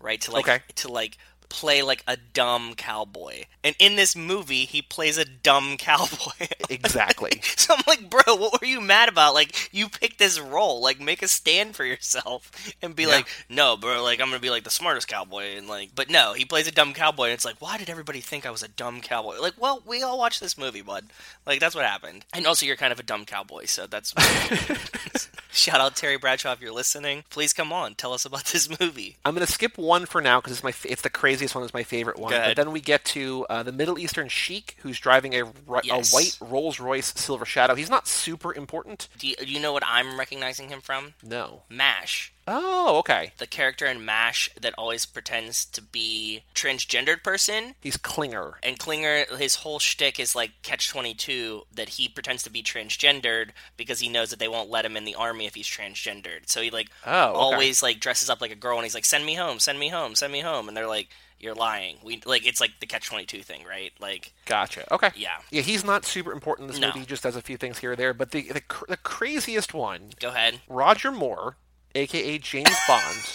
right? 0.00 0.20
To 0.20 0.30
like 0.30 0.48
Okay. 0.48 0.60
to 0.76 0.92
like 0.92 1.18
play 1.48 1.82
like 1.82 2.02
a 2.06 2.16
dumb 2.16 2.74
cowboy. 2.74 3.44
And 3.64 3.74
in 3.78 3.96
this 3.96 4.14
movie, 4.16 4.64
he 4.64 4.82
plays 4.82 5.18
a 5.18 5.24
dumb 5.24 5.76
cowboy. 5.78 6.46
exactly. 6.70 7.42
So 7.58 7.74
I'm 7.74 7.82
like, 7.86 8.08
bro, 8.08 8.34
what 8.36 8.60
were 8.60 8.66
you 8.66 8.80
mad 8.80 9.08
about? 9.10 9.34
Like, 9.34 9.74
you 9.74 9.88
picked 9.88 10.18
this 10.18 10.38
role. 10.40 10.80
Like, 10.80 11.00
make 11.00 11.22
a 11.22 11.28
stand 11.28 11.76
for 11.76 11.84
yourself 11.84 12.50
and 12.80 12.94
be 12.96 13.02
Yeah. 13.02 13.08
like, 13.08 13.28
no, 13.50 13.76
bro, 13.76 14.02
like, 14.02 14.20
I'm 14.20 14.28
gonna 14.28 14.38
be 14.40 14.48
like 14.50 14.64
the 14.64 14.70
smartest 14.70 15.08
cowboy. 15.08 15.56
And 15.56 15.66
like, 15.68 15.90
but 15.94 16.08
no, 16.08 16.32
he 16.32 16.44
plays 16.44 16.66
a 16.68 16.72
dumb 16.72 16.94
cowboy. 16.94 17.24
And 17.24 17.32
it's 17.34 17.44
like, 17.44 17.60
why 17.60 17.76
did 17.76 17.90
everybody 17.90 18.20
think 18.20 18.46
I 18.46 18.50
was 18.50 18.62
a 18.62 18.68
dumb 18.68 19.00
cowboy? 19.00 19.38
Like, 19.40 19.54
well, 19.60 19.82
we 19.86 20.02
all 20.02 20.18
watched 20.18 20.40
this 20.40 20.56
movie, 20.56 20.80
bud. 20.82 21.06
Like, 21.46 21.60
that's 21.60 21.74
what 21.74 21.84
happened. 21.84 22.24
And 22.32 22.46
also, 22.46 22.64
you're 22.64 22.76
kind 22.76 22.92
of 22.92 23.00
a 23.00 23.02
dumb 23.04 23.24
cowboy, 23.24 23.64
so 23.66 23.86
that's. 23.86 24.14
Shout 25.52 25.80
out 25.80 25.96
Terry 25.96 26.16
Bradshaw 26.18 26.52
if 26.52 26.60
you're 26.60 26.72
listening. 26.72 27.24
Please 27.30 27.52
come 27.52 27.72
on, 27.72 27.94
tell 27.94 28.12
us 28.12 28.24
about 28.24 28.44
this 28.52 28.68
movie. 28.80 29.16
I'm 29.24 29.34
gonna 29.34 29.46
skip 29.46 29.78
one 29.78 30.06
for 30.06 30.20
now 30.20 30.40
because 30.40 30.52
it's 30.52 30.64
my 30.64 30.72
it's 30.90 31.02
the 31.02 31.10
craziest 31.10 31.54
one. 31.54 31.64
It's 31.64 31.74
my 31.74 31.82
favorite 31.82 32.18
one. 32.18 32.32
But 32.32 32.56
then 32.56 32.72
we 32.72 32.80
get 32.80 33.04
to 33.06 33.46
uh, 33.48 33.62
the 33.62 33.72
Middle 33.72 33.98
Eastern 33.98 34.28
sheik 34.28 34.76
who's 34.80 34.98
driving 35.00 35.34
a, 35.34 35.44
Yes. 35.82 36.12
a 36.12 36.14
white 36.14 36.38
Rolls 36.40 36.78
Royce 36.80 37.12
Silver 37.16 37.44
Shadow. 37.44 37.74
He's 37.74 37.90
not 37.90 38.06
super 38.06 38.54
important. 38.54 39.08
Do 39.18 39.28
you, 39.28 39.36
do 39.36 39.46
you 39.46 39.60
know 39.60 39.72
what 39.72 39.82
I'm 39.86 40.18
recognizing 40.18 40.68
him 40.68 40.80
from? 40.80 41.14
No. 41.22 41.62
MASH. 41.68 42.32
Oh, 42.50 42.98
okay. 43.00 43.32
The 43.38 43.46
character 43.46 43.84
in 43.86 44.04
MASH 44.04 44.50
that 44.60 44.74
always 44.78 45.04
pretends 45.06 45.64
to 45.66 45.82
be 45.82 46.42
transgendered 46.54 47.22
person 47.22 47.74
He's 47.80 47.96
Klinger. 47.98 48.54
And 48.62 48.78
Klinger, 48.78 49.26
his 49.36 49.56
whole 49.56 49.78
shtick 49.78 50.18
is 50.18 50.34
like 50.34 50.52
Catch 50.62 50.88
22, 50.88 51.62
that 51.74 51.90
he 51.90 52.08
pretends 52.08 52.42
to 52.44 52.50
be 52.50 52.62
transgendered 52.62 53.50
because 53.76 54.00
he 54.00 54.08
knows 54.08 54.30
that 54.30 54.38
they 54.38 54.48
won't 54.48 54.70
let 54.70 54.84
him 54.84 54.96
in 54.96 55.04
the 55.04 55.14
army 55.14 55.46
if 55.46 55.54
he's 55.54 55.66
transgendered. 55.68 56.48
So 56.48 56.62
he 56.62 56.70
like 56.70 56.88
Oh, 57.06 57.28
okay. 57.30 57.38
always 57.38 57.82
like 57.82 58.00
dresses 58.00 58.30
up 58.30 58.40
like 58.40 58.50
a 58.50 58.54
girl 58.56 58.76
and 58.78 58.84
he's 58.84 58.94
like, 58.94 59.04
"Send 59.04 59.26
me 59.26 59.34
home, 59.34 59.58
send 59.58 59.78
me 59.78 59.88
home, 59.88 60.14
send 60.14 60.32
me 60.32 60.40
home," 60.40 60.68
and 60.68 60.76
they're 60.76 60.86
like, 60.88 61.08
"You're 61.38 61.54
lying." 61.54 61.98
We 62.02 62.20
like 62.24 62.46
it's 62.46 62.60
like 62.60 62.80
the 62.80 62.86
Catch 62.86 63.06
22 63.08 63.42
thing, 63.42 63.64
right? 63.68 63.92
Like, 64.00 64.32
Gotcha. 64.46 64.90
Okay. 64.92 65.10
yeah. 65.16 65.38
Yeah, 65.50 65.62
he's 65.62 65.84
not 65.84 66.04
super 66.06 66.32
important 66.32 66.66
in 66.68 66.72
this 66.72 66.80
No. 66.80 66.88
movie. 66.88 67.00
He 67.00 67.06
just 67.06 67.22
does 67.22 67.36
a 67.36 67.42
few 67.42 67.56
things 67.58 67.78
here 67.78 67.92
or 67.92 67.96
there. 67.96 68.14
But 68.14 68.30
the 68.30 68.42
the, 68.52 68.60
cr- 68.62 68.86
the 68.88 68.96
craziest 68.96 69.74
one, 69.74 70.10
Go 70.20 70.28
ahead. 70.28 70.60
Roger 70.68 71.12
Moore, 71.12 71.56
aka 71.98 72.38
James 72.38 72.76
Bond, 72.86 73.32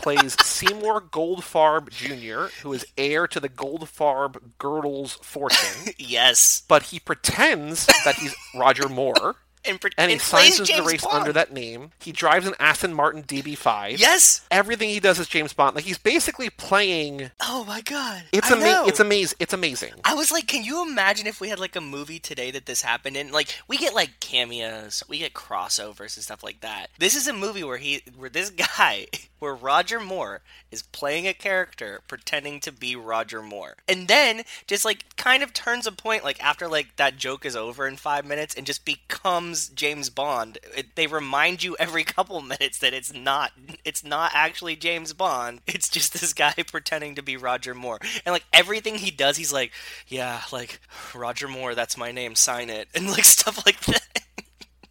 plays 0.00 0.36
Seymour 0.44 1.02
Goldfarb 1.02 1.90
Jr., 1.90 2.52
who 2.62 2.72
is 2.72 2.86
heir 2.96 3.26
to 3.28 3.40
the 3.40 3.48
Goldfarb 3.48 4.40
Girdles 4.58 5.14
fortune. 5.22 5.92
Yes. 5.98 6.62
but 6.68 6.84
he 6.84 7.00
pretends 7.00 7.86
that 8.04 8.14
he's 8.16 8.34
Roger 8.54 8.88
Moore. 8.88 9.36
And, 9.68 9.78
and 9.96 10.08
he 10.10 10.14
and 10.14 10.20
signs 10.22 10.58
the 10.58 10.82
race 10.84 11.04
Bond. 11.04 11.18
under 11.18 11.32
that 11.32 11.52
name. 11.52 11.90
He 12.00 12.12
drives 12.12 12.46
an 12.46 12.54
Aston 12.58 12.94
Martin 12.94 13.22
DB5. 13.22 13.98
Yes. 13.98 14.46
Everything 14.50 14.88
he 14.88 15.00
does 15.00 15.18
is 15.18 15.28
James 15.28 15.52
Bond. 15.52 15.74
Like 15.74 15.84
he's 15.84 15.98
basically 15.98 16.50
playing. 16.50 17.30
Oh 17.40 17.64
my 17.66 17.80
god. 17.80 18.24
It's 18.32 18.50
I 18.50 18.56
ama- 18.56 18.64
know. 18.64 18.86
It's 18.86 19.00
amazing. 19.00 19.36
It's 19.40 19.52
amazing. 19.52 19.92
I 20.04 20.14
was 20.14 20.30
like, 20.32 20.46
can 20.46 20.64
you 20.64 20.86
imagine 20.86 21.26
if 21.26 21.40
we 21.40 21.48
had 21.48 21.58
like 21.58 21.76
a 21.76 21.80
movie 21.80 22.18
today 22.18 22.50
that 22.50 22.66
this 22.66 22.82
happened 22.82 23.16
in? 23.16 23.30
Like, 23.32 23.48
we 23.68 23.76
get 23.76 23.94
like 23.94 24.20
cameos, 24.20 25.02
we 25.08 25.18
get 25.18 25.34
crossovers 25.34 26.16
and 26.16 26.24
stuff 26.24 26.42
like 26.42 26.60
that. 26.60 26.88
This 26.98 27.14
is 27.16 27.26
a 27.26 27.32
movie 27.32 27.64
where 27.64 27.76
he, 27.78 28.02
where 28.16 28.30
this 28.30 28.50
guy, 28.78 29.06
where 29.38 29.54
Roger 29.54 30.00
Moore 30.00 30.40
is 30.70 30.82
playing 30.82 31.26
a 31.26 31.32
character 31.34 32.00
pretending 32.08 32.60
to 32.60 32.72
be 32.72 32.94
Roger 32.94 33.42
Moore, 33.42 33.76
and 33.88 34.06
then 34.08 34.42
just 34.66 34.84
like 34.84 35.04
kind 35.16 35.42
of 35.42 35.52
turns 35.52 35.86
a 35.86 35.92
point 35.92 36.24
like 36.24 36.42
after 36.44 36.68
like 36.68 36.96
that 36.96 37.16
joke 37.16 37.44
is 37.46 37.56
over 37.56 37.86
in 37.86 37.96
five 37.96 38.24
minutes 38.26 38.54
and 38.54 38.66
just 38.66 38.84
becomes 38.84 39.57
James 39.66 40.10
Bond. 40.10 40.58
It, 40.76 40.94
they 40.94 41.06
remind 41.08 41.64
you 41.64 41.74
every 41.78 42.04
couple 42.04 42.40
minutes 42.42 42.78
that 42.78 42.92
it's 42.92 43.12
not, 43.12 43.50
it's 43.84 44.04
not 44.04 44.30
actually 44.34 44.76
James 44.76 45.12
Bond. 45.12 45.60
It's 45.66 45.88
just 45.88 46.12
this 46.12 46.32
guy 46.32 46.52
pretending 46.66 47.14
to 47.14 47.22
be 47.22 47.36
Roger 47.36 47.74
Moore, 47.74 47.98
and 48.24 48.32
like 48.32 48.44
everything 48.52 48.96
he 48.96 49.10
does, 49.10 49.36
he's 49.36 49.52
like, 49.52 49.72
yeah, 50.06 50.42
like 50.52 50.80
Roger 51.14 51.48
Moore, 51.48 51.74
that's 51.74 51.96
my 51.96 52.12
name, 52.12 52.34
sign 52.34 52.68
it, 52.70 52.88
and 52.94 53.10
like 53.10 53.24
stuff 53.24 53.64
like 53.66 53.80
that. 53.86 53.97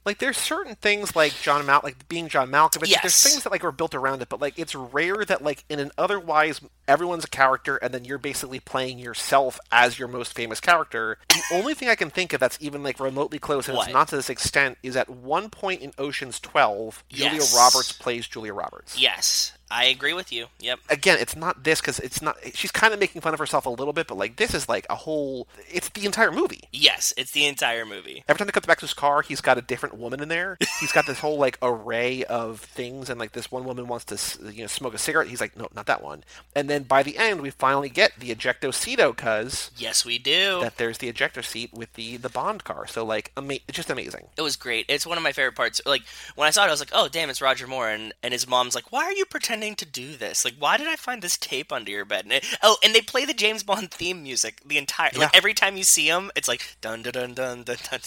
Like 0.07 0.19
there's 0.19 0.37
certain 0.37 0.75
things 0.75 1.17
like 1.17 1.33
John 1.41 1.65
Mal, 1.65 1.81
like 1.83 2.07
being 2.07 2.29
John 2.29 2.49
Malkovich. 2.49 2.87
Yes. 2.87 3.01
There's 3.01 3.21
things 3.23 3.43
that 3.43 3.51
like 3.51 3.65
are 3.65 3.73
built 3.73 3.93
around 3.93 4.21
it, 4.21 4.29
but 4.29 4.39
like 4.39 4.57
it's 4.57 4.73
rare 4.73 5.25
that 5.25 5.43
like 5.43 5.65
in 5.67 5.79
an 5.79 5.91
otherwise 5.97 6.61
everyone's 6.87 7.25
a 7.25 7.27
character 7.27 7.75
and 7.75 7.93
then 7.93 8.05
you're 8.05 8.17
basically 8.17 8.61
playing 8.61 8.99
yourself 8.99 9.59
as 9.69 9.99
your 9.99 10.07
most 10.07 10.33
famous 10.33 10.61
character. 10.61 11.17
The 11.27 11.43
only 11.51 11.73
thing 11.73 11.89
I 11.89 11.95
can 11.95 12.09
think 12.09 12.31
of 12.31 12.39
that's 12.39 12.57
even 12.61 12.83
like 12.83 13.01
remotely 13.01 13.37
close, 13.37 13.67
and 13.67 13.75
What? 13.75 13.87
it's 13.87 13.93
not 13.93 14.07
to 14.07 14.15
this 14.15 14.29
extent, 14.29 14.77
is 14.81 14.95
at 14.95 15.09
one 15.09 15.49
point 15.49 15.81
in 15.81 15.91
Ocean's 15.97 16.39
Twelve, 16.39 17.03
Julia 17.09 17.41
Roberts 17.53 17.91
plays 17.91 18.29
Julia 18.29 18.53
Roberts. 18.53 18.97
Yes, 18.97 19.56
I 19.69 19.85
agree 19.85 20.13
with 20.13 20.31
you. 20.31 20.47
Yep. 20.59 20.79
Again, 20.89 21.17
it's 21.19 21.35
not 21.35 21.63
this 21.63 21.81
because 21.81 21.99
it's 21.99 22.21
not. 22.21 22.37
She's 22.53 22.71
kind 22.71 22.93
of 22.93 22.99
making 22.99 23.21
fun 23.21 23.33
of 23.33 23.39
herself 23.39 23.65
a 23.65 23.69
little 23.69 23.93
bit, 23.93 24.07
but 24.07 24.17
like 24.17 24.37
this 24.37 24.53
is 24.53 24.69
like 24.69 24.85
a 24.89 24.95
whole. 24.95 25.47
It's 25.69 25.89
the 25.89 26.05
entire 26.05 26.31
movie. 26.31 26.61
Yes, 26.71 27.13
it's 27.17 27.31
the 27.31 27.45
entire 27.45 27.85
movie. 27.85 28.23
Every 28.27 28.37
time 28.37 28.47
he 28.47 28.51
comes 28.53 28.65
back 28.65 28.77
to 28.79 28.85
his 28.85 28.93
car, 28.93 29.21
he's 29.21 29.41
got 29.41 29.57
a 29.57 29.61
different 29.61 29.97
woman 29.97 30.21
in 30.21 30.29
there. 30.29 30.57
He's 30.79 30.91
got 30.91 31.05
this 31.05 31.19
whole 31.19 31.37
like 31.37 31.57
array 31.61 32.23
of 32.23 32.61
things, 32.61 33.09
and 33.09 33.19
like 33.19 33.33
this 33.33 33.51
one 33.51 33.65
woman 33.65 33.87
wants 33.87 34.05
to 34.05 34.51
you 34.53 34.61
know 34.61 34.67
smoke 34.67 34.93
a 34.93 34.97
cigarette. 34.97 35.27
He's 35.27 35.41
like, 35.41 35.57
no, 35.57 35.67
not 35.75 35.85
that 35.87 36.01
one. 36.03 36.23
And 36.55 36.69
then 36.69 36.83
by 36.83 37.03
the 37.03 37.17
end, 37.17 37.41
we 37.41 37.49
finally 37.49 37.89
get 37.89 38.13
the 38.19 38.33
ejecto 38.33 38.69
seato, 38.69 39.15
cuz 39.15 39.71
Yes, 39.77 40.05
we 40.05 40.17
do. 40.17 40.61
that 40.61 40.77
there's 40.77 40.99
the 40.99 41.09
ejector 41.09 41.43
seat 41.43 41.73
with 41.73 41.91
the 41.93 42.15
the 42.17 42.29
Bond 42.29 42.63
car. 42.63 42.87
So 42.87 43.03
like, 43.03 43.31
ama- 43.35 43.55
it's 43.67 43.75
just 43.75 43.89
amazing. 43.89 44.27
It 44.37 44.41
was 44.43 44.55
great. 44.55 44.85
It's 44.87 45.05
one 45.05 45.17
of 45.17 45.23
my 45.23 45.33
favorite 45.33 45.55
parts. 45.55 45.81
Like 45.85 46.03
when 46.35 46.47
I 46.47 46.51
saw 46.51 46.63
it, 46.63 46.67
I 46.67 46.71
was 46.71 46.79
like, 46.79 46.91
"Oh, 46.93 47.07
damn, 47.09 47.29
it's 47.29 47.41
Roger 47.41 47.67
Moore." 47.67 47.89
And 47.89 48.13
and 48.23 48.31
his 48.31 48.47
mom's 48.47 48.73
like, 48.75 48.91
"Why 48.91 49.03
are 49.03 49.11
you 49.13 49.25
pretending 49.25 49.56
to 49.61 49.85
do 49.85 50.15
this? 50.15 50.45
Like, 50.45 50.55
why 50.59 50.77
did 50.77 50.87
I 50.87 50.95
find 50.95 51.21
this 51.21 51.37
tape 51.37 51.71
under 51.71 51.91
your 51.91 52.05
bed?" 52.05 52.25
And 52.25 52.33
it, 52.33 52.45
oh, 52.63 52.77
and 52.83 52.93
they 52.93 53.01
play 53.01 53.25
the 53.25 53.33
James 53.33 53.63
Bond 53.63 53.91
theme 53.91 54.23
music 54.23 54.61
the 54.65 54.77
entire. 54.77 55.11
Like 55.15 55.35
every 55.35 55.53
time 55.53 55.77
you 55.77 55.83
see 55.83 56.07
him, 56.07 56.31
it's 56.35 56.47
like 56.47 56.77
dun 56.81 57.01
dun 57.03 57.13
dun 57.13 57.33
dun 57.33 57.63
dun. 57.63 57.77
dun. 57.91 57.99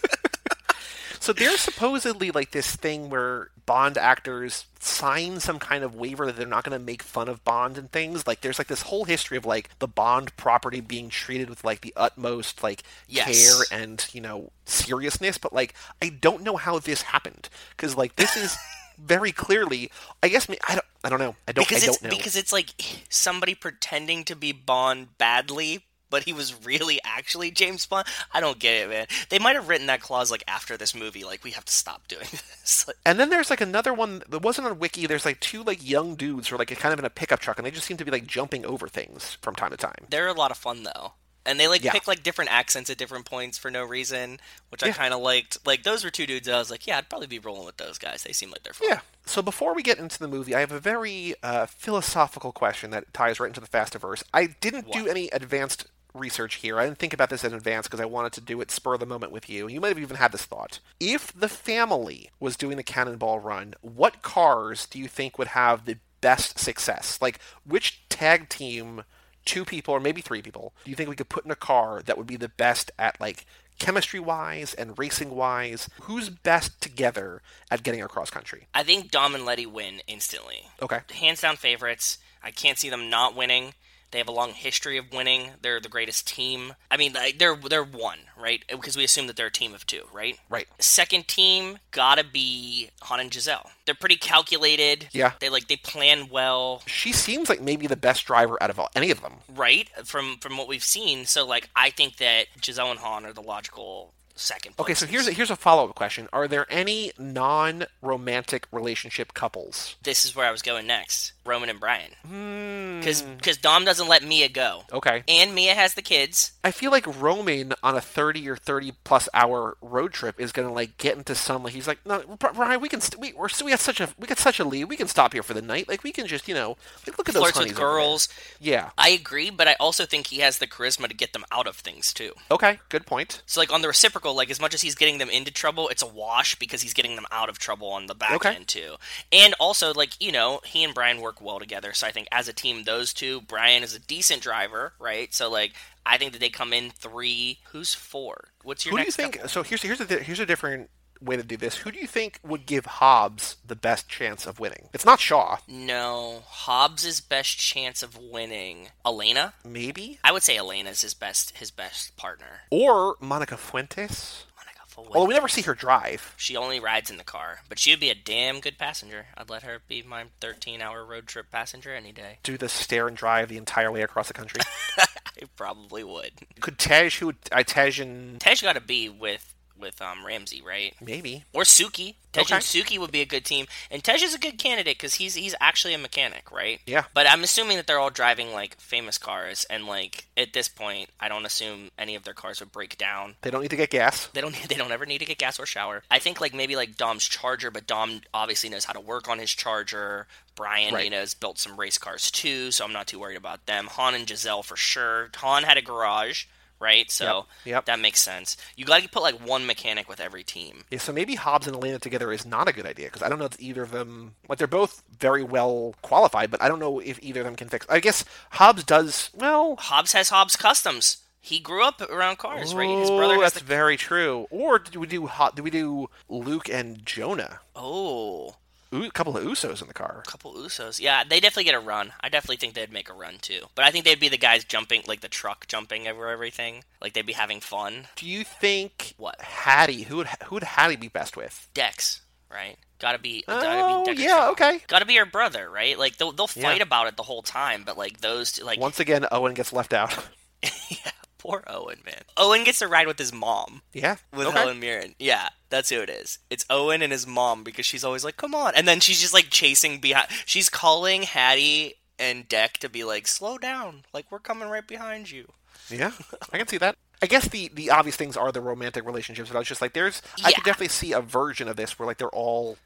So 1.20 1.32
there's 1.32 1.60
supposedly 1.60 2.30
like 2.30 2.52
this 2.52 2.74
thing 2.76 3.10
where 3.10 3.50
Bond 3.66 3.98
actors 3.98 4.64
sign 4.78 5.40
some 5.40 5.58
kind 5.58 5.82
of 5.84 5.94
waiver 5.94 6.24
that 6.26 6.36
they're 6.36 6.46
not 6.46 6.64
going 6.64 6.78
to 6.78 6.82
make 6.82 7.02
fun 7.02 7.28
of 7.28 7.44
Bond 7.44 7.76
and 7.76 7.90
things. 7.90 8.26
Like 8.26 8.40
there's 8.40 8.58
like 8.58 8.68
this 8.68 8.82
whole 8.82 9.04
history 9.04 9.36
of 9.36 9.44
like 9.44 9.68
the 9.80 9.88
Bond 9.88 10.34
property 10.36 10.80
being 10.80 11.08
treated 11.10 11.50
with 11.50 11.64
like 11.64 11.80
the 11.80 11.92
utmost 11.96 12.62
like 12.62 12.82
Yes. 13.08 13.66
care 13.68 13.80
and 13.80 14.06
you 14.12 14.20
know 14.20 14.52
seriousness. 14.64 15.38
But 15.38 15.52
like 15.52 15.74
I 16.00 16.08
don't 16.08 16.44
know 16.44 16.56
how 16.56 16.78
this 16.78 17.02
happened 17.02 17.48
because 17.76 17.96
like 17.96 18.16
this 18.16 18.36
is 18.36 18.56
very 18.98 19.32
clearly. 19.32 19.90
I 20.22 20.28
guess 20.28 20.48
me- 20.48 20.58
I 20.68 20.74
don't. 20.74 20.84
I 21.04 21.08
don't 21.08 21.18
know. 21.20 21.36
I 21.46 21.52
don't. 21.52 21.66
because 21.66 21.84
I 21.84 21.86
it's 21.88 21.98
don't 21.98 22.10
know. 22.10 22.16
because 22.16 22.36
it's 22.36 22.52
like 22.52 22.70
somebody 23.08 23.54
pretending 23.54 24.24
to 24.24 24.34
be 24.36 24.52
Bond 24.52 25.16
badly, 25.18 25.84
but 26.10 26.24
he 26.24 26.32
was 26.32 26.64
really 26.66 27.00
actually 27.04 27.50
James 27.50 27.86
Bond. 27.86 28.06
I 28.32 28.40
don't 28.40 28.58
get 28.58 28.74
it, 28.82 28.88
man. 28.90 29.06
They 29.28 29.38
might 29.38 29.54
have 29.56 29.68
written 29.68 29.86
that 29.86 30.00
clause 30.00 30.30
like 30.30 30.42
after 30.48 30.76
this 30.76 30.94
movie, 30.94 31.22
like 31.24 31.44
we 31.44 31.52
have 31.52 31.64
to 31.64 31.72
stop 31.72 32.08
doing 32.08 32.22
this. 32.30 32.84
Like, 32.88 32.96
And 33.06 33.20
then 33.20 33.30
there's 33.30 33.50
like 33.50 33.60
another 33.60 33.94
one 33.94 34.22
that 34.28 34.42
wasn't 34.42 34.66
on 34.66 34.78
Wiki. 34.78 35.06
There's 35.06 35.24
like 35.24 35.40
two 35.40 35.62
like 35.62 35.88
young 35.88 36.16
dudes 36.16 36.48
who 36.48 36.56
are 36.56 36.58
like 36.58 36.76
kind 36.78 36.92
of 36.92 36.98
in 36.98 37.04
a 37.04 37.10
pickup 37.10 37.40
truck, 37.40 37.58
and 37.58 37.66
they 37.66 37.70
just 37.70 37.86
seem 37.86 37.96
to 37.98 38.04
be 38.04 38.10
like 38.10 38.26
jumping 38.26 38.66
over 38.66 38.88
things 38.88 39.38
from 39.40 39.54
time 39.54 39.70
to 39.70 39.76
time. 39.76 40.06
they're 40.10 40.28
a 40.28 40.32
lot 40.34 40.50
of 40.50 40.56
fun 40.56 40.82
though. 40.82 41.12
And 41.48 41.58
they 41.58 41.66
like 41.66 41.82
Yeah. 41.82 41.92
pick 41.92 42.06
like 42.06 42.22
different 42.22 42.52
accents 42.52 42.90
at 42.90 42.98
different 42.98 43.24
points 43.24 43.56
for 43.58 43.70
no 43.70 43.82
reason, 43.84 44.38
which 44.68 44.82
I 44.84 44.90
kind 44.92 45.14
of 45.14 45.20
liked. 45.20 45.66
Like 45.66 45.82
those 45.82 46.04
were 46.04 46.10
two 46.10 46.26
dudes 46.26 46.46
that 46.46 46.54
I 46.54 46.58
was 46.58 46.70
like, 46.70 46.86
yeah, 46.86 46.98
I'd 46.98 47.08
probably 47.08 47.26
be 47.26 47.38
rolling 47.38 47.64
with 47.66 47.78
those 47.78 47.98
guys. 47.98 48.22
They 48.22 48.32
seem 48.32 48.50
like 48.50 48.62
they're 48.62 48.72
fun. 48.74 48.88
Yeah. 48.90 49.00
So 49.26 49.42
before 49.42 49.74
we 49.74 49.82
get 49.82 49.98
into 49.98 50.18
the 50.18 50.28
movie, 50.28 50.54
I 50.54 50.60
have 50.60 50.72
a 50.72 50.78
very 50.80 51.34
uh, 51.42 51.66
philosophical 51.66 52.52
question 52.52 52.90
that 52.90 53.12
ties 53.12 53.40
right 53.40 53.48
into 53.48 53.60
the 53.60 53.66
Fastiverse. 53.66 54.22
I 54.32 54.46
didn't 54.60 54.92
do 54.92 55.06
any 55.08 55.28
advanced 55.30 55.86
research 56.14 56.56
here. 56.56 56.78
I 56.80 56.84
didn't 56.84 56.98
think 56.98 57.12
about 57.12 57.30
this 57.30 57.44
in 57.44 57.52
advance 57.54 57.86
because 57.86 58.00
I 58.00 58.04
wanted 58.06 58.32
to 58.34 58.40
do 58.40 58.60
it 58.60 58.70
spur 58.70 58.94
of 58.94 59.00
the 59.00 59.06
moment 59.06 59.30
with 59.32 59.48
you. 59.48 59.68
You 59.68 59.80
might 59.80 59.88
have 59.88 59.98
even 59.98 60.16
had 60.16 60.32
this 60.32 60.44
thought. 60.44 60.80
If 61.00 61.32
the 61.38 61.48
family 61.48 62.30
was 62.40 62.56
doing 62.56 62.76
the 62.76 62.82
Cannonball 62.82 63.38
Run, 63.40 63.74
what 63.82 64.22
cars 64.22 64.86
do 64.86 64.98
you 64.98 65.08
think 65.08 65.38
would 65.38 65.48
have 65.48 65.84
the 65.84 65.96
best 66.20 66.58
success? 66.58 67.18
Like, 67.20 67.38
which 67.64 68.02
tag 68.08 68.48
team, 68.48 69.04
two 69.48 69.64
people 69.64 69.94
or 69.94 69.98
maybe 70.00 70.20
three 70.20 70.42
people, 70.42 70.74
do 70.84 70.90
you 70.90 70.96
think 70.96 71.08
we 71.08 71.16
could 71.16 71.30
put 71.30 71.44
in 71.46 71.50
a 71.50 71.56
car 71.56 72.02
that 72.04 72.18
would 72.18 72.26
be 72.26 72.36
the 72.36 72.50
best 72.50 72.90
at 72.98 73.18
like 73.18 73.46
chemistry 73.78 74.20
wise 74.20 74.74
and 74.74 74.98
racing 74.98 75.30
wise? 75.30 75.88
Who's 76.02 76.28
best 76.28 76.80
together 76.82 77.40
at 77.70 77.82
getting 77.82 78.02
across 78.02 78.28
country? 78.28 78.68
I 78.74 78.82
think 78.82 79.10
Dom 79.10 79.34
and 79.34 79.46
Letty 79.46 79.64
win 79.64 80.02
instantly. 80.06 80.68
Okay. 80.82 81.00
hands 81.14 81.40
down 81.40 81.56
favorites. 81.56 82.18
I 82.42 82.50
can't 82.50 82.76
see 82.78 82.90
them 82.90 83.08
not 83.08 83.34
winning. 83.34 83.72
They 84.10 84.18
have 84.18 84.28
a 84.28 84.32
long 84.32 84.52
history 84.52 84.96
of 84.96 85.12
winning. 85.12 85.50
They're 85.62 85.80
the 85.80 85.88
greatest 85.88 86.26
team. 86.26 86.74
I 86.90 86.96
mean, 86.96 87.14
they're 87.38 87.56
they're 87.56 87.84
one, 87.84 88.18
right? 88.40 88.64
Because 88.68 88.96
we 88.96 89.04
assume 89.04 89.26
that 89.26 89.36
they're 89.36 89.46
a 89.46 89.50
team 89.52 89.74
of 89.74 89.86
two, 89.86 90.04
right? 90.12 90.38
Right. 90.48 90.66
Second 90.78 91.28
team 91.28 91.78
gotta 91.90 92.24
be 92.24 92.90
Han 93.02 93.20
and 93.20 93.32
Giselle. 93.32 93.70
They're 93.86 93.94
pretty 93.94 94.16
calculated. 94.16 95.08
Yeah. 95.12 95.32
They 95.40 95.48
like 95.48 95.68
they 95.68 95.76
plan 95.76 96.28
well, 96.30 96.82
She 96.86 97.12
seems 97.12 97.48
like 97.48 97.60
maybe 97.60 97.86
the 97.86 97.96
best 97.96 98.24
driver 98.26 98.62
out 98.62 98.70
of 98.70 98.78
all, 98.78 98.88
any 98.96 99.10
of 99.10 99.20
them. 99.20 99.34
right? 99.54 99.88
From 100.04 100.38
from 100.38 100.56
what 100.56 100.68
we've 100.68 100.84
seen. 100.84 101.24
So 101.26 101.46
like, 101.46 101.68
I 101.76 101.90
think 101.90 102.16
that 102.16 102.46
Giselle 102.64 102.90
and 102.90 103.00
Han 103.00 103.26
are 103.26 103.32
the 103.32 103.42
logical 103.42 104.14
second. 104.38 104.74
Okay, 104.78 104.94
so 104.94 105.06
here's 105.06 105.26
a, 105.28 105.32
here's 105.32 105.50
a 105.50 105.56
follow 105.56 105.88
up 105.88 105.94
question: 105.94 106.28
Are 106.32 106.48
there 106.48 106.66
any 106.70 107.12
non 107.18 107.86
romantic 108.02 108.66
relationship 108.72 109.34
couples? 109.34 109.96
this 110.02 110.24
is 110.24 110.34
where 110.36 110.46
I 110.46 110.50
was 110.50 110.62
going 110.62 110.86
next. 110.86 111.32
Roman 111.44 111.70
and 111.70 111.80
Brian, 111.80 112.10
Hmm. 112.26 113.00
because 113.00 113.56
Dom 113.56 113.84
doesn't 113.86 114.06
let 114.06 114.22
Mia 114.22 114.50
go, 114.50 114.82
Okay, 114.92 115.22
and 115.26 115.54
Mia 115.54 115.74
has 115.74 115.94
the 115.94 116.02
kids. 116.02 116.52
I 116.62 116.70
feel 116.70 116.90
like 116.90 117.06
Roman 117.20 117.72
on 117.82 117.96
a 117.96 118.02
thirty 118.02 118.46
or 118.48 118.56
thirty 118.56 118.92
plus 119.04 119.30
hour 119.32 119.76
road 119.80 120.12
trip 120.12 120.38
is 120.38 120.52
gonna 120.52 120.72
like 120.72 120.98
get 120.98 121.16
into 121.16 121.34
some 121.34 121.62
like 121.62 121.72
he's 121.72 121.88
like, 121.88 122.04
no, 122.04 122.22
Brian, 122.38 122.80
we 122.82 122.88
can 122.90 123.00
st- 123.00 123.18
we 123.20 123.32
we're, 123.32 123.48
we 123.64 123.70
got 123.70 123.80
such 123.80 123.98
a 124.00 124.10
we 124.18 124.26
got 124.26 124.38
such 124.38 124.60
a 124.60 124.64
lead, 124.64 124.84
we 124.84 124.96
can 124.96 125.08
stop 125.08 125.32
here 125.32 125.42
for 125.42 125.54
the 125.54 125.62
night, 125.62 125.88
like 125.88 126.04
we 126.04 126.12
can 126.12 126.26
just 126.26 126.48
you 126.48 126.54
know 126.54 126.76
like 127.06 127.16
look 127.16 127.28
at 127.30 127.34
those 127.34 127.44
with 127.44 127.54
honeys 127.54 127.72
over 127.72 127.80
there." 127.80 127.88
girls. 127.88 128.28
Yeah. 128.60 128.90
I 128.98 129.08
agree, 129.10 129.48
but 129.48 129.66
I 129.68 129.74
also 129.80 130.04
think 130.04 130.26
he 130.26 130.40
has 130.40 130.58
the 130.58 130.66
charisma 130.66 131.08
to 131.08 131.14
get 131.14 131.32
them 131.32 131.44
out 131.50 131.66
of 131.66 131.76
things 131.76 132.12
too. 132.12 132.32
Okay, 132.50 132.78
good 132.90 133.06
point. 133.06 133.42
So 133.46 133.58
like 133.60 133.72
on 133.72 133.80
the 133.80 133.88
reciprocal, 133.88 134.27
like 134.32 134.50
as 134.50 134.60
much 134.60 134.74
as 134.74 134.82
he's 134.82 134.94
getting 134.94 135.18
them 135.18 135.30
into 135.30 135.50
trouble, 135.50 135.88
it's 135.88 136.02
a 136.02 136.06
wash 136.06 136.54
because 136.56 136.82
he's 136.82 136.94
getting 136.94 137.14
them 137.16 137.26
out 137.30 137.48
of 137.48 137.58
trouble 137.58 137.88
on 137.88 138.06
the 138.06 138.14
back 138.14 138.32
Okay. 138.36 138.54
end 138.54 138.68
too. 138.68 138.94
And 139.32 139.54
also 139.60 139.92
like, 139.92 140.10
you 140.20 140.32
know, 140.32 140.60
he 140.64 140.84
and 140.84 140.94
Brian 140.94 141.20
work 141.20 141.40
well 141.40 141.58
together. 141.58 141.92
So 141.92 142.06
I 142.06 142.10
think 142.10 142.28
as 142.32 142.48
a 142.48 142.52
team 142.52 142.84
those 142.84 143.12
two, 143.12 143.40
Brian 143.42 143.82
is 143.82 143.94
a 143.94 143.98
decent 144.00 144.42
driver, 144.42 144.92
right? 144.98 145.32
So 145.34 145.50
like 145.50 145.72
I 146.06 146.16
think 146.18 146.32
that 146.32 146.38
they 146.40 146.48
come 146.50 146.72
in 146.72 146.90
three. 146.90 147.58
Who's 147.72 147.94
four? 147.94 148.48
What's 148.62 148.84
your 148.84 148.92
Who 148.92 148.98
do 148.98 149.04
you 149.04 149.12
think? 149.12 149.34
couple? 149.34 149.48
So 149.48 149.62
here's 149.62 149.82
here's 149.82 150.00
a 150.00 150.04
here's 150.04 150.40
a 150.40 150.46
different 150.46 150.90
way 151.20 151.36
to 151.36 151.42
do 151.42 151.56
this. 151.56 151.76
Who 151.78 151.90
do 151.90 151.98
you 151.98 152.06
think 152.06 152.38
would 152.42 152.66
give 152.66 152.86
Hobbs 152.86 153.56
the 153.66 153.76
best 153.76 154.08
chance 154.08 154.46
of 154.46 154.58
winning? 154.60 154.88
It's 154.92 155.04
not 155.04 155.20
Shaw, 155.20 155.58
No, 155.66 156.42
Hobbs's 156.46 157.20
best 157.20 157.58
chance 157.58 158.02
of 158.02 158.16
winning. 158.16 158.88
Elena? 159.04 159.54
maybe, 159.64 160.18
I 160.24 160.32
would 160.32 160.42
say 160.42 160.56
Elena's 160.56 161.02
his 161.02 161.14
best 161.14 161.56
his 161.58 161.70
best 161.70 162.16
partner. 162.16 162.60
or 162.70 163.16
Monica 163.20 163.56
Fuentes. 163.56 164.44
Monica 164.56 164.80
Fuentes. 164.86 165.14
Although 165.14 165.28
we 165.28 165.34
never 165.34 165.48
see 165.48 165.62
her 165.62 165.74
drive. 165.74 166.34
She 166.36 166.56
only 166.56 166.80
rides 166.80 167.10
in 167.10 167.16
the 167.16 167.24
car, 167.24 167.60
but 167.68 167.78
she 167.78 167.90
would 167.92 168.00
be 168.00 168.10
a 168.10 168.14
damn 168.14 168.60
good 168.60 168.78
passenger. 168.78 169.26
I'd 169.36 169.50
let 169.50 169.62
her 169.62 169.80
be 169.88 170.02
my 170.02 170.24
13 170.40 170.80
hour 170.82 171.04
road 171.04 171.26
trip 171.26 171.50
passenger 171.50 171.94
any 171.94 172.12
day. 172.12 172.38
do 172.42 172.56
the 172.58 172.68
stare 172.68 173.06
and 173.08 173.16
drive 173.16 173.48
the 173.48 173.56
entire 173.58 173.90
way 173.92 174.02
across 174.02 174.28
the 174.28 174.34
country. 174.34 174.60
I 174.98 175.44
probably 175.56 176.02
would. 176.02 176.32
Could 176.60 176.78
Tej, 176.78 177.10
who 177.10 177.26
would 177.26 177.36
I 177.52 177.62
Tej 177.62 178.00
and 178.02 178.40
Tej 178.40 178.56
got 178.62 178.72
to 178.72 178.80
be 178.80 179.08
with 179.08 179.54
with 179.78 180.00
um, 180.02 180.24
Ramsey, 180.26 180.62
right? 180.62 180.94
Maybe. 181.00 181.44
Or 181.52 181.62
Suki. 181.62 182.14
Tej 182.30 182.40
and 182.52 182.62
Suki 182.62 182.98
would 182.98 183.10
be 183.10 183.22
a 183.22 183.26
good 183.26 183.46
team, 183.46 183.66
and 183.90 184.04
Tej 184.04 184.22
is 184.22 184.34
a 184.34 184.38
good 184.38 184.58
candidate 184.58 184.98
because 184.98 185.14
he's 185.14 185.34
he's 185.34 185.54
actually 185.62 185.94
a 185.94 185.98
mechanic, 185.98 186.52
right? 186.52 186.78
Yeah. 186.86 187.04
But 187.14 187.26
I'm 187.26 187.42
assuming 187.42 187.78
that 187.78 187.86
they're 187.86 187.98
all 187.98 188.10
driving 188.10 188.52
like 188.52 188.78
famous 188.78 189.16
cars, 189.16 189.64
and 189.70 189.86
like 189.86 190.26
at 190.36 190.52
this 190.52 190.68
point, 190.68 191.08
I 191.18 191.28
don't 191.28 191.46
assume 191.46 191.88
any 191.98 192.14
of 192.14 192.24
their 192.24 192.34
cars 192.34 192.60
would 192.60 192.70
break 192.70 192.98
down. 192.98 193.36
They 193.40 193.50
don't 193.50 193.62
need 193.62 193.70
to 193.70 193.76
get 193.76 193.88
gas. 193.90 194.26
They 194.34 194.42
don't. 194.42 194.54
They 194.68 194.74
don't 194.74 194.92
ever 194.92 195.06
need 195.06 195.18
to 195.18 195.24
get 195.24 195.38
gas 195.38 195.58
or 195.58 195.64
shower. 195.64 196.02
I 196.10 196.18
think 196.18 196.38
like 196.38 196.52
maybe 196.52 196.76
like 196.76 196.98
Dom's 196.98 197.26
Charger, 197.26 197.70
but 197.70 197.86
Dom 197.86 198.20
obviously 198.34 198.68
knows 198.68 198.84
how 198.84 198.92
to 198.92 199.00
work 199.00 199.26
on 199.28 199.38
his 199.38 199.50
Charger. 199.50 200.26
Brian, 200.54 200.92
Right. 200.92 201.04
you 201.04 201.10
know, 201.10 201.20
has 201.20 201.34
built 201.34 201.58
some 201.58 201.78
race 201.78 201.98
cars 201.98 202.30
too, 202.32 202.72
so 202.72 202.84
I'm 202.84 202.92
not 202.92 203.06
too 203.06 203.20
worried 203.20 203.36
about 203.36 203.64
them. 203.66 203.86
Han 203.92 204.14
and 204.14 204.28
Giselle 204.28 204.64
for 204.64 204.76
sure. 204.76 205.30
Han 205.36 205.62
had 205.62 205.78
a 205.78 205.82
garage, 205.82 206.46
right? 206.80 207.10
So 207.10 207.24
Yep, 207.24 207.44
yep. 207.64 207.84
that 207.86 208.00
makes 208.00 208.20
sense. 208.20 208.56
You 208.76 208.84
got 208.84 209.02
to 209.02 209.08
put 209.08 209.22
like 209.22 209.46
one 209.46 209.66
mechanic 209.66 210.08
with 210.08 210.20
every 210.20 210.44
team. 210.44 210.84
Yeah, 210.90 210.98
so 210.98 211.12
maybe 211.12 211.34
Hobbs 211.34 211.66
and 211.66 211.76
Elena 211.76 211.98
together 211.98 212.32
is 212.32 212.44
not 212.46 212.68
a 212.68 212.72
good 212.72 212.86
idea 212.86 213.06
because 213.06 213.22
I 213.22 213.28
don't 213.28 213.38
know 213.38 213.44
if 213.46 213.60
either 213.60 213.82
of 213.82 213.90
them 213.90 214.34
like 214.48 214.58
they're 214.58 214.66
both 214.66 215.02
very 215.18 215.42
well 215.42 215.94
qualified, 216.02 216.50
but 216.50 216.62
I 216.62 216.68
don't 216.68 216.78
know 216.80 216.98
if 217.00 217.18
either 217.22 217.40
of 217.40 217.46
them 217.46 217.56
can 217.56 217.68
fix. 217.68 217.86
I 217.88 218.00
guess 218.00 218.24
Hobbs 218.50 218.84
does 218.84 219.30
well. 219.34 219.76
Hobbs 219.76 220.12
has 220.12 220.28
Hobbs 220.30 220.56
Customs. 220.56 221.18
He 221.40 221.60
grew 221.60 221.84
up 221.84 222.00
around 222.02 222.36
cars, 222.38 222.74
right? 222.74 222.88
His 222.88 223.08
brother 223.10 223.36
Oh, 223.36 223.40
that's 223.40 223.54
the... 223.58 223.64
very 223.64 223.96
true. 223.96 224.46
Or 224.50 224.78
do 224.78 225.00
we 225.00 225.06
do 225.06 225.26
Ho- 225.28 225.50
do 225.54 225.62
we 225.62 225.70
do 225.70 226.10
Luke 226.28 226.68
and 226.68 227.06
Jonah? 227.06 227.60
Oh, 227.76 228.56
a 228.92 229.10
couple 229.10 229.36
of 229.36 229.44
Usos 229.44 229.82
in 229.82 229.88
the 229.88 229.94
car. 229.94 230.22
A 230.26 230.30
couple 230.30 230.54
Usos. 230.54 231.00
Yeah, 231.00 231.24
they 231.24 231.40
definitely 231.40 231.64
get 231.64 231.74
a 231.74 231.80
run. 231.80 232.12
I 232.20 232.28
definitely 232.28 232.56
think 232.56 232.74
they'd 232.74 232.92
make 232.92 233.10
a 233.10 233.14
run 233.14 233.34
too. 233.40 233.66
But 233.74 233.84
I 233.84 233.90
think 233.90 234.04
they'd 234.04 234.20
be 234.20 234.28
the 234.28 234.38
guys 234.38 234.64
jumping, 234.64 235.02
like 235.06 235.20
the 235.20 235.28
truck 235.28 235.66
jumping 235.68 236.08
over 236.08 236.28
everything. 236.28 236.84
Like 237.00 237.12
they'd 237.12 237.26
be 237.26 237.32
having 237.34 237.60
fun. 237.60 238.08
Do 238.16 238.26
you 238.26 238.44
think 238.44 239.14
What? 239.16 239.40
Hattie? 239.40 240.02
Who 240.04 240.16
would 240.18 240.28
who 240.46 240.56
would 240.56 240.64
Hattie 240.64 240.96
be 240.96 241.08
best 241.08 241.36
with? 241.36 241.68
Dex, 241.74 242.22
right? 242.50 242.76
Gotta 242.98 243.18
be. 243.18 243.44
Oh, 243.46 243.62
gotta 243.62 243.76
be 243.76 244.10
oh, 244.10 244.14
Deckard 244.14 244.24
yeah, 244.24 244.48
okay. 244.50 244.80
Gotta 244.88 245.06
be 245.06 245.14
her 245.16 245.26
brother, 245.26 245.70
right? 245.70 245.96
Like 245.98 246.16
they'll 246.16 246.32
they'll 246.32 246.46
fight 246.48 246.78
Yeah. 246.78 246.82
about 246.82 247.06
it 247.06 247.16
the 247.16 247.22
whole 247.22 247.42
time, 247.42 247.82
but 247.86 247.96
like 247.96 248.20
those, 248.20 248.52
two, 248.52 248.64
like 248.64 248.80
Once 248.80 248.98
again, 248.98 249.24
Owen 249.30 249.54
gets 249.54 249.72
left 249.72 249.92
out. 249.92 250.16
yeah, 250.62 251.10
poor 251.48 251.64
Owen, 251.66 252.00
man. 252.04 252.22
Owen 252.36 252.64
gets 252.64 252.80
to 252.80 252.88
ride 252.88 253.06
with 253.06 253.18
his 253.18 253.32
mom. 253.32 253.82
yeah. 253.92 254.16
with 254.32 254.48
okay. 254.48 254.58
Helen 254.58 254.80
Mirren. 254.80 255.14
Yeah, 255.18 255.48
that's 255.70 255.90
who 255.90 256.00
it 256.00 256.10
is. 256.10 256.38
It's 256.50 256.66
Owen 256.68 257.02
and 257.02 257.12
his 257.12 257.26
mom 257.26 257.64
because 257.64 257.86
she's 257.86 258.04
always 258.04 258.24
like, 258.24 258.36
"Come 258.36 258.54
on," 258.54 258.72
and 258.74 258.86
then 258.86 259.00
she's 259.00 259.20
just 259.20 259.34
like 259.34 259.50
chasing 259.50 259.98
behind. 259.98 260.28
She's 260.44 260.68
calling 260.68 261.22
Hattie 261.22 261.94
and 262.18 262.48
Deck 262.48 262.78
to 262.78 262.88
be 262.88 263.04
like, 263.04 263.26
"Slow 263.26 263.58
down! 263.58 264.04
Like 264.12 264.30
we're 264.30 264.38
coming 264.40 264.68
right 264.68 264.86
behind 264.86 265.30
you." 265.30 265.52
Yeah, 265.90 266.12
I 266.52 266.58
can 266.58 266.66
see 266.68 266.78
that. 266.78 266.96
I 267.22 267.26
guess 267.26 267.48
the 267.48 267.68
the 267.74 267.90
obvious 267.90 268.16
things 268.16 268.36
are 268.36 268.52
the 268.52 268.60
romantic 268.60 269.04
relationships, 269.04 269.48
but 269.48 269.56
I 269.56 269.60
was 269.60 269.68
just 269.68 269.80
like, 269.82 269.92
there's 269.92 270.22
I 270.44 270.52
could 270.52 270.64
definitely 270.64 270.88
see 270.88 271.12
a 271.12 271.20
version 271.20 271.66
of 271.68 271.76
this 271.76 271.98
where 271.98 272.06
like 272.06 272.18
they're 272.18 272.28
all 272.28 272.76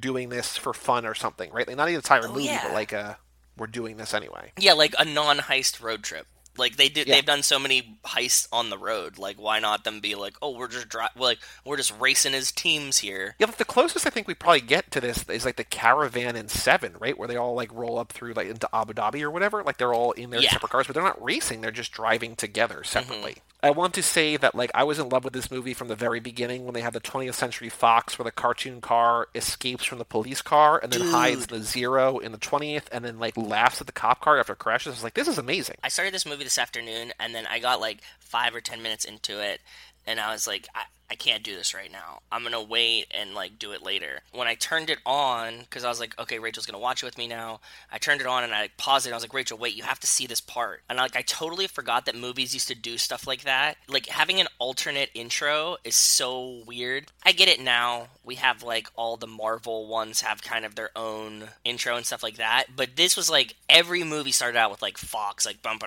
doing 0.00 0.28
this 0.30 0.56
for 0.56 0.72
fun 0.72 1.04
or 1.04 1.14
something, 1.14 1.50
right? 1.52 1.66
Like 1.66 1.76
not 1.76 1.88
even 1.88 1.96
a 1.96 1.98
entire 1.98 2.26
movie, 2.28 2.48
Oh, 2.48 2.52
yeah. 2.52 2.60
but 2.64 2.72
like 2.72 2.92
uh 2.92 3.14
we're 3.58 3.66
doing 3.66 3.98
this 3.98 4.14
anyway. 4.14 4.52
Yeah, 4.58 4.72
like 4.72 4.94
a 4.98 5.04
non-heist 5.04 5.82
road 5.82 6.02
trip. 6.02 6.26
Like 6.58 6.76
they 6.76 6.88
did, 6.88 7.06
Yeah. 7.08 7.14
they've 7.14 7.24
done 7.24 7.42
so 7.42 7.58
many 7.58 7.98
heists 8.04 8.46
on 8.52 8.68
the 8.70 8.76
road. 8.78 9.18
Like, 9.18 9.40
why 9.40 9.58
not 9.58 9.84
them 9.84 10.00
be 10.00 10.14
like, 10.14 10.34
"Oh, 10.42 10.50
we're 10.56 10.68
just 10.68 10.88
dri- 10.88 11.06
like 11.16 11.38
we're 11.64 11.78
just 11.78 11.94
racing 11.98 12.34
as 12.34 12.52
teams 12.52 12.98
here." 12.98 13.34
Yeah, 13.38 13.46
but 13.46 13.56
the 13.58 13.64
closest 13.64 14.06
I 14.06 14.10
think 14.10 14.28
we 14.28 14.34
probably 14.34 14.60
get 14.60 14.90
to 14.90 15.00
this 15.00 15.24
is 15.28 15.44
like 15.46 15.56
the 15.56 15.64
caravan 15.64 16.36
in 16.36 16.48
Seven, 16.48 16.94
right? 17.00 17.16
Where 17.16 17.26
they 17.28 17.36
all 17.36 17.54
like 17.54 17.72
roll 17.72 17.98
up 17.98 18.12
through 18.12 18.34
like 18.34 18.48
into 18.48 18.68
Abu 18.74 18.92
Dhabi 18.92 19.22
or 19.22 19.30
whatever. 19.30 19.62
Like 19.62 19.78
they're 19.78 19.94
all 19.94 20.12
in 20.12 20.30
their 20.30 20.40
Yeah. 20.40 20.48
Mm-hmm. 20.48 20.54
separate 20.56 20.70
cars, 20.70 20.86
but 20.86 20.94
they're 20.94 21.02
not 21.02 21.22
racing; 21.22 21.62
they're 21.62 21.70
just 21.70 21.92
driving 21.92 22.36
together 22.36 22.84
separately. 22.84 23.38
I 23.64 23.70
want 23.70 23.94
to 23.94 24.02
say 24.02 24.36
that 24.36 24.56
like 24.56 24.72
I 24.74 24.82
was 24.84 24.98
in 24.98 25.08
love 25.08 25.22
with 25.24 25.32
this 25.32 25.48
movie 25.50 25.72
from 25.72 25.86
the 25.88 25.94
very 25.94 26.18
beginning 26.18 26.64
when 26.64 26.74
they 26.74 26.80
had 26.80 26.92
the 26.94 27.00
20th 27.00 27.34
Century 27.34 27.68
Fox, 27.68 28.18
where 28.18 28.24
the 28.24 28.32
cartoon 28.32 28.80
car 28.80 29.28
escapes 29.36 29.84
from 29.84 29.98
the 29.98 30.04
police 30.04 30.42
car 30.42 30.80
and 30.82 30.92
then 30.92 31.00
hides 31.12 31.46
in 31.46 31.58
the 31.58 31.64
zero 31.64 32.18
in 32.18 32.32
the 32.32 32.38
20th, 32.38 32.84
and 32.90 33.04
then 33.04 33.18
like 33.20 33.36
laughs 33.36 33.80
at 33.80 33.86
the 33.86 33.92
cop 33.92 34.20
car 34.20 34.38
after 34.40 34.52
it 34.54 34.58
crashes. 34.58 34.88
I 34.88 34.96
was 34.96 35.04
like, 35.04 35.14
this 35.14 35.28
is 35.28 35.38
amazing. 35.38 35.76
I 35.84 35.88
started 35.88 36.12
this 36.12 36.26
movie 36.26 36.41
this 36.42 36.58
afternoon, 36.58 37.12
and 37.18 37.34
then 37.34 37.46
I 37.46 37.58
got 37.58 37.80
like 37.80 38.00
five 38.18 38.54
or 38.54 38.60
ten 38.60 38.82
minutes 38.82 39.04
into 39.04 39.40
it, 39.40 39.60
and 40.06 40.20
I 40.20 40.32
was 40.32 40.46
like, 40.46 40.68
I, 40.74 40.84
I 41.12 41.14
can't 41.14 41.42
do 41.42 41.54
this 41.54 41.74
right 41.74 41.92
now. 41.92 42.20
I'm 42.32 42.42
gonna 42.42 42.62
wait 42.62 43.06
and 43.10 43.34
like 43.34 43.58
do 43.58 43.72
it 43.72 43.82
later. 43.82 44.20
When 44.32 44.48
I 44.48 44.54
turned 44.54 44.88
it 44.88 44.98
on, 45.04 45.58
because 45.60 45.84
I 45.84 45.90
was 45.90 46.00
like, 46.00 46.18
okay, 46.18 46.38
Rachel's 46.38 46.64
gonna 46.64 46.78
watch 46.78 47.02
it 47.02 47.06
with 47.06 47.18
me 47.18 47.28
now. 47.28 47.60
I 47.92 47.98
turned 47.98 48.22
it 48.22 48.26
on 48.26 48.44
and 48.44 48.54
I 48.54 48.62
like, 48.62 48.78
paused 48.78 49.04
it. 49.04 49.10
And 49.10 49.14
I 49.14 49.16
was 49.16 49.24
like, 49.24 49.34
Rachel, 49.34 49.58
wait, 49.58 49.76
you 49.76 49.82
have 49.82 50.00
to 50.00 50.06
see 50.06 50.26
this 50.26 50.40
part. 50.40 50.84
And 50.88 50.96
like, 50.96 51.14
I 51.14 51.20
totally 51.20 51.66
forgot 51.66 52.06
that 52.06 52.16
movies 52.16 52.54
used 52.54 52.68
to 52.68 52.74
do 52.74 52.96
stuff 52.96 53.26
like 53.26 53.42
that. 53.42 53.76
Like 53.88 54.06
having 54.06 54.40
an 54.40 54.48
alternate 54.58 55.10
intro 55.12 55.76
is 55.84 55.96
so 55.96 56.62
weird. 56.66 57.12
I 57.26 57.32
get 57.32 57.48
it 57.48 57.60
now. 57.60 58.06
We 58.24 58.36
have 58.36 58.62
like 58.62 58.88
all 58.96 59.18
the 59.18 59.26
Marvel 59.26 59.88
ones 59.88 60.22
have 60.22 60.42
kind 60.42 60.64
of 60.64 60.76
their 60.76 60.92
own 60.96 61.50
intro 61.62 61.94
and 61.94 62.06
stuff 62.06 62.22
like 62.22 62.38
that. 62.38 62.68
But 62.74 62.96
this 62.96 63.18
was 63.18 63.28
like 63.28 63.56
every 63.68 64.02
movie 64.02 64.32
started 64.32 64.56
out 64.56 64.70
with 64.70 64.80
like 64.80 64.96
Fox, 64.96 65.44
like 65.44 65.60
bum 65.60 65.78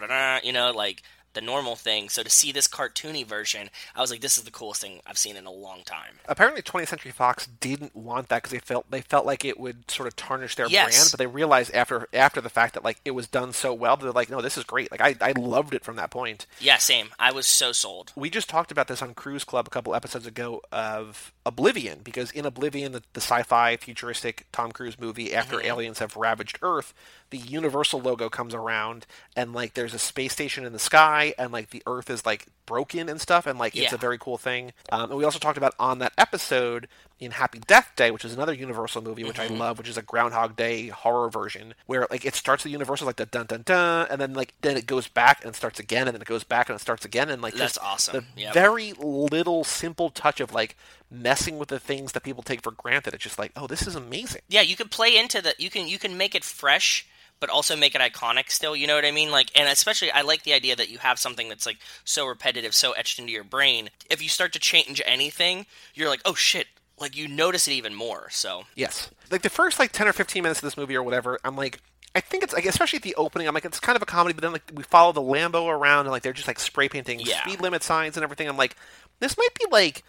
you 0.43 0.53
know, 0.53 0.71
like 0.71 1.01
the 1.35 1.41
normal 1.41 1.75
thing. 1.75 2.09
So 2.09 2.23
to 2.23 2.29
see 2.29 2.51
this 2.51 2.67
cartoony 2.67 3.23
version, 3.25 3.69
I 3.95 4.01
was 4.01 4.09
like, 4.09 4.21
this 4.21 4.37
is 4.37 4.43
the 4.43 4.51
coolest 4.51 4.81
thing 4.81 5.01
I've 5.05 5.17
seen 5.19 5.35
in 5.35 5.45
a 5.45 5.51
long 5.51 5.83
time. 5.85 6.15
Apparently, 6.27 6.63
20th 6.63 6.87
Century 6.87 7.11
Fox 7.11 7.45
didn't 7.45 7.95
want 7.95 8.29
that 8.29 8.37
because 8.41 8.51
they 8.51 8.59
felt 8.59 8.89
they 8.89 9.01
felt 9.01 9.25
like 9.27 9.45
it 9.45 9.59
would 9.59 9.89
sort 9.91 10.07
of 10.07 10.15
tarnish 10.15 10.55
their 10.55 10.67
Yes. 10.67 10.95
brand. 10.95 11.07
But 11.11 11.19
they 11.19 11.27
realized 11.27 11.71
after 11.75 12.07
after 12.13 12.41
the 12.41 12.49
fact 12.49 12.73
that 12.73 12.83
like 12.83 12.99
it 13.05 13.11
was 13.11 13.27
done 13.27 13.53
so 13.53 13.71
well, 13.73 13.95
they're 13.97 14.11
like, 14.11 14.29
no, 14.31 14.41
this 14.41 14.57
is 14.57 14.63
great. 14.63 14.89
Like 14.91 15.01
I, 15.01 15.15
I 15.21 15.33
loved 15.33 15.75
it 15.75 15.83
from 15.83 15.95
that 15.97 16.09
point. 16.09 16.47
Yeah, 16.59 16.77
same. 16.77 17.09
I 17.19 17.31
was 17.31 17.45
so 17.45 17.71
sold. 17.71 18.11
We 18.15 18.29
just 18.31 18.49
talked 18.49 18.71
about 18.71 18.87
this 18.87 19.01
on 19.03 19.13
Cruise 19.13 19.43
Club 19.43 19.67
a 19.67 19.69
couple 19.69 19.93
episodes 19.93 20.25
ago 20.25 20.61
of 20.71 21.31
Oblivion 21.45 21.99
because 22.03 22.31
in 22.31 22.45
Oblivion, 22.45 22.93
the, 22.93 23.03
the 23.13 23.21
sci-fi 23.21 23.77
futuristic 23.77 24.45
Tom 24.51 24.71
Cruise 24.71 24.99
movie, 24.99 25.33
after 25.33 25.57
Mm-hmm. 25.57 25.67
aliens 25.67 25.99
have 25.99 26.15
ravaged 26.15 26.59
Earth, 26.61 26.93
the 27.29 27.37
Universal 27.37 27.99
logo 28.01 28.29
comes 28.29 28.53
around 28.53 29.05
and 29.35 29.51
like 29.53 29.73
there's 29.73 29.93
a 29.93 29.99
space 29.99 30.33
station 30.33 30.65
in 30.65 30.73
the 30.73 30.79
sky 30.79 31.24
and 31.37 31.51
like 31.51 31.71
the 31.71 31.81
Earth 31.87 32.09
is 32.09 32.25
like 32.25 32.45
broken 32.65 33.09
and 33.09 33.19
stuff 33.21 33.45
and 33.47 33.57
like 33.59 33.75
it's 33.75 33.93
a 33.93 33.97
very 33.97 34.17
cool 34.17 34.37
thing. 34.37 34.73
Um, 34.91 35.09
and 35.11 35.17
we 35.17 35.23
also 35.23 35.39
talked 35.39 35.57
about 35.57 35.73
on 35.79 35.99
that 35.99 36.13
episode 36.17 36.87
in 37.19 37.31
Happy 37.31 37.59
Death 37.59 37.91
Day, 37.95 38.11
which 38.11 38.25
is 38.25 38.33
another 38.33 38.53
Universal 38.53 39.01
movie, 39.03 39.23
which 39.23 39.37
Mm-hmm. 39.37 39.53
I 39.53 39.57
love, 39.57 39.77
which 39.77 39.87
is 39.87 39.97
a 39.97 40.01
Groundhog 40.01 40.55
Day 40.55 40.87
horror 40.87 41.29
version, 41.29 41.73
where 41.85 42.07
like 42.11 42.25
it 42.25 42.35
starts 42.35 42.63
the 42.63 42.69
Universal 42.69 43.07
like 43.07 43.15
the 43.15 43.25
dun 43.25 43.45
dun 43.45 43.61
dun, 43.63 44.07
and 44.09 44.19
then 44.19 44.33
like 44.33 44.53
then 44.61 44.75
it 44.77 44.85
goes 44.85 45.07
back 45.07 45.43
and 45.45 45.55
starts 45.55 45.79
again, 45.79 46.07
and 46.07 46.15
then 46.15 46.21
it 46.21 46.27
goes 46.27 46.43
back 46.43 46.67
and 46.69 46.75
it 46.75 46.81
starts 46.81 47.05
again, 47.05 47.29
and 47.29 47.41
like 47.41 47.53
That's 47.55 47.77
awesome. 47.77 48.25
The 48.35 48.41
Yep. 48.41 48.53
very 48.53 48.93
little 48.93 49.63
simple 49.63 50.09
touch 50.09 50.39
of 50.39 50.53
like 50.53 50.75
messing 51.11 51.57
with 51.57 51.69
the 51.69 51.79
things 51.79 52.11
that 52.13 52.23
people 52.23 52.43
take 52.43 52.61
for 52.63 52.71
granted. 52.71 53.13
It's 53.13 53.23
just 53.23 53.39
like, 53.39 53.51
oh, 53.55 53.67
this 53.67 53.87
is 53.87 53.95
amazing. 53.95 54.41
Yeah, 54.49 54.61
you 54.61 54.75
can 54.75 54.89
play 54.89 55.15
into 55.17 55.41
the 55.41 55.53
you 55.57 55.69
can 55.69 55.87
you 55.87 55.99
can 55.99 56.17
make 56.17 56.35
it 56.35 56.43
fresh 56.43 57.07
but 57.39 57.49
also 57.49 57.75
make 57.75 57.95
it 57.95 58.01
iconic 58.01 58.49
still, 58.49 58.75
you 58.75 58.87
know 58.87 58.95
what 58.95 59.05
I 59.05 59.11
mean? 59.11 59.31
Like 59.31 59.51
and 59.59 59.67
especially 59.69 60.11
I 60.11 60.21
like 60.21 60.43
the 60.43 60.53
idea 60.53 60.75
that 60.75 60.89
you 60.89 60.97
have 60.99 61.19
something 61.19 61.49
that's 61.49 61.65
like 61.65 61.77
so 62.03 62.25
repetitive, 62.25 62.73
so 62.73 62.91
etched 62.93 63.19
into 63.19 63.31
your 63.31 63.43
brain. 63.43 63.89
If 64.09 64.21
you 64.21 64.29
start 64.29 64.53
to 64.53 64.59
change 64.59 65.01
anything, 65.05 65.65
you're 65.93 66.09
like, 66.09 66.21
"Oh 66.25 66.33
shit." 66.35 66.67
Like 66.97 67.17
you 67.17 67.27
notice 67.27 67.67
it 67.67 67.73
even 67.73 67.93
more. 67.93 68.29
So, 68.29 68.63
Yes. 68.73 69.09
Like 69.29 69.41
the 69.41 69.49
first 69.49 69.79
like 69.79 69.91
10 69.91 70.07
or 70.07 70.13
15 70.13 70.41
minutes 70.41 70.59
of 70.61 70.63
this 70.63 70.77
movie 70.77 70.95
or 70.95 71.03
whatever, 71.03 71.37
I'm 71.43 71.57
like 71.57 71.79
I 72.15 72.21
think 72.21 72.41
it's 72.41 72.53
like 72.53 72.65
especially 72.65 72.97
at 72.97 73.03
the 73.03 73.15
opening, 73.15 73.49
I'm 73.49 73.53
like 73.53 73.65
it's 73.65 73.81
kind 73.81 73.97
of 73.97 74.01
a 74.01 74.05
comedy, 74.05 74.33
but 74.33 74.41
then 74.43 74.53
like 74.53 74.71
we 74.73 74.83
follow 74.83 75.11
the 75.11 75.21
Lambo 75.21 75.67
around 75.67 76.05
and 76.05 76.11
like 76.11 76.23
they're 76.23 76.31
just 76.31 76.47
like 76.47 76.57
spray 76.59 76.87
painting 76.87 77.19
Yeah. 77.19 77.41
speed 77.41 77.59
limit 77.59 77.83
signs 77.83 78.15
and 78.15 78.23
everything. 78.23 78.47
I'm 78.47 78.55
like 78.55 78.77
this 79.19 79.37
might 79.37 79.53
be 79.59 79.65
like 79.71 80.03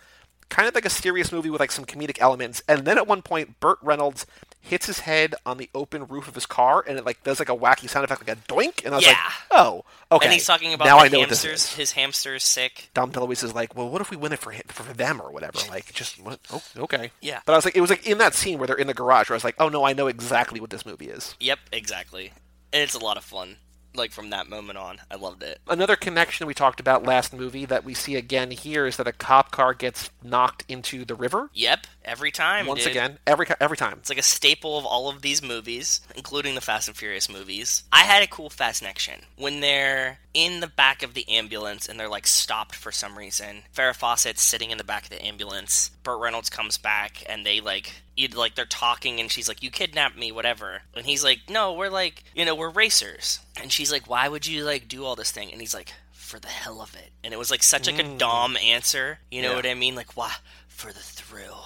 kind 0.48 0.68
of 0.68 0.76
like 0.76 0.84
a 0.84 0.90
serious 0.90 1.32
movie 1.32 1.50
with 1.50 1.58
like 1.60 1.72
some 1.72 1.84
comedic 1.84 2.18
elements. 2.20 2.62
And 2.68 2.84
then 2.84 2.98
at 2.98 3.08
one 3.08 3.20
point 3.20 3.58
Burt 3.58 3.78
Reynolds 3.82 4.24
hits 4.66 4.86
his 4.86 5.00
head 5.00 5.34
on 5.46 5.58
the 5.58 5.70
open 5.74 6.06
roof 6.06 6.28
of 6.28 6.34
his 6.34 6.44
car 6.46 6.84
and 6.86 6.98
it 6.98 7.06
like 7.06 7.22
does 7.22 7.38
like 7.38 7.48
a 7.48 7.56
wacky 7.56 7.88
sound 7.88 8.04
effect 8.04 8.26
like 8.26 8.36
a 8.36 8.40
doink 8.52 8.84
and 8.84 8.92
I 8.94 8.98
was 8.98 9.06
like, 9.06 9.16
"Oh, 9.50 9.84
okay." 10.12 10.26
and 10.26 10.32
he's 10.32 10.44
talking 10.44 10.74
about 10.74 10.84
now 10.84 10.98
the 10.98 11.04
I 11.04 11.08
know 11.08 11.20
hamsters. 11.20 11.64
is. 11.64 11.74
His 11.74 11.92
hamster's 11.92 12.44
sick. 12.44 12.90
Dom 12.94 13.12
DeLuise 13.12 13.44
is 13.44 13.54
like, 13.54 13.76
well, 13.76 13.88
what 13.88 14.00
if 14.00 14.10
we 14.10 14.16
win 14.16 14.32
it 14.32 14.38
for 14.40 14.50
him, 14.50 14.62
for 14.68 14.82
them 14.92 15.20
or 15.20 15.30
whatever? 15.30 15.58
Like, 15.70 15.92
just 15.92 16.20
what? 16.22 16.38
Oh, 16.52 16.62
okay. 16.78 17.10
Yeah. 17.20 17.40
But 17.44 17.52
I 17.52 17.56
was 17.56 17.64
like, 17.64 17.76
it 17.76 17.80
was 17.80 17.90
like 17.90 18.06
in 18.06 18.18
that 18.18 18.34
scene 18.34 18.58
where 18.58 18.66
they're 18.66 18.76
in 18.76 18.86
the 18.86 18.94
garage, 18.94 19.28
where 19.28 19.34
I 19.34 19.38
was 19.38 19.44
like, 19.44 19.56
oh 19.58 19.68
no, 19.68 19.84
I 19.84 19.92
know 19.92 20.06
exactly 20.06 20.60
what 20.60 20.70
this 20.70 20.86
movie 20.86 21.08
is. 21.08 21.34
Yep, 21.40 21.58
exactly. 21.72 22.32
And 22.72 22.82
it's 22.82 22.94
a 22.94 22.98
lot 22.98 23.16
of 23.16 23.24
fun. 23.24 23.56
Like 23.96 24.12
from 24.12 24.30
that 24.30 24.48
moment 24.48 24.78
on, 24.78 24.98
I 25.10 25.16
loved 25.16 25.42
it. 25.42 25.60
Another 25.68 25.96
connection 25.96 26.46
we 26.46 26.54
talked 26.54 26.80
about 26.80 27.02
last 27.04 27.32
movie 27.32 27.64
that 27.64 27.84
we 27.84 27.94
see 27.94 28.14
again 28.16 28.50
here 28.50 28.86
is 28.86 28.96
that 28.98 29.06
a 29.06 29.12
cop 29.12 29.50
car 29.50 29.74
gets 29.74 30.10
knocked 30.22 30.64
into 30.68 31.04
the 31.04 31.14
river 31.14 31.50
Yep, 31.54 31.86
every 32.04 32.30
time. 32.30 32.66
once 32.66 32.82
dude. 32.84 32.90
again, 32.92 33.18
every 33.26 33.46
every 33.60 33.76
time. 33.76 33.94
It's 33.98 34.08
like 34.10 34.18
a 34.18 34.22
staple 34.22 34.78
of 34.78 34.84
all 34.84 35.08
of 35.08 35.22
these 35.22 35.42
movies, 35.42 36.00
including 36.14 36.54
the 36.54 36.60
Fast 36.60 36.88
and 36.88 36.96
Furious 36.96 37.28
movies. 37.30 37.84
I 37.92 38.00
had 38.00 38.22
a 38.22 38.26
cool 38.26 38.50
fast 38.50 38.80
connection 38.80 39.20
when 39.36 39.60
they're 39.60 40.18
in 40.34 40.60
the 40.60 40.66
back 40.66 41.02
of 41.02 41.14
the 41.14 41.26
ambulance 41.28 41.88
and 41.88 41.98
they're 41.98 42.08
like 42.08 42.26
stopped 42.26 42.74
for 42.74 42.92
some 42.92 43.16
reason. 43.16 43.62
Farrah 43.74 43.94
Fawcett's 43.96 44.42
sitting 44.42 44.70
in 44.70 44.78
the 44.78 44.84
back 44.84 45.04
of 45.04 45.10
the 45.10 45.24
ambulance. 45.24 45.90
Burt 46.02 46.20
Reynolds 46.20 46.50
comes 46.50 46.76
back 46.76 47.22
and 47.28 47.46
they 47.46 47.60
like 47.60 48.02
you 48.16 48.28
like 48.28 48.54
they're 48.54 48.64
talking 48.64 49.20
and 49.20 49.30
she's 49.30 49.48
like 49.48 49.62
you 49.62 49.70
kidnapped 49.70 50.16
me 50.16 50.32
whatever 50.32 50.82
and 50.94 51.04
he's 51.06 51.22
like 51.22 51.40
no 51.50 51.72
we're 51.74 51.90
like 51.90 52.24
you 52.34 52.44
know 52.44 52.54
we're 52.54 52.70
racers 52.70 53.40
and 53.60 53.70
she's 53.70 53.92
like 53.92 54.08
why 54.08 54.26
would 54.28 54.46
you 54.46 54.64
like 54.64 54.88
do 54.88 55.04
all 55.04 55.14
this 55.16 55.30
thing 55.30 55.50
and 55.52 55.60
he's 55.60 55.74
like 55.74 55.92
for 56.26 56.40
the 56.40 56.48
hell 56.48 56.80
of 56.80 56.92
it. 56.96 57.10
And 57.22 57.32
it 57.32 57.36
was 57.36 57.52
like 57.52 57.62
such 57.62 57.86
like 57.86 58.00
a 58.00 58.02
mm. 58.02 58.18
Dom 58.18 58.56
answer. 58.56 59.20
You 59.30 59.42
know 59.42 59.50
Yeah. 59.50 59.56
what 59.56 59.66
I 59.66 59.74
mean? 59.74 59.94
Like, 59.94 60.16
why? 60.16 60.32
For 60.66 60.92
the 60.92 60.98
thrill. 60.98 61.64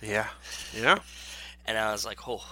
Yeah. 0.00 0.28
Yeah. 0.74 1.00
And 1.66 1.76
I 1.76 1.92
was 1.92 2.06
like, 2.06 2.26
oh, 2.26 2.42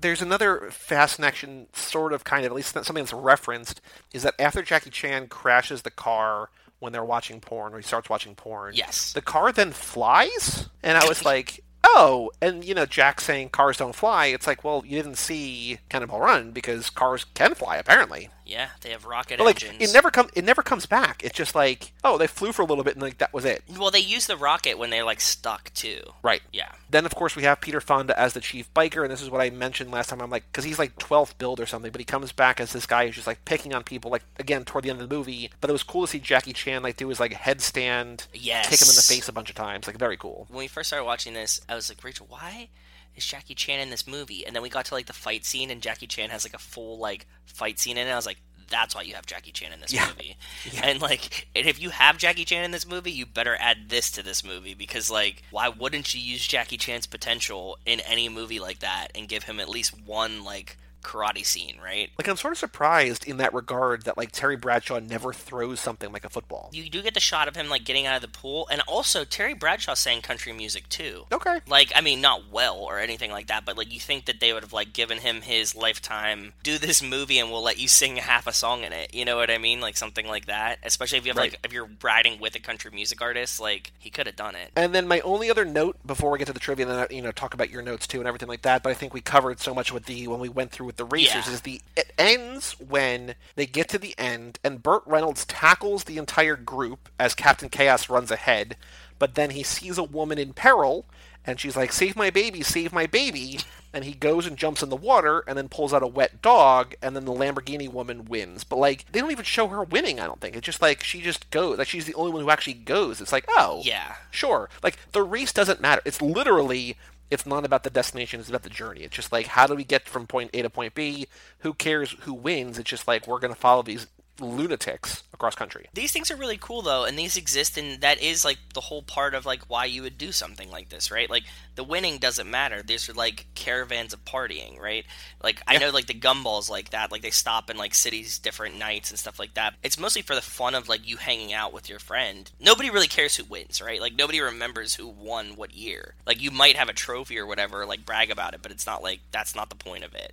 There's 0.00 0.22
another 0.22 0.68
fast 0.70 1.18
action, 1.18 1.66
sort 1.72 2.12
of, 2.12 2.22
kind 2.22 2.46
of, 2.46 2.52
at 2.52 2.56
least 2.56 2.72
something 2.74 2.94
that's 2.94 3.12
referenced, 3.12 3.80
is 4.12 4.22
that 4.22 4.34
after 4.38 4.62
Jackie 4.62 4.90
Chan 4.90 5.26
crashes 5.26 5.82
the 5.82 5.90
car 5.90 6.50
when 6.78 6.92
they're 6.92 7.04
watching 7.04 7.40
porn, 7.40 7.74
or 7.74 7.78
he 7.78 7.82
starts 7.82 8.08
watching 8.08 8.36
porn, 8.36 8.74
Yes. 8.76 9.12
the 9.12 9.22
car 9.22 9.50
then 9.50 9.72
flies, 9.72 10.68
and 10.84 10.96
I 10.96 11.04
was 11.08 11.24
like, 11.24 11.64
oh, 11.84 12.30
and 12.40 12.64
you 12.64 12.74
know, 12.74 12.86
Jack 12.86 13.20
saying 13.20 13.50
cars 13.50 13.76
don't 13.76 13.94
fly. 13.94 14.26
It's 14.26 14.46
like, 14.46 14.64
well, 14.64 14.82
you 14.86 14.96
didn't 15.02 15.18
see 15.18 15.78
Cannonball 15.88 16.20
Run 16.20 16.50
because 16.52 16.90
cars 16.90 17.24
can 17.34 17.54
fly 17.54 17.76
apparently. 17.76 18.30
Yeah, 18.44 18.68
they 18.80 18.90
have 18.90 19.04
rocket 19.04 19.38
But 19.38 19.44
like, 19.44 19.62
engines. 19.62 19.90
it 19.90 19.94
never 19.94 20.10
come, 20.10 20.28
it 20.34 20.44
never 20.44 20.62
comes 20.62 20.86
back. 20.86 21.22
It's 21.24 21.36
just 21.36 21.54
like, 21.54 21.92
oh, 22.04 22.18
they 22.18 22.26
flew 22.26 22.52
for 22.52 22.62
a 22.62 22.64
little 22.64 22.84
bit, 22.84 22.94
and 22.94 23.02
like 23.02 23.18
that 23.18 23.32
was 23.32 23.44
it. 23.44 23.62
Well, 23.78 23.90
they 23.90 23.98
use 24.00 24.26
the 24.26 24.36
rocket 24.36 24.78
when 24.78 24.90
they're 24.90 25.04
like 25.04 25.20
stuck 25.20 25.72
too. 25.74 26.00
Right. 26.22 26.42
Yeah. 26.52 26.72
Then, 26.90 27.06
of 27.06 27.14
course, 27.14 27.34
we 27.36 27.44
have 27.44 27.60
Peter 27.60 27.80
Fonda 27.80 28.18
as 28.18 28.34
the 28.34 28.40
chief 28.40 28.72
biker, 28.74 29.02
and 29.02 29.10
this 29.10 29.22
is 29.22 29.30
what 29.30 29.40
I 29.40 29.50
mentioned 29.50 29.90
last 29.90 30.10
time. 30.10 30.20
I'm 30.20 30.30
like, 30.30 30.44
because 30.50 30.64
he's 30.64 30.78
like 30.78 30.96
12th 30.98 31.38
build 31.38 31.60
or 31.60 31.66
something, 31.66 31.90
but 31.92 32.00
he 32.00 32.04
comes 32.04 32.32
back 32.32 32.60
as 32.60 32.72
this 32.72 32.86
guy 32.86 33.06
who's 33.06 33.14
just 33.14 33.26
like 33.26 33.44
picking 33.44 33.74
on 33.74 33.82
people, 33.84 34.10
like 34.10 34.24
again 34.38 34.64
toward 34.64 34.84
the 34.84 34.90
end 34.90 35.00
of 35.00 35.08
the 35.08 35.14
movie. 35.14 35.50
But 35.60 35.70
it 35.70 35.72
was 35.72 35.82
cool 35.82 36.02
to 36.02 36.06
see 36.08 36.18
Jackie 36.18 36.52
Chan 36.52 36.82
like 36.82 36.96
do 36.96 37.08
his 37.08 37.20
like 37.20 37.32
headstand, 37.32 38.26
Yes. 38.34 38.68
kick 38.68 38.80
him 38.82 38.88
in 38.88 38.96
the 38.96 39.02
face 39.02 39.28
a 39.28 39.32
bunch 39.32 39.50
of 39.50 39.56
times, 39.56 39.86
like 39.86 39.96
very 39.98 40.16
cool. 40.16 40.46
When 40.50 40.58
we 40.58 40.68
first 40.68 40.88
started 40.88 41.04
watching 41.04 41.32
this, 41.34 41.60
I 41.68 41.74
was 41.74 41.88
like, 41.88 42.02
Rachel, 42.04 42.26
why 42.28 42.68
is 43.16 43.24
Jackie 43.26 43.54
Chan 43.54 43.80
in 43.80 43.90
this 43.90 44.06
movie? 44.06 44.46
And 44.46 44.54
then 44.54 44.62
we 44.62 44.68
got 44.68 44.84
to 44.86 44.94
like 44.94 45.06
the 45.06 45.12
fight 45.12 45.44
scene, 45.44 45.70
and 45.70 45.82
Jackie 45.82 46.06
Chan 46.06 46.30
has 46.30 46.44
like 46.44 46.54
a 46.54 46.58
full 46.58 46.98
like 46.98 47.26
fight 47.46 47.78
scene 47.78 47.96
in 47.98 48.06
it. 48.06 48.10
I 48.12 48.16
was 48.16 48.26
like, 48.26 48.38
that's 48.70 48.94
why 48.94 49.02
you 49.02 49.14
have 49.14 49.26
Jackie 49.26 49.52
Chan 49.52 49.70
in 49.72 49.80
this 49.80 49.92
Yeah. 49.92 50.06
movie. 50.08 50.36
And 50.82 51.00
like, 51.02 51.46
and 51.54 51.66
if 51.66 51.80
you 51.80 51.90
have 51.90 52.16
Jackie 52.16 52.44
Chan 52.46 52.64
in 52.64 52.70
this 52.70 52.86
movie, 52.86 53.12
you 53.12 53.26
better 53.26 53.56
add 53.60 53.88
this 53.90 54.10
to 54.12 54.22
this 54.22 54.42
movie 54.42 54.72
because 54.74 55.10
like, 55.10 55.42
why 55.50 55.68
wouldn't 55.68 56.14
you 56.14 56.20
use 56.20 56.46
Jackie 56.46 56.78
Chan's 56.78 57.06
potential 57.06 57.78
in 57.84 58.00
any 58.00 58.28
movie 58.30 58.58
like 58.58 58.78
that 58.78 59.08
and 59.14 59.28
give 59.28 59.44
him 59.44 59.60
at 59.60 59.68
least 59.68 60.00
one 60.06 60.42
like 60.42 60.78
karate 61.02 61.44
scene, 61.44 61.76
right? 61.82 62.10
Like 62.18 62.28
I'm 62.28 62.36
sort 62.36 62.52
of 62.52 62.58
surprised 62.58 63.26
in 63.26 63.36
that 63.38 63.52
regard 63.54 64.02
that 64.04 64.16
like 64.16 64.32
Terry 64.32 64.56
Bradshaw 64.56 64.98
never 65.00 65.32
throws 65.32 65.80
something 65.80 66.12
like 66.12 66.24
a 66.24 66.28
football. 66.28 66.70
You 66.72 66.88
do 66.88 67.02
get 67.02 67.14
the 67.14 67.20
shot 67.20 67.48
of 67.48 67.56
him 67.56 67.68
like 67.68 67.84
getting 67.84 68.06
out 68.06 68.16
of 68.16 68.22
the 68.22 68.28
pool, 68.38 68.66
and 68.70 68.80
also 68.88 69.24
Terry 69.24 69.54
Bradshaw 69.54 69.94
sang 69.94 70.22
country 70.22 70.52
music 70.52 70.88
too. 70.88 71.26
Okay. 71.32 71.60
Like, 71.66 71.92
I 71.94 72.00
mean, 72.00 72.20
not 72.20 72.50
well 72.50 72.76
or 72.76 72.98
anything 72.98 73.30
like 73.30 73.48
that, 73.48 73.64
but 73.64 73.76
like 73.76 73.92
you 73.92 74.00
think 74.00 74.26
that 74.26 74.40
they 74.40 74.52
would 74.52 74.62
have 74.62 74.72
like 74.72 74.92
given 74.92 75.18
him 75.18 75.42
his 75.42 75.74
lifetime, 75.74 76.52
do 76.62 76.78
this 76.78 77.02
movie, 77.02 77.38
and 77.38 77.50
we'll 77.50 77.62
let 77.62 77.78
you 77.78 77.88
sing 77.88 78.16
half 78.16 78.46
a 78.46 78.52
song 78.52 78.82
in 78.84 78.92
it. 78.92 79.14
You 79.14 79.24
know 79.24 79.36
what 79.36 79.50
I 79.50 79.58
mean? 79.58 79.80
Like 79.80 79.96
something 79.96 80.26
like 80.26 80.46
that. 80.46 80.78
Especially 80.82 81.18
if 81.18 81.24
you 81.26 81.30
have 81.30 81.36
Right. 81.36 81.52
like 81.52 81.60
if 81.64 81.72
you're 81.72 81.88
riding 82.02 82.38
with 82.40 82.54
a 82.54 82.60
country 82.60 82.90
music 82.92 83.20
artist, 83.22 83.60
like 83.60 83.92
he 83.98 84.10
could 84.10 84.26
have 84.26 84.36
done 84.36 84.54
it. 84.54 84.70
And 84.76 84.94
then 84.94 85.08
my 85.08 85.20
only 85.20 85.50
other 85.50 85.64
note 85.64 85.96
before 86.06 86.30
we 86.30 86.38
get 86.38 86.46
to 86.46 86.52
the 86.52 86.60
trivia, 86.60 86.86
and 86.88 86.94
then 86.98 87.06
you 87.10 87.22
know 87.22 87.32
talk 87.32 87.54
about 87.54 87.70
your 87.70 87.82
notes 87.82 88.06
too 88.06 88.18
and 88.18 88.28
everything 88.28 88.48
like 88.48 88.62
that. 88.62 88.82
But 88.82 88.90
I 88.90 88.94
think 88.94 89.14
we 89.14 89.20
covered 89.20 89.60
so 89.60 89.74
much 89.74 89.92
with 89.92 90.04
the 90.06 90.28
when 90.28 90.40
we 90.40 90.48
went 90.48 90.70
through 90.70 90.86
with 90.92 90.98
the 90.98 91.04
racers 91.16 91.46
Yeah. 91.48 91.52
is 91.54 91.60
the 91.62 91.80
it 91.96 92.12
ends 92.18 92.72
when 92.78 93.34
they 93.56 93.66
get 93.66 93.88
to 93.90 93.98
the 93.98 94.14
end 94.18 94.58
and 94.62 94.82
Burt 94.82 95.02
Reynolds 95.06 95.44
tackles 95.46 96.04
the 96.04 96.18
entire 96.18 96.56
group 96.56 97.08
as 97.18 97.34
Captain 97.34 97.68
Chaos 97.68 98.08
runs 98.10 98.30
ahead, 98.30 98.76
but 99.18 99.34
then 99.34 99.50
he 99.50 99.62
sees 99.62 99.96
a 99.98 100.02
woman 100.04 100.38
in 100.38 100.52
peril 100.52 101.06
and 101.44 101.58
she's 101.58 101.76
like, 101.76 101.92
"Save 101.92 102.14
my 102.14 102.30
baby, 102.30 102.62
save 102.62 102.92
my 102.92 103.06
baby." 103.06 103.58
And 103.94 104.06
he 104.06 104.14
goes 104.14 104.46
and 104.46 104.56
jumps 104.56 104.82
in 104.82 104.88
the 104.88 104.96
water 104.96 105.44
and 105.46 105.58
then 105.58 105.68
pulls 105.68 105.92
out 105.92 106.02
a 106.02 106.06
wet 106.06 106.40
dog 106.40 106.94
and 107.02 107.14
then 107.14 107.26
the 107.26 107.32
Lamborghini 107.34 107.92
woman 107.92 108.24
wins. 108.24 108.64
But 108.64 108.76
like 108.78 109.04
they 109.12 109.20
don't 109.20 109.30
even 109.32 109.44
show 109.44 109.68
her 109.68 109.82
winning, 109.84 110.18
I 110.18 110.24
don't 110.24 110.40
think. 110.40 110.56
It's 110.56 110.64
just 110.64 110.80
like 110.80 111.04
she 111.04 111.20
just 111.20 111.50
goes. 111.50 111.76
Like 111.76 111.88
she's 111.88 112.06
the 112.06 112.14
only 112.14 112.32
one 112.32 112.40
who 112.42 112.48
actually 112.48 112.72
goes. 112.72 113.20
It's 113.20 113.32
like, 113.32 113.44
"Oh, 113.50 113.82
Yeah. 113.84 114.14
Sure. 114.30 114.70
Like 114.82 114.96
the 115.12 115.22
race 115.22 115.52
doesn't 115.52 115.82
matter. 115.82 116.00
It's 116.06 116.22
literally 116.22 116.96
it's 117.32 117.46
not 117.46 117.64
about 117.64 117.82
the 117.82 117.90
destination, 117.90 118.40
it's 118.40 118.48
about 118.48 118.62
the 118.62 118.70
journey. 118.70 119.00
It's 119.00 119.16
just 119.16 119.32
like 119.32 119.46
how 119.46 119.66
do 119.66 119.74
we 119.74 119.84
get 119.84 120.08
from 120.08 120.26
point 120.26 120.50
A 120.54 120.62
to 120.62 120.70
point 120.70 120.94
B? 120.94 121.26
Who 121.60 121.74
cares 121.74 122.14
who 122.20 122.34
wins? 122.34 122.78
It's 122.78 122.90
just 122.90 123.08
like 123.08 123.26
we're 123.26 123.40
going 123.40 123.54
to 123.54 123.58
follow 123.58 123.82
these 123.82 124.06
lunatics 124.40 125.22
across 125.32 125.54
country. 125.54 125.88
These 125.92 126.12
things 126.12 126.30
are 126.30 126.36
really 126.36 126.56
cool 126.56 126.82
though, 126.82 127.04
and 127.04 127.18
these 127.18 127.36
exist, 127.36 127.76
and 127.76 128.00
that 128.00 128.20
is 128.20 128.44
like 128.44 128.58
the 128.74 128.80
whole 128.80 129.02
part 129.02 129.34
of 129.34 129.46
like 129.46 129.62
why 129.68 129.84
you 129.84 130.02
would 130.02 130.18
do 130.18 130.32
something 130.32 130.70
like 130.70 130.88
this, 130.88 131.10
right? 131.10 131.28
Like 131.28 131.44
the 131.74 131.84
winning 131.84 132.18
doesn't 132.18 132.50
matter. 132.50 132.82
These 132.82 133.08
are 133.08 133.12
like 133.12 133.46
caravans 133.54 134.12
of 134.12 134.24
partying, 134.24 134.80
right? 134.80 135.04
Like 135.42 135.62
I 135.66 135.78
know 135.78 135.90
like 135.90 136.06
the 136.06 136.14
gumballs 136.14 136.70
like 136.70 136.90
that, 136.90 137.12
like 137.12 137.22
they 137.22 137.30
stop 137.30 137.70
in 137.70 137.76
like 137.76 137.94
cities 137.94 138.38
different 138.38 138.78
nights 138.78 139.10
and 139.10 139.18
stuff 139.18 139.38
like 139.38 139.54
that. 139.54 139.74
It's 139.82 139.98
mostly 139.98 140.22
for 140.22 140.34
the 140.34 140.40
fun 140.40 140.74
of 140.74 140.88
like 140.88 141.08
you 141.08 141.16
hanging 141.16 141.52
out 141.52 141.72
with 141.72 141.88
your 141.88 141.98
friend. 141.98 142.50
Nobody 142.60 142.90
really 142.90 143.08
cares 143.08 143.36
who 143.36 143.44
wins, 143.44 143.82
right? 143.82 144.00
Like 144.00 144.14
nobody 144.14 144.40
remembers 144.40 144.94
who 144.94 145.08
won 145.08 145.56
what 145.56 145.74
year. 145.74 146.14
Like 146.26 146.40
you 146.40 146.50
might 146.50 146.76
have 146.76 146.88
a 146.88 146.94
trophy 146.94 147.38
or 147.38 147.46
whatever, 147.46 147.84
like 147.86 148.06
brag 148.06 148.30
about 148.30 148.54
it, 148.54 148.62
but 148.62 148.72
it's 148.72 148.86
not 148.86 149.02
like 149.02 149.20
that's 149.30 149.54
not 149.54 149.68
the 149.68 149.76
point 149.76 150.04
of 150.04 150.14
it. 150.14 150.32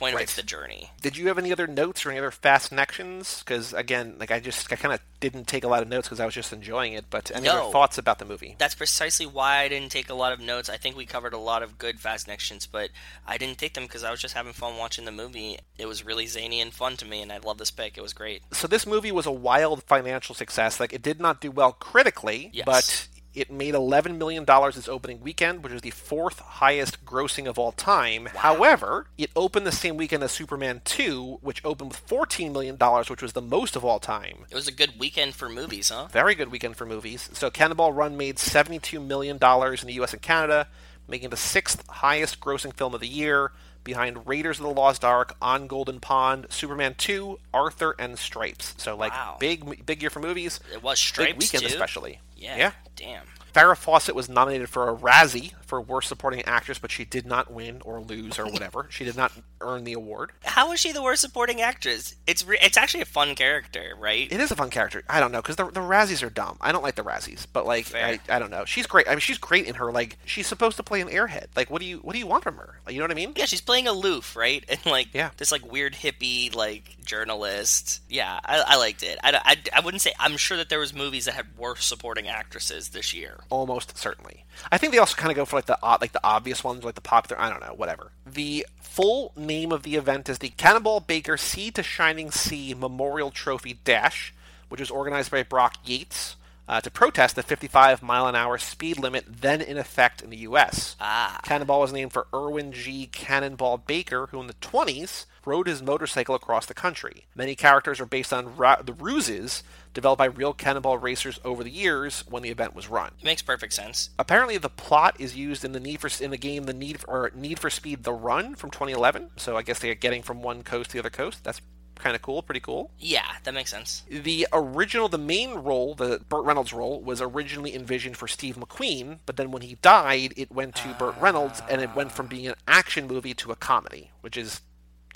Point 0.00 0.14
of 0.14 0.16
Right. 0.16 0.22
it's 0.22 0.34
the 0.34 0.42
journey. 0.42 0.90
Did 1.02 1.16
you 1.18 1.28
have 1.28 1.36
any 1.38 1.52
other 1.52 1.66
notes 1.66 2.04
or 2.04 2.10
any 2.10 2.18
other 2.18 2.30
fast 2.30 2.70
connections? 2.70 3.40
Because 3.44 3.72
again, 3.74 4.16
like 4.18 4.30
I 4.30 4.40
just 4.40 4.72
I 4.72 4.76
kind 4.76 4.94
of 4.94 5.00
didn't 5.20 5.46
take 5.46 5.62
a 5.62 5.68
lot 5.68 5.82
of 5.82 5.88
notes 5.88 6.08
because 6.08 6.18
I 6.20 6.24
was 6.24 6.34
just 6.34 6.52
enjoying 6.52 6.94
it. 6.94 7.04
But 7.10 7.30
any 7.34 7.44
No. 7.46 7.64
other 7.64 7.70
thoughts 7.72 7.98
about 7.98 8.18
the 8.18 8.24
movie? 8.24 8.56
that's 8.58 8.74
precisely 8.74 9.26
why 9.26 9.58
I 9.58 9.68
didn't 9.68 9.92
take 9.92 10.08
a 10.08 10.14
lot 10.14 10.32
of 10.32 10.40
notes. 10.40 10.68
I 10.70 10.78
think 10.78 10.96
we 10.96 11.04
covered 11.06 11.34
a 11.34 11.38
lot 11.38 11.62
of 11.62 11.76
good 11.78 12.00
Fast 12.00 12.24
Connections, 12.24 12.66
but 12.66 12.88
I 13.26 13.36
didn't 13.36 13.58
take 13.58 13.74
them 13.74 13.84
because 13.84 14.02
I 14.02 14.10
was 14.10 14.20
just 14.20 14.34
having 14.34 14.54
fun 14.54 14.78
watching 14.78 15.04
the 15.04 15.12
movie. 15.12 15.58
It 15.76 15.84
was 15.86 16.02
really 16.04 16.26
zany 16.26 16.60
and 16.62 16.72
fun 16.72 16.96
to 16.96 17.04
me, 17.04 17.20
and 17.20 17.30
I 17.30 17.36
love 17.38 17.58
this 17.58 17.70
pick. 17.70 17.98
It 17.98 18.00
was 18.02 18.14
great. 18.14 18.42
So 18.52 18.66
this 18.66 18.86
movie 18.86 19.12
was 19.12 19.26
a 19.26 19.30
wild 19.30 19.82
financial 19.84 20.34
success. 20.34 20.80
Like 20.80 20.94
it 20.94 21.02
did 21.02 21.20
not 21.20 21.40
do 21.42 21.50
well 21.50 21.72
critically, 21.72 22.48
Yes. 22.54 22.64
but 22.64 23.08
it 23.34 23.50
made 23.50 23.74
eleven 23.74 24.18
million 24.18 24.44
dollars 24.44 24.76
its 24.76 24.88
opening 24.88 25.20
weekend, 25.20 25.62
which 25.62 25.72
is 25.72 25.82
the 25.82 25.90
fourth 25.90 26.40
highest 26.40 27.04
grossing 27.04 27.46
of 27.46 27.58
all 27.58 27.72
time. 27.72 28.26
However, 28.36 29.06
it 29.16 29.30
opened 29.36 29.66
the 29.66 29.72
same 29.72 29.96
weekend 29.96 30.22
as 30.22 30.32
Superman 30.32 30.82
two, 30.84 31.38
which 31.40 31.64
opened 31.64 31.90
with 31.90 31.98
fourteen 32.00 32.52
million 32.52 32.76
dollars, 32.76 33.08
which 33.08 33.22
was 33.22 33.32
the 33.32 33.42
most 33.42 33.76
of 33.76 33.84
all 33.84 34.00
time. 34.00 34.46
It 34.50 34.54
was 34.54 34.68
a 34.68 34.72
good 34.72 34.98
weekend 34.98 35.34
for 35.34 35.48
movies, 35.48 35.90
huh? 35.90 36.08
Very 36.10 36.34
good 36.34 36.50
weekend 36.50 36.76
for 36.76 36.86
movies. 36.86 37.30
So 37.32 37.50
Cannonball 37.50 37.92
Run 37.92 38.16
made 38.16 38.38
seventy-two 38.38 39.00
million 39.00 39.38
dollars 39.38 39.82
in 39.82 39.86
the 39.86 39.94
U.S. 39.94 40.12
and 40.12 40.22
Canada, 40.22 40.66
making 41.06 41.26
it 41.26 41.30
the 41.30 41.36
sixth 41.36 41.86
highest 41.88 42.40
grossing 42.40 42.72
film 42.74 42.94
of 42.94 43.00
the 43.00 43.08
year, 43.08 43.52
behind 43.84 44.26
Raiders 44.26 44.58
of 44.58 44.64
the 44.64 44.70
Lost 44.72 45.04
Ark, 45.04 45.36
On 45.42 45.66
Golden 45.66 46.00
Pond, 46.00 46.46
Superman 46.50 46.94
2, 46.98 47.38
Arthur, 47.54 47.94
and 47.98 48.18
Stripes. 48.18 48.74
So 48.78 48.96
like 48.96 49.12
Wow. 49.12 49.36
big 49.40 49.84
big 49.86 50.02
year 50.02 50.10
for 50.10 50.20
movies. 50.20 50.60
It 50.72 50.82
was 50.82 50.98
Big 51.00 51.06
Stripes 51.06 51.38
weekend 51.38 51.62
too. 51.62 51.68
especially. 51.74 52.20
Yeah. 52.36 52.56
Yeah. 52.56 52.72
Damn. 52.96 53.26
Farrah 53.54 53.76
Fawcett 53.76 54.14
was 54.14 54.28
nominated 54.28 54.68
for 54.68 54.88
a 54.88 54.94
Razzie 54.96 55.52
for 55.66 55.80
Worst 55.80 56.08
Supporting 56.08 56.42
Actress, 56.42 56.78
but 56.78 56.90
she 56.90 57.04
did 57.04 57.26
not 57.26 57.50
win 57.52 57.80
or 57.84 58.00
lose 58.00 58.38
or 58.38 58.44
whatever. 58.46 58.86
she 58.90 59.04
did 59.04 59.16
not 59.16 59.32
earn 59.60 59.84
the 59.84 59.92
award. 59.92 60.32
How 60.44 60.72
is 60.72 60.80
she 60.80 60.92
the 60.92 61.02
worst 61.02 61.20
supporting 61.22 61.60
actress? 61.60 62.14
It's 62.26 62.44
re- 62.44 62.58
it's 62.60 62.76
actually 62.76 63.02
a 63.02 63.06
fun 63.06 63.34
character, 63.34 63.94
right? 63.98 64.26
It 64.30 64.40
is 64.40 64.50
a 64.50 64.56
fun 64.56 64.70
character. 64.70 65.02
I 65.08 65.20
don't 65.20 65.32
know 65.32 65.40
because 65.42 65.56
the, 65.56 65.66
the 65.66 65.80
Razzies 65.80 66.22
are 66.26 66.30
dumb. 66.30 66.56
I 66.60 66.72
don't 66.72 66.82
like 66.82 66.94
the 66.94 67.02
Razzies, 67.04 67.46
but 67.52 67.66
like 67.66 67.84
Fair. 67.86 68.04
I, 68.28 68.36
I 68.36 68.38
don't 68.38 68.50
know. 68.50 68.64
She's 68.64 68.86
great. 68.86 69.06
I 69.06 69.10
mean, 69.12 69.20
she's 69.20 69.38
great 69.38 69.66
in 69.66 69.74
her 69.76 69.92
like 69.92 70.18
she's 70.24 70.46
supposed 70.46 70.76
to 70.78 70.82
play 70.82 71.00
an 71.00 71.08
airhead. 71.08 71.46
Like 71.56 71.70
what 71.70 71.80
do 71.80 71.86
you 71.86 71.98
what 71.98 72.14
do 72.14 72.18
you 72.18 72.26
want 72.26 72.42
from 72.42 72.56
her? 72.56 72.80
Like, 72.86 72.94
you 72.94 73.00
know 73.00 73.04
what 73.04 73.10
I 73.12 73.14
mean? 73.14 73.32
Yeah, 73.36 73.44
she's 73.44 73.60
playing 73.60 73.86
aloof, 73.86 74.34
right? 74.36 74.64
And 74.70 74.84
like 74.86 75.08
Yeah. 75.12 75.30
this 75.36 75.52
like 75.52 75.70
weird 75.70 75.94
hippie 75.94 76.54
like 76.54 76.96
journalist. 77.10 78.00
Yeah, 78.08 78.38
I, 78.44 78.62
I 78.64 78.76
liked 78.76 79.02
it. 79.02 79.18
I, 79.24 79.40
I, 79.44 79.78
I 79.78 79.80
wouldn't 79.80 80.00
say 80.00 80.12
I'm 80.20 80.36
sure 80.36 80.56
that 80.56 80.68
there 80.68 80.78
was 80.78 80.94
movies 80.94 81.24
that 81.24 81.34
had 81.34 81.58
worse 81.58 81.84
supporting 81.84 82.28
actresses 82.28 82.90
this 82.90 83.12
year. 83.12 83.40
Almost 83.50 83.98
certainly. 83.98 84.44
I 84.70 84.78
think 84.78 84.92
they 84.92 84.98
also 84.98 85.16
kind 85.16 85.32
of 85.32 85.36
go 85.36 85.44
for 85.44 85.56
like 85.56 85.66
the 85.66 85.76
like 85.82 86.12
the 86.12 86.20
obvious 86.22 86.62
ones, 86.62 86.84
like 86.84 86.94
the 86.94 87.00
popular. 87.00 87.42
I 87.42 87.50
don't 87.50 87.60
know, 87.60 87.74
whatever. 87.74 88.12
The 88.24 88.64
full 88.80 89.32
name 89.36 89.72
of 89.72 89.82
the 89.82 89.96
event 89.96 90.28
is 90.28 90.38
the 90.38 90.50
Cannonball 90.50 91.00
Baker 91.00 91.36
Sea 91.36 91.72
to 91.72 91.82
Shining 91.82 92.30
Sea 92.30 92.74
Memorial 92.74 93.32
Trophy 93.32 93.80
Dash, 93.84 94.32
which 94.68 94.80
was 94.80 94.90
organized 94.90 95.32
by 95.32 95.42
Brock 95.42 95.78
Yates. 95.84 96.36
Uh, 96.68 96.80
to 96.80 96.88
protest 96.88 97.34
the 97.34 97.42
55 97.42 98.00
mile 98.00 98.28
an 98.28 98.36
hour 98.36 98.56
speed 98.56 98.96
limit 98.96 99.24
then 99.28 99.60
in 99.60 99.76
effect 99.76 100.22
in 100.22 100.30
the 100.30 100.36
U.S. 100.36 100.94
Ah. 101.00 101.40
Cannonball 101.42 101.80
was 101.80 101.92
named 101.92 102.12
for 102.12 102.28
Erwin 102.32 102.70
G. 102.70 103.08
Cannonball 103.10 103.78
Baker, 103.78 104.28
who 104.30 104.40
in 104.40 104.46
the 104.46 104.54
20s 104.54 105.24
rode 105.44 105.66
his 105.66 105.82
motorcycle 105.82 106.34
across 106.34 106.66
the 106.66 106.74
country. 106.74 107.26
Many 107.34 107.54
characters 107.54 108.00
are 108.00 108.06
based 108.06 108.32
on 108.32 108.56
ra- 108.56 108.82
the 108.82 108.92
ruses 108.92 109.62
developed 109.92 110.18
by 110.18 110.26
real 110.26 110.52
cannonball 110.52 110.98
racers 110.98 111.40
over 111.44 111.64
the 111.64 111.70
years 111.70 112.24
when 112.28 112.42
the 112.42 112.50
event 112.50 112.74
was 112.74 112.88
run. 112.88 113.12
It 113.20 113.24
makes 113.24 113.42
perfect 113.42 113.72
sense. 113.72 114.10
Apparently, 114.18 114.58
the 114.58 114.68
plot 114.68 115.16
is 115.18 115.36
used 115.36 115.64
in 115.64 115.72
the 115.72 115.80
Need 115.80 116.00
for 116.00 116.10
in 116.22 116.30
the 116.30 116.38
game 116.38 116.64
the 116.64 116.72
Need 116.72 117.00
for, 117.00 117.10
or 117.10 117.30
Need 117.34 117.58
for 117.58 117.70
Speed: 117.70 118.04
The 118.04 118.12
Run 118.12 118.54
from 118.54 118.70
2011. 118.70 119.30
So 119.36 119.56
I 119.56 119.62
guess 119.62 119.78
they're 119.78 119.94
getting 119.94 120.22
from 120.22 120.42
one 120.42 120.62
coast 120.62 120.90
to 120.90 120.94
the 120.94 121.00
other 121.00 121.10
coast. 121.10 121.44
That's 121.44 121.60
kind 122.00 122.16
of 122.16 122.22
cool, 122.22 122.42
pretty 122.42 122.60
cool. 122.60 122.90
Yeah, 122.98 123.26
that 123.44 123.54
makes 123.54 123.70
sense. 123.70 124.04
The 124.08 124.48
original, 124.52 125.08
the 125.08 125.18
main 125.18 125.54
role, 125.54 125.94
the 125.94 126.20
Burt 126.28 126.44
Reynolds 126.44 126.72
role, 126.72 127.00
was 127.00 127.20
originally 127.20 127.74
envisioned 127.74 128.16
for 128.16 128.26
Steve 128.26 128.56
McQueen, 128.56 129.18
but 129.26 129.36
then 129.36 129.50
when 129.50 129.62
he 129.62 129.76
died, 129.76 130.34
it 130.36 130.50
went 130.50 130.74
to 130.76 130.88
ah. 130.88 130.96
Burt 130.98 131.16
Reynolds, 131.20 131.62
and 131.68 131.80
it 131.80 131.94
went 131.94 132.10
from 132.12 132.26
being 132.26 132.46
an 132.46 132.54
action 132.66 133.06
movie 133.06 133.34
to 133.34 133.52
a 133.52 133.56
comedy, 133.56 134.10
which 134.22 134.36
is 134.36 134.62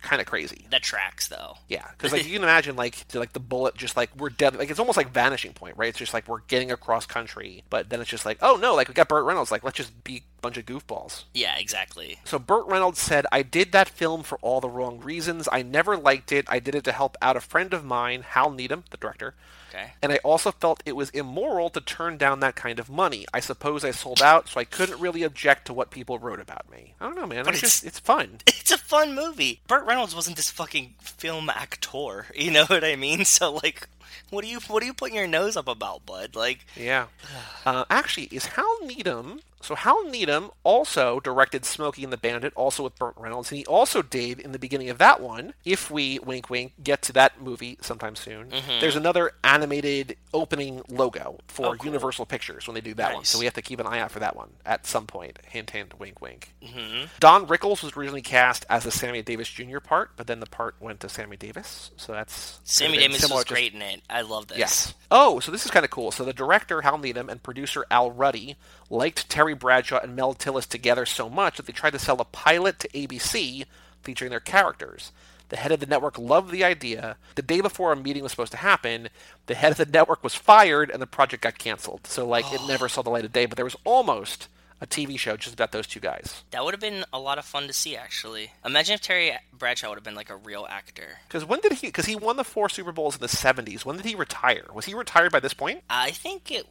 kind 0.05 0.21
of 0.21 0.27
crazy. 0.27 0.67
That 0.71 0.83
tracks 0.83 1.29
though. 1.29 1.57
Yeah, 1.69 1.87
because 1.91 2.13
like 2.13 2.25
you 2.27 2.35
can 2.35 2.43
imagine 2.43 2.77
like 2.77 3.09
to, 3.09 3.19
like 3.19 3.33
the 3.33 3.41
bullet 3.41 3.75
just 3.75 3.97
like 3.97 4.15
we're 4.17 4.31
dead. 4.31 4.57
Like 4.57 4.71
it's 4.71 4.79
almost 4.79 4.97
like 4.97 5.11
vanishing 5.11 5.53
point, 5.53 5.77
right? 5.77 5.89
It's 5.89 5.99
just 5.99 6.15
like 6.15 6.29
we're 6.29 6.41
getting 6.41 6.71
across 6.71 7.07
country, 7.07 7.65
but 7.71 7.89
then 7.89 8.01
it's 8.01 8.11
just 8.11 8.25
like 8.25 8.39
oh 8.43 8.57
no, 8.57 8.75
like 8.75 8.89
we 8.89 8.95
got 8.95 9.09
Burt 9.09 9.25
Reynolds. 9.25 9.51
Like 9.51 9.65
let's 9.65 9.77
just 9.77 10.05
be 10.05 10.23
bunch 10.45 10.57
of 10.59 10.67
goofballs. 10.67 11.25
Yeah, 11.33 11.57
exactly. 11.59 12.19
So 12.25 12.39
Burt 12.39 12.67
Reynolds 12.67 13.01
said, 13.01 13.27
I 13.33 13.43
did 13.43 13.73
that 13.73 13.89
film 13.89 14.23
for 14.23 14.39
all 14.43 14.61
the 14.61 14.69
wrong 14.69 15.01
reasons. 15.01 15.49
I 15.51 15.63
never 15.63 15.97
liked 15.97 16.31
it. 16.33 16.45
I 16.49 16.59
did 16.61 16.75
it 16.75 16.85
to 16.85 16.93
help 16.93 17.17
out 17.23 17.37
a 17.37 17.41
friend 17.41 17.73
of 17.75 17.85
mine, 17.85 18.23
Hal 18.23 18.51
Needham, 18.51 18.85
the 18.91 18.97
director. 18.97 19.35
Okay. 19.71 19.95
And 20.03 20.13
I 20.13 20.19
also 20.19 20.53
felt 20.53 20.85
it 20.87 20.95
was 20.95 21.11
immoral 21.11 21.69
to 21.71 21.81
turn 21.81 22.17
down 22.17 22.39
that 22.41 22.55
kind 22.55 22.79
of 22.79 22.89
money. 22.89 23.27
I 23.35 23.41
suppose 23.41 23.85
I 23.85 23.91
sold 23.91 24.23
out, 24.23 24.49
so 24.49 24.61
I 24.61 24.65
couldn't 24.65 25.01
really 25.01 25.25
object 25.25 25.67
to 25.67 25.73
what 25.73 25.91
people 25.91 26.19
wrote 26.21 26.39
about 26.39 26.71
me. 26.71 26.95
I 27.01 27.07
don't 27.07 27.17
know, 27.17 27.27
man. 27.27 27.45
But 27.45 27.55
it's, 27.55 27.63
it's- 27.65 27.81
just 27.81 27.85
it's 27.85 27.99
fun. 27.99 28.39
It's 28.65 28.71
a 28.73 28.79
fun 28.79 29.15
movie. 29.15 29.61
Burt 29.67 29.85
Reynolds 29.85 30.15
wasn't 30.15 30.37
this 30.37 30.49
fucking 30.51 30.95
film 31.01 31.51
actor. 31.51 32.27
You 32.37 32.51
know 32.53 32.65
what 32.67 32.85
I 32.85 32.95
mean? 32.97 33.25
So 33.37 33.53
like, 33.53 33.89
what 34.31 34.45
are 34.45 34.49
you 34.49 34.61
what 34.69 34.83
are 34.83 34.87
you 34.87 34.95
putting 34.95 35.17
your 35.17 35.27
nose 35.27 35.57
up 35.57 35.67
about, 35.69 36.07
bud? 36.07 36.37
Like, 36.37 36.61
Yeah. 36.77 37.07
Uh, 37.67 37.85
actually, 37.91 38.27
is 38.31 38.47
Hal 38.47 38.79
Needham. 38.87 39.41
So 39.65 39.75
Hal 39.75 40.05
Needham 40.09 40.51
also 40.63 41.21
directed 41.21 41.65
Smokey 41.65 42.05
and 42.05 42.13
the 42.13 42.17
Bandit, 42.19 42.53
also 42.55 42.83
with 42.85 42.97
Burt 42.99 43.15
Reynolds, 43.17 43.51
and 43.51 43.59
he 43.59 43.65
also 43.67 44.03
did 44.03 44.39
in 44.39 44.53
the 44.53 44.59
beginning 44.59 44.91
of 44.91 44.99
that 44.99 45.21
one. 45.21 45.55
If 45.65 45.91
we 45.91 46.19
wink 46.19 46.51
wink 46.51 46.75
get 46.83 47.01
to 47.03 47.13
that 47.15 47.41
movie 47.41 47.79
sometime 47.81 48.15
soon, 48.15 48.51
there's 48.81 48.97
another 48.97 49.33
animated 49.43 50.17
opening 50.33 50.83
logo 50.89 51.39
for 51.49 51.65
Mm-hmm. 51.65 51.73
Oh, 51.73 51.77
cool. 51.79 51.87
Universal 51.87 52.27
Pictures 52.27 52.67
when 52.67 52.75
they 52.75 52.81
do 52.83 52.93
that 52.95 53.15
one. 53.15 53.25
So 53.25 53.39
we 53.39 53.47
have 53.47 53.55
to 53.55 53.63
keep 53.63 53.81
an 53.81 53.87
eye 53.87 54.01
out 54.01 54.11
for 54.11 54.19
that 54.19 54.37
one 54.37 54.51
at 54.67 54.87
some 54.87 55.07
point. 55.07 55.39
Hint, 55.47 55.71
hint, 55.71 55.99
wink, 55.99 56.21
wink. 56.21 56.53
Mm-hmm. 56.63 57.07
Don 57.21 57.47
Rickles 57.47 57.83
was 57.83 57.97
originally 57.97 58.21
cast 58.21 58.67
as 58.69 58.85
the 58.85 58.91
Sammy 58.91 59.23
Davis 59.23 59.49
Jr. 59.49 59.79
part, 59.81 60.11
but 60.17 60.27
then 60.27 60.41
the 60.41 60.47
part 60.47 60.75
went 60.79 61.01
to 61.01 61.09
Sammy 61.09 61.37
Davis. 61.39 61.91
So 61.97 62.13
that's 62.13 62.61
Sammy 62.65 62.99
Davis 62.99 63.21
similar, 63.21 63.39
was 63.39 63.45
just- 63.45 63.53
great 63.55 63.73
in 63.73 63.81
it. 63.81 64.03
I 64.11 64.21
love 64.21 64.49
this. 64.49 64.59
Yes. 64.59 64.95
Oh, 65.11 65.41
so 65.41 65.51
this 65.51 65.65
is 65.65 65.71
kind 65.71 65.85
of 65.85 65.91
cool. 65.91 66.11
So 66.11 66.23
the 66.25 66.33
director 66.35 66.83
Hal 66.83 66.99
Needham 66.99 67.31
and 67.31 67.43
producer 67.43 67.87
Al 67.91 68.11
Ruddy 68.11 68.57
liked 68.91 69.31
Terry 69.31 69.54
Bradshaw 69.55 70.01
and 70.03 70.17
Mel 70.17 70.35
Tillis 70.35 70.67
together 70.69 71.07
so 71.07 71.29
much 71.29 71.57
that 71.57 71.67
they 71.67 71.73
tried 71.73 71.93
to 71.93 71.99
sell 71.99 72.21
a 72.21 72.25
pilot 72.25 72.79
to 72.81 72.89
ABC 72.89 73.65
featuring 74.03 74.31
their 74.31 74.41
characters. 74.41 75.13
The 75.49 75.57
head 75.57 75.73
of 75.73 75.81
the 75.81 75.87
network 75.87 76.19
loved 76.19 76.51
the 76.51 76.65
idea. 76.65 77.17
The 77.35 77.43
day 77.43 77.61
before 77.61 77.93
a 77.93 77.97
meeting 77.97 78.23
was 78.23 78.33
supposed 78.33 78.53
to 78.53 78.59
happen, 78.59 79.09
the 79.47 79.55
head 79.55 79.73
of 79.73 79.79
the 79.79 79.87
network 79.87 80.25
was 80.25 80.35
fired 80.35 80.91
and 80.91 81.01
the 81.01 81.07
project 81.07 81.43
got 81.43 81.59
canceled. 81.59 82.07
So 82.07 82.27
like 82.27 82.53
it 82.53 82.61
oh. 82.63 82.67
never 82.67 82.89
saw 82.89 83.03
the 83.03 83.11
light 83.11 83.25
of 83.25 83.33
day, 83.33 83.47
but 83.47 83.57
there 83.57 83.65
was 83.65 83.77
almost 83.85 84.49
a 84.81 84.87
TV 84.87 85.19
show 85.19 85.37
just 85.37 85.55
about 85.55 85.73
those 85.73 85.87
two 85.87 86.01
guys. 86.01 86.43
That 86.51 86.65
would 86.65 86.75
have 86.75 86.81
been 86.81 87.05
a 87.13 87.19
lot 87.19 87.39
of 87.39 87.45
fun 87.45 87.67
to 87.67 87.73
see, 87.73 87.97
actually. 87.97 88.53
Imagine 88.65 88.95
if 88.95 89.01
Terry 89.01 89.33
Bradshaw 89.53 89.89
would 89.89 89.97
have 89.97 90.05
been 90.05 90.15
like 90.15 90.31
a 90.31 90.37
real 90.37 90.67
actor. 90.69 91.19
Because 91.29 91.45
when 91.45 91.61
did 91.61 91.73
he? 91.73 91.89
Because 91.89 92.07
he 92.07 92.17
won 92.17 92.37
the 92.37 92.45
four 92.45 92.69
Super 92.69 92.93
Bowls 92.93 93.15
in 93.15 93.21
the 93.21 93.27
'70s. 93.27 93.85
When 93.85 93.97
did 93.97 94.05
he 94.07 94.15
retire? 94.15 94.65
Was 94.73 94.85
he 94.87 94.95
retired 94.95 95.33
by 95.33 95.41
this 95.41 95.55
point? 95.55 95.83
I 95.89 96.11
think 96.11 96.51
it. 96.51 96.67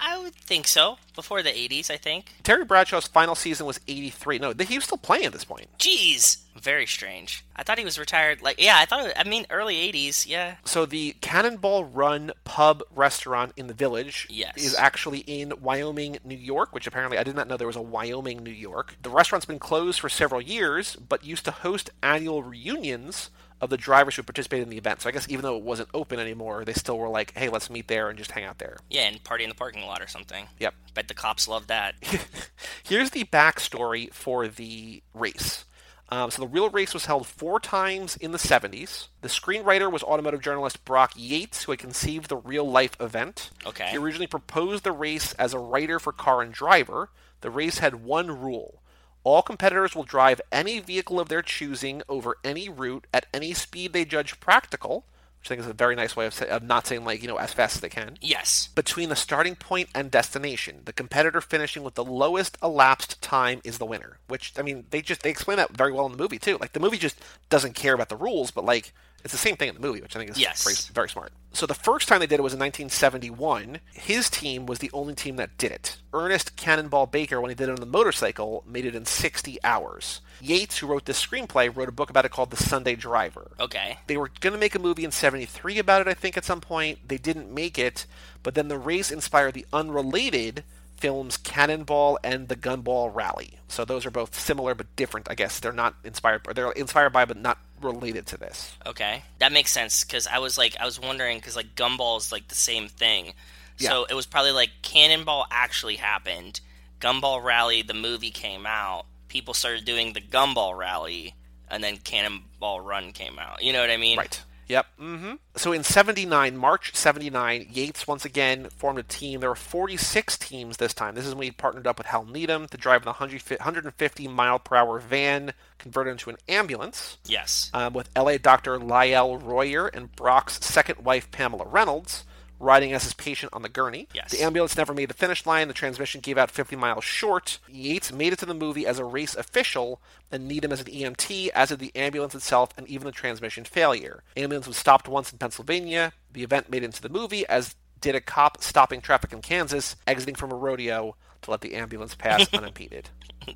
I 0.00 0.18
would 0.22 0.34
think 0.34 0.66
so. 0.66 0.98
Before 1.14 1.42
the 1.42 1.50
'80s, 1.50 1.90
I 1.90 1.96
think. 1.96 2.32
Terry 2.42 2.64
Bradshaw's 2.64 3.06
final 3.06 3.34
season 3.34 3.66
was 3.66 3.80
'83. 3.88 4.38
No, 4.38 4.52
he 4.52 4.76
was 4.76 4.84
still 4.84 4.98
playing 4.98 5.26
at 5.26 5.32
this 5.32 5.44
point. 5.44 5.68
Jeez, 5.78 6.38
very 6.60 6.86
strange. 6.86 7.44
I 7.56 7.62
thought 7.62 7.78
he 7.78 7.84
was 7.84 7.98
retired. 7.98 8.42
Like, 8.42 8.60
yeah, 8.62 8.76
I 8.78 8.84
thought. 8.84 9.06
It, 9.06 9.14
I 9.16 9.24
mean, 9.24 9.46
early 9.50 9.76
'80s. 9.76 10.26
Yeah. 10.28 10.56
So 10.64 10.86
the 10.86 11.16
Cannonball 11.20 11.84
Run 11.84 12.32
pub 12.44 12.82
restaurant 12.94 13.52
in 13.56 13.66
the 13.66 13.74
village 13.74 14.26
Yes. 14.30 14.56
is 14.56 14.74
actually 14.74 15.18
in 15.20 15.52
Wyoming, 15.60 16.18
New 16.24 16.36
York, 16.36 16.74
which 16.74 16.86
apparently 16.86 17.18
I 17.18 17.22
did 17.24 17.34
not 17.34 17.48
know 17.48 17.56
there 17.56 17.66
was 17.66 17.76
a 17.76 17.82
Wyoming, 17.82 18.42
New 18.42 18.50
York. 18.50 18.96
The 19.02 19.10
restaurant's 19.10 19.46
been 19.46 19.58
closed 19.58 20.00
for 20.00 20.08
several 20.08 20.40
years, 20.40 20.96
but 20.96 21.24
used 21.24 21.44
to 21.46 21.50
host 21.50 21.90
annual 22.02 22.42
reunions 22.42 23.30
of 23.60 23.68
the 23.68 23.76
drivers 23.76 24.16
who 24.16 24.22
participated 24.22 24.62
in 24.62 24.70
the 24.70 24.78
event. 24.78 25.02
So 25.02 25.08
I 25.10 25.12
guess 25.12 25.28
even 25.28 25.42
though 25.42 25.58
it 25.58 25.62
wasn't 25.62 25.90
open 25.92 26.18
anymore, 26.18 26.64
they 26.64 26.72
still 26.72 26.96
were 26.98 27.10
like, 27.10 27.36
"Hey, 27.36 27.50
let's 27.50 27.68
meet 27.68 27.88
there 27.88 28.08
and 28.08 28.16
just 28.16 28.30
hang 28.30 28.44
out 28.44 28.56
there." 28.58 28.78
Yeah, 28.88 29.02
and 29.02 29.22
party 29.22 29.44
in 29.44 29.50
the 29.50 29.54
parking 29.54 29.82
lot 29.84 30.00
or 30.00 30.06
something. 30.06 30.46
Yep. 30.58 30.72
Bet 30.94 31.08
the 31.08 31.14
cops 31.14 31.46
love 31.46 31.66
that. 31.66 31.94
Here's 32.82 33.10
the 33.10 33.24
backstory 33.24 34.12
for 34.14 34.48
the 34.48 35.02
race. 35.12 35.66
Um, 36.12 36.30
so 36.30 36.42
the 36.42 36.48
real 36.48 36.68
race 36.70 36.92
was 36.92 37.06
held 37.06 37.26
four 37.26 37.60
times 37.60 38.16
in 38.16 38.32
the 38.32 38.38
70s. 38.38 39.06
The 39.20 39.28
screenwriter 39.28 39.90
was 39.90 40.02
automotive 40.02 40.42
journalist 40.42 40.84
Brock 40.84 41.12
Yates, 41.14 41.64
who 41.64 41.72
had 41.72 41.78
conceived 41.78 42.28
the 42.28 42.36
real 42.36 42.68
life 42.68 42.96
event. 42.98 43.50
Okay. 43.64 43.90
He 43.90 43.96
originally 43.96 44.26
proposed 44.26 44.82
the 44.82 44.92
race 44.92 45.32
as 45.34 45.54
a 45.54 45.58
writer 45.60 46.00
for 46.00 46.12
Car 46.12 46.42
and 46.42 46.52
Driver. 46.52 47.10
The 47.42 47.50
race 47.50 47.78
had 47.78 48.04
one 48.04 48.40
rule. 48.40 48.82
All 49.22 49.42
competitors 49.42 49.94
will 49.94 50.02
drive 50.02 50.40
any 50.50 50.80
vehicle 50.80 51.20
of 51.20 51.28
their 51.28 51.42
choosing 51.42 52.02
over 52.08 52.38
any 52.42 52.68
route 52.68 53.06
at 53.12 53.26
any 53.32 53.52
speed 53.52 53.92
they 53.92 54.04
judge 54.04 54.40
practical, 54.40 55.04
which 55.40 55.48
I 55.48 55.54
think 55.54 55.60
is 55.60 55.70
a 55.70 55.72
very 55.72 55.96
nice 55.96 56.16
way 56.16 56.26
of, 56.26 56.34
say, 56.34 56.48
of 56.48 56.62
not 56.62 56.86
saying, 56.86 57.04
like, 57.04 57.22
you 57.22 57.28
know, 57.28 57.36
as 57.36 57.52
fast 57.52 57.76
as 57.76 57.80
they 57.80 57.88
can 57.88 58.18
yes. 58.20 58.68
between 58.74 59.08
the 59.08 59.16
starting 59.16 59.56
point 59.56 59.88
and 59.94 60.10
destination. 60.10 60.82
The 60.84 60.92
competitor 60.92 61.40
finishing 61.40 61.82
with 61.82 61.94
the 61.94 62.04
lowest 62.04 62.58
elapsed 62.62 63.22
time 63.22 63.60
is 63.64 63.78
the 63.78 63.86
winner. 63.86 64.18
Which 64.28 64.52
I 64.58 64.62
mean, 64.62 64.84
they 64.90 65.00
just 65.00 65.22
they 65.22 65.30
explain 65.30 65.56
that 65.56 65.76
very 65.76 65.92
well 65.92 66.06
in 66.06 66.12
the 66.12 66.18
movie 66.18 66.38
too. 66.38 66.58
Like 66.60 66.72
the 66.72 66.80
movie 66.80 66.98
just 66.98 67.18
doesn't 67.48 67.74
care 67.74 67.94
about 67.94 68.10
the 68.10 68.16
rules, 68.16 68.50
but 68.50 68.64
like 68.64 68.92
it's 69.24 69.32
the 69.32 69.38
same 69.38 69.56
thing 69.56 69.68
in 69.68 69.74
the 69.74 69.80
movie, 69.80 70.00
which 70.00 70.14
I 70.16 70.18
think 70.18 70.30
is 70.30 70.38
Yes. 70.38 70.64
very, 70.64 70.76
very 70.94 71.08
smart. 71.08 71.32
So 71.52 71.66
the 71.66 71.74
first 71.74 72.06
time 72.06 72.20
they 72.20 72.26
did 72.28 72.38
it 72.38 72.42
was 72.42 72.52
in 72.52 72.60
1971. 72.60 73.80
His 73.92 74.30
team 74.30 74.66
was 74.66 74.78
the 74.78 74.90
only 74.92 75.14
team 75.14 75.36
that 75.36 75.58
did 75.58 75.72
it. 75.72 75.96
Ernest 76.14 76.54
Cannonball 76.56 77.06
Baker, 77.06 77.40
when 77.40 77.50
he 77.50 77.54
did 77.56 77.68
it 77.68 77.72
on 77.72 77.80
the 77.80 77.86
motorcycle, 77.86 78.62
made 78.66 78.84
it 78.84 78.94
in 78.94 79.04
60 79.04 79.58
hours. 79.64 80.20
Yates, 80.40 80.78
who 80.78 80.86
wrote 80.86 81.06
this 81.06 81.24
screenplay, 81.24 81.74
wrote 81.74 81.88
a 81.88 81.92
book 81.92 82.08
about 82.08 82.24
it 82.24 82.30
called 82.30 82.50
The 82.50 82.56
Sunday 82.56 82.94
Driver. 82.94 83.50
Okay. 83.58 83.98
They 84.06 84.16
were 84.16 84.30
going 84.40 84.52
to 84.52 84.58
make 84.60 84.74
a 84.76 84.78
movie 84.78 85.04
in 85.04 85.10
73 85.10 85.78
about 85.78 86.00
it, 86.02 86.08
I 86.08 86.14
think, 86.14 86.36
at 86.36 86.44
some 86.44 86.60
point. 86.60 87.00
They 87.08 87.18
didn't 87.18 87.52
make 87.52 87.78
it, 87.78 88.06
but 88.44 88.54
then 88.54 88.68
the 88.68 88.78
race 88.78 89.10
inspired 89.10 89.54
the 89.54 89.66
unrelated 89.72 90.62
films 90.96 91.36
Cannonball 91.36 92.18
and 92.22 92.48
The 92.48 92.56
Gumball 92.56 93.12
Rally. 93.14 93.54
So 93.68 93.84
those 93.84 94.04
are 94.06 94.10
both 94.10 94.38
similar 94.38 94.74
but 94.74 94.94
different, 94.96 95.28
I 95.30 95.34
guess. 95.34 95.58
They're 95.58 95.72
not 95.72 95.94
inspired, 96.04 96.42
or 96.46 96.54
they're 96.54 96.70
inspired 96.72 97.10
by, 97.10 97.24
but 97.24 97.38
not 97.38 97.58
related 97.80 98.26
to 98.28 98.36
this. 98.36 98.76
Okay, 98.86 99.24
that 99.38 99.52
makes 99.52 99.70
sense 99.72 100.04
because 100.04 100.26
I 100.26 100.38
was 100.38 100.56
like, 100.58 100.76
I 100.80 100.84
was 100.84 101.00
wondering 101.00 101.38
because 101.38 101.56
like 101.56 101.74
Gumball 101.74 102.18
is 102.18 102.32
like 102.32 102.48
the 102.48 102.54
same 102.54 102.88
thing, 102.88 103.32
so 103.76 104.06
it 104.08 104.14
was 104.14 104.26
probably 104.26 104.52
like 104.52 104.70
Cannonball 104.82 105.46
actually 105.50 105.96
happened. 105.96 106.60
Gumball 107.00 107.42
Rally, 107.42 107.82
the 107.82 107.94
movie 107.94 108.30
came 108.30 108.66
out. 108.66 109.06
People 109.28 109.54
started 109.54 109.84
doing 109.84 110.12
the 110.12 110.20
Gumball 110.20 110.76
Rally, 110.76 111.34
and 111.68 111.82
then 111.82 111.96
Cannonball 111.96 112.80
Run 112.80 113.12
came 113.12 113.38
out. 113.38 113.62
You 113.62 113.72
know 113.72 113.80
what 113.80 113.90
I 113.90 113.96
mean? 113.96 114.18
Right. 114.18 114.42
Yep. 114.70 114.86
Mm-hmm. 115.00 115.32
So 115.56 115.72
in 115.72 115.82
79, 115.82 116.56
March 116.56 116.94
79, 116.94 117.66
Yates 117.72 118.06
once 118.06 118.24
again 118.24 118.68
formed 118.76 119.00
a 119.00 119.02
team. 119.02 119.40
There 119.40 119.48
were 119.48 119.56
46 119.56 120.38
teams 120.38 120.76
this 120.76 120.94
time. 120.94 121.16
This 121.16 121.26
is 121.26 121.34
when 121.34 121.42
he 121.42 121.50
partnered 121.50 121.88
up 121.88 121.98
with 121.98 122.06
Hal 122.06 122.24
Needham 122.24 122.68
to 122.68 122.76
drive 122.76 123.02
an 123.02 123.06
150 123.06 124.28
mile 124.28 124.58
per 124.60 124.76
hour 124.76 125.00
van 125.00 125.54
converted 125.78 126.12
into 126.12 126.30
an 126.30 126.36
ambulance. 126.48 127.18
Yes. 127.26 127.68
um, 127.74 127.94
with 127.94 128.10
LA 128.16 128.38
doctor 128.38 128.78
Lyle 128.78 129.38
Royer 129.38 129.88
and 129.88 130.14
Brock's 130.14 130.64
second 130.64 131.04
wife 131.04 131.32
Pamela 131.32 131.64
Reynolds 131.66 132.24
riding 132.60 132.92
as 132.92 133.02
his 133.02 133.14
patient 133.14 133.52
on 133.52 133.62
the 133.62 133.68
gurney. 133.68 134.06
Yes. 134.14 134.30
The 134.30 134.42
ambulance 134.42 134.76
never 134.76 134.94
made 134.94 135.08
the 135.08 135.14
finish 135.14 135.44
line. 135.46 135.66
The 135.66 135.74
transmission 135.74 136.20
gave 136.20 136.38
out 136.38 136.50
50 136.50 136.76
miles 136.76 137.02
short. 137.02 137.58
Yates 137.68 138.12
made 138.12 138.32
it 138.32 138.38
to 138.40 138.46
the 138.46 138.54
movie 138.54 138.86
as 138.86 138.98
a 138.98 139.04
race 139.04 139.34
official 139.34 140.00
and 140.30 140.46
Needham 140.46 140.70
as 140.70 140.80
an 140.80 140.86
EMT, 140.86 141.48
as 141.48 141.70
did 141.70 141.80
the 141.80 141.94
ambulance 141.96 142.34
itself 142.34 142.70
and 142.76 142.86
even 142.86 143.06
the 143.06 143.12
transmission 143.12 143.64
failure. 143.64 144.22
Ambulance 144.36 144.68
was 144.68 144.76
stopped 144.76 145.08
once 145.08 145.32
in 145.32 145.38
Pennsylvania. 145.38 146.12
The 146.32 146.44
event 146.44 146.70
made 146.70 146.82
it 146.82 146.86
into 146.86 147.02
the 147.02 147.08
movie, 147.08 147.46
as 147.46 147.74
did 148.00 148.14
a 148.14 148.20
cop 148.20 148.62
stopping 148.62 149.00
traffic 149.00 149.32
in 149.32 149.40
Kansas, 149.42 149.96
exiting 150.06 150.34
from 150.34 150.52
a 150.52 150.56
rodeo 150.56 151.16
to 151.42 151.50
let 151.50 151.60
the 151.62 151.74
ambulance 151.74 152.14
pass 152.14 152.46
unimpeded. 152.54 153.08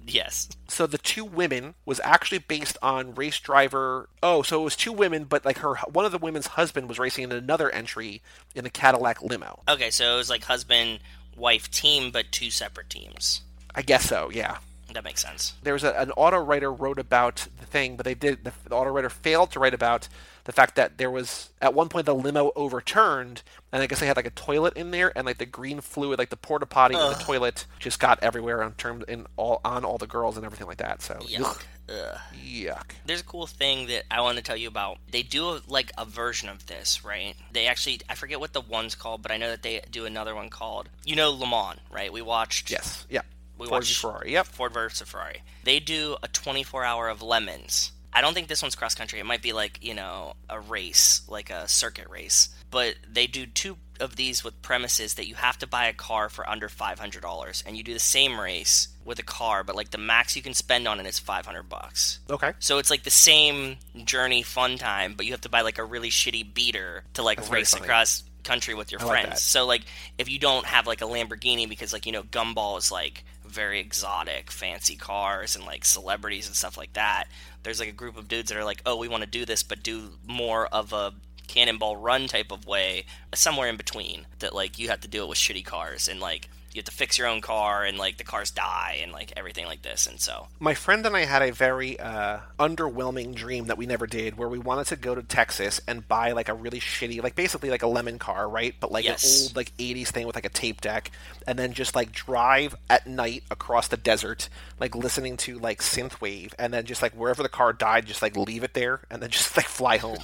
Yes. 0.07 0.49
So 0.69 0.87
the 0.87 0.99
two 0.99 1.25
women 1.25 1.75
was 1.85 2.01
actually 2.05 2.39
based 2.39 2.77
on 2.83 3.15
race 3.15 3.39
driver. 3.41 4.09
Oh, 4.23 4.43
so 4.43 4.61
it 4.61 4.65
was 4.65 4.77
two 4.77 4.93
women, 4.93 5.25
but 5.25 5.45
like 5.45 5.59
her, 5.59 5.75
one 5.91 6.05
of 6.05 6.13
the 6.13 6.19
women's 6.19 6.49
husband 6.49 6.89
was 6.89 6.99
racing 6.99 7.25
in 7.25 7.33
another 7.33 7.71
entry 7.71 8.23
in 8.55 8.65
the 8.65 8.71
Cadillac 8.71 9.23
limo. 9.23 9.61
Okay, 9.69 9.91
so 9.91 10.15
it 10.15 10.17
was 10.17 10.31
like 10.31 10.45
husband 10.45 11.01
wife 11.37 11.71
team, 11.71 12.11
but 12.11 12.27
two 12.31 12.51
separate 12.51 12.91
teams. 12.91 13.43
I 13.75 13.83
guess 13.83 14.05
so. 14.05 14.31
Yeah. 14.33 14.59
That 14.93 15.05
makes 15.05 15.23
sense. 15.23 15.55
There 15.63 15.73
was 15.73 15.83
a, 15.83 15.93
an 15.93 16.13
auto 16.13 16.39
writer 16.39 16.73
wrote 16.73 16.99
about 16.99 17.47
the 17.59 17.67
thing, 17.67 17.97
but 17.97 18.05
they 18.05 18.15
did 18.15 18.45
the, 18.45 18.53
the 18.69 18.75
auto 18.75 18.91
writer 18.91 19.11
failed 19.11 19.51
to 19.53 19.59
write 19.61 19.75
about 19.75 20.09
the 20.45 20.53
fact 20.53 20.77
that 20.77 20.99
there 20.99 21.11
was 21.11 21.51
at 21.61 21.75
one 21.75 21.89
point 21.89 22.07
the 22.07 22.15
limo 22.15 22.53
overturned, 22.55 23.43
and 23.73 23.83
I 23.83 23.87
guess 23.87 24.01
they 24.01 24.07
had 24.07 24.17
like 24.17 24.27
a 24.27 24.31
toilet 24.31 24.75
in 24.77 24.91
there, 24.91 25.13
and 25.17 25.27
like 25.27 25.39
the 25.39 25.47
green 25.47 25.81
fluid, 25.81 26.19
like 26.19 26.31
the 26.31 26.37
porta 26.37 26.67
potty 26.67 26.95
and 26.95 27.15
the 27.15 27.23
toilet, 27.23 27.67
just 27.79 27.99
got 27.99 28.23
everywhere 28.23 28.63
on 28.63 28.73
terms 28.75 29.05
in 29.09 29.27
all 29.37 29.61
on 29.65 29.85
all 29.85 29.99
the 29.99 30.07
girls 30.07 30.37
and 30.37 30.45
everything 30.45 30.67
like 30.67 30.79
that. 30.79 31.03
So 31.03 31.15
Yuck. 31.15 31.63
Ugh. 31.89 32.19
yuck. 32.43 32.93
There's 33.05 33.21
a 33.21 33.25
cool 33.25 33.47
thing 33.47 33.89
that 33.89 34.05
I 34.11 34.21
want 34.23 34.37
to 34.39 34.43
tell 34.43 34.57
you 34.57 34.69
about. 34.69 34.99
They 35.11 35.23
do 35.23 35.51
a, 35.51 35.61
like 35.69 35.93
a 35.99 36.05
version 36.05 36.49
of 36.49 36.67
this, 36.67 37.05
right? 37.05 37.35
They 37.53 37.67
actually, 37.67 38.01
I 38.09 38.15
forget 38.15 38.41
what 38.41 38.53
the 38.53 38.63
one's 38.63 38.95
called, 38.95 39.23
but 39.23 39.31
I 39.31 39.37
know 39.37 39.51
that 39.51 39.63
they 39.63 39.83
do 39.91 40.07
another 40.07 40.35
one 40.35 40.49
called, 40.49 40.89
you 41.05 41.17
know, 41.17 41.31
Le 41.31 41.47
Mans, 41.47 41.79
right? 41.91 42.13
We 42.13 42.23
watched. 42.23 42.71
Yes. 42.71 43.07
Yeah. 43.11 43.21
We 43.59 43.67
Ford 43.67 43.81
watched 43.83 43.99
Ferrari. 44.01 44.33
Yep. 44.33 44.47
Ford 44.47 44.73
versus 44.73 45.09
Ferrari. 45.09 45.43
They 45.63 45.79
do 45.79 46.17
a 46.23 46.29
24 46.29 46.85
hour 46.85 47.09
of 47.09 47.21
LeMons. 47.21 47.91
I 48.15 48.21
don't 48.21 48.35
think 48.35 48.49
this 48.49 48.63
one's 48.63 48.77
cross 48.77 48.95
country. 48.95 49.19
It 49.19 49.27
might 49.27 49.43
be 49.43 49.53
like, 49.53 49.83
you 49.83 49.95
know, 49.95 50.35
a 50.49 50.61
race, 50.61 51.23
like 51.29 51.51
a 51.51 51.67
circuit 51.69 52.09
race. 52.09 52.49
But 52.71 52.95
they 53.11 53.27
do 53.27 53.47
two 53.47 53.77
of 54.01 54.17
these 54.17 54.43
with 54.43 54.61
premises 54.63 55.15
that 55.15 55.27
you 55.27 55.35
have 55.35 55.59
to 55.59 55.67
buy 55.67 55.87
a 55.87 55.93
car 55.93 56.29
for 56.29 56.49
under 56.49 56.69
$500 56.69 57.63
and 57.67 57.77
you 57.77 57.83
do 57.83 57.93
the 57.93 58.01
same 58.01 58.39
race 58.39 58.89
with 59.05 59.19
a 59.19 59.23
car, 59.23 59.63
but 59.63 59.77
like 59.77 59.91
the 59.91 59.99
max 59.99 60.35
you 60.37 60.43
can 60.43 60.55
spend 60.55 60.89
on 60.89 60.99
it 60.99 61.07
is 61.07 61.19
500 61.19 61.69
bucks. 61.69 62.21
Okay. 62.31 62.53
So 62.59 62.79
it's 62.79 62.91
like 62.91 63.05
the 63.05 63.11
same 63.11 63.77
journey 64.05 64.43
fun 64.43 64.79
time, 64.79 65.15
but 65.17 65.27
you 65.27 65.33
have 65.33 65.43
to 65.43 65.49
buy 65.49 65.61
like 65.61 65.79
a 65.79 65.85
really 65.85 66.11
shitty 66.11 66.55
beater 66.55 67.05
to 67.15 67.23
like 67.23 67.39
That's 67.39 67.51
race 67.51 67.75
across 67.75 68.25
country 68.43 68.75
with 68.75 68.93
your 68.93 69.01
I 69.03 69.07
friends. 69.07 69.29
that. 69.31 69.39
so 69.41 69.67
like 69.67 69.83
if 70.19 70.29
you 70.29 70.39
don't 70.39 70.67
have 70.67 70.87
like 70.87 71.01
a 71.01 71.07
Lamborghini 71.07 71.69
because 71.69 71.93
like 71.93 72.05
you 72.07 72.13
know 72.13 72.23
Gumball 72.23 72.77
is 72.79 72.93
like 72.93 73.25
very 73.47 73.81
exotic, 73.81 74.51
fancy 74.51 74.97
cars 74.97 75.57
and 75.57 75.65
like 75.65 75.85
celebrities 75.85 76.47
and 76.47 76.57
stuff 76.57 76.77
like 76.77 76.93
that. 76.95 77.27
There's 77.65 77.81
like 77.81 77.89
a 77.89 77.93
group 77.93 78.17
of 78.17 78.29
dudes 78.29 78.51
that 78.51 78.59
are 78.59 78.65
like, 78.65 78.83
"Oh, 78.87 78.97
we 78.97 79.09
want 79.09 79.25
to 79.25 79.29
do 79.29 79.45
this 79.45 79.63
but 79.63 79.83
do 79.83 80.13
more 80.27 80.67
of 80.67 80.93
a 80.93 81.15
cannonball 81.49 81.97
run 81.97 82.27
type 82.27 82.51
of 82.51 82.67
way 82.67 83.05
somewhere 83.35 83.69
in 83.69 83.77
between 83.77 84.27
that 84.39 84.55
like 84.55 84.79
you 84.79 84.89
have 84.89 85.01
to 85.01 85.09
do 85.09 85.23
it 85.23 85.29
with 85.29 85.39
shitty 85.39 85.65
cars 85.65 86.09
and 86.09 86.21
like 86.21 86.49
you 86.75 86.81
have 86.81 86.85
to 86.87 86.91
fix 86.93 87.17
your 87.19 87.29
own 87.29 87.41
car 87.41 87.85
and 87.85 87.97
like 87.99 88.17
the 88.19 88.25
cars 88.25 88.51
die 88.51 88.99
and 89.01 89.13
like 89.13 89.33
everything 89.37 89.65
like 89.67 89.83
this 89.83 90.07
and 90.09 90.21
so 90.21 90.49
My 90.59 90.75
friend 90.75 91.07
and 91.07 91.17
I 91.17 91.25
had 91.25 91.41
a 91.41 91.53
very 91.53 91.99
uh, 92.01 92.41
underwhelming 92.59 93.35
dream 93.35 93.67
that 93.67 93.79
we 93.79 93.87
never 93.87 94.07
did, 94.07 94.37
where 94.37 94.49
we 94.49 94.59
wanted 94.59 94.87
to 94.89 94.97
go 94.97 95.15
to 95.15 95.23
Texas 95.23 95.81
and 95.87 96.07
buy 96.09 96.33
like 96.33 96.49
a 96.49 96.55
really 96.55 96.81
shitty, 96.81 97.23
like 97.23 97.37
basically 97.37 97.71
like 97.71 97.83
a 97.83 97.87
lemon 97.87 98.19
car, 98.19 98.49
right? 98.49 98.75
But 98.81 98.91
like 98.91 99.05
Yes. 99.05 99.23
an 99.25 99.45
old 99.47 99.57
like 99.57 99.77
'80s 99.79 100.09
thing 100.09 100.27
with 100.27 100.35
like 100.35 100.45
a 100.45 100.51
tape 100.51 100.81
deck, 100.81 101.13
and 101.47 101.59
then 101.59 101.73
just 101.75 101.95
like 101.95 102.11
drive 102.11 102.75
at 102.91 103.07
night 103.07 103.45
across 103.51 103.87
the 103.89 103.97
desert, 103.97 104.49
like 104.81 104.95
listening 104.97 105.37
to 105.39 105.59
like 105.59 105.81
synthwave, 105.81 106.55
and 106.59 106.75
then 106.75 106.85
just 106.87 107.03
like 107.03 107.13
wherever 107.13 107.43
the 107.43 107.49
car 107.49 107.73
died, 107.73 108.07
just 108.07 108.21
like 108.23 108.37
leave 108.37 108.65
it 108.65 108.75
there, 108.75 109.01
and 109.11 109.23
then 109.23 109.31
just 109.39 109.57
like 109.57 109.67
fly 109.67 109.99
home. 109.99 110.19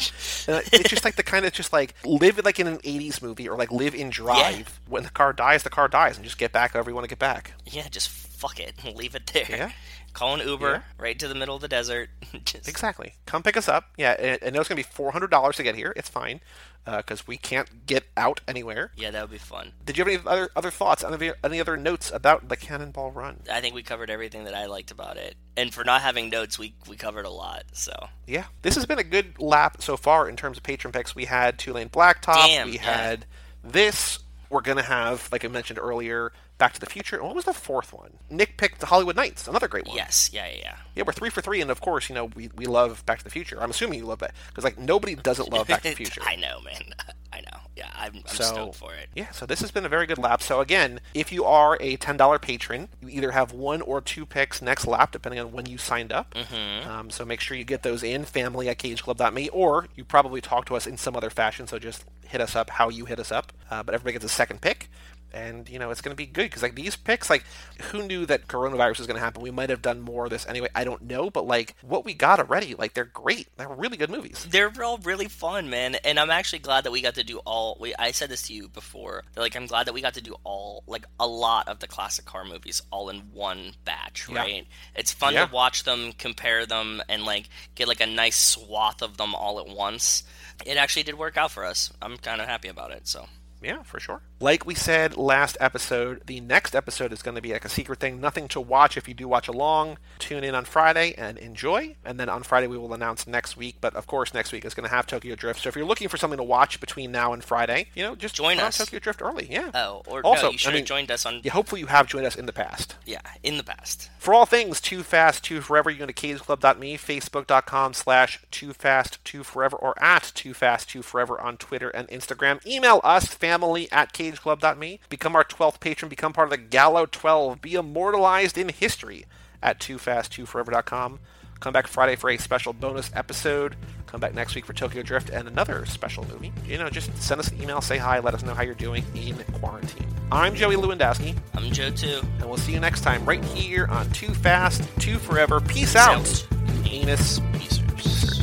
And 0.48 0.62
it's 0.72 0.88
just 0.90 1.04
like 1.04 1.14
the 1.16 1.22
kind 1.22 1.44
of 1.44 1.52
just 1.52 1.72
like 1.72 1.94
live 2.04 2.44
like 2.44 2.58
in 2.58 2.66
an 2.66 2.78
'80s 2.78 3.22
movie, 3.22 3.48
or 3.48 3.56
like 3.56 3.70
live 3.70 3.94
in 3.94 4.10
Drive. 4.10 4.80
When 4.88 5.04
the 5.04 5.10
car 5.10 5.32
dies, 5.32 5.62
the 5.62 5.70
car 5.70 5.86
dies, 5.86 6.16
and 6.16 6.24
just 6.24 6.38
get 6.40 6.52
back 6.52 6.72
however 6.72 6.90
you 6.90 6.94
want 6.94 7.04
to 7.04 7.08
get 7.08 7.18
back. 7.20 7.52
yeah 7.66 7.86
just 7.88 8.08
fuck 8.08 8.58
it 8.58 8.74
leave 8.96 9.14
it 9.14 9.26
there 9.32 9.44
Yeah. 9.48 9.70
call 10.14 10.34
an 10.40 10.46
uber 10.46 10.70
Yeah. 10.72 10.82
right 10.98 11.18
to 11.18 11.28
the 11.28 11.34
middle 11.34 11.54
of 11.54 11.60
the 11.62 11.68
desert 11.68 12.08
just 12.44 12.68
Exactly. 12.68 13.14
Come 13.26 13.42
pick 13.42 13.56
us 13.56 13.68
up. 13.68 13.84
Yeah, 13.96 14.12
and 14.18 14.38
I 14.44 14.50
know 14.50 14.60
it's 14.60 14.68
going 14.68 14.82
to 14.82 14.88
be 14.88 14.94
four 14.94 15.12
hundred 15.12 15.30
dollars 15.30 15.56
to 15.56 15.62
get 15.62 15.74
here. 15.76 15.92
It's 15.96 16.08
fine 16.08 16.40
uh, 16.86 16.96
because 16.98 17.26
we 17.26 17.36
can't 17.36 17.84
get 17.86 18.04
out 18.16 18.40
anywhere. 18.48 18.90
yeah 18.96 19.10
that 19.10 19.22
would 19.22 19.30
be 19.30 19.36
fun 19.38 19.72
Did 19.84 19.98
you 19.98 20.04
have 20.04 20.08
any 20.12 20.22
other 20.26 20.48
other 20.56 20.70
thoughts? 20.70 21.04
Any, 21.04 21.32
any 21.44 21.60
other 21.60 21.76
notes 21.76 22.10
about 22.10 22.48
the 22.48 22.56
Cannonball 22.56 23.10
Run? 23.12 23.42
i 23.52 23.60
think 23.60 23.74
we 23.74 23.82
covered 23.82 24.08
everything 24.10 24.44
that 24.44 24.54
i 24.54 24.64
liked 24.66 24.90
about 24.90 25.16
it 25.18 25.34
and 25.56 25.72
for 25.74 25.84
not 25.84 26.00
having 26.00 26.30
notes 26.30 26.58
we 26.58 26.72
we 26.88 26.96
covered 26.96 27.26
a 27.26 27.30
lot 27.30 27.64
so 27.72 27.92
Yeah, 28.26 28.46
this 28.62 28.74
has 28.76 28.86
been 28.86 28.98
a 28.98 29.04
good 29.04 29.38
lap 29.38 29.82
so 29.82 29.96
far 29.98 30.28
in 30.28 30.36
terms 30.36 30.56
of 30.56 30.62
patron 30.62 30.92
picks. 30.92 31.14
We 31.14 31.26
had 31.26 31.58
Two-Lane 31.58 31.90
Blacktop. 31.90 32.46
Damn, 32.46 32.68
we 32.68 32.76
yeah. 32.76 32.82
had 32.82 33.26
this. 33.62 34.20
We're 34.50 34.60
gonna 34.62 34.82
have, 34.82 35.28
like 35.30 35.44
I 35.44 35.48
mentioned 35.48 35.78
earlier, 35.78 36.32
Back 36.60 36.74
to 36.74 36.80
the 36.80 36.86
Future. 36.86 37.16
And 37.16 37.26
what 37.26 37.34
was 37.34 37.46
the 37.46 37.52
fourth 37.52 37.92
one? 37.92 38.12
Nick 38.30 38.56
picked 38.56 38.78
the 38.78 38.86
Hollywood 38.86 39.16
Knights, 39.16 39.48
another 39.48 39.66
great 39.66 39.86
one. 39.88 39.96
yes 39.96 40.30
yeah 40.32 40.46
yeah 40.46 40.56
yeah 40.62 40.76
Yeah, 40.94 41.02
we're 41.06 41.12
three 41.12 41.30
for 41.30 41.40
three, 41.40 41.60
and 41.60 41.70
of 41.72 41.80
course, 41.80 42.08
you 42.08 42.14
know, 42.14 42.26
we, 42.36 42.50
we 42.54 42.66
love 42.66 43.04
Back 43.06 43.18
to 43.18 43.24
the 43.24 43.30
Future. 43.30 43.60
I'm 43.60 43.70
assuming 43.70 43.98
you 43.98 44.04
love 44.06 44.20
that 44.20 44.32
because 44.48 44.62
like 44.62 44.78
nobody 44.78 45.16
doesn't 45.16 45.50
love 45.52 45.66
Back 45.66 45.82
to 45.82 45.88
the 45.90 45.94
Future. 46.04 46.20
i 46.24 46.36
know 46.36 46.60
man 46.64 46.82
i 47.32 47.40
know 47.40 47.58
yeah 47.76 47.88
i'm, 47.96 48.16
I'm 48.16 48.22
So- 48.36 48.44
stoked 48.44 48.76
for 48.76 48.92
it 48.94 49.08
Yeah, 49.14 49.30
so 49.32 49.46
this 49.46 49.60
has 49.60 49.70
been 49.70 49.84
a 49.86 49.88
very 49.88 50.06
good 50.06 50.18
lap. 50.18 50.42
So 50.42 50.60
again, 50.60 51.00
if 51.14 51.32
you 51.32 51.44
are 51.44 51.76
a 51.80 51.96
ten 51.96 52.16
dollar 52.16 52.38
patron, 52.38 52.88
you 53.00 53.08
either 53.08 53.30
have 53.32 53.52
one 53.52 53.80
or 53.82 54.00
two 54.00 54.26
picks 54.26 54.60
next 54.62 54.86
lap, 54.86 55.12
depending 55.12 55.40
on 55.40 55.52
when 55.52 55.66
you 55.66 55.78
signed 55.78 56.12
up. 56.12 56.34
Mm-hmm. 56.34 56.88
Um, 56.90 57.10
so 57.10 57.24
make 57.24 57.40
sure 57.40 57.56
you 57.56 57.64
get 57.64 57.82
those 57.82 58.02
in. 58.02 58.24
Family 58.24 58.68
at 58.68 58.78
CageClub.me, 58.78 59.48
or 59.50 59.86
you 59.96 60.04
probably 60.04 60.40
talk 60.40 60.66
to 60.66 60.76
us 60.76 60.86
in 60.86 60.96
some 60.96 61.16
other 61.16 61.30
fashion. 61.30 61.66
So 61.66 61.78
just 61.78 62.04
hit 62.26 62.40
us 62.40 62.54
up 62.54 62.70
how 62.70 62.88
you 62.90 63.06
hit 63.06 63.18
us 63.18 63.32
up. 63.32 63.52
Uh, 63.70 63.82
but 63.82 63.94
everybody 63.94 64.12
gets 64.12 64.24
a 64.24 64.28
second 64.28 64.60
pick. 64.60 64.88
And 65.32 65.68
you 65.68 65.78
know 65.78 65.90
it's 65.90 66.00
going 66.00 66.12
to 66.12 66.16
be 66.16 66.26
good 66.26 66.44
because 66.44 66.62
like 66.62 66.74
these 66.74 66.96
picks, 66.96 67.30
like 67.30 67.44
who 67.90 68.02
knew 68.06 68.26
that 68.26 68.48
coronavirus 68.48 68.98
was 68.98 69.06
going 69.06 69.16
to 69.18 69.22
happen? 69.24 69.42
We 69.42 69.50
might 69.50 69.70
have 69.70 69.82
done 69.82 70.00
more 70.00 70.24
of 70.24 70.30
this 70.30 70.46
anyway. 70.46 70.68
I 70.74 70.84
don't 70.84 71.02
know, 71.02 71.30
but 71.30 71.46
like 71.46 71.76
what 71.82 72.04
we 72.04 72.14
got 72.14 72.38
already, 72.40 72.74
like 72.74 72.94
they're 72.94 73.04
great. 73.04 73.48
They're 73.56 73.68
really 73.68 73.96
good 73.96 74.10
movies. 74.10 74.46
they're 74.50 74.72
all 74.82 74.98
really 74.98 75.26
fun, 75.26 75.70
man, 75.70 75.94
and 75.96 76.18
I'm 76.18 76.30
actually 76.30 76.60
glad 76.60 76.84
that 76.84 76.90
we 76.92 77.00
got 77.02 77.14
to 77.14 77.24
do 77.24 77.38
all. 77.46 77.76
We, 77.80 77.94
I 77.94 78.10
said 78.12 78.28
this 78.28 78.42
to 78.48 78.54
you 78.54 78.68
before. 78.68 79.24
that, 79.34 79.40
Like, 79.40 79.56
I'm 79.56 79.66
glad 79.66 79.86
that 79.86 79.94
we 79.94 80.00
got 80.02 80.14
to 80.14 80.20
do 80.22 80.34
all, 80.44 80.82
like, 80.86 81.04
a 81.18 81.26
lot 81.26 81.68
of 81.68 81.78
the 81.80 81.86
classic 81.86 82.24
car 82.24 82.44
movies 82.44 82.82
all 82.90 83.08
in 83.10 83.18
one 83.32 83.72
batch, 83.84 84.26
Yeah. 84.28 84.38
right? 84.38 84.66
It's 84.94 85.12
fun 85.12 85.34
Yeah. 85.34 85.46
to 85.46 85.52
watch 85.52 85.84
them, 85.84 86.12
compare 86.12 86.66
them, 86.66 87.02
and 87.08 87.24
like 87.24 87.48
get 87.74 87.88
like 87.88 88.00
a 88.00 88.06
nice 88.06 88.36
swath 88.36 89.02
of 89.02 89.16
them 89.16 89.34
all 89.34 89.60
at 89.60 89.66
once. 89.68 90.22
It 90.66 90.76
actually 90.76 91.04
did 91.04 91.14
work 91.16 91.36
out 91.36 91.50
for 91.50 91.64
us. 91.64 91.92
I'm 92.02 92.16
kind 92.18 92.40
of 92.40 92.48
happy 92.48 92.68
about 92.68 92.90
it. 92.92 93.06
So 93.08 93.26
Yeah, 93.62 93.82
for 93.82 94.00
sure. 94.00 94.22
Like 94.40 94.64
we 94.64 94.74
said 94.74 95.16
last 95.16 95.56
episode, 95.60 96.22
the 96.26 96.40
next 96.40 96.74
episode 96.74 97.12
is 97.12 97.20
going 97.22 97.34
to 97.34 97.42
be 97.42 97.52
like 97.52 97.64
a 97.64 97.68
secret 97.68 97.98
thing, 98.00 98.20
nothing 98.20 98.48
to 98.48 98.60
watch 98.60 98.96
if 98.96 99.06
you 99.06 99.12
do 99.14 99.28
watch 99.28 99.48
along. 99.48 99.98
Tune 100.18 100.44
in 100.44 100.54
on 100.54 100.64
Friday 100.64 101.14
and 101.18 101.36
enjoy. 101.36 101.96
And 102.04 102.18
then 102.18 102.28
on 102.30 102.42
Friday 102.42 102.66
we 102.66 102.78
will 102.78 102.94
announce 102.94 103.26
next 103.26 103.56
week. 103.58 103.76
But 103.80 103.94
of 103.94 104.06
course, 104.06 104.32
next 104.32 104.52
week 104.52 104.64
is 104.64 104.72
going 104.72 104.88
to 104.88 104.94
have 104.94 105.06
Tokyo 105.06 105.34
Drift. 105.34 105.60
So 105.60 105.68
if 105.68 105.76
you're 105.76 105.84
looking 105.84 106.08
for 106.08 106.16
something 106.16 106.38
to 106.38 106.42
watch 106.42 106.80
between 106.80 107.12
now 107.12 107.32
and 107.34 107.44
Friday, 107.44 107.88
you 107.94 108.02
know, 108.02 108.14
just 108.14 108.34
Join 108.34 108.58
us. 108.60 108.78
Tokyo 108.78 108.98
Drift 108.98 109.20
early. 109.20 109.46
Yeah. 109.50 109.70
Oh, 109.74 110.02
or 110.06 110.24
also, 110.24 110.46
no, 110.46 110.52
you 110.52 110.58
should 110.58 110.68
I 110.68 110.70
have 110.72 110.78
mean, 110.78 110.86
joined 110.86 111.10
us 111.10 111.26
on 111.26 111.40
Yeah, 111.44 111.52
hopefully 111.52 111.82
you 111.82 111.88
have 111.88 112.06
joined 112.06 112.24
us 112.26 112.36
in 112.36 112.46
the 112.46 112.52
past. 112.54 112.96
yeah 113.04 113.20
in 113.42 113.58
the 113.58 113.62
past. 113.64 114.08
For 114.18 114.32
all 114.32 114.46
things 114.46 114.80
Too 114.80 115.02
Fast, 115.02 115.44
Too 115.44 115.60
Forever, 115.60 115.90
you 115.90 115.98
go 115.98 116.06
to 116.06 116.12
cageclub.me, 116.14 116.96
facebook.com 116.96 117.92
slash 117.94 118.40
Too 118.50 118.72
Fast, 118.72 119.22
Too 119.24 119.42
Forever, 119.42 119.76
or 119.76 119.94
at 120.02 120.32
Too 120.34 120.54
Fast, 120.54 120.88
Too 120.88 121.02
Forever 121.02 121.38
on 121.40 121.56
Twitter 121.58 121.90
and 121.90 122.08
Instagram. 122.08 122.64
Email 122.66 123.00
us, 123.04 123.26
family 123.50 123.90
at 123.90 124.12
cageclub.me. 124.12 125.00
Become 125.08 125.34
our 125.34 125.42
12th 125.42 125.80
patron, 125.80 126.08
become 126.08 126.32
part 126.32 126.46
of 126.46 126.50
the 126.50 126.56
Gallo 126.56 127.06
12, 127.06 127.60
be 127.60 127.74
immortalized 127.74 128.56
in 128.56 128.68
history 128.68 129.26
at 129.60 129.80
toofast2forever.com. 129.80 131.18
Come 131.58 131.72
back 131.72 131.88
Friday 131.88 132.14
for 132.16 132.30
a 132.30 132.36
special 132.38 132.72
bonus 132.72 133.10
episode. 133.12 133.74
Come 134.06 134.20
back 134.20 134.34
next 134.34 134.54
week 134.54 134.64
for 134.64 134.72
Tokyo 134.72 135.02
Drift 135.02 135.30
and 135.30 135.48
another 135.48 135.84
special 135.84 136.24
movie. 136.28 136.52
You 136.64 136.78
know, 136.78 136.88
just 136.88 137.14
send 137.20 137.40
us 137.40 137.48
an 137.48 137.60
email, 137.60 137.80
say 137.80 137.98
hi, 137.98 138.20
let 138.20 138.34
us 138.34 138.44
know 138.44 138.54
how 138.54 138.62
you're 138.62 138.74
doing 138.74 139.04
in 139.16 139.36
quarantine. 139.54 140.06
I'm 140.32 140.54
Joey 140.54 140.76
Lewandowski 140.76 141.36
I'm 141.54 141.72
Joe 141.72 141.90
too. 141.90 142.20
and 142.38 142.44
we'll 142.48 142.56
see 142.56 142.72
you 142.72 142.80
next 142.80 143.00
time 143.00 143.24
right 143.26 143.44
here 143.46 143.86
on 143.88 144.08
Too 144.10 144.32
Fast, 144.32 144.88
Too 145.00 145.18
Forever. 145.18 145.60
Peace 145.60 145.96
out, 145.96 146.20
out. 146.20 146.46
Anus. 146.86 147.40
Peace. 147.52 148.39